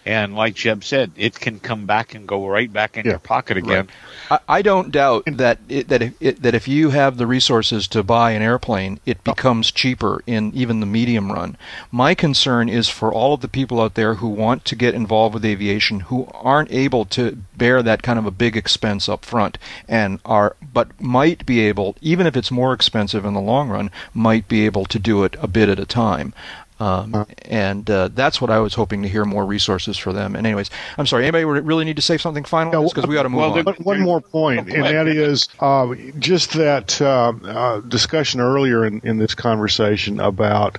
And 0.06 0.36
like 0.36 0.56
Jeb 0.56 0.84
said, 0.84 1.12
it 1.16 1.40
can 1.40 1.60
come 1.60 1.86
back 1.86 2.14
and 2.14 2.28
go 2.28 2.48
right 2.48 2.72
back 2.72 2.98
in 2.98 3.06
Yeah. 3.06 3.14
your 3.14 3.20
pocket 3.20 3.58
again. 3.58 3.88
I, 4.30 4.40
I 4.50 4.62
don't 4.62 4.92
doubt 4.92 5.24
that 5.28 5.60
it, 5.70 5.88
that 5.88 6.02
if 6.02 6.14
it, 6.20 6.42
that 6.42 6.54
if 6.56 6.68
you 6.68 6.90
have 6.90 7.18
the 7.18 7.28
resources 7.28 7.88
to 7.90 8.04
buy 8.04 8.32
an 8.32 8.42
airplane, 8.42 9.00
it 9.06 9.18
oh. 9.26 9.34
becomes 9.34 9.72
cheaper 9.72 10.22
in 10.28 10.52
even 10.54 10.80
the 10.80 10.86
medium 10.86 11.32
run. 11.32 11.58
My 11.92 12.16
concern 12.16 12.70
is 12.70 12.90
for 12.90 13.14
all 13.14 13.34
of 13.34 13.42
the 13.42 13.48
people 13.48 13.80
out 13.82 13.94
there 13.94 14.16
who 14.16 14.28
want 14.28 14.66
to 14.66 14.76
get 14.76 14.94
involved 14.94 15.34
with 15.34 15.46
aviation 15.46 16.02
who 16.02 16.28
aren't 16.34 16.72
able 16.72 17.06
to 17.06 17.38
bear 17.56 17.82
that 17.82 18.04
kind 18.04 18.20
of 18.20 18.26
a 18.26 18.32
big 18.32 18.58
expense 18.58 19.08
up 19.08 19.24
front 19.24 19.58
and 19.88 20.20
are 20.26 20.56
but 20.74 21.00
might 21.02 21.46
be 21.46 21.60
able 21.62 21.96
even 22.02 22.28
if 22.28 22.36
it's 22.36 22.52
more 22.52 22.74
expensive 22.74 23.26
in 23.26 23.34
the 23.34 23.42
long 23.42 23.70
run 23.70 23.90
might 24.14 24.48
be 24.48 24.66
able 24.66 24.86
to 24.86 25.00
do 25.00 25.24
it 25.24 25.36
a 25.42 25.48
bit 25.48 25.70
at 25.70 25.80
a 25.80 25.86
time. 25.86 26.34
Um, 26.80 27.26
and 27.44 27.90
uh, 27.90 28.10
that's 28.14 28.42
what 28.42 28.50
I 28.50 28.60
was 28.60 28.74
hoping 28.74 29.04
to 29.04 29.08
hear 29.10 29.26
more 29.26 29.46
resources 29.46 29.98
for 29.98 30.12
them. 30.12 30.36
And 30.36 30.46
anyways, 30.46 30.70
I'm 30.98 31.06
sorry. 31.06 31.24
Anybody 31.24 31.46
re- 31.46 31.60
really 31.62 31.86
need 31.86 31.96
to 31.96 32.02
say 32.02 32.18
something 32.18 32.44
final 32.44 32.74
Yeah, 32.74 32.88
because 32.90 33.08
we 33.08 33.16
got 33.16 33.24
to 33.24 33.30
move 33.30 33.40
well, 33.40 33.52
on. 33.52 33.58
the- 33.58 33.64
But 33.64 33.80
one 33.86 34.02
more 34.02 34.22
point, 34.22 34.70
and 34.72 34.84
that 34.84 35.08
is 35.08 35.48
uh, 35.60 35.94
just 36.20 36.54
that 36.54 37.00
uh, 37.02 37.34
uh, 37.46 37.80
discussion 37.82 38.42
earlier 38.42 38.86
in, 38.86 39.00
in 39.04 39.18
this 39.18 39.36
conversation 39.36 40.20
about 40.20 40.78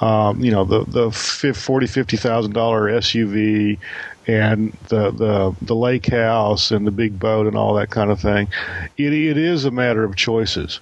um, 0.00 0.40
you 0.44 0.50
know 0.50 0.64
the 0.64 0.84
the 0.86 1.10
fif- 1.10 1.56
forty 1.56 1.86
fifty 1.86 2.16
thousand 2.16 2.52
dollar 2.52 2.88
SUV 2.90 3.78
and 4.26 4.76
the, 4.88 5.10
the 5.10 5.54
the 5.62 5.74
lake 5.74 6.06
house 6.06 6.70
and 6.70 6.86
the 6.86 6.90
big 6.90 7.18
boat 7.18 7.46
and 7.46 7.56
all 7.56 7.74
that 7.74 7.90
kind 7.90 8.10
of 8.10 8.20
thing. 8.20 8.48
It 8.96 9.12
it 9.12 9.36
is 9.36 9.64
a 9.64 9.70
matter 9.70 10.04
of 10.04 10.16
choices. 10.16 10.80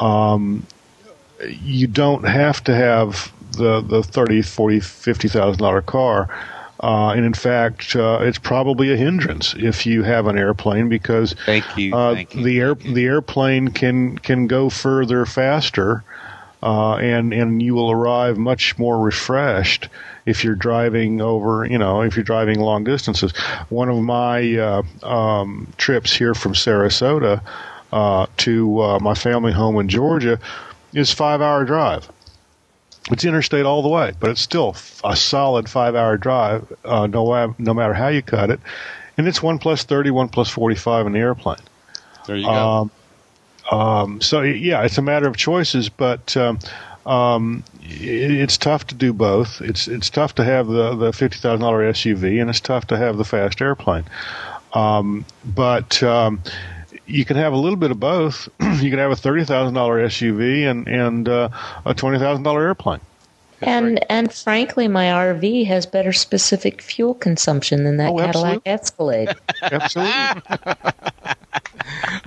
Um, 0.00 0.66
you 1.46 1.86
don't 1.86 2.24
have 2.24 2.62
to 2.64 2.74
have 2.74 3.32
the 3.52 3.80
the 3.80 4.02
thirty 4.02 4.42
forty 4.42 4.80
fifty 4.80 5.28
thousand 5.28 5.60
dollar 5.60 5.82
car. 5.82 6.28
Uh, 6.82 7.10
and 7.10 7.24
in 7.24 7.32
fact, 7.32 7.94
uh, 7.94 8.18
it's 8.22 8.38
probably 8.38 8.92
a 8.92 8.96
hindrance 8.96 9.54
if 9.56 9.86
you 9.86 10.02
have 10.02 10.26
an 10.26 10.36
airplane 10.36 10.88
because 10.88 11.34
Thank 11.46 11.76
you. 11.76 11.94
uh, 11.94 12.14
thank 12.14 12.34
you. 12.34 12.42
the 12.42 12.60
air 12.60 12.74
the 12.74 13.04
airplane 13.04 13.68
can 13.68 14.18
can 14.18 14.48
go 14.48 14.68
further 14.68 15.24
faster, 15.24 16.02
uh, 16.60 16.94
and 16.96 17.32
and 17.32 17.62
you 17.62 17.74
will 17.74 17.92
arrive 17.92 18.36
much 18.36 18.76
more 18.78 18.98
refreshed 18.98 19.88
if 20.26 20.42
you're 20.42 20.56
driving 20.56 21.20
over 21.20 21.64
you 21.64 21.78
know 21.78 22.02
if 22.02 22.16
you're 22.16 22.24
driving 22.24 22.58
long 22.58 22.82
distances. 22.82 23.32
One 23.68 23.88
of 23.88 23.98
my 23.98 24.56
uh, 24.56 24.82
um, 25.06 25.72
trips 25.76 26.12
here 26.12 26.34
from 26.34 26.54
Sarasota 26.54 27.42
uh, 27.92 28.26
to 28.38 28.80
uh, 28.80 28.98
my 28.98 29.14
family 29.14 29.52
home 29.52 29.78
in 29.78 29.88
Georgia 29.88 30.40
is 30.94 31.12
five 31.12 31.40
hour 31.40 31.64
drive. 31.64 32.10
It's 33.10 33.24
interstate 33.24 33.66
all 33.66 33.82
the 33.82 33.88
way, 33.88 34.12
but 34.20 34.30
it's 34.30 34.40
still 34.40 34.76
a 35.04 35.16
solid 35.16 35.68
five 35.68 35.94
hour 35.96 36.16
drive, 36.16 36.72
uh, 36.84 37.06
no, 37.08 37.54
no 37.58 37.74
matter 37.74 37.94
how 37.94 38.08
you 38.08 38.22
cut 38.22 38.50
it. 38.50 38.60
And 39.18 39.26
it's 39.26 39.42
one 39.42 39.58
plus 39.58 39.82
30, 39.82 40.10
one 40.10 40.28
plus 40.28 40.48
45 40.48 41.06
in 41.06 41.12
the 41.12 41.18
airplane. 41.18 41.58
there 42.26 42.36
you 42.36 42.44
go. 42.44 42.50
Um, 42.50 42.90
um, 43.70 44.20
so 44.20 44.42
yeah, 44.42 44.82
it's 44.82 44.98
a 44.98 45.02
matter 45.02 45.26
of 45.26 45.36
choices, 45.36 45.88
but 45.88 46.36
um, 46.36 46.58
um, 47.06 47.64
it, 47.82 48.30
it's 48.30 48.56
tough 48.56 48.86
to 48.88 48.94
do 48.94 49.12
both. 49.12 49.60
It's 49.60 49.88
it's 49.88 50.10
tough 50.10 50.34
to 50.36 50.44
have 50.44 50.66
the 50.66 50.94
the 50.94 51.12
fifty 51.12 51.38
thousand 51.38 51.60
dollar 51.60 51.90
SUV, 51.92 52.40
and 52.40 52.50
it's 52.50 52.60
tough 52.60 52.86
to 52.88 52.96
have 52.96 53.16
the 53.16 53.24
fast 53.24 53.60
airplane. 53.60 54.04
Um, 54.74 55.24
but 55.44 56.02
um, 56.02 56.42
you 57.06 57.24
can 57.24 57.36
have 57.36 57.52
a 57.52 57.56
little 57.56 57.76
bit 57.76 57.90
of 57.90 58.00
both. 58.00 58.48
you 58.60 58.90
can 58.90 58.98
have 58.98 59.10
a 59.10 59.16
thirty 59.16 59.44
thousand 59.44 59.74
dollar 59.74 60.04
SUV 60.06 60.70
and 60.70 60.86
and 60.88 61.28
uh, 61.28 61.48
a 61.84 61.94
twenty 61.94 62.18
thousand 62.18 62.42
dollar 62.44 62.66
airplane. 62.66 63.00
and 63.60 64.04
and 64.10 64.32
frankly, 64.32 64.88
my 64.88 65.06
RV 65.06 65.66
has 65.66 65.86
better 65.86 66.12
specific 66.12 66.82
fuel 66.82 67.14
consumption 67.14 67.84
than 67.84 67.96
that 67.98 68.10
Oh, 68.10 68.18
Cadillac 68.18 68.62
absolutely. 68.66 69.28
Escalade. 69.28 69.34
Absolutely. 69.62 70.42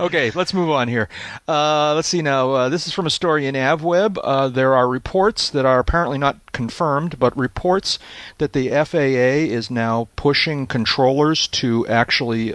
okay, 0.00 0.30
let's 0.30 0.54
move 0.54 0.70
on 0.70 0.88
here. 0.88 1.08
Uh, 1.46 1.94
let's 1.94 2.08
see 2.08 2.22
now. 2.22 2.52
Uh, 2.52 2.68
this 2.68 2.86
is 2.86 2.92
from 2.92 3.06
a 3.06 3.10
story 3.10 3.46
in 3.46 3.54
AvWeb. 3.54 4.18
Uh, 4.22 4.48
there 4.48 4.74
are 4.74 4.88
reports 4.88 5.50
that 5.50 5.66
are 5.66 5.78
apparently 5.78 6.18
not 6.18 6.52
confirmed, 6.52 7.18
but 7.18 7.36
reports 7.36 7.98
that 8.38 8.52
the 8.52 8.68
FAA 8.70 9.52
is 9.54 9.70
now 9.70 10.08
pushing 10.16 10.66
controllers 10.66 11.46
to 11.48 11.86
actually 11.86 12.54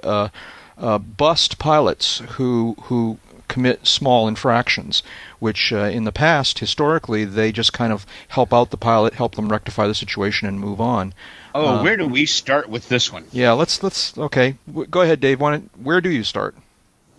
uh, 0.82 0.98
bust 0.98 1.58
pilots 1.60 2.20
who 2.32 2.76
who 2.84 3.18
commit 3.48 3.86
small 3.86 4.28
infractions, 4.28 5.04
which 5.40 5.74
uh, 5.74 5.80
in 5.80 6.06
the 6.06 6.12
past, 6.12 6.60
historically, 6.60 7.26
they 7.26 7.52
just 7.52 7.74
kind 7.74 7.92
of 7.92 8.06
help 8.30 8.54
out 8.54 8.72
the 8.72 8.78
pilot, 8.78 9.14
help 9.16 9.36
them 9.36 9.50
rectify 9.50 9.86
the 9.88 9.94
situation, 9.96 10.48
and 10.48 10.60
move 10.60 10.80
on. 10.80 11.14
oh, 11.54 11.68
uh, 11.68 11.84
where 11.84 11.98
do 11.98 12.08
we 12.08 12.26
start 12.26 12.70
with 12.70 12.88
this 12.90 13.12
one? 13.12 13.26
Yeah, 13.32 13.52
let's 13.52 13.84
let's 13.84 14.18
okay. 14.18 14.56
W- 14.68 14.88
Go 14.88 15.02
ahead, 15.02 15.20
Dave. 15.20 15.40
Why 15.40 15.58
where 15.82 16.02
do 16.02 16.10
you 16.10 16.24
start? 16.24 16.56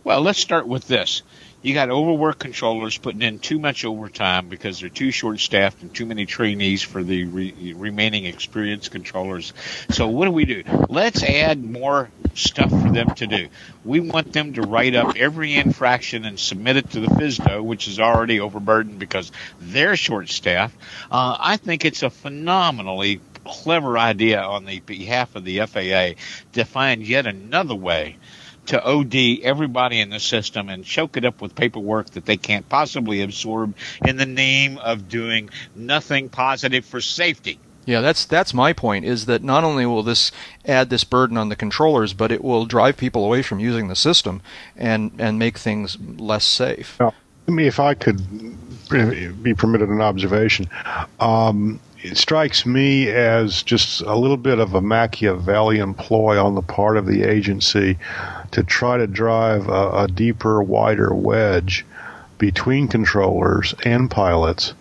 Well, 0.04 0.20
let's 0.22 0.40
start 0.40 0.66
with 0.66 0.88
this. 0.88 1.22
You 1.62 1.74
got 1.74 1.90
overworked 1.90 2.40
controllers 2.40 2.98
putting 2.98 3.22
in 3.22 3.38
too 3.38 3.60
much 3.60 3.84
overtime 3.84 4.48
because 4.48 4.80
they're 4.80 4.88
too 4.88 5.12
short 5.12 5.38
staffed 5.38 5.80
and 5.82 5.94
too 5.94 6.06
many 6.06 6.26
trainees 6.26 6.82
for 6.82 7.04
the 7.04 7.24
re- 7.24 7.72
remaining 7.74 8.24
experienced 8.24 8.90
controllers. 8.90 9.52
So 9.90 10.08
what 10.08 10.24
do 10.24 10.32
we 10.32 10.44
do? 10.44 10.64
Let's 10.88 11.22
add 11.22 11.62
more 11.62 12.10
stuff 12.34 12.70
for 12.70 12.90
them 12.90 13.14
to 13.14 13.26
do. 13.28 13.48
We 13.84 14.00
want 14.00 14.32
them 14.32 14.54
to 14.54 14.62
write 14.62 14.96
up 14.96 15.14
every 15.16 15.54
infraction 15.54 16.24
and 16.24 16.36
submit 16.38 16.78
it 16.78 16.90
to 16.90 17.00
the 17.00 17.06
FSDO, 17.06 17.62
which 17.62 17.86
is 17.86 18.00
already 18.00 18.40
overburdened 18.40 18.98
because 18.98 19.30
they're 19.60 19.94
short 19.94 20.30
staffed. 20.30 20.76
Uh, 21.12 21.36
I 21.38 21.58
think 21.58 21.84
it's 21.84 22.02
a 22.02 22.10
phenomenally 22.10 23.20
clever 23.44 23.98
idea 23.98 24.40
on 24.40 24.64
the 24.64 24.80
behalf 24.80 25.36
of 25.36 25.44
the 25.44 25.60
FAA 25.60 26.20
to 26.54 26.64
find 26.64 27.06
yet 27.06 27.26
another 27.26 27.74
way 27.74 28.16
to 28.66 28.82
OD 28.84 29.40
everybody 29.42 30.00
in 30.00 30.10
the 30.10 30.20
system 30.20 30.68
and 30.68 30.84
choke 30.84 31.16
it 31.16 31.24
up 31.24 31.40
with 31.40 31.54
paperwork 31.54 32.10
that 32.10 32.26
they 32.26 32.36
can't 32.36 32.68
possibly 32.68 33.22
absorb 33.22 33.74
in 34.04 34.16
the 34.16 34.26
name 34.26 34.78
of 34.78 35.08
doing 35.08 35.50
nothing 35.74 36.28
positive 36.28 36.84
for 36.84 37.00
safety. 37.00 37.58
Yeah, 37.84 38.00
that's 38.00 38.24
that's 38.24 38.54
my 38.54 38.72
point. 38.72 39.04
Is 39.04 39.26
that 39.26 39.42
not 39.42 39.64
only 39.64 39.84
will 39.86 40.04
this 40.04 40.30
add 40.64 40.88
this 40.88 41.02
burden 41.02 41.36
on 41.36 41.48
the 41.48 41.56
controllers, 41.56 42.12
but 42.12 42.30
it 42.30 42.44
will 42.44 42.64
drive 42.64 42.96
people 42.96 43.24
away 43.24 43.42
from 43.42 43.58
using 43.58 43.88
the 43.88 43.96
system 43.96 44.40
and 44.76 45.10
and 45.18 45.38
make 45.38 45.58
things 45.58 45.98
less 46.00 46.44
safe. 46.44 46.96
Now, 47.00 47.12
I 47.48 47.50
mean, 47.50 47.66
if 47.66 47.80
I 47.80 47.94
could 47.94 48.22
be 49.42 49.54
permitted 49.54 49.88
an 49.88 50.00
observation, 50.00 50.68
um, 51.18 51.80
it 52.02 52.16
strikes 52.16 52.66
me 52.66 53.08
as 53.08 53.62
just 53.62 54.00
a 54.02 54.16
little 54.16 54.36
bit 54.36 54.58
of 54.58 54.74
a 54.74 54.80
Machiavellian 54.80 55.94
ploy 55.94 56.42
on 56.42 56.54
the 56.54 56.62
part 56.62 56.96
of 56.96 57.06
the 57.06 57.22
agency 57.22 57.96
to 58.50 58.62
try 58.64 58.96
to 58.96 59.06
drive 59.06 59.68
a, 59.68 60.02
a 60.02 60.08
deeper, 60.08 60.62
wider 60.62 61.14
wedge 61.14 61.86
between 62.38 62.88
controllers 62.88 63.74
and 63.84 64.10
pilots 64.10 64.74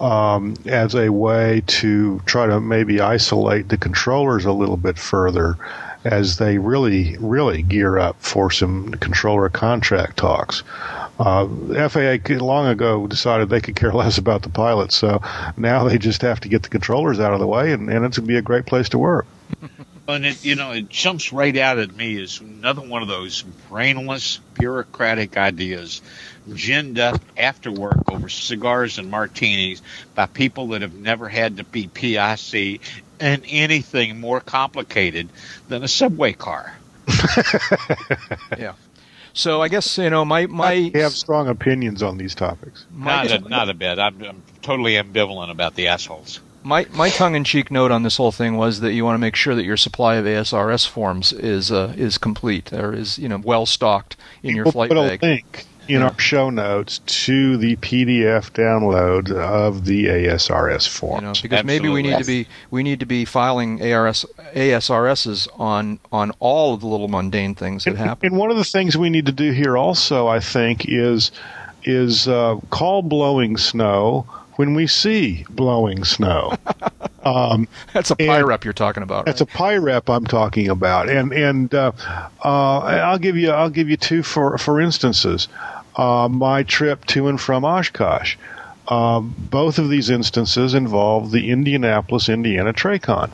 um, 0.00 0.54
as 0.66 0.94
a 0.94 1.10
way 1.10 1.62
to 1.66 2.20
try 2.26 2.46
to 2.46 2.60
maybe 2.60 3.00
isolate 3.00 3.68
the 3.68 3.78
controllers 3.78 4.44
a 4.44 4.52
little 4.52 4.76
bit 4.76 4.98
further 4.98 5.56
as 6.04 6.38
they 6.38 6.58
really, 6.58 7.16
really 7.18 7.62
gear 7.62 7.98
up 7.98 8.16
for 8.20 8.50
some 8.50 8.92
controller 8.92 9.48
contract 9.48 10.16
talks. 10.16 10.62
Uh, 11.18 11.46
FAA 11.88 12.34
long 12.34 12.68
ago 12.68 13.06
decided 13.06 13.48
they 13.48 13.60
could 13.60 13.74
care 13.74 13.92
less 13.92 14.18
about 14.18 14.42
the 14.42 14.48
pilots, 14.48 14.96
so 14.96 15.20
now 15.56 15.84
they 15.84 15.98
just 15.98 16.22
have 16.22 16.40
to 16.40 16.48
get 16.48 16.62
the 16.62 16.68
controllers 16.68 17.18
out 17.18 17.34
of 17.34 17.40
the 17.40 17.46
way, 17.46 17.72
and, 17.72 17.90
and 17.90 18.04
it's 18.04 18.18
going 18.18 18.26
to 18.26 18.32
be 18.32 18.38
a 18.38 18.42
great 18.42 18.66
place 18.66 18.88
to 18.90 18.98
work. 18.98 19.26
And 20.06 20.24
it, 20.24 20.42
you 20.42 20.54
know, 20.54 20.72
it 20.72 20.88
jumps 20.88 21.34
right 21.34 21.54
out 21.54 21.78
at 21.78 21.94
me 21.94 22.22
as 22.22 22.40
another 22.40 22.80
one 22.80 23.02
of 23.02 23.08
those 23.08 23.42
brainless, 23.68 24.40
bureaucratic 24.54 25.36
ideas 25.36 26.00
ginned 26.54 26.98
up 26.98 27.20
after 27.36 27.70
work 27.70 28.10
over 28.10 28.30
cigars 28.30 28.98
and 28.98 29.10
martinis 29.10 29.82
by 30.14 30.24
people 30.24 30.68
that 30.68 30.80
have 30.80 30.94
never 30.94 31.28
had 31.28 31.58
to 31.58 31.64
be 31.64 31.88
PIC 31.88 32.80
and 33.20 33.42
anything 33.48 34.20
more 34.20 34.40
complicated 34.40 35.28
than 35.68 35.82
a 35.82 35.88
subway 35.88 36.32
car. 36.32 36.76
yeah. 38.58 38.74
So 39.32 39.62
I 39.62 39.68
guess 39.68 39.98
you 39.98 40.10
know 40.10 40.24
my 40.24 40.46
my 40.46 40.90
I 40.94 40.98
have 40.98 41.12
strong 41.12 41.48
opinions 41.48 42.02
on 42.02 42.18
these 42.18 42.34
topics. 42.34 42.86
Not 42.94 43.30
a, 43.30 43.38
not 43.40 43.68
a 43.68 43.74
bit. 43.74 43.98
I'm, 43.98 44.22
I'm 44.22 44.42
totally 44.62 44.94
ambivalent 44.94 45.50
about 45.50 45.74
the 45.74 45.88
assholes 45.88 46.40
my 46.62 46.86
my 46.92 47.08
tongue-in-cheek 47.10 47.70
note 47.70 47.90
on 47.90 48.02
this 48.02 48.16
whole 48.16 48.32
thing 48.32 48.56
was 48.56 48.80
that 48.80 48.92
you 48.92 49.04
want 49.04 49.14
to 49.14 49.20
make 49.20 49.36
sure 49.36 49.54
that 49.54 49.64
your 49.64 49.76
supply 49.76 50.16
of 50.16 50.24
ASRS 50.24 50.86
forms 50.86 51.32
is 51.32 51.70
uh, 51.72 51.94
is 51.96 52.18
complete 52.18 52.72
or 52.72 52.92
is 52.94 53.18
you 53.18 53.28
know 53.28 53.38
well 53.38 53.66
stocked 53.66 54.16
in 54.42 54.54
your 54.54 54.66
flight 54.66 54.90
put 54.90 54.96
bag. 54.96 55.22
A 55.22 55.26
link 55.26 55.66
in 55.88 56.00
yeah. 56.00 56.08
our 56.08 56.18
show 56.18 56.50
notes 56.50 57.00
to 57.06 57.56
the 57.56 57.76
PDF 57.76 58.50
download 58.52 59.32
of 59.32 59.86
the 59.86 60.06
ASRS 60.06 60.86
forms. 60.86 61.20
You 61.20 61.26
know, 61.26 61.32
because 61.32 61.58
Absolutely. 61.60 61.64
maybe 61.64 61.88
we 61.88 62.02
need 62.02 62.18
to 62.18 62.24
be 62.24 62.46
we 62.70 62.82
need 62.82 63.00
to 63.00 63.06
be 63.06 63.24
filing 63.24 63.80
ARS 63.92 64.26
ASRSs 64.54 65.48
on 65.58 65.98
on 66.12 66.32
all 66.38 66.74
of 66.74 66.80
the 66.80 66.86
little 66.86 67.08
mundane 67.08 67.54
things 67.54 67.84
that 67.84 67.90
and, 67.90 67.98
happen. 67.98 68.30
And 68.30 68.38
one 68.38 68.50
of 68.50 68.56
the 68.56 68.64
things 68.64 68.96
we 68.96 69.10
need 69.10 69.26
to 69.26 69.32
do 69.32 69.52
here 69.52 69.76
also, 69.76 70.28
I 70.28 70.40
think, 70.40 70.86
is 70.88 71.32
is 71.84 72.28
uh, 72.28 72.56
call 72.70 73.02
blowing 73.02 73.56
snow 73.56 74.26
when 74.56 74.74
we 74.74 74.86
see 74.86 75.44
blowing 75.50 76.04
snow. 76.04 76.54
Um, 77.24 77.68
that's 77.92 78.10
a 78.10 78.16
PIREP 78.16 78.64
you're 78.64 78.72
talking 78.72 79.02
about. 79.02 79.18
Right? 79.18 79.26
That's 79.26 79.40
a 79.40 79.46
PIREP 79.46 80.08
I'm 80.08 80.24
talking 80.24 80.68
about, 80.68 81.10
and 81.10 81.32
and 81.32 81.74
uh, 81.74 81.92
uh, 82.42 82.78
I'll 82.78 83.18
give 83.18 83.36
you 83.36 83.50
I'll 83.50 83.68
give 83.68 83.90
you 83.90 83.96
two 83.96 84.22
for 84.22 84.56
for 84.56 84.80
instances. 84.80 85.48
Uh, 85.98 86.28
my 86.30 86.62
trip 86.62 87.04
to 87.06 87.26
and 87.28 87.40
from 87.40 87.64
Oshkosh. 87.64 88.36
Um, 88.86 89.34
both 89.36 89.78
of 89.78 89.90
these 89.90 90.08
instances 90.08 90.72
involve 90.72 91.30
the 91.30 91.50
Indianapolis, 91.50 92.28
Indiana 92.30 92.72
Tracon. 92.72 93.30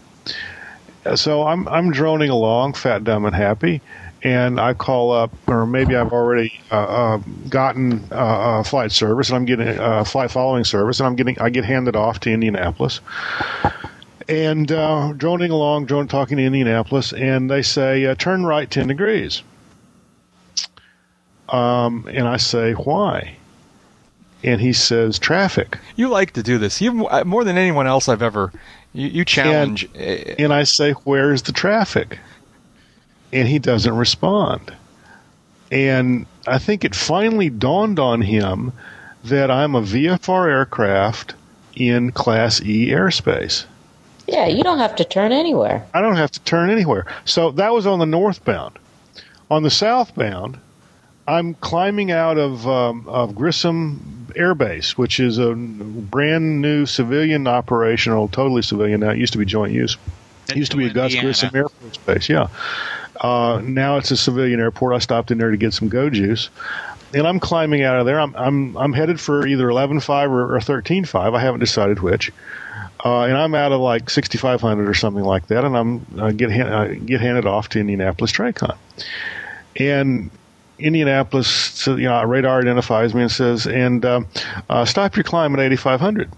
So 1.15 1.47
I'm 1.47 1.69
I'm 1.69 1.93
droning 1.93 2.31
along, 2.31 2.73
fat, 2.73 3.05
dumb, 3.05 3.27
and 3.27 3.37
happy, 3.37 3.83
and 4.23 4.59
I 4.59 4.73
call 4.73 5.13
up, 5.13 5.31
or 5.47 5.67
maybe 5.67 5.95
I've 5.95 6.13
already 6.13 6.59
uh, 6.73 6.77
uh, 6.77 7.17
gotten 7.51 8.05
uh, 8.11 8.61
a 8.61 8.65
flight 8.65 8.91
service, 8.91 9.29
and 9.29 9.37
I'm 9.37 9.45
getting 9.45 9.69
uh, 9.69 10.05
flight 10.05 10.31
following 10.31 10.65
service, 10.65 11.01
and 11.01 11.07
I'm 11.07 11.15
getting 11.15 11.39
I 11.39 11.51
get 11.51 11.67
handed 11.67 11.95
off 11.95 12.21
to 12.21 12.31
Indianapolis, 12.33 13.01
and 14.27 14.73
uh, 14.73 15.13
droning 15.13 15.51
along, 15.51 15.85
drone 15.85 16.09
talking 16.09 16.39
to 16.39 16.43
Indianapolis, 16.43 17.13
and 17.13 17.51
they 17.51 17.61
say 17.61 18.07
uh, 18.07 18.15
turn 18.15 18.47
right 18.47 18.71
ten 18.71 18.87
degrees, 18.89 19.43
um, 21.55 22.09
and 22.11 22.27
I 22.27 22.37
say 22.37 22.73
why, 22.73 23.37
and 24.43 24.61
he 24.61 24.73
says 24.73 25.19
traffic. 25.19 25.79
You 25.97 26.09
like 26.09 26.33
to 26.33 26.43
do 26.43 26.59
this, 26.59 26.81
you 26.81 26.93
more 26.93 27.45
than 27.45 27.59
anyone 27.59 27.87
else 27.87 28.09
I've 28.09 28.23
ever. 28.23 28.53
You, 28.93 29.09
you 29.09 29.25
challenge, 29.25 29.89
and, 29.95 30.41
and 30.41 30.53
I 30.53 30.65
say, 30.65 30.93
"Where's 30.93 31.43
the 31.43 31.53
traffic?" 31.53 32.19
and 33.35 33.49
he 33.49 33.59
doesn't 33.59 33.97
respond. 33.97 34.73
And 35.71 36.27
I 36.47 36.59
think 36.59 36.85
it 36.85 36.95
finally 36.95 37.51
dawned 37.51 37.99
on 37.99 38.23
him 38.23 38.73
that 39.25 39.51
I'm 39.51 39.75
a 39.75 39.83
VFR 39.83 40.49
aircraft 40.49 41.35
in 41.75 42.13
Class 42.13 42.63
E 42.63 42.91
airspace. 42.91 43.65
Yeah, 44.29 44.47
you 44.47 44.63
don't 44.63 44.79
have 44.79 44.95
to 44.97 45.05
turn 45.05 45.33
anywhere. 45.33 45.85
I 45.93 46.01
don't 46.01 46.17
have 46.17 46.31
to 46.31 46.41
turn 46.41 46.71
anywhere. 46.71 47.07
So 47.25 47.51
that 47.53 47.73
was 47.73 47.87
on 47.87 47.99
the 47.99 48.07
northbound. 48.07 48.79
On 49.51 49.63
the 49.65 49.71
southbound, 49.71 50.59
I'm 51.27 51.55
climbing 51.55 52.11
out 52.11 52.39
of 52.39 52.67
um, 52.69 53.09
of 53.09 53.35
Grissom 53.35 54.29
Air 54.37 54.55
Base, 54.55 54.99
which 54.99 55.21
is 55.21 55.39
a 55.39 55.55
brand 55.55 56.61
new 56.61 56.87
civilian 56.87 57.47
operational, 57.47 58.29
totally 58.29 58.63
civilian 58.63 59.01
now. 59.01 59.11
It 59.11 59.19
used 59.19 59.33
to 59.33 59.39
be 59.39 59.45
joint 59.45 59.73
use. 59.73 59.97
It 60.49 60.57
used 60.57 60.73
to 60.73 60.77
be 60.77 60.87
a 60.87 60.93
Gus 60.93 61.15
Grissom 61.15 61.51
Air 61.55 61.69
Force 61.69 61.97
Base, 61.99 62.29
yeah. 62.29 62.49
Uh, 63.21 63.63
now 63.65 63.97
it's 63.97 64.11
a 64.11 64.17
civilian 64.17 64.61
airport. 64.61 64.95
I 64.95 64.99
stopped 64.99 65.31
in 65.31 65.39
there 65.39 65.51
to 65.51 65.57
get 65.57 65.73
some 65.73 65.89
go 65.89 66.11
juice, 66.11 66.51
and 67.15 67.27
I'm 67.27 67.41
climbing 67.41 67.83
out 67.83 67.99
of 67.99 68.07
there. 68.07 68.21
I'm 68.21 68.35
I'm 68.35 68.77
I'm 68.77 68.93
headed 68.93 69.21
for 69.21 69.47
either 69.47 69.67
11.5 69.67 70.29
or, 70.29 70.57
or 70.57 70.59
13.5. 70.59 71.35
I 71.35 71.41
haven't 71.41 71.61
decided 71.61 72.01
which. 72.01 72.33
Uh, 73.05 73.25
and 73.25 73.37
I'm 73.37 73.55
out 73.55 73.71
of 73.71 73.81
like 73.81 74.09
6,500 74.09 74.89
or 74.89 74.95
something 74.95 75.25
like 75.25 75.47
that, 75.49 75.65
and 75.65 75.77
I'm 75.77 76.07
uh, 76.19 76.31
get 76.31 76.51
hand, 76.51 77.07
get 77.07 77.21
handed 77.21 77.45
off 77.45 77.69
to 77.71 77.79
Indianapolis 77.79 78.33
Tracon, 78.33 78.77
and 79.79 80.31
Indianapolis, 80.79 81.87
you 81.87 81.97
know, 81.97 82.23
radar 82.25 82.61
identifies 82.61 83.15
me 83.15 83.23
and 83.23 83.31
says, 83.31 83.67
"And 83.67 84.05
um, 84.05 84.27
uh, 84.69 84.85
stop 84.85 85.17
your 85.17 85.25
climb 85.25 85.55
at 85.55 85.61
8,500." 85.61 86.31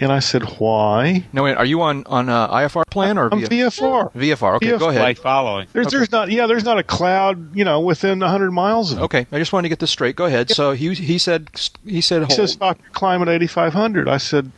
And 0.00 0.12
I 0.12 0.20
said, 0.20 0.44
"Why?" 0.60 1.24
No, 1.32 1.42
wait. 1.42 1.56
Are 1.56 1.64
you 1.64 1.82
on 1.82 2.04
on 2.06 2.28
uh, 2.28 2.48
IFR 2.48 2.84
plan 2.88 3.18
or 3.18 3.28
I'm 3.32 3.40
VFR? 3.40 4.12
VFR. 4.12 4.56
Okay, 4.56 4.68
VFR. 4.68 4.78
go 4.78 4.88
ahead. 4.90 5.00
Flight 5.00 5.18
following. 5.18 5.66
There's 5.72 5.88
okay. 5.88 5.96
there's 5.96 6.12
not 6.12 6.30
yeah 6.30 6.46
there's 6.46 6.62
not 6.62 6.78
a 6.78 6.84
cloud 6.84 7.56
you 7.56 7.64
know 7.64 7.80
within 7.80 8.20
100 8.20 8.52
miles 8.52 8.92
of 8.92 8.98
it. 8.98 9.02
Okay, 9.02 9.26
I 9.32 9.38
just 9.38 9.52
wanted 9.52 9.64
to 9.64 9.68
get 9.70 9.80
this 9.80 9.90
straight. 9.90 10.14
Go 10.14 10.26
ahead. 10.26 10.50
So 10.50 10.70
he 10.70 10.94
he 10.94 11.18
said 11.18 11.50
he 11.84 12.00
said 12.00 12.28
he 12.28 12.34
says 12.34 12.52
stop 12.52 12.78
your 12.80 12.92
climb 12.92 13.22
at 13.22 13.28
8500. 13.28 14.08
I 14.08 14.18
said, 14.18 14.52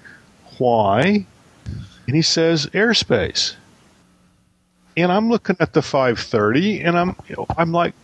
"Why?" 0.59 1.25
And 2.07 2.15
he 2.15 2.23
says, 2.23 2.67
"Airspace." 2.67 3.55
And 4.95 5.11
I'm 5.11 5.31
looking 5.31 5.57
at 5.59 5.73
the 5.73 5.81
530, 5.81 6.83
and 6.83 6.99
I'm 6.99 7.17
you 7.29 7.37
know, 7.37 7.47
I'm 7.57 7.73
like, 7.73 7.95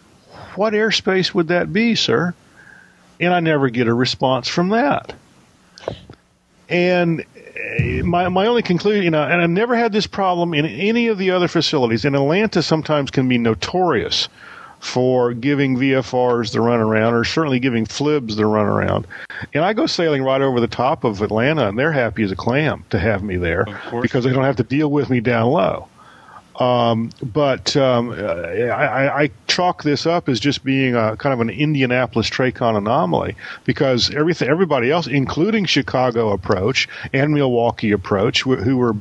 "What 0.57 0.73
airspace 0.73 1.35
would 1.35 1.49
that 1.49 1.73
be, 1.73 1.95
sir?" 1.95 2.35
And 3.21 3.33
I 3.33 3.41
never 3.41 3.71
get 3.71 3.89
a 3.89 3.95
response 3.95 4.49
from 4.49 4.71
that. 4.71 5.15
And 6.69 7.25
eh, 7.79 8.03
my 8.03 8.29
my 8.29 8.47
only 8.47 8.63
conclusion, 8.63 9.05
you 9.05 9.11
know, 9.11 9.23
and 9.23 9.41
I've 9.41 9.51
never 9.51 9.77
had 9.77 9.93
this 9.93 10.07
problem 10.07 10.55
in 10.55 10.67
any 10.67 11.09
of 11.09 11.19
the 11.19 11.31
other 11.31 11.49
facilities. 11.49 12.05
And 12.05 12.17
Atlanta 12.17 12.63
sometimes 12.63 13.11
can 13.11 13.29
be 13.29 13.39
notorious 13.39 14.29
for 14.81 15.33
giving 15.33 15.77
VFRs 15.77 16.53
the 16.53 16.59
runaround, 16.59 17.13
or 17.13 17.25
certainly 17.25 17.59
giving 17.59 17.87
FLIBs 17.87 18.37
the 18.37 18.43
runaround. 18.43 19.05
And 19.55 19.65
I 19.65 19.73
go 19.73 19.87
sailing 19.87 20.23
right 20.23 20.41
over 20.41 20.61
the 20.61 20.67
top 20.67 21.05
of 21.05 21.23
Atlanta, 21.23 21.69
and 21.69 21.79
they're 21.79 21.93
happy 21.93 22.23
as 22.23 22.31
a 22.31 22.37
clam 22.37 22.85
to 22.91 22.99
have 22.99 23.23
me 23.23 23.37
there 23.37 23.67
because 24.03 24.25
they 24.25 24.33
don't 24.33 24.45
have 24.45 24.57
to 24.57 24.63
deal 24.63 24.91
with 24.91 25.11
me 25.11 25.21
down 25.21 25.51
low. 25.51 25.89
Um, 26.59 27.11
but 27.23 27.77
um, 27.77 28.13
I, 28.13 29.25
I, 29.25 29.31
chalk 29.47 29.83
this 29.83 30.07
up 30.07 30.29
as 30.29 30.41
just 30.41 30.65
being 30.65 30.95
a 30.95 31.15
kind 31.17 31.35
of 31.35 31.41
an 31.41 31.51
Indianapolis 31.51 32.31
Tracon 32.31 32.77
anomaly 32.77 33.37
because 33.65 34.11
everything, 34.15 34.49
everybody 34.49 34.91
else, 34.91 35.07
including 35.07 35.67
Chicago 35.67 36.31
approach 36.31 36.89
and 37.13 37.35
Milwaukee 37.35 37.91
approach, 37.93 38.43
who 38.43 38.77
were 38.79 38.95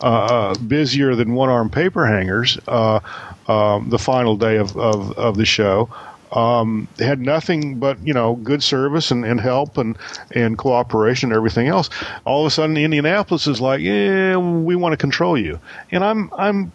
uh, 0.00 0.04
uh, 0.04 0.54
busier 0.54 1.14
than 1.14 1.34
one 1.34 1.50
arm 1.50 1.68
paper 1.68 2.06
hangers 2.06 2.58
uh, 2.66 3.00
um, 3.46 3.90
the 3.90 3.98
final 3.98 4.36
day 4.36 4.56
of, 4.56 4.74
of, 4.78 5.12
of 5.18 5.36
the 5.36 5.44
show 5.44 5.90
um, 6.32 6.88
had 6.98 7.20
nothing 7.20 7.78
but 7.78 7.98
you 8.06 8.14
know 8.14 8.36
good 8.36 8.62
service 8.62 9.10
and, 9.10 9.24
and 9.24 9.40
help 9.40 9.76
and 9.76 9.96
and 10.34 10.56
cooperation 10.56 11.30
and 11.30 11.36
everything 11.36 11.68
else. 11.68 11.90
All 12.24 12.40
of 12.40 12.46
a 12.46 12.50
sudden, 12.50 12.76
Indianapolis 12.76 13.46
is 13.46 13.60
like, 13.60 13.80
yeah, 13.80 14.36
we 14.36 14.74
want 14.76 14.94
to 14.94 14.96
control 14.96 15.36
you, 15.36 15.60
and 15.90 16.02
I'm 16.02 16.30
I'm 16.36 16.72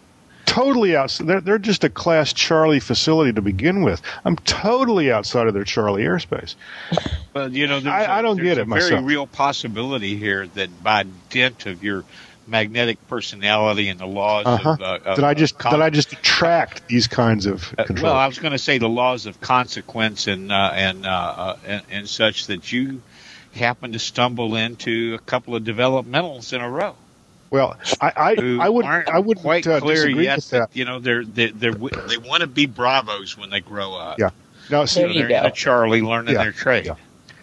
totally 0.48 0.96
outside. 0.96 1.26
They're, 1.26 1.40
they're 1.40 1.58
just 1.58 1.84
a 1.84 1.90
Class 1.90 2.32
Charlie 2.32 2.80
facility 2.80 3.32
to 3.32 3.42
begin 3.42 3.82
with. 3.82 4.02
I'm 4.24 4.36
totally 4.36 5.12
outside 5.12 5.46
of 5.46 5.54
their 5.54 5.64
Charlie 5.64 6.02
airspace. 6.02 6.54
Well, 7.34 7.52
you 7.52 7.66
know, 7.66 7.80
I 7.84 8.02
a, 8.02 8.10
I 8.10 8.22
don't 8.22 8.36
get 8.36 8.58
it 8.58 8.62
a 8.62 8.66
myself. 8.66 8.90
Very 8.90 9.04
real 9.04 9.26
possibility 9.26 10.16
here 10.16 10.46
that 10.48 10.82
by 10.82 11.04
dint 11.30 11.66
of 11.66 11.84
your 11.84 12.04
magnetic 12.46 13.06
personality 13.08 13.88
and 13.88 14.00
the 14.00 14.06
laws 14.06 14.46
uh-huh. 14.46 14.76
of, 14.80 15.06
uh, 15.06 15.14
did 15.14 15.24
I 15.24 15.34
just 15.34 15.58
con- 15.58 15.72
did 15.72 15.82
I 15.82 15.90
just 15.90 16.12
attract 16.12 16.88
these 16.88 17.06
kinds 17.06 17.46
of 17.46 17.76
control? 17.76 17.98
Uh, 17.98 18.02
well, 18.02 18.16
I 18.16 18.26
was 18.26 18.38
going 18.38 18.52
to 18.52 18.58
say 18.58 18.78
the 18.78 18.88
laws 18.88 19.26
of 19.26 19.40
consequence 19.40 20.26
and 20.26 20.50
uh, 20.50 20.70
and, 20.72 21.06
uh, 21.06 21.10
uh, 21.10 21.56
and 21.66 21.82
and 21.90 22.08
such 22.08 22.46
that 22.46 22.72
you 22.72 23.02
happen 23.54 23.92
to 23.92 23.98
stumble 23.98 24.56
into 24.56 25.14
a 25.14 25.18
couple 25.18 25.54
of 25.54 25.64
developmentals 25.64 26.52
in 26.52 26.60
a 26.60 26.68
row. 26.68 26.94
Well, 27.50 27.76
I 28.00 28.12
I, 28.16 28.58
I 28.60 28.68
would 28.68 28.84
I 28.84 29.18
would 29.18 29.38
quite 29.38 29.66
uh, 29.66 29.80
clear 29.80 30.08
yet 30.08 30.42
that, 30.44 30.50
that, 30.50 30.76
you 30.76 30.84
know 30.84 30.98
they're 30.98 31.24
they 31.24 31.50
they 31.50 31.70
they 31.70 32.18
want 32.18 32.42
to 32.42 32.46
be 32.46 32.66
bravos 32.66 33.38
when 33.38 33.50
they 33.50 33.60
grow 33.60 33.94
up. 33.94 34.18
Yeah. 34.18 34.30
No, 34.70 34.84
see, 34.84 35.00
there 35.00 35.10
you 35.10 35.28
go. 35.28 35.48
Charlie 35.50 36.02
learning 36.02 36.34
yeah. 36.34 36.42
their 36.42 36.52
trade. 36.52 36.86
Yeah. 36.86 36.96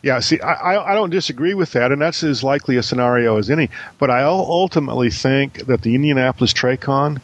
Yeah, 0.03 0.19
see, 0.19 0.39
I, 0.39 0.91
I 0.91 0.93
don't 0.93 1.09
disagree 1.09 1.55
with 1.55 1.71
that, 1.71 1.91
and 1.91 1.99
that's 1.99 2.23
as 2.23 2.43
likely 2.43 2.77
a 2.77 2.83
scenario 2.83 3.39
as 3.39 3.49
any. 3.49 3.71
But 3.97 4.11
I 4.11 4.21
ultimately 4.21 5.09
think 5.09 5.65
that 5.65 5.81
the 5.81 5.95
Indianapolis 5.95 6.53
Tracon 6.53 7.19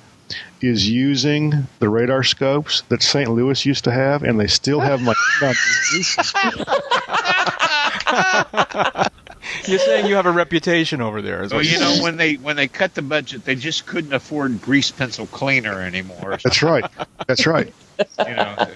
is 0.62 0.90
using 0.90 1.68
the 1.78 1.90
radar 1.90 2.24
scopes 2.24 2.82
that 2.90 3.04
St. 3.04 3.30
Louis 3.30 3.64
used 3.68 3.84
to 3.84 3.92
have, 3.92 4.24
and 4.24 4.40
they 4.40 4.48
still 4.48 4.80
have 4.80 5.00
my. 5.04 5.14
You're 9.66 9.80
saying 9.80 10.08
you 10.08 10.16
have 10.16 10.26
a 10.26 10.32
reputation 10.32 11.02
over 11.02 11.22
there. 11.22 11.48
Well, 11.50 11.62
you 11.62 11.80
know, 11.80 12.02
when 12.02 12.18
they 12.18 12.36
when 12.36 12.56
they 12.56 12.68
cut 12.68 12.94
the 12.94 13.02
budget, 13.02 13.46
they 13.46 13.56
just 13.56 13.86
couldn't 13.86 14.14
afford 14.14 14.62
grease 14.62 14.92
pencil 14.92 15.28
cleaner 15.28 15.82
anymore. 15.82 16.38
That's 16.44 16.62
right. 16.62 16.86
That's 17.28 17.46
right. 17.46 17.74
you 18.20 18.36
know. 18.36 18.68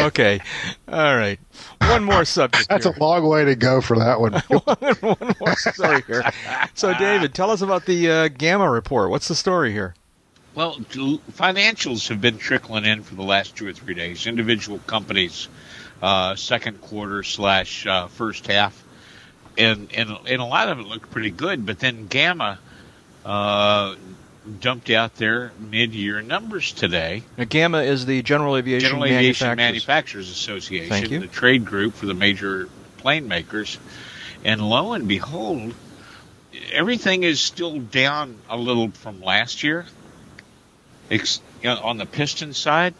Okay. 0.00 0.40
All 0.88 1.16
right. 1.16 1.38
One 1.80 2.04
more 2.04 2.24
subject. 2.24 2.68
That's 2.68 2.84
here. 2.84 2.94
a 2.96 3.00
long 3.00 3.26
way 3.26 3.44
to 3.44 3.56
go 3.56 3.80
for 3.80 3.98
that 3.98 4.20
one. 4.20 4.34
one, 4.34 4.94
one 5.18 5.34
more 5.40 5.56
story 5.56 6.02
here. 6.06 6.30
So, 6.74 6.94
David, 6.94 7.34
tell 7.34 7.50
us 7.50 7.60
about 7.60 7.86
the 7.86 8.10
uh, 8.10 8.28
GAMA 8.28 8.70
report. 8.70 9.10
What's 9.10 9.28
the 9.28 9.34
story 9.34 9.72
here? 9.72 9.94
Well, 10.54 10.74
financials 10.76 12.08
have 12.08 12.20
been 12.20 12.38
trickling 12.38 12.84
in 12.84 13.02
for 13.02 13.14
the 13.14 13.22
last 13.22 13.56
two 13.56 13.66
or 13.68 13.72
three 13.72 13.94
days. 13.94 14.26
Individual 14.26 14.78
companies, 14.80 15.48
uh, 16.02 16.34
second 16.34 16.80
quarter 16.80 17.22
slash 17.22 17.86
uh, 17.86 18.08
first 18.08 18.46
half, 18.46 18.84
and, 19.58 19.88
and 19.94 20.10
and 20.26 20.40
a 20.40 20.44
lot 20.44 20.68
of 20.68 20.78
it 20.78 20.86
looked 20.86 21.10
pretty 21.10 21.30
good. 21.30 21.66
But 21.66 21.78
then 21.78 22.06
GAMA 22.06 22.58
uh, 23.24 23.96
dumped 24.60 24.90
out 24.90 25.16
their 25.16 25.52
mid-year 25.58 26.22
numbers 26.22 26.72
today. 26.72 27.22
Now, 27.36 27.44
GAMA 27.44 27.82
is 27.82 28.06
the 28.06 28.22
General 28.22 28.56
Aviation, 28.56 28.88
General 28.88 29.04
Aviation 29.04 29.48
Manufacturers. 29.48 30.26
Manufacturers 30.26 30.30
Association, 30.30 31.20
the 31.20 31.26
trade 31.26 31.64
group 31.64 31.94
for 31.94 32.06
the 32.06 32.14
major 32.14 32.68
plane 32.98 33.28
makers. 33.28 33.78
And 34.44 34.60
lo 34.60 34.92
and 34.92 35.08
behold, 35.08 35.74
everything 36.72 37.24
is 37.24 37.40
still 37.40 37.78
down 37.78 38.38
a 38.48 38.56
little 38.56 38.90
from 38.90 39.20
last 39.20 39.62
year 39.62 39.84
ex- 41.10 41.40
on 41.64 41.98
the 41.98 42.06
piston 42.06 42.54
side. 42.54 42.94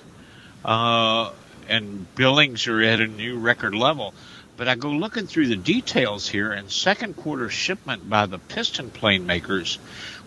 Uh, 0.64 1.30
and 1.68 2.12
billings 2.14 2.66
are 2.66 2.80
at 2.82 3.00
a 3.00 3.06
new 3.06 3.38
record 3.38 3.74
level. 3.74 4.14
But 4.58 4.68
I 4.68 4.74
go 4.74 4.90
looking 4.90 5.26
through 5.28 5.46
the 5.48 5.56
details 5.56 6.28
here, 6.28 6.50
and 6.52 6.70
second 6.70 7.16
quarter 7.16 7.48
shipment 7.48 8.10
by 8.10 8.26
the 8.26 8.38
piston 8.40 8.90
plane 8.90 9.24
makers 9.24 9.78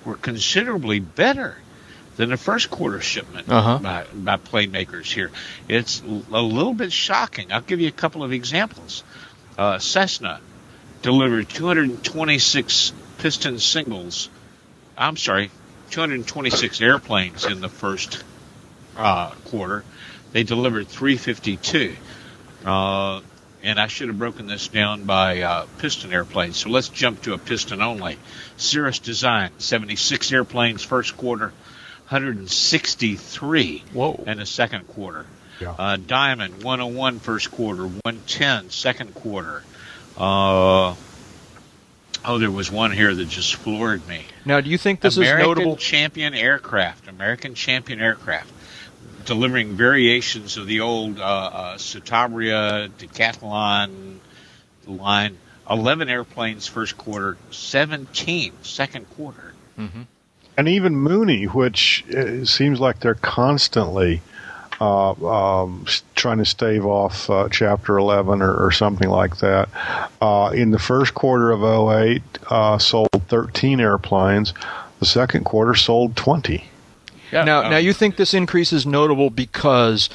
were 0.05 0.15
considerably 0.15 0.99
better 0.99 1.57
than 2.15 2.29
the 2.29 2.37
first 2.37 2.69
quarter 2.71 3.01
shipment 3.01 3.49
Uh-huh. 3.49 3.79
by, 3.79 4.05
by 4.13 4.37
plane 4.37 4.71
makers 4.71 5.11
here. 5.11 5.31
It's 5.67 6.01
a 6.01 6.41
little 6.41 6.73
bit 6.73 6.93
shocking. 6.93 7.51
I'll 7.51 7.61
give 7.61 7.81
you 7.81 7.89
a 7.89 7.91
couple 7.91 8.23
of 8.23 8.31
examples. 8.31 9.03
Uh, 9.57 9.79
Cessna 9.79 10.39
delivered 11.01 11.49
226 11.49 12.93
piston 13.17 13.59
singles. 13.59 14.29
I'm 14.97 15.17
sorry, 15.17 15.51
226 15.91 16.79
airplanes 16.81 17.45
in 17.45 17.59
the 17.59 17.69
first 17.69 18.23
uh, 18.97 19.31
quarter. 19.45 19.83
They 20.31 20.43
delivered 20.43 20.87
352. 20.87 21.95
Uh, 22.65 23.21
and 23.63 23.79
I 23.79 23.87
should 23.87 24.07
have 24.07 24.17
broken 24.17 24.47
this 24.47 24.67
down 24.67 25.03
by 25.03 25.41
uh, 25.41 25.65
piston 25.77 26.13
airplanes. 26.13 26.57
So 26.57 26.69
let's 26.69 26.89
jump 26.89 27.21
to 27.23 27.33
a 27.33 27.37
piston 27.37 27.81
only. 27.81 28.17
Cirrus 28.57 28.99
Design, 28.99 29.51
76 29.57 30.31
airplanes 30.31 30.83
first 30.83 31.17
quarter, 31.17 31.53
163 32.09 33.83
Whoa. 33.93 34.23
in 34.27 34.37
the 34.37 34.45
second 34.45 34.87
quarter. 34.87 35.25
Yeah. 35.59 35.75
Uh, 35.77 35.97
Diamond, 35.97 36.63
101 36.63 37.19
first 37.19 37.51
quarter, 37.51 37.83
110 37.83 38.71
second 38.71 39.13
quarter. 39.13 39.63
Uh, 40.17 40.95
oh, 42.25 42.37
there 42.39 42.51
was 42.51 42.71
one 42.71 42.91
here 42.91 43.13
that 43.13 43.29
just 43.29 43.55
floored 43.55 44.07
me. 44.07 44.25
Now, 44.43 44.59
do 44.59 44.69
you 44.69 44.77
think 44.77 45.01
this 45.01 45.17
American 45.17 45.41
is 45.41 45.47
notable? 45.47 45.63
American 45.63 45.81
Champion 45.81 46.33
Aircraft, 46.33 47.07
American 47.07 47.53
Champion 47.53 48.01
Aircraft, 48.01 48.51
delivering 49.25 49.75
variations 49.75 50.57
of 50.57 50.67
the 50.67 50.81
old 50.81 51.19
uh, 51.19 51.23
uh, 51.23 51.77
Citabria, 51.77 52.89
Decathlon 52.89 54.17
line. 54.87 55.37
11 55.69 56.09
airplanes 56.09 56.67
first 56.67 56.97
quarter, 56.97 57.37
17 57.51 58.51
second 58.61 59.09
quarter. 59.11 59.53
Mhm. 59.79 60.05
and 60.57 60.67
even 60.67 60.95
Mooney, 60.97 61.45
which 61.45 62.03
uh, 62.13 62.43
seems 62.43 62.79
like 62.79 62.99
they're 62.99 63.13
constantly 63.15 64.21
uh, 64.81 65.11
um, 65.11 65.85
trying 66.15 66.39
to 66.39 66.45
stave 66.45 66.85
off 66.85 67.29
uh, 67.29 67.47
Chapter 67.49 67.97
11 67.97 68.41
or, 68.41 68.65
or 68.65 68.71
something 68.71 69.07
like 69.09 69.37
that. 69.37 69.69
Uh, 70.19 70.51
in 70.53 70.71
the 70.71 70.79
first 70.79 71.13
quarter 71.13 71.51
of 71.51 71.63
08, 71.63 72.21
uh, 72.49 72.77
sold 72.79 73.09
13 73.27 73.79
airplanes. 73.79 74.53
The 74.99 75.05
second 75.05 75.45
quarter 75.45 75.75
sold 75.75 76.15
20. 76.15 76.65
Yeah. 77.31 77.43
Now, 77.43 77.63
uh, 77.63 77.69
now 77.69 77.77
you 77.77 77.93
think 77.93 78.15
this 78.17 78.33
increase 78.33 78.73
is 78.73 78.85
notable 78.85 79.29
because, 79.29 80.09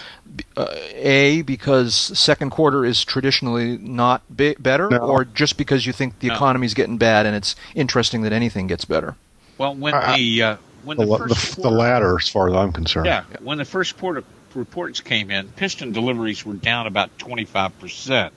uh, 0.57 0.67
a, 0.95 1.43
because 1.43 1.95
second 1.95 2.51
quarter 2.51 2.85
is 2.85 3.05
traditionally 3.05 3.79
not 3.79 4.23
be- 4.37 4.57
better, 4.59 4.89
No. 4.91 4.99
or 4.99 5.25
just 5.25 5.57
because 5.57 5.87
you 5.87 5.93
think 5.93 6.19
the 6.21 6.29
No. 6.29 6.35
economy's 6.35 6.75
getting 6.75 6.99
bad 6.99 7.25
and 7.27 7.35
it's 7.35 7.57
interesting 7.75 8.23
that 8.23 8.33
anything 8.33 8.67
gets 8.67 8.85
better? 8.85 9.15
well, 9.59 9.75
when 9.75 9.95
I- 9.95 10.17
the 10.17 10.43
uh, 10.43 10.57
when 10.85 10.99
The, 10.99 11.05
the, 11.05 11.11
la- 11.11 11.19
first 11.19 11.57
the, 11.57 11.63
the 11.63 11.71
latter, 11.71 12.17
as 12.19 12.29
far 12.29 12.49
as 12.49 12.55
I'm 12.55 12.73
concerned. 12.73 13.07
Yeah, 13.07 13.23
when 13.41 13.59
the 13.59 13.65
first 13.65 13.97
quarter 13.99 14.23
reports 14.55 15.01
came 15.01 15.31
in, 15.31 15.49
piston 15.49 15.93
deliveries 15.93 16.45
were 16.47 16.55
down 16.55 16.87
about 16.87 17.17
25%. 17.19 18.31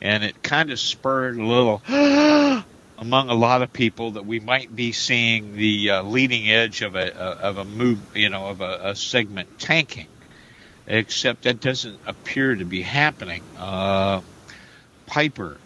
And 0.00 0.24
it 0.24 0.42
kind 0.42 0.70
of 0.72 0.80
spurred 0.80 1.36
a 1.36 1.44
little 1.44 1.82
among 3.02 3.28
a 3.30 3.34
lot 3.34 3.62
of 3.62 3.72
people 3.72 4.12
that 4.12 4.24
we 4.24 4.38
might 4.40 4.74
be 4.74 4.92
seeing 4.92 5.54
the 5.56 5.90
uh, 5.90 6.02
leading 6.04 6.48
edge 6.48 6.82
of 6.82 6.94
a 6.94 7.14
of 7.16 7.58
a 7.58 7.64
move, 7.64 8.00
you 8.14 8.30
know, 8.30 8.46
of 8.48 8.60
a, 8.60 8.90
a 8.90 8.96
segment 8.96 9.48
tanking. 9.58 10.06
Except 10.86 11.42
that 11.42 11.60
doesn't 11.60 12.00
appear 12.06 12.54
to 12.56 12.64
be 12.64 12.82
happening. 12.82 13.42
Uh, 13.56 14.22
Piper, 15.06 15.60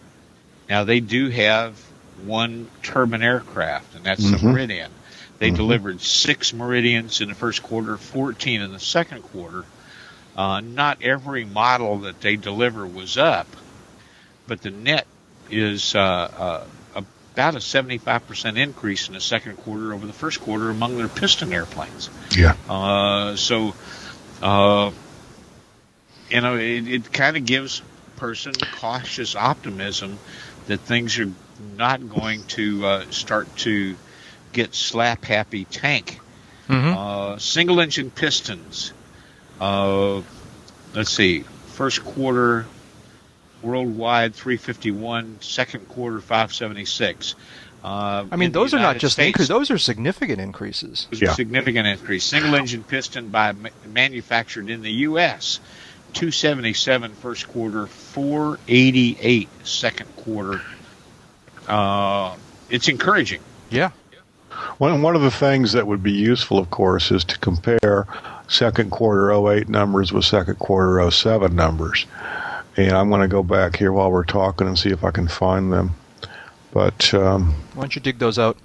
now 0.69 0.83
they 0.83 0.99
do 0.99 1.29
have 1.29 1.79
one 2.15 2.69
turbine 2.83 3.23
aircraft, 3.23 3.95
and 3.95 4.05
that's 4.05 4.31
the 4.31 4.37
Mhm. 4.37 4.43
Meridian. 4.43 4.91
They 5.39 5.51
Mhm. 5.51 5.55
delivered 5.55 6.01
six 6.01 6.53
Meridians 6.53 7.21
in 7.21 7.29
the 7.29 7.35
first 7.35 7.61
quarter, 7.63 7.97
14 7.97 8.61
in 8.61 8.71
the 8.71 8.79
second 8.79 9.21
quarter. 9.23 9.65
Uh, 10.35 10.61
not 10.61 11.01
every 11.01 11.45
model 11.45 11.99
that 12.01 12.19
they 12.21 12.35
deliver 12.35 12.87
was 12.87 13.17
up, 13.17 13.47
but 14.47 14.61
the 14.61 14.71
net 14.71 15.07
is 15.49 15.95
uh, 15.95 15.99
uh, 15.99 16.67
about 17.37 17.53
a 17.53 17.59
75% 17.59 18.57
increase 18.57 19.07
in 19.09 19.13
the 19.13 19.21
second 19.21 19.57
quarter 19.57 19.93
over 19.93 20.07
the 20.07 20.13
first 20.13 20.41
quarter 20.41 20.71
among 20.71 20.97
their 20.97 21.07
piston 21.07 21.53
airplanes. 21.53 22.09
Yeah. 22.35 22.55
Uh, 22.67 23.35
so, 23.35 23.75
uh, 24.41 24.89
you 26.29 26.41
know, 26.41 26.55
it, 26.55 26.87
it 26.87 27.13
kind 27.13 27.37
of 27.37 27.45
gives 27.45 27.83
a 28.15 28.19
person 28.19 28.53
cautious 28.71 29.35
optimism 29.35 30.17
that 30.65 30.79
things 30.79 31.19
are 31.19 31.29
not 31.77 32.09
going 32.09 32.41
to 32.43 32.85
uh, 32.85 33.05
start 33.11 33.47
to 33.57 33.95
get 34.51 34.73
slap 34.73 35.23
happy 35.23 35.65
tank 35.65 36.19
Uh, 36.97 37.37
single 37.37 37.79
engine 37.79 38.09
pistons. 38.09 38.91
Uh, 39.61 40.21
let's 40.93 41.11
see. 41.11 41.41
First 41.67 42.03
quarter 42.03 42.65
worldwide 43.61 44.35
351, 44.35 45.37
second 45.41 45.87
quarter 45.89 46.19
576. 46.19 47.35
Uh, 47.83 48.25
I 48.31 48.35
mean, 48.35 48.51
those 48.51 48.73
are 48.73 48.79
not 48.79 48.97
just 48.97 49.13
States, 49.13 49.27
increases; 49.27 49.47
those 49.47 49.71
are 49.71 49.77
significant 49.77 50.41
increases. 50.41 51.07
Yeah. 51.11 51.33
significant 51.33 51.87
increase. 51.87 52.23
Single 52.23 52.55
engine 52.55 52.83
piston 52.83 53.29
by 53.29 53.51
ma- 53.51 53.69
manufactured 53.85 54.69
in 54.69 54.81
the 54.81 54.91
U.S. 54.91 55.59
277 56.13 57.13
first 57.13 57.47
quarter, 57.47 57.87
488 57.87 59.47
second 59.63 60.15
quarter. 60.17 60.61
Uh, 61.67 62.35
it's 62.69 62.87
encouraging. 62.87 63.41
Yeah. 63.69 63.91
One, 64.79 65.01
one 65.01 65.15
of 65.15 65.21
the 65.21 65.31
things 65.31 65.73
that 65.73 65.85
would 65.85 66.01
be 66.01 66.11
useful, 66.11 66.57
of 66.57 66.71
course, 66.71 67.11
is 67.11 67.23
to 67.25 67.37
compare 67.37 68.07
second 68.47 68.89
quarter 68.91 69.31
08 69.31 69.69
numbers 69.69 70.11
with 70.11 70.25
second 70.25 70.57
quarter 70.59 71.09
07 71.11 71.55
numbers. 71.55 72.05
And 72.77 72.91
I'm 72.91 73.09
going 73.09 73.21
to 73.21 73.27
go 73.27 73.41
back 73.41 73.75
here 73.75 73.91
while 73.91 74.11
we're 74.11 74.23
talking 74.23 74.67
and 74.67 74.77
see 74.77 74.91
if 74.91 75.03
I 75.03 75.11
can 75.11 75.27
find 75.27 75.73
them. 75.73 75.95
But 76.71 77.11
um, 77.13 77.55
Why 77.73 77.83
don't 77.83 77.95
you 77.95 78.01
dig 78.01 78.19
those 78.19 78.37
out? 78.37 78.57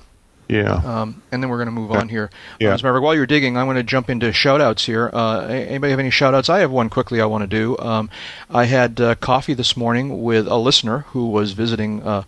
Yeah, 0.52 0.74
Um, 0.74 1.22
and 1.32 1.42
then 1.42 1.50
we're 1.50 1.56
going 1.56 1.66
to 1.66 1.72
move 1.72 1.92
on 1.92 2.08
here. 2.08 2.30
Yeah. 2.60 2.68
Uh, 2.68 2.72
Ms. 2.72 2.82
Maverick, 2.82 3.02
while 3.02 3.14
you're 3.14 3.26
digging, 3.26 3.56
I'm 3.56 3.66
going 3.66 3.76
to 3.76 3.82
jump 3.82 4.10
into 4.10 4.32
shout-outs 4.32 4.84
here. 4.84 5.10
Uh, 5.12 5.46
anybody 5.46 5.90
have 5.90 6.00
any 6.00 6.10
shout-outs? 6.10 6.48
I 6.48 6.60
have 6.60 6.70
one 6.70 6.90
quickly 6.90 7.20
I 7.20 7.26
want 7.26 7.42
to 7.42 7.46
do. 7.48 7.76
Um, 7.78 8.10
I 8.50 8.64
had 8.64 9.00
uh, 9.00 9.14
coffee 9.16 9.54
this 9.54 9.76
morning 9.76 10.22
with 10.22 10.46
a 10.46 10.56
listener 10.56 11.00
who 11.08 11.28
was 11.28 11.52
visiting 11.52 12.02
uh, 12.02 12.24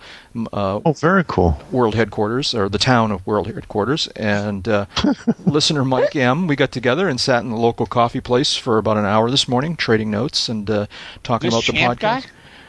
uh, 0.52 0.80
oh, 0.84 0.92
very 0.92 1.24
cool. 1.26 1.59
world 1.70 1.94
headquarters, 1.94 2.55
or 2.55 2.68
the 2.68 2.78
town 2.78 3.12
of 3.12 3.26
world 3.26 3.46
headquarters, 3.46 4.09
and 4.16 4.66
uh, 4.66 4.86
listener 5.46 5.84
Mike 5.84 6.16
M. 6.16 6.46
We 6.46 6.56
got 6.56 6.72
together 6.72 7.09
and 7.09 7.20
sat 7.20 7.42
in 7.42 7.51
the 7.51 7.56
local 7.56 7.86
coffee 7.86 8.20
place 8.20 8.56
for 8.56 8.78
about 8.78 8.96
an 8.96 9.05
hour 9.05 9.30
this 9.30 9.46
morning, 9.46 9.76
trading 9.76 10.10
notes 10.10 10.48
and 10.48 10.68
uh, 10.68 10.86
talking 11.22 11.51
This 11.51 11.55
about 11.55 11.72
the 11.72 11.78
Champ 11.78 12.01
podcast. 12.01 12.26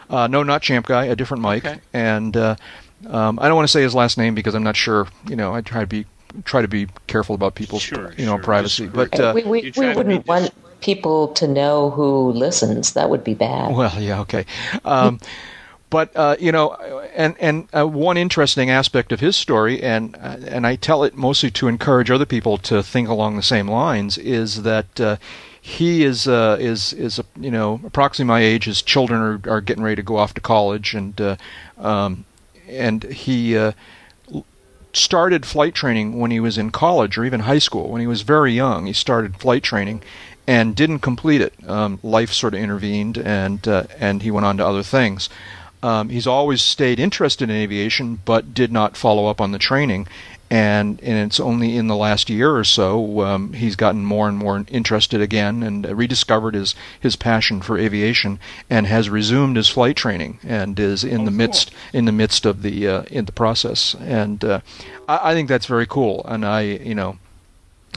Uh, 0.10 0.28
no, 0.28 0.44
not 0.44 0.62
Champ 0.62 0.86
Guy, 0.86 1.06
a 1.06 1.16
different 1.16 1.42
Mike. 1.42 1.66
Okay. 1.66 1.80
And 1.94 2.36
uh, 2.38 2.56
um, 3.08 3.40
I 3.40 3.48
don't 3.48 3.56
want 3.56 3.68
to 3.68 3.72
say 3.72 3.82
his 3.82 3.96
last 3.96 4.18
name 4.18 4.36
because 4.36 4.56
I'm 4.56 4.64
not 4.64 4.76
sure. 4.76 5.08
You 5.28 5.36
know, 5.36 5.54
I 5.54 5.62
try 5.62 5.82
to 5.82 5.88
be 5.88 6.06
try 6.44 6.62
to 6.62 6.68
be 6.68 6.88
careful 7.08 7.36
about 7.36 7.56
people's 7.56 7.82
Sure, 7.82 8.14
you 8.18 8.26
know 8.26 8.36
sure. 8.36 8.44
privacy. 8.44 8.86
Just- 8.86 8.96
But 8.96 9.20
uh, 9.20 9.32
we 9.36 9.44
we, 9.44 9.74
we 9.78 9.88
wouldn't 9.94 10.24
be 10.26 10.30
want 10.30 10.54
people 10.82 11.30
to 11.30 11.48
know 11.48 11.90
who 11.90 12.32
listens. 12.32 12.94
That 12.94 13.10
would 13.10 13.24
be 13.24 13.34
bad. 13.34 13.74
Well, 13.76 14.00
yeah, 14.00 14.22
okay. 14.22 14.46
Um, 14.84 15.20
but 15.90 16.16
uh, 16.16 16.36
you 16.40 16.52
know, 16.52 16.74
and 17.16 17.36
and 17.40 17.68
uh, 17.74 17.88
one 17.88 18.18
interesting 18.18 18.70
aspect 18.70 19.12
of 19.12 19.20
his 19.20 19.36
story, 19.38 19.82
and 19.82 20.16
uh, 20.16 20.38
and 20.48 20.68
I 20.68 20.76
tell 20.76 21.04
it 21.04 21.16
mostly 21.16 21.52
to 21.52 21.68
encourage 21.68 22.12
other 22.12 22.26
people 22.26 22.58
to 22.60 22.84
think 22.84 23.08
along 23.08 23.36
the 23.38 23.44
same 23.44 23.68
lines, 23.68 24.18
is 24.18 24.64
that. 24.64 25.00
Uh, 25.00 25.18
he 25.68 26.04
is 26.04 26.28
uh, 26.28 26.58
is 26.60 26.94
is 26.94 27.20
you 27.40 27.50
know 27.50 27.82
approximately 27.84 28.28
my 28.28 28.40
age. 28.40 28.66
His 28.66 28.84
children 28.84 29.20
are, 29.20 29.54
are 29.56 29.62
getting 29.62 29.84
ready 29.84 29.96
to 29.96 30.04
go 30.04 30.18
off 30.18 30.36
to 30.36 30.42
college, 30.42 30.94
and 30.94 31.20
uh, 31.20 31.38
um, 31.80 32.24
and 32.68 33.04
he 33.04 33.58
uh, 33.58 33.74
started 34.94 35.46
flight 35.46 35.74
training 35.74 36.20
when 36.20 36.32
he 36.32 36.40
was 36.40 36.58
in 36.58 36.72
college 36.72 37.18
or 37.18 37.26
even 37.26 37.42
high 37.42 37.60
school. 37.60 37.90
When 37.90 38.02
he 38.02 38.08
was 38.08 38.22
very 38.22 38.54
young, 38.54 38.86
he 38.86 38.94
started 38.94 39.38
flight 39.38 39.64
training 39.64 40.02
and 40.48 40.76
didn't 40.76 41.00
complete 41.00 41.42
it. 41.42 41.54
Um, 41.68 42.00
life 42.04 42.32
sort 42.32 42.54
of 42.54 42.60
intervened, 42.60 43.18
and 43.18 43.68
uh, 43.68 43.86
and 44.00 44.22
he 44.22 44.32
went 44.32 44.46
on 44.46 44.58
to 44.58 44.66
other 44.66 44.84
things. 44.84 45.30
Um, 45.84 46.10
he's 46.10 46.28
always 46.28 46.62
stayed 46.62 47.00
interested 47.00 47.50
in 47.50 47.56
aviation, 47.56 48.20
but 48.26 48.54
did 48.54 48.72
not 48.72 48.98
follow 48.98 49.28
up 49.28 49.40
on 49.40 49.52
the 49.52 49.60
training. 49.60 50.08
And, 50.48 51.02
and 51.02 51.26
it's 51.26 51.40
only 51.40 51.76
in 51.76 51.88
the 51.88 51.96
last 51.96 52.30
year 52.30 52.56
or 52.56 52.64
so 52.64 53.22
um, 53.22 53.54
he's 53.54 53.76
gotten 53.76 54.06
more 54.06 54.30
and 54.30 54.38
more 54.38 54.64
interested 54.68 55.20
again 55.20 55.64
and 55.64 55.86
rediscovered 55.98 56.54
his, 56.54 56.76
his 57.00 57.16
passion 57.16 57.62
for 57.62 57.80
aviation 57.80 58.40
and 58.70 58.86
has 58.86 59.10
resumed 59.10 59.58
his 59.58 59.70
flight 59.70 59.96
training 59.96 60.40
and 60.44 60.80
is 60.80 61.04
in 61.04 61.26
the 61.26 61.32
midst 61.32 61.72
in 61.94 62.06
the 62.06 62.12
midst 62.12 62.46
of 62.46 62.62
the 62.62 62.88
uh, 62.88 63.04
in 63.04 63.26
the 63.26 63.32
process. 63.32 63.96
And 63.96 64.44
uh, 64.44 64.62
I, 65.08 65.32
I 65.32 65.34
think 65.34 65.50
that's 65.50 65.66
very 65.66 65.88
cool. 65.88 66.24
And 66.26 66.46
I 66.46 66.62
you 66.62 66.96
know 66.96 67.18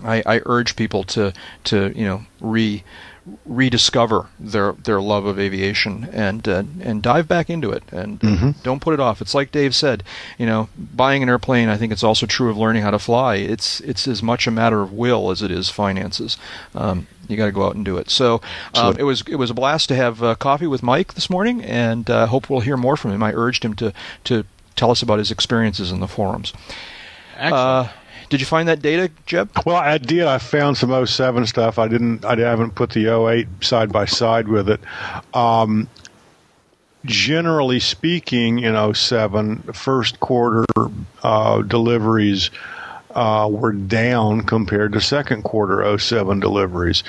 I, 0.03 0.23
I 0.27 0.41
urge 0.47 0.77
people 0.77 1.05
to 1.05 1.33
to 1.65 1.93
you 1.95 2.05
know 2.05 2.25
re 2.41 2.83
rediscover 3.45 4.27
their 4.39 4.73
their 4.73 5.01
love 5.01 5.25
of 5.25 5.39
aviation 5.39 6.09
and 6.13 6.47
uh, 6.49 6.63
and 6.81 7.03
dive 7.03 7.27
back 7.29 7.51
into 7.51 7.71
it 7.71 7.83
and 7.93 8.23
uh, 8.25 8.53
don't 8.63 8.81
put 8.81 8.95
it 8.95 9.01
off. 9.01 9.21
It's 9.21 9.35
like 9.35 9.53
Dave 9.53 9.75
said, 9.75 10.03
you 10.39 10.47
know, 10.47 10.69
buying 10.77 11.23
an 11.23 11.29
airplane. 11.29 11.69
I 11.69 11.77
think 11.77 11.93
it's 11.93 12.05
also 12.05 12.27
true 12.27 12.51
of 12.51 12.57
learning 12.57 12.83
how 12.83 12.91
to 12.91 12.99
fly. 12.99 13.37
It's 13.37 13.81
it's 13.81 14.07
as 14.07 14.23
much 14.23 14.47
a 14.47 14.51
matter 14.51 14.81
of 14.83 14.93
will 14.93 15.31
as 15.31 15.43
it 15.43 15.51
is 15.51 15.69
finances. 15.69 16.37
Um, 16.75 17.07
you 17.29 17.37
got 17.37 17.47
to 17.47 17.53
go 17.53 17.67
out 17.67 17.75
and 17.75 17.85
do 17.85 17.97
it. 17.99 18.11
So 18.11 18.41
um, 18.75 18.97
it 18.99 19.05
was 19.05 19.23
it 19.29 19.37
was 19.37 19.51
a 19.51 19.55
blast 19.55 19.89
to 19.89 19.97
have 19.97 20.23
uh, 20.23 20.35
coffee 20.35 20.67
with 20.67 20.83
Mike 20.83 21.15
this 21.15 21.29
morning, 21.29 21.63
and 21.63 22.09
uh, 22.09 22.27
hope 22.27 22.49
we'll 22.49 22.61
hear 22.61 22.77
more 22.77 22.97
from 22.97 23.13
him. 23.13 23.23
I 23.23 23.33
urged 23.35 23.65
him 23.65 23.75
to 23.75 23.93
to 24.25 24.45
tell 24.77 24.91
us 24.91 25.03
about 25.03 25.19
his 25.19 25.31
experiences 25.31 25.91
in 25.91 26.01
the 26.01 26.09
forums. 26.09 26.53
Excellent. 27.37 27.91
Did 28.29 28.41
you 28.41 28.47
find 28.47 28.69
that 28.69 28.83
data, 28.83 29.11
Jeb? 29.27 29.51
Well, 29.65 29.77
I 29.77 29.97
did. 29.99 30.25
I 30.25 30.39
found 30.39 30.77
some 30.77 31.07
07 31.07 31.47
stuff. 31.47 31.79
I 31.79 31.89
didn't. 31.89 32.25
I 32.25 32.37
haven't 32.37 32.75
put 32.75 32.91
the 32.91 33.07
08 33.07 33.47
side 33.63 33.91
by 33.91 34.05
side 34.05 34.49
with 34.49 34.69
it. 34.69 34.81
Um, 35.35 35.89
generally 37.05 37.81
speaking, 37.81 38.59
in 38.61 38.95
07, 38.95 39.63
first 39.73 40.21
quarter 40.21 40.65
uh, 41.23 41.63
deliveries 41.63 42.51
uh, 43.13 43.49
were 43.51 43.73
down 43.73 44.43
compared 44.43 44.93
to 44.93 45.01
second 45.01 45.43
quarter 45.43 45.99
07 45.99 46.41
deliveries. 46.41 47.03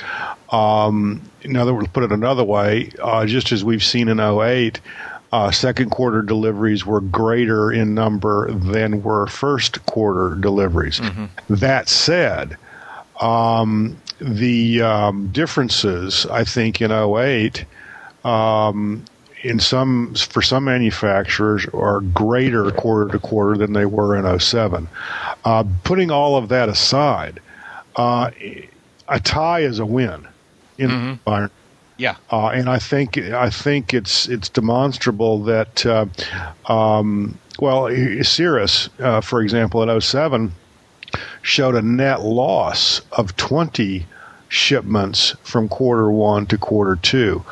Um, 0.52 1.22
in 1.42 1.56
other 1.56 1.74
words, 1.74 1.90
put 1.90 2.04
it 2.04 2.12
another 2.12 2.44
way, 2.44 2.92
uh, 3.02 3.26
just 3.26 3.52
as 3.52 3.64
we've 3.64 3.84
seen 3.84 4.08
in 4.08 4.20
08, 4.20 4.80
uh, 5.32 5.52
second 5.52 5.92
quarter 5.92 6.22
deliveries 6.22 6.86
were 6.86 7.02
greater 7.02 7.72
in 7.72 7.94
number 7.94 8.52
than 8.52 9.04
were 9.04 9.28
first 9.28 9.86
quarter 9.86 10.36
deliveries. 10.36 11.00
That 11.50 11.88
said, 11.90 12.58
um, 13.22 13.98
the 14.20 14.82
um, 14.82 15.28
differences, 15.32 16.26
I 16.28 16.44
think, 16.44 16.82
in 16.82 16.92
08, 16.92 17.64
um, 18.26 19.06
in 19.44 19.60
some 19.60 20.14
for 20.16 20.42
some 20.42 20.66
manufacturers 20.66 21.66
are 21.74 22.02
greater 22.02 22.72
quarter 22.72 23.12
to 23.12 23.20
quarter 23.20 23.58
than 23.58 23.72
they 23.74 23.86
were 23.86 24.16
in 24.18 24.40
07. 24.40 24.88
Uh, 25.46 25.64
putting 25.84 26.12
all 26.12 26.36
of 26.36 26.50
that 26.50 26.68
aside, 26.68 27.40
uh, 27.96 28.32
a 29.08 29.20
tie 29.20 29.62
is 29.62 29.80
a 29.80 29.86
win 29.86 30.28
in 30.78 30.90
environment. 30.92 31.54
Yeah. 32.00 32.16
Uh, 32.32 32.48
and 32.48 32.70
I 32.70 32.80
think 32.80 33.18
I 33.18 33.50
think 33.50 33.94
it's 33.94 34.28
it's 34.28 34.50
demonstrable 34.50 35.44
that 35.44 35.86
uh, 35.86 36.06
um, 36.72 37.38
well, 37.60 37.90
Cirrus, 38.24 38.90
uh, 39.00 39.22
for 39.22 39.42
example, 39.42 39.88
at 39.88 40.02
07, 40.02 40.54
showed 41.42 41.76
a 41.76 41.82
net 41.82 42.22
loss 42.22 43.02
of 43.12 43.36
20 43.36 44.06
shipments 44.48 45.36
from 45.44 45.68
quarter 45.68 46.10
one 46.10 46.46
to 46.48 46.58
quarter 46.58 46.96
two. 46.96 47.44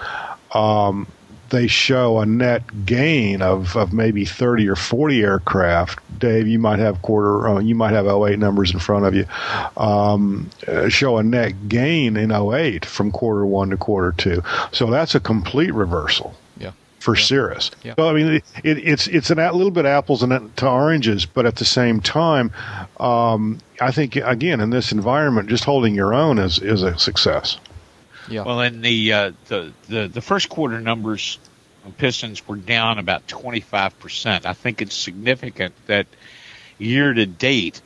Um, 0.54 1.08
they 1.50 1.68
show 1.68 2.20
a 2.20 2.26
net 2.26 2.86
gain 2.86 3.42
of, 3.42 3.76
of 3.76 3.94
maybe 3.94 4.26
30 4.26 4.68
or 4.68 4.76
40 4.76 5.22
aircraft. 5.22 6.00
Dave, 6.20 6.48
you 6.48 6.60
might 6.60 6.80
have 6.80 7.02
quarter, 7.02 7.48
uh, 7.48 7.60
you 7.60 7.76
might 7.76 7.94
have 7.94 8.08
08 8.08 8.40
numbers 8.40 8.74
in 8.74 8.80
front 8.80 9.06
of 9.06 9.14
you. 9.16 9.26
Um, 9.78 10.50
uh, 10.68 10.90
show 10.90 11.18
a 11.18 11.24
net 11.24 11.70
gain 11.70 12.18
in 12.18 12.32
08 12.32 12.86
from 12.86 13.12
quarter 13.12 13.46
one 13.46 13.70
to 13.70 13.78
quarter 13.78 14.12
two. 14.18 14.44
So 14.72 14.88
that's 14.88 15.16
a 15.16 15.20
complete 15.20 15.74
reversal 15.74 16.34
Yeah. 16.58 16.72
for 17.00 17.16
Cirrus. 17.16 17.72
Yeah. 17.84 17.94
So 17.98 18.10
I 18.10 18.14
mean, 18.14 18.28
it, 18.28 18.44
it, 18.64 18.78
it's 18.80 19.08
it's 19.08 19.30
an 19.30 19.40
a 19.40 19.52
little 19.54 19.72
bit 19.72 19.86
apples 19.86 20.24
and 20.24 20.56
to 20.58 20.68
oranges, 20.70 21.26
but 21.26 21.46
at 21.46 21.56
the 21.58 21.66
same 21.66 22.02
time, 22.02 22.52
um, 23.00 23.60
I 23.80 23.92
think 23.92 24.16
again 24.16 24.60
in 24.60 24.72
this 24.72 24.92
environment, 24.92 25.50
just 25.50 25.64
holding 25.66 25.94
your 25.96 26.14
own 26.14 26.40
is 26.40 26.60
is 26.60 26.82
a 26.84 26.98
success. 26.98 27.58
Yeah. 28.30 28.44
Well, 28.44 28.62
in 28.62 28.82
the, 28.82 29.14
uh, 29.14 29.32
the 29.48 29.74
the 29.88 30.08
the 30.08 30.22
first 30.22 30.50
quarter 30.50 30.82
numbers, 30.82 31.40
Pistons 31.98 32.46
were 32.48 32.58
down 32.58 33.00
about 33.00 33.28
twenty 33.28 33.62
five 33.62 33.98
percent. 34.00 34.46
I 34.46 34.54
think 34.54 34.82
it's 34.82 34.96
significant 34.96 35.74
that 35.88 36.08
year 36.78 37.14
to 37.14 37.26
date, 37.26 37.82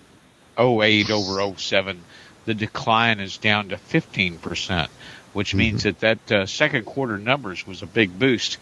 08 0.58 1.10
over 1.12 1.58
07, 1.58 2.02
the 2.46 2.54
decline 2.54 3.20
is 3.20 3.38
down 3.38 3.70
to 3.70 3.78
fifteen 3.78 4.38
percent, 4.38 4.90
which 5.34 5.54
means 5.54 5.84
that 5.84 6.00
that 6.00 6.32
uh, 6.32 6.46
second 6.46 6.86
quarter 6.86 7.18
numbers 7.18 7.66
was 7.68 7.82
a 7.82 7.88
big 7.88 8.18
boost. 8.18 8.58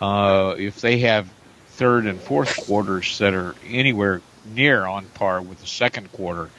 Uh, 0.00 0.54
if 0.58 0.80
they 0.80 0.98
have 1.00 1.28
third 1.68 2.06
and 2.06 2.20
fourth 2.20 2.56
quarters 2.66 3.18
that 3.18 3.34
are 3.34 3.54
anywhere 3.66 4.22
near 4.54 4.84
on 4.84 5.06
par 5.06 5.42
with 5.42 5.60
the 5.60 5.66
second 5.66 6.12
quarter, 6.12 6.50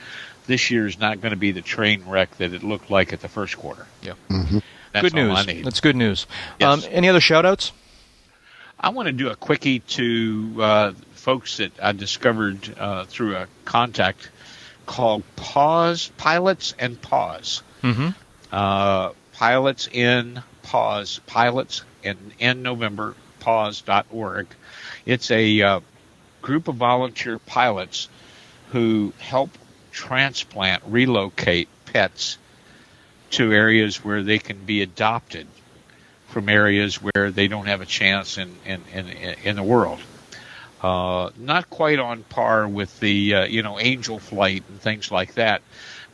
this 0.46 0.72
year 0.72 0.88
is 0.88 1.00
not 1.00 1.22
going 1.22 1.32
to 1.32 1.38
be 1.38 1.52
the 1.52 1.62
train 1.62 2.04
wreck 2.08 2.38
that 2.38 2.54
it 2.54 2.64
looked 2.64 2.90
like 2.90 3.14
at 3.14 3.22
the 3.22 3.28
first 3.28 3.58
quarter. 3.58 3.86
Yeah. 4.02 4.14
That's 4.30 5.12
good 5.12 5.18
all 5.18 5.28
news. 5.28 5.38
I 5.38 5.46
need. 5.46 5.66
That's 5.66 5.82
good 5.82 5.96
news. 5.96 6.26
Yes. 6.60 6.86
Um, 6.86 6.90
any 6.92 7.10
other 7.10 7.20
shout 7.20 7.46
outs? 7.46 7.72
I 8.80 8.90
want 8.90 9.08
to 9.08 9.12
do 9.12 9.30
a 9.30 9.36
quickie 9.36 9.80
to 9.80 10.56
uh, 10.60 10.92
folks 11.14 11.58
that 11.58 11.72
I 11.82 11.92
discovered 11.92 12.76
uh, 12.78 13.06
through 13.06 13.36
a 13.36 13.48
contact 13.66 14.30
called 14.86 15.24
Paws 15.36 16.12
Pilots 16.18 16.76
and 16.78 17.02
Paws. 17.02 17.64
Mm-hmm. 17.82 18.10
Uh, 18.52 19.10
pilots 19.34 19.90
in 19.92 20.42
Paws 20.64 21.20
Pilots 21.26 21.84
in 22.04 22.18
in 22.40 22.62
November 22.62 23.16
Paws.org. 23.40 24.48
It's 25.06 25.32
a 25.32 25.62
uh, 25.62 25.80
group 26.42 26.68
of 26.68 26.76
volunteer 26.76 27.40
pilots 27.40 28.08
who 28.72 29.14
help 29.20 29.52
transplant, 29.96 30.84
relocate 30.86 31.70
pets 31.86 32.38
to 33.32 33.54
areas 33.54 34.04
where 34.04 34.22
they 34.22 34.38
can 34.38 34.66
be 34.66 34.82
adopted 34.82 35.48
from 36.28 36.50
areas 36.50 37.02
where 37.02 37.32
they 37.32 37.48
don't 37.48 37.68
have 37.68 37.80
a 37.80 37.86
chance 37.86 38.38
in 38.38 38.54
in 38.66 38.82
in, 38.94 39.08
in 39.44 39.56
the 39.56 39.64
world. 39.64 40.00
Uh, 40.84 41.30
not 41.38 41.70
quite 41.70 41.98
on 41.98 42.24
par 42.24 42.68
with 42.68 43.00
the 43.00 43.34
uh, 43.34 43.46
you 43.46 43.64
know 43.64 43.80
angel 43.80 44.20
flight 44.20 44.64
and 44.68 44.82
things 44.82 45.12
like 45.12 45.34
that, 45.36 45.62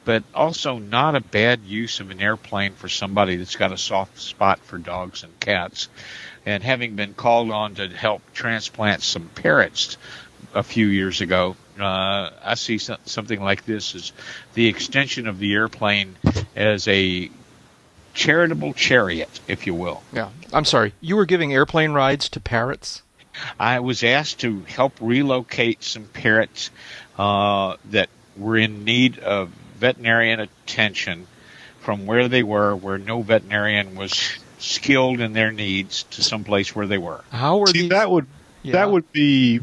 but 0.05 0.23
also 0.33 0.77
not 0.77 1.15
a 1.15 1.21
bad 1.21 1.61
use 1.65 1.99
of 1.99 2.11
an 2.11 2.21
airplane 2.21 2.73
for 2.73 2.87
somebody 2.87 3.35
that's 3.35 3.55
got 3.55 3.71
a 3.71 3.77
soft 3.77 4.19
spot 4.19 4.59
for 4.59 4.77
dogs 4.77 5.23
and 5.23 5.39
cats. 5.39 5.89
And 6.45 6.63
having 6.63 6.95
been 6.95 7.15
called 7.15 7.49
on 7.49 7.75
to 7.75 7.87
help 7.87 8.21
transplant 8.33 9.01
some 9.01 9.27
parrots 9.29 9.97
a 10.53 10.63
few 10.63 10.87
years 10.87 11.21
ago, 11.21 11.55
uh, 11.83 12.31
I 12.43 12.55
see 12.55 12.77
so- 12.77 12.97
something 13.05 13.41
like 13.41 13.65
this 13.65 13.95
as 13.95 14.11
the 14.53 14.67
extension 14.67 15.27
of 15.27 15.39
the 15.39 15.53
airplane 15.53 16.15
as 16.55 16.87
a 16.87 17.29
charitable 18.13 18.73
chariot, 18.73 19.39
if 19.47 19.65
you 19.65 19.73
will. 19.73 20.03
Yeah. 20.11 20.29
I'm 20.53 20.65
sorry. 20.65 20.93
You 21.01 21.15
were 21.15 21.25
giving 21.25 21.53
airplane 21.53 21.91
rides 21.91 22.29
to 22.29 22.39
parrots? 22.39 23.01
I 23.59 23.79
was 23.79 24.03
asked 24.03 24.39
to 24.41 24.61
help 24.67 24.93
relocate 24.99 25.83
some 25.83 26.03
parrots 26.05 26.69
uh, 27.17 27.77
that 27.91 28.09
were 28.35 28.57
in 28.57 28.83
need 28.83 29.19
of 29.19 29.49
veterinarian 29.77 30.39
attention 30.41 31.27
from 31.79 32.05
where 32.05 32.27
they 32.27 32.43
were, 32.43 32.75
where 32.75 32.97
no 32.97 33.21
veterinarian 33.21 33.95
was 33.95 34.31
skilled 34.59 35.19
in 35.21 35.33
their 35.33 35.51
needs, 35.51 36.03
to 36.03 36.21
someplace 36.21 36.75
where 36.75 36.85
they 36.87 36.97
were. 36.97 37.23
How 37.31 37.57
were 37.57 37.67
See, 37.67 37.81
these? 37.83 37.89
that 37.89 38.11
would 38.11 38.27
Yeah. 38.61 38.73
that 38.73 38.91
would 38.91 39.11
be, 39.11 39.61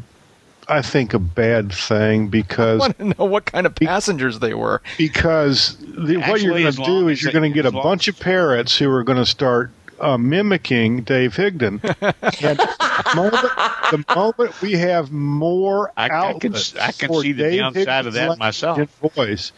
I 0.69 0.81
think, 0.81 1.13
a 1.13 1.19
bad 1.19 1.71
thing 1.73 2.27
because 2.27 2.81
I 2.81 2.87
because 2.87 2.97
want 2.99 2.99
to 2.99 3.05
know 3.23 3.25
what 3.25 3.45
kind 3.45 3.65
of 3.65 3.75
passengers 3.75 4.39
they 4.39 4.53
were. 4.53 4.81
because 4.97 5.75
the, 5.79 6.17
what 6.17 6.41
you're 6.41 6.57
going 6.59 6.71
to 6.71 6.83
do 6.83 7.07
is 7.07 7.21
you're 7.23 7.31
going 7.33 7.51
to 7.51 7.55
get 7.55 7.65
a 7.65 7.71
long 7.71 7.83
bunch 7.83 8.07
of 8.07 8.19
parrots 8.19 8.77
who 8.77 8.89
are 8.91 9.03
going 9.03 9.17
to 9.17 9.25
start 9.25 9.71
uh, 9.99 10.17
mimicking 10.17 11.01
Dave 11.03 11.35
Higdon. 11.35 11.83
and 12.41 12.57
the 12.59 13.13
moment, 13.15 14.05
the 14.07 14.15
moment 14.15 14.61
we 14.61 14.73
have 14.73 15.11
more 15.11 15.91
I- 15.97 16.05
I 16.05 16.33
can- 16.39 16.55
I 16.79 16.91
can 16.93 17.07
for 17.09 17.21
see 17.21 17.33
the 17.33 17.43
Dave 17.43 17.59
downside 17.59 18.05
of 18.05 18.13
that 18.13 18.37
myself. 18.37 18.77
language 18.77 18.89
and 19.01 19.13
Voice, 19.15 19.51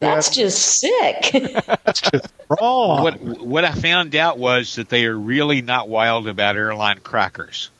That's 0.00 0.30
just 0.30 0.80
sick. 0.80 1.30
that's 1.84 2.00
just 2.00 2.32
wrong. 2.48 3.02
What 3.04 3.20
what 3.20 3.64
I 3.64 3.72
found 3.72 4.16
out 4.16 4.38
was 4.38 4.74
that 4.76 4.88
they 4.88 5.06
are 5.06 5.16
really 5.16 5.62
not 5.62 5.88
wild 5.88 6.26
about 6.26 6.56
airline 6.56 6.98
crackers. 7.00 7.70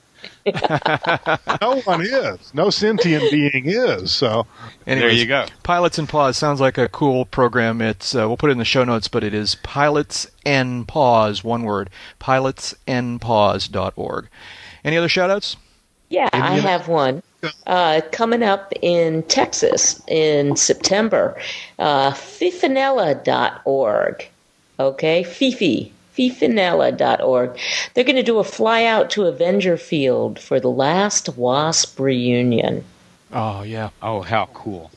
no 1.60 1.80
one 1.84 2.02
is. 2.02 2.54
No 2.54 2.70
sentient 2.70 3.28
being 3.30 3.64
is. 3.66 4.12
So 4.12 4.46
Anyways, 4.86 5.10
there 5.10 5.18
you 5.18 5.26
go. 5.26 5.46
Pilots 5.62 5.98
and 5.98 6.08
Paws 6.08 6.36
sounds 6.36 6.60
like 6.60 6.78
a 6.78 6.88
cool 6.88 7.24
program. 7.24 7.80
It's 7.80 8.14
uh, 8.14 8.28
we'll 8.28 8.36
put 8.36 8.50
it 8.50 8.52
in 8.52 8.58
the 8.58 8.64
show 8.64 8.84
notes, 8.84 9.08
but 9.08 9.24
it 9.24 9.34
is 9.34 9.56
Pilots 9.56 10.28
and 10.44 10.86
Paws, 10.86 11.42
one 11.42 11.64
word, 11.64 11.90
pilotsandpaws.org. 12.20 14.28
Any 14.84 14.96
other 14.96 15.08
shout 15.08 15.30
outs? 15.30 15.56
Yeah, 16.10 16.28
I 16.32 16.58
have 16.58 16.86
one. 16.88 17.22
Uh, 17.66 18.00
coming 18.12 18.42
up 18.42 18.72
in 18.80 19.22
Texas 19.24 20.00
in 20.08 20.56
September, 20.56 21.38
uh, 21.78 22.12
fifinella.org. 22.12 24.28
Okay, 24.80 25.22
Fifi, 25.22 25.92
fifinella.org. 26.16 27.58
They're 27.94 28.04
going 28.04 28.16
to 28.16 28.22
do 28.22 28.38
a 28.38 28.44
fly 28.44 28.84
out 28.84 29.10
to 29.10 29.24
Avenger 29.24 29.76
Field 29.76 30.38
for 30.38 30.60
the 30.60 30.70
last 30.70 31.36
WASP 31.36 31.98
reunion. 31.98 32.84
Oh, 33.32 33.62
yeah. 33.62 33.90
Oh, 34.02 34.22
how 34.22 34.46
cool! 34.54 34.90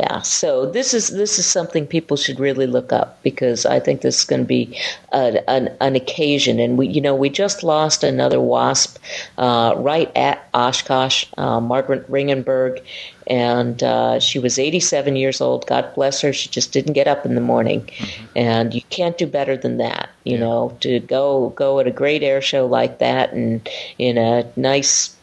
Yeah, 0.00 0.22
so 0.22 0.64
this 0.64 0.94
is 0.94 1.08
this 1.08 1.38
is 1.38 1.44
something 1.44 1.86
people 1.86 2.16
should 2.16 2.40
really 2.40 2.66
look 2.66 2.90
up 2.90 3.22
because 3.22 3.66
I 3.66 3.80
think 3.80 4.00
this 4.00 4.20
is 4.20 4.24
going 4.24 4.40
to 4.40 4.46
be 4.46 4.74
a, 5.12 5.44
an 5.46 5.76
an 5.82 5.94
occasion, 5.94 6.58
and 6.58 6.78
we 6.78 6.86
you 6.86 7.02
know 7.02 7.14
we 7.14 7.28
just 7.28 7.62
lost 7.62 8.02
another 8.02 8.40
wasp 8.40 8.96
uh, 9.36 9.74
right 9.76 10.10
at 10.16 10.48
Oshkosh, 10.54 11.26
uh, 11.36 11.60
Margaret 11.60 12.10
Ringenberg, 12.10 12.82
and 13.26 13.82
uh, 13.82 14.18
she 14.20 14.38
was 14.38 14.58
87 14.58 15.16
years 15.16 15.42
old. 15.42 15.66
God 15.66 15.94
bless 15.94 16.22
her. 16.22 16.32
She 16.32 16.48
just 16.48 16.72
didn't 16.72 16.94
get 16.94 17.06
up 17.06 17.26
in 17.26 17.34
the 17.34 17.42
morning, 17.42 17.86
and 18.34 18.72
you 18.72 18.80
can't 18.88 19.18
do 19.18 19.26
better 19.26 19.54
than 19.54 19.76
that. 19.76 20.08
You 20.24 20.38
know, 20.38 20.78
to 20.80 21.00
go 21.00 21.50
go 21.50 21.78
at 21.78 21.86
a 21.86 21.90
great 21.90 22.22
air 22.22 22.40
show 22.40 22.64
like 22.64 23.00
that, 23.00 23.34
and 23.34 23.68
in 23.98 24.16
a 24.16 24.50
nice 24.56 25.14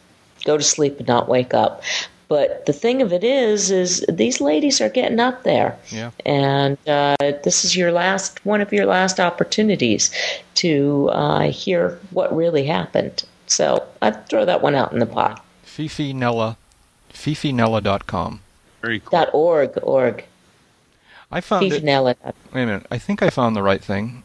go 0.44 0.56
to 0.56 0.62
sleep 0.62 0.98
and 0.98 1.08
not 1.08 1.28
wake 1.28 1.52
up. 1.52 1.82
But 2.28 2.66
the 2.66 2.74
thing 2.74 3.00
of 3.00 3.10
it 3.12 3.24
is, 3.24 3.70
is 3.70 4.04
these 4.08 4.38
ladies 4.40 4.80
are 4.82 4.90
getting 4.90 5.18
up 5.18 5.44
there, 5.44 5.78
Yeah. 5.88 6.10
and 6.26 6.76
uh, 6.86 7.16
this 7.20 7.64
is 7.64 7.74
your 7.74 7.90
last 7.90 8.44
one 8.44 8.60
of 8.60 8.70
your 8.72 8.84
last 8.84 9.18
opportunities 9.18 10.10
to 10.56 11.08
uh, 11.12 11.50
hear 11.50 11.98
what 12.10 12.34
really 12.36 12.64
happened. 12.66 13.24
So 13.46 13.82
I'd 14.02 14.28
throw 14.28 14.44
that 14.44 14.60
one 14.60 14.74
out 14.74 14.92
in 14.92 14.98
the 14.98 15.06
pot. 15.06 15.42
Fifi 15.62 16.12
Nella, 16.12 16.58
fifinella.com. 17.12 18.40
Very 18.82 19.00
cool. 19.00 19.18
Dot 19.18 19.30
org 19.32 19.78
org. 19.82 20.24
I 21.32 21.40
found 21.40 21.64
it. 21.72 21.82
Fifinella. 21.82 22.14
Wait 22.52 22.62
a 22.62 22.66
minute. 22.66 22.86
I 22.90 22.98
think 22.98 23.22
I 23.22 23.30
found 23.30 23.56
the 23.56 23.62
right 23.62 23.82
thing. 23.82 24.22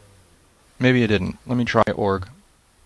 Maybe 0.79 1.03
I 1.03 1.07
didn't. 1.07 1.37
Let 1.47 1.57
me 1.57 1.63
try 1.65 1.83
org. 1.95 2.27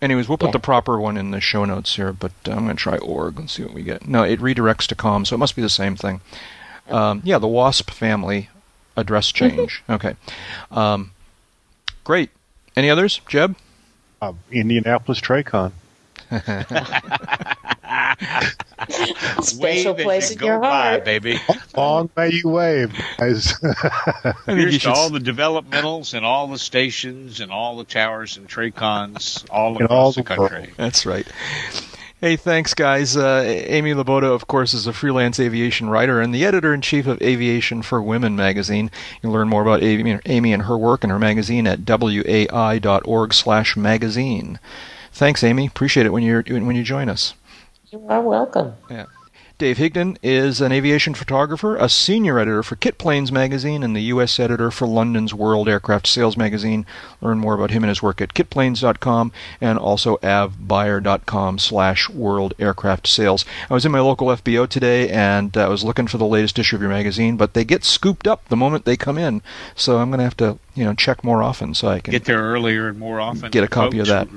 Anyways, 0.00 0.28
we'll 0.28 0.38
put 0.38 0.48
Yeah. 0.48 0.52
the 0.52 0.58
proper 0.60 1.00
one 1.00 1.16
in 1.16 1.32
the 1.32 1.40
show 1.40 1.64
notes 1.64 1.96
here, 1.96 2.12
but 2.12 2.30
uh, 2.46 2.52
I'm 2.52 2.64
going 2.64 2.76
to 2.76 2.82
try 2.82 2.98
org 2.98 3.38
and 3.38 3.50
see 3.50 3.64
what 3.64 3.74
we 3.74 3.82
get. 3.82 4.06
No, 4.06 4.22
it 4.22 4.38
redirects 4.40 4.86
to 4.88 4.94
com, 4.94 5.24
so 5.24 5.34
it 5.34 5.38
must 5.38 5.56
be 5.56 5.62
the 5.62 5.68
same 5.68 5.96
thing. 5.96 6.20
Um, 6.88 7.20
yeah, 7.24 7.38
the 7.38 7.48
WASP 7.48 7.90
family 7.90 8.48
address 8.96 9.32
change. 9.32 9.82
okay. 9.90 10.14
Um, 10.70 11.10
great. 12.04 12.30
Any 12.76 12.90
others, 12.90 13.20
Jeb? 13.28 13.56
uh, 14.22 14.32
Indianapolis 14.52 15.20
Tracon. 15.20 15.72
Special 19.40 19.94
Wave 19.94 20.04
place 20.04 20.30
in 20.32 20.38
go 20.38 20.46
your 20.46 20.60
by, 20.60 20.90
heart. 20.90 21.04
baby. 21.04 21.38
Long 21.76 22.10
may 22.16 22.30
you 22.30 22.48
wave, 22.48 22.92
guys. 23.18 23.54
I 23.62 24.34
you 24.48 24.54
Here's 24.56 24.74
to 24.74 24.80
should 24.80 24.90
all 24.90 25.10
the 25.10 25.20
developmentals 25.20 26.14
and 26.14 26.24
all 26.24 26.48
the 26.48 26.58
stations 26.58 27.40
and 27.40 27.52
all 27.52 27.76
the 27.76 27.84
towers 27.84 28.36
and 28.36 28.48
Tracons 28.48 29.44
all 29.50 29.76
across 29.76 29.90
all 29.90 30.12
the 30.12 30.22
the 30.22 30.24
country. 30.24 30.72
That's 30.76 31.06
right. 31.06 31.26
Hey, 32.20 32.34
thanks, 32.34 32.74
guys. 32.74 33.16
Uh, 33.16 33.44
Amy 33.46 33.94
Laboda, 33.94 34.26
of 34.26 34.48
course, 34.48 34.74
is 34.74 34.88
a 34.88 34.92
freelance 34.92 35.38
aviation 35.38 35.88
writer 35.88 36.20
and 36.20 36.34
the 36.34 36.44
editor 36.44 36.74
in 36.74 36.80
chief 36.80 37.06
of 37.06 37.22
Aviation 37.22 37.82
for 37.82 38.02
Women 38.02 38.34
magazine. 38.34 38.86
You 38.86 39.20
can 39.20 39.30
learn 39.30 39.48
more 39.48 39.62
about 39.62 39.84
Amy, 39.84 40.18
Amy 40.26 40.52
and 40.52 40.64
her 40.64 40.76
work 40.76 41.04
and 41.04 41.12
her 41.12 41.18
magazine 41.20 41.68
at 41.68 41.88
wai.org/magazine. 41.88 44.58
Thanks, 45.12 45.44
Amy. 45.44 45.66
Appreciate 45.66 46.06
it 46.06 46.12
when 46.12 46.24
you 46.24 46.42
when 46.48 46.74
you 46.74 46.82
join 46.82 47.08
us. 47.08 47.34
You 47.90 48.04
are 48.08 48.20
welcome. 48.20 48.74
Yeah. 48.90 49.06
Dave 49.56 49.78
Higdon 49.78 50.18
is 50.22 50.60
an 50.60 50.70
aviation 50.70 51.14
photographer, 51.14 51.74
a 51.76 51.88
senior 51.88 52.38
editor 52.38 52.62
for 52.62 52.76
Kit 52.76 52.96
Planes 52.96 53.32
magazine, 53.32 53.82
and 53.82 53.96
the 53.96 54.02
U.S. 54.02 54.38
editor 54.38 54.70
for 54.70 54.86
London's 54.86 55.34
World 55.34 55.68
Aircraft 55.68 56.06
Sales 56.06 56.36
magazine. 56.36 56.86
Learn 57.20 57.38
more 57.40 57.54
about 57.54 57.72
him 57.72 57.82
and 57.82 57.88
his 57.88 58.00
work 58.00 58.20
at 58.20 58.34
kitplanes.com 58.34 59.32
and 59.60 59.78
also 59.78 60.18
avbuyer.com 60.18 61.58
slash 61.58 62.08
world 62.10 62.54
aircraft 62.60 63.08
sales. 63.08 63.44
I 63.68 63.74
was 63.74 63.84
in 63.84 63.90
my 63.90 64.00
local 64.00 64.28
FBO 64.28 64.68
today 64.68 65.08
and 65.08 65.56
uh, 65.56 65.64
I 65.64 65.68
was 65.68 65.82
looking 65.82 66.06
for 66.06 66.18
the 66.18 66.26
latest 66.26 66.58
issue 66.60 66.76
of 66.76 66.82
your 66.82 66.90
magazine, 66.90 67.36
but 67.36 67.54
they 67.54 67.64
get 67.64 67.82
scooped 67.84 68.28
up 68.28 68.48
the 68.48 68.56
moment 68.56 68.84
they 68.84 68.96
come 68.96 69.18
in, 69.18 69.42
so 69.74 69.98
I'm 69.98 70.10
going 70.10 70.18
to 70.18 70.24
have 70.24 70.36
to 70.36 70.58
you 70.76 70.84
know 70.84 70.94
check 70.94 71.24
more 71.24 71.42
often 71.42 71.74
so 71.74 71.88
I 71.88 71.98
can 71.98 72.12
Get 72.12 72.26
there 72.26 72.42
earlier 72.42 72.88
and 72.88 72.98
more 72.98 73.18
often. 73.18 73.50
get 73.50 73.64
a 73.64 73.68
copy 73.68 73.98
of 73.98 74.06
that. 74.06 74.28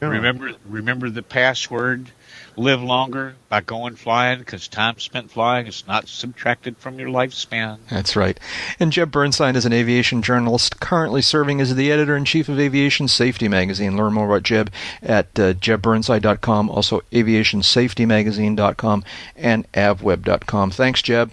Remember, 0.00 0.52
remember 0.64 1.10
the 1.10 1.22
password. 1.22 2.12
Live 2.56 2.82
longer 2.82 3.34
by 3.48 3.60
going 3.60 3.96
flying, 3.96 4.40
because 4.40 4.68
time 4.68 4.98
spent 4.98 5.30
flying 5.30 5.66
is 5.66 5.84
not 5.86 6.08
subtracted 6.08 6.76
from 6.76 6.98
your 6.98 7.08
lifespan. 7.08 7.78
That's 7.88 8.16
right. 8.16 8.38
And 8.78 8.92
Jeb 8.92 9.10
Burnside 9.10 9.56
is 9.56 9.66
an 9.66 9.72
aviation 9.72 10.22
journalist 10.22 10.80
currently 10.80 11.22
serving 11.22 11.60
as 11.60 11.74
the 11.74 11.90
editor 11.90 12.16
in 12.16 12.24
chief 12.24 12.48
of 12.48 12.60
Aviation 12.60 13.08
Safety 13.08 13.48
Magazine. 13.48 13.96
Learn 13.96 14.12
more 14.12 14.26
about 14.26 14.42
Jeb 14.42 14.70
at 15.02 15.26
uh, 15.38 15.54
jebburnside.com, 15.54 16.70
also 16.70 17.00
aviationsafetymagazine.com, 17.12 19.04
and 19.36 19.72
avweb.com. 19.72 20.70
Thanks, 20.70 21.02
Jeb. 21.02 21.32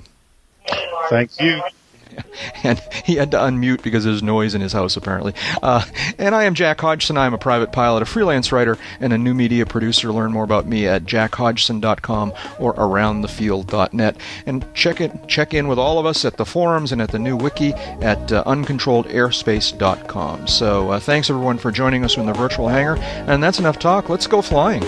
Thank 1.09 1.39
you. 1.39 1.61
and 2.63 2.81
he 3.03 3.15
had 3.15 3.31
to 3.31 3.37
unmute 3.37 3.83
because 3.83 4.03
there's 4.03 4.23
noise 4.23 4.55
in 4.55 4.61
his 4.61 4.73
house 4.73 4.97
apparently. 4.97 5.33
Uh, 5.61 5.83
and 6.17 6.35
I 6.35 6.43
am 6.43 6.53
Jack 6.53 6.81
Hodgson. 6.81 7.17
I'm 7.17 7.33
a 7.33 7.37
private 7.37 7.71
pilot, 7.71 8.03
a 8.03 8.05
freelance 8.05 8.51
writer, 8.51 8.77
and 8.99 9.13
a 9.13 9.17
new 9.17 9.33
media 9.33 9.65
producer. 9.65 10.11
Learn 10.11 10.31
more 10.31 10.43
about 10.43 10.67
me 10.67 10.87
at 10.87 11.03
jackhodgson.com 11.03 12.33
or 12.59 12.73
aroundthefield.net. 12.75 14.17
And 14.45 14.73
check 14.73 15.01
it, 15.01 15.27
check 15.27 15.53
in 15.53 15.67
with 15.67 15.79
all 15.79 15.99
of 15.99 16.05
us 16.05 16.25
at 16.25 16.37
the 16.37 16.45
forums 16.45 16.91
and 16.91 17.01
at 17.01 17.11
the 17.11 17.19
new 17.19 17.35
wiki 17.35 17.73
at 17.73 18.31
uh, 18.31 18.43
uncontrolledairspace.com. 18.45 20.47
So 20.47 20.91
uh, 20.91 20.99
thanks 20.99 21.29
everyone 21.29 21.57
for 21.57 21.71
joining 21.71 22.03
us 22.03 22.17
in 22.17 22.25
the 22.25 22.33
virtual 22.33 22.67
hangar. 22.67 22.97
And 22.97 23.43
that's 23.43 23.59
enough 23.59 23.79
talk. 23.79 24.09
Let's 24.09 24.27
go 24.27 24.41
flying. 24.41 24.83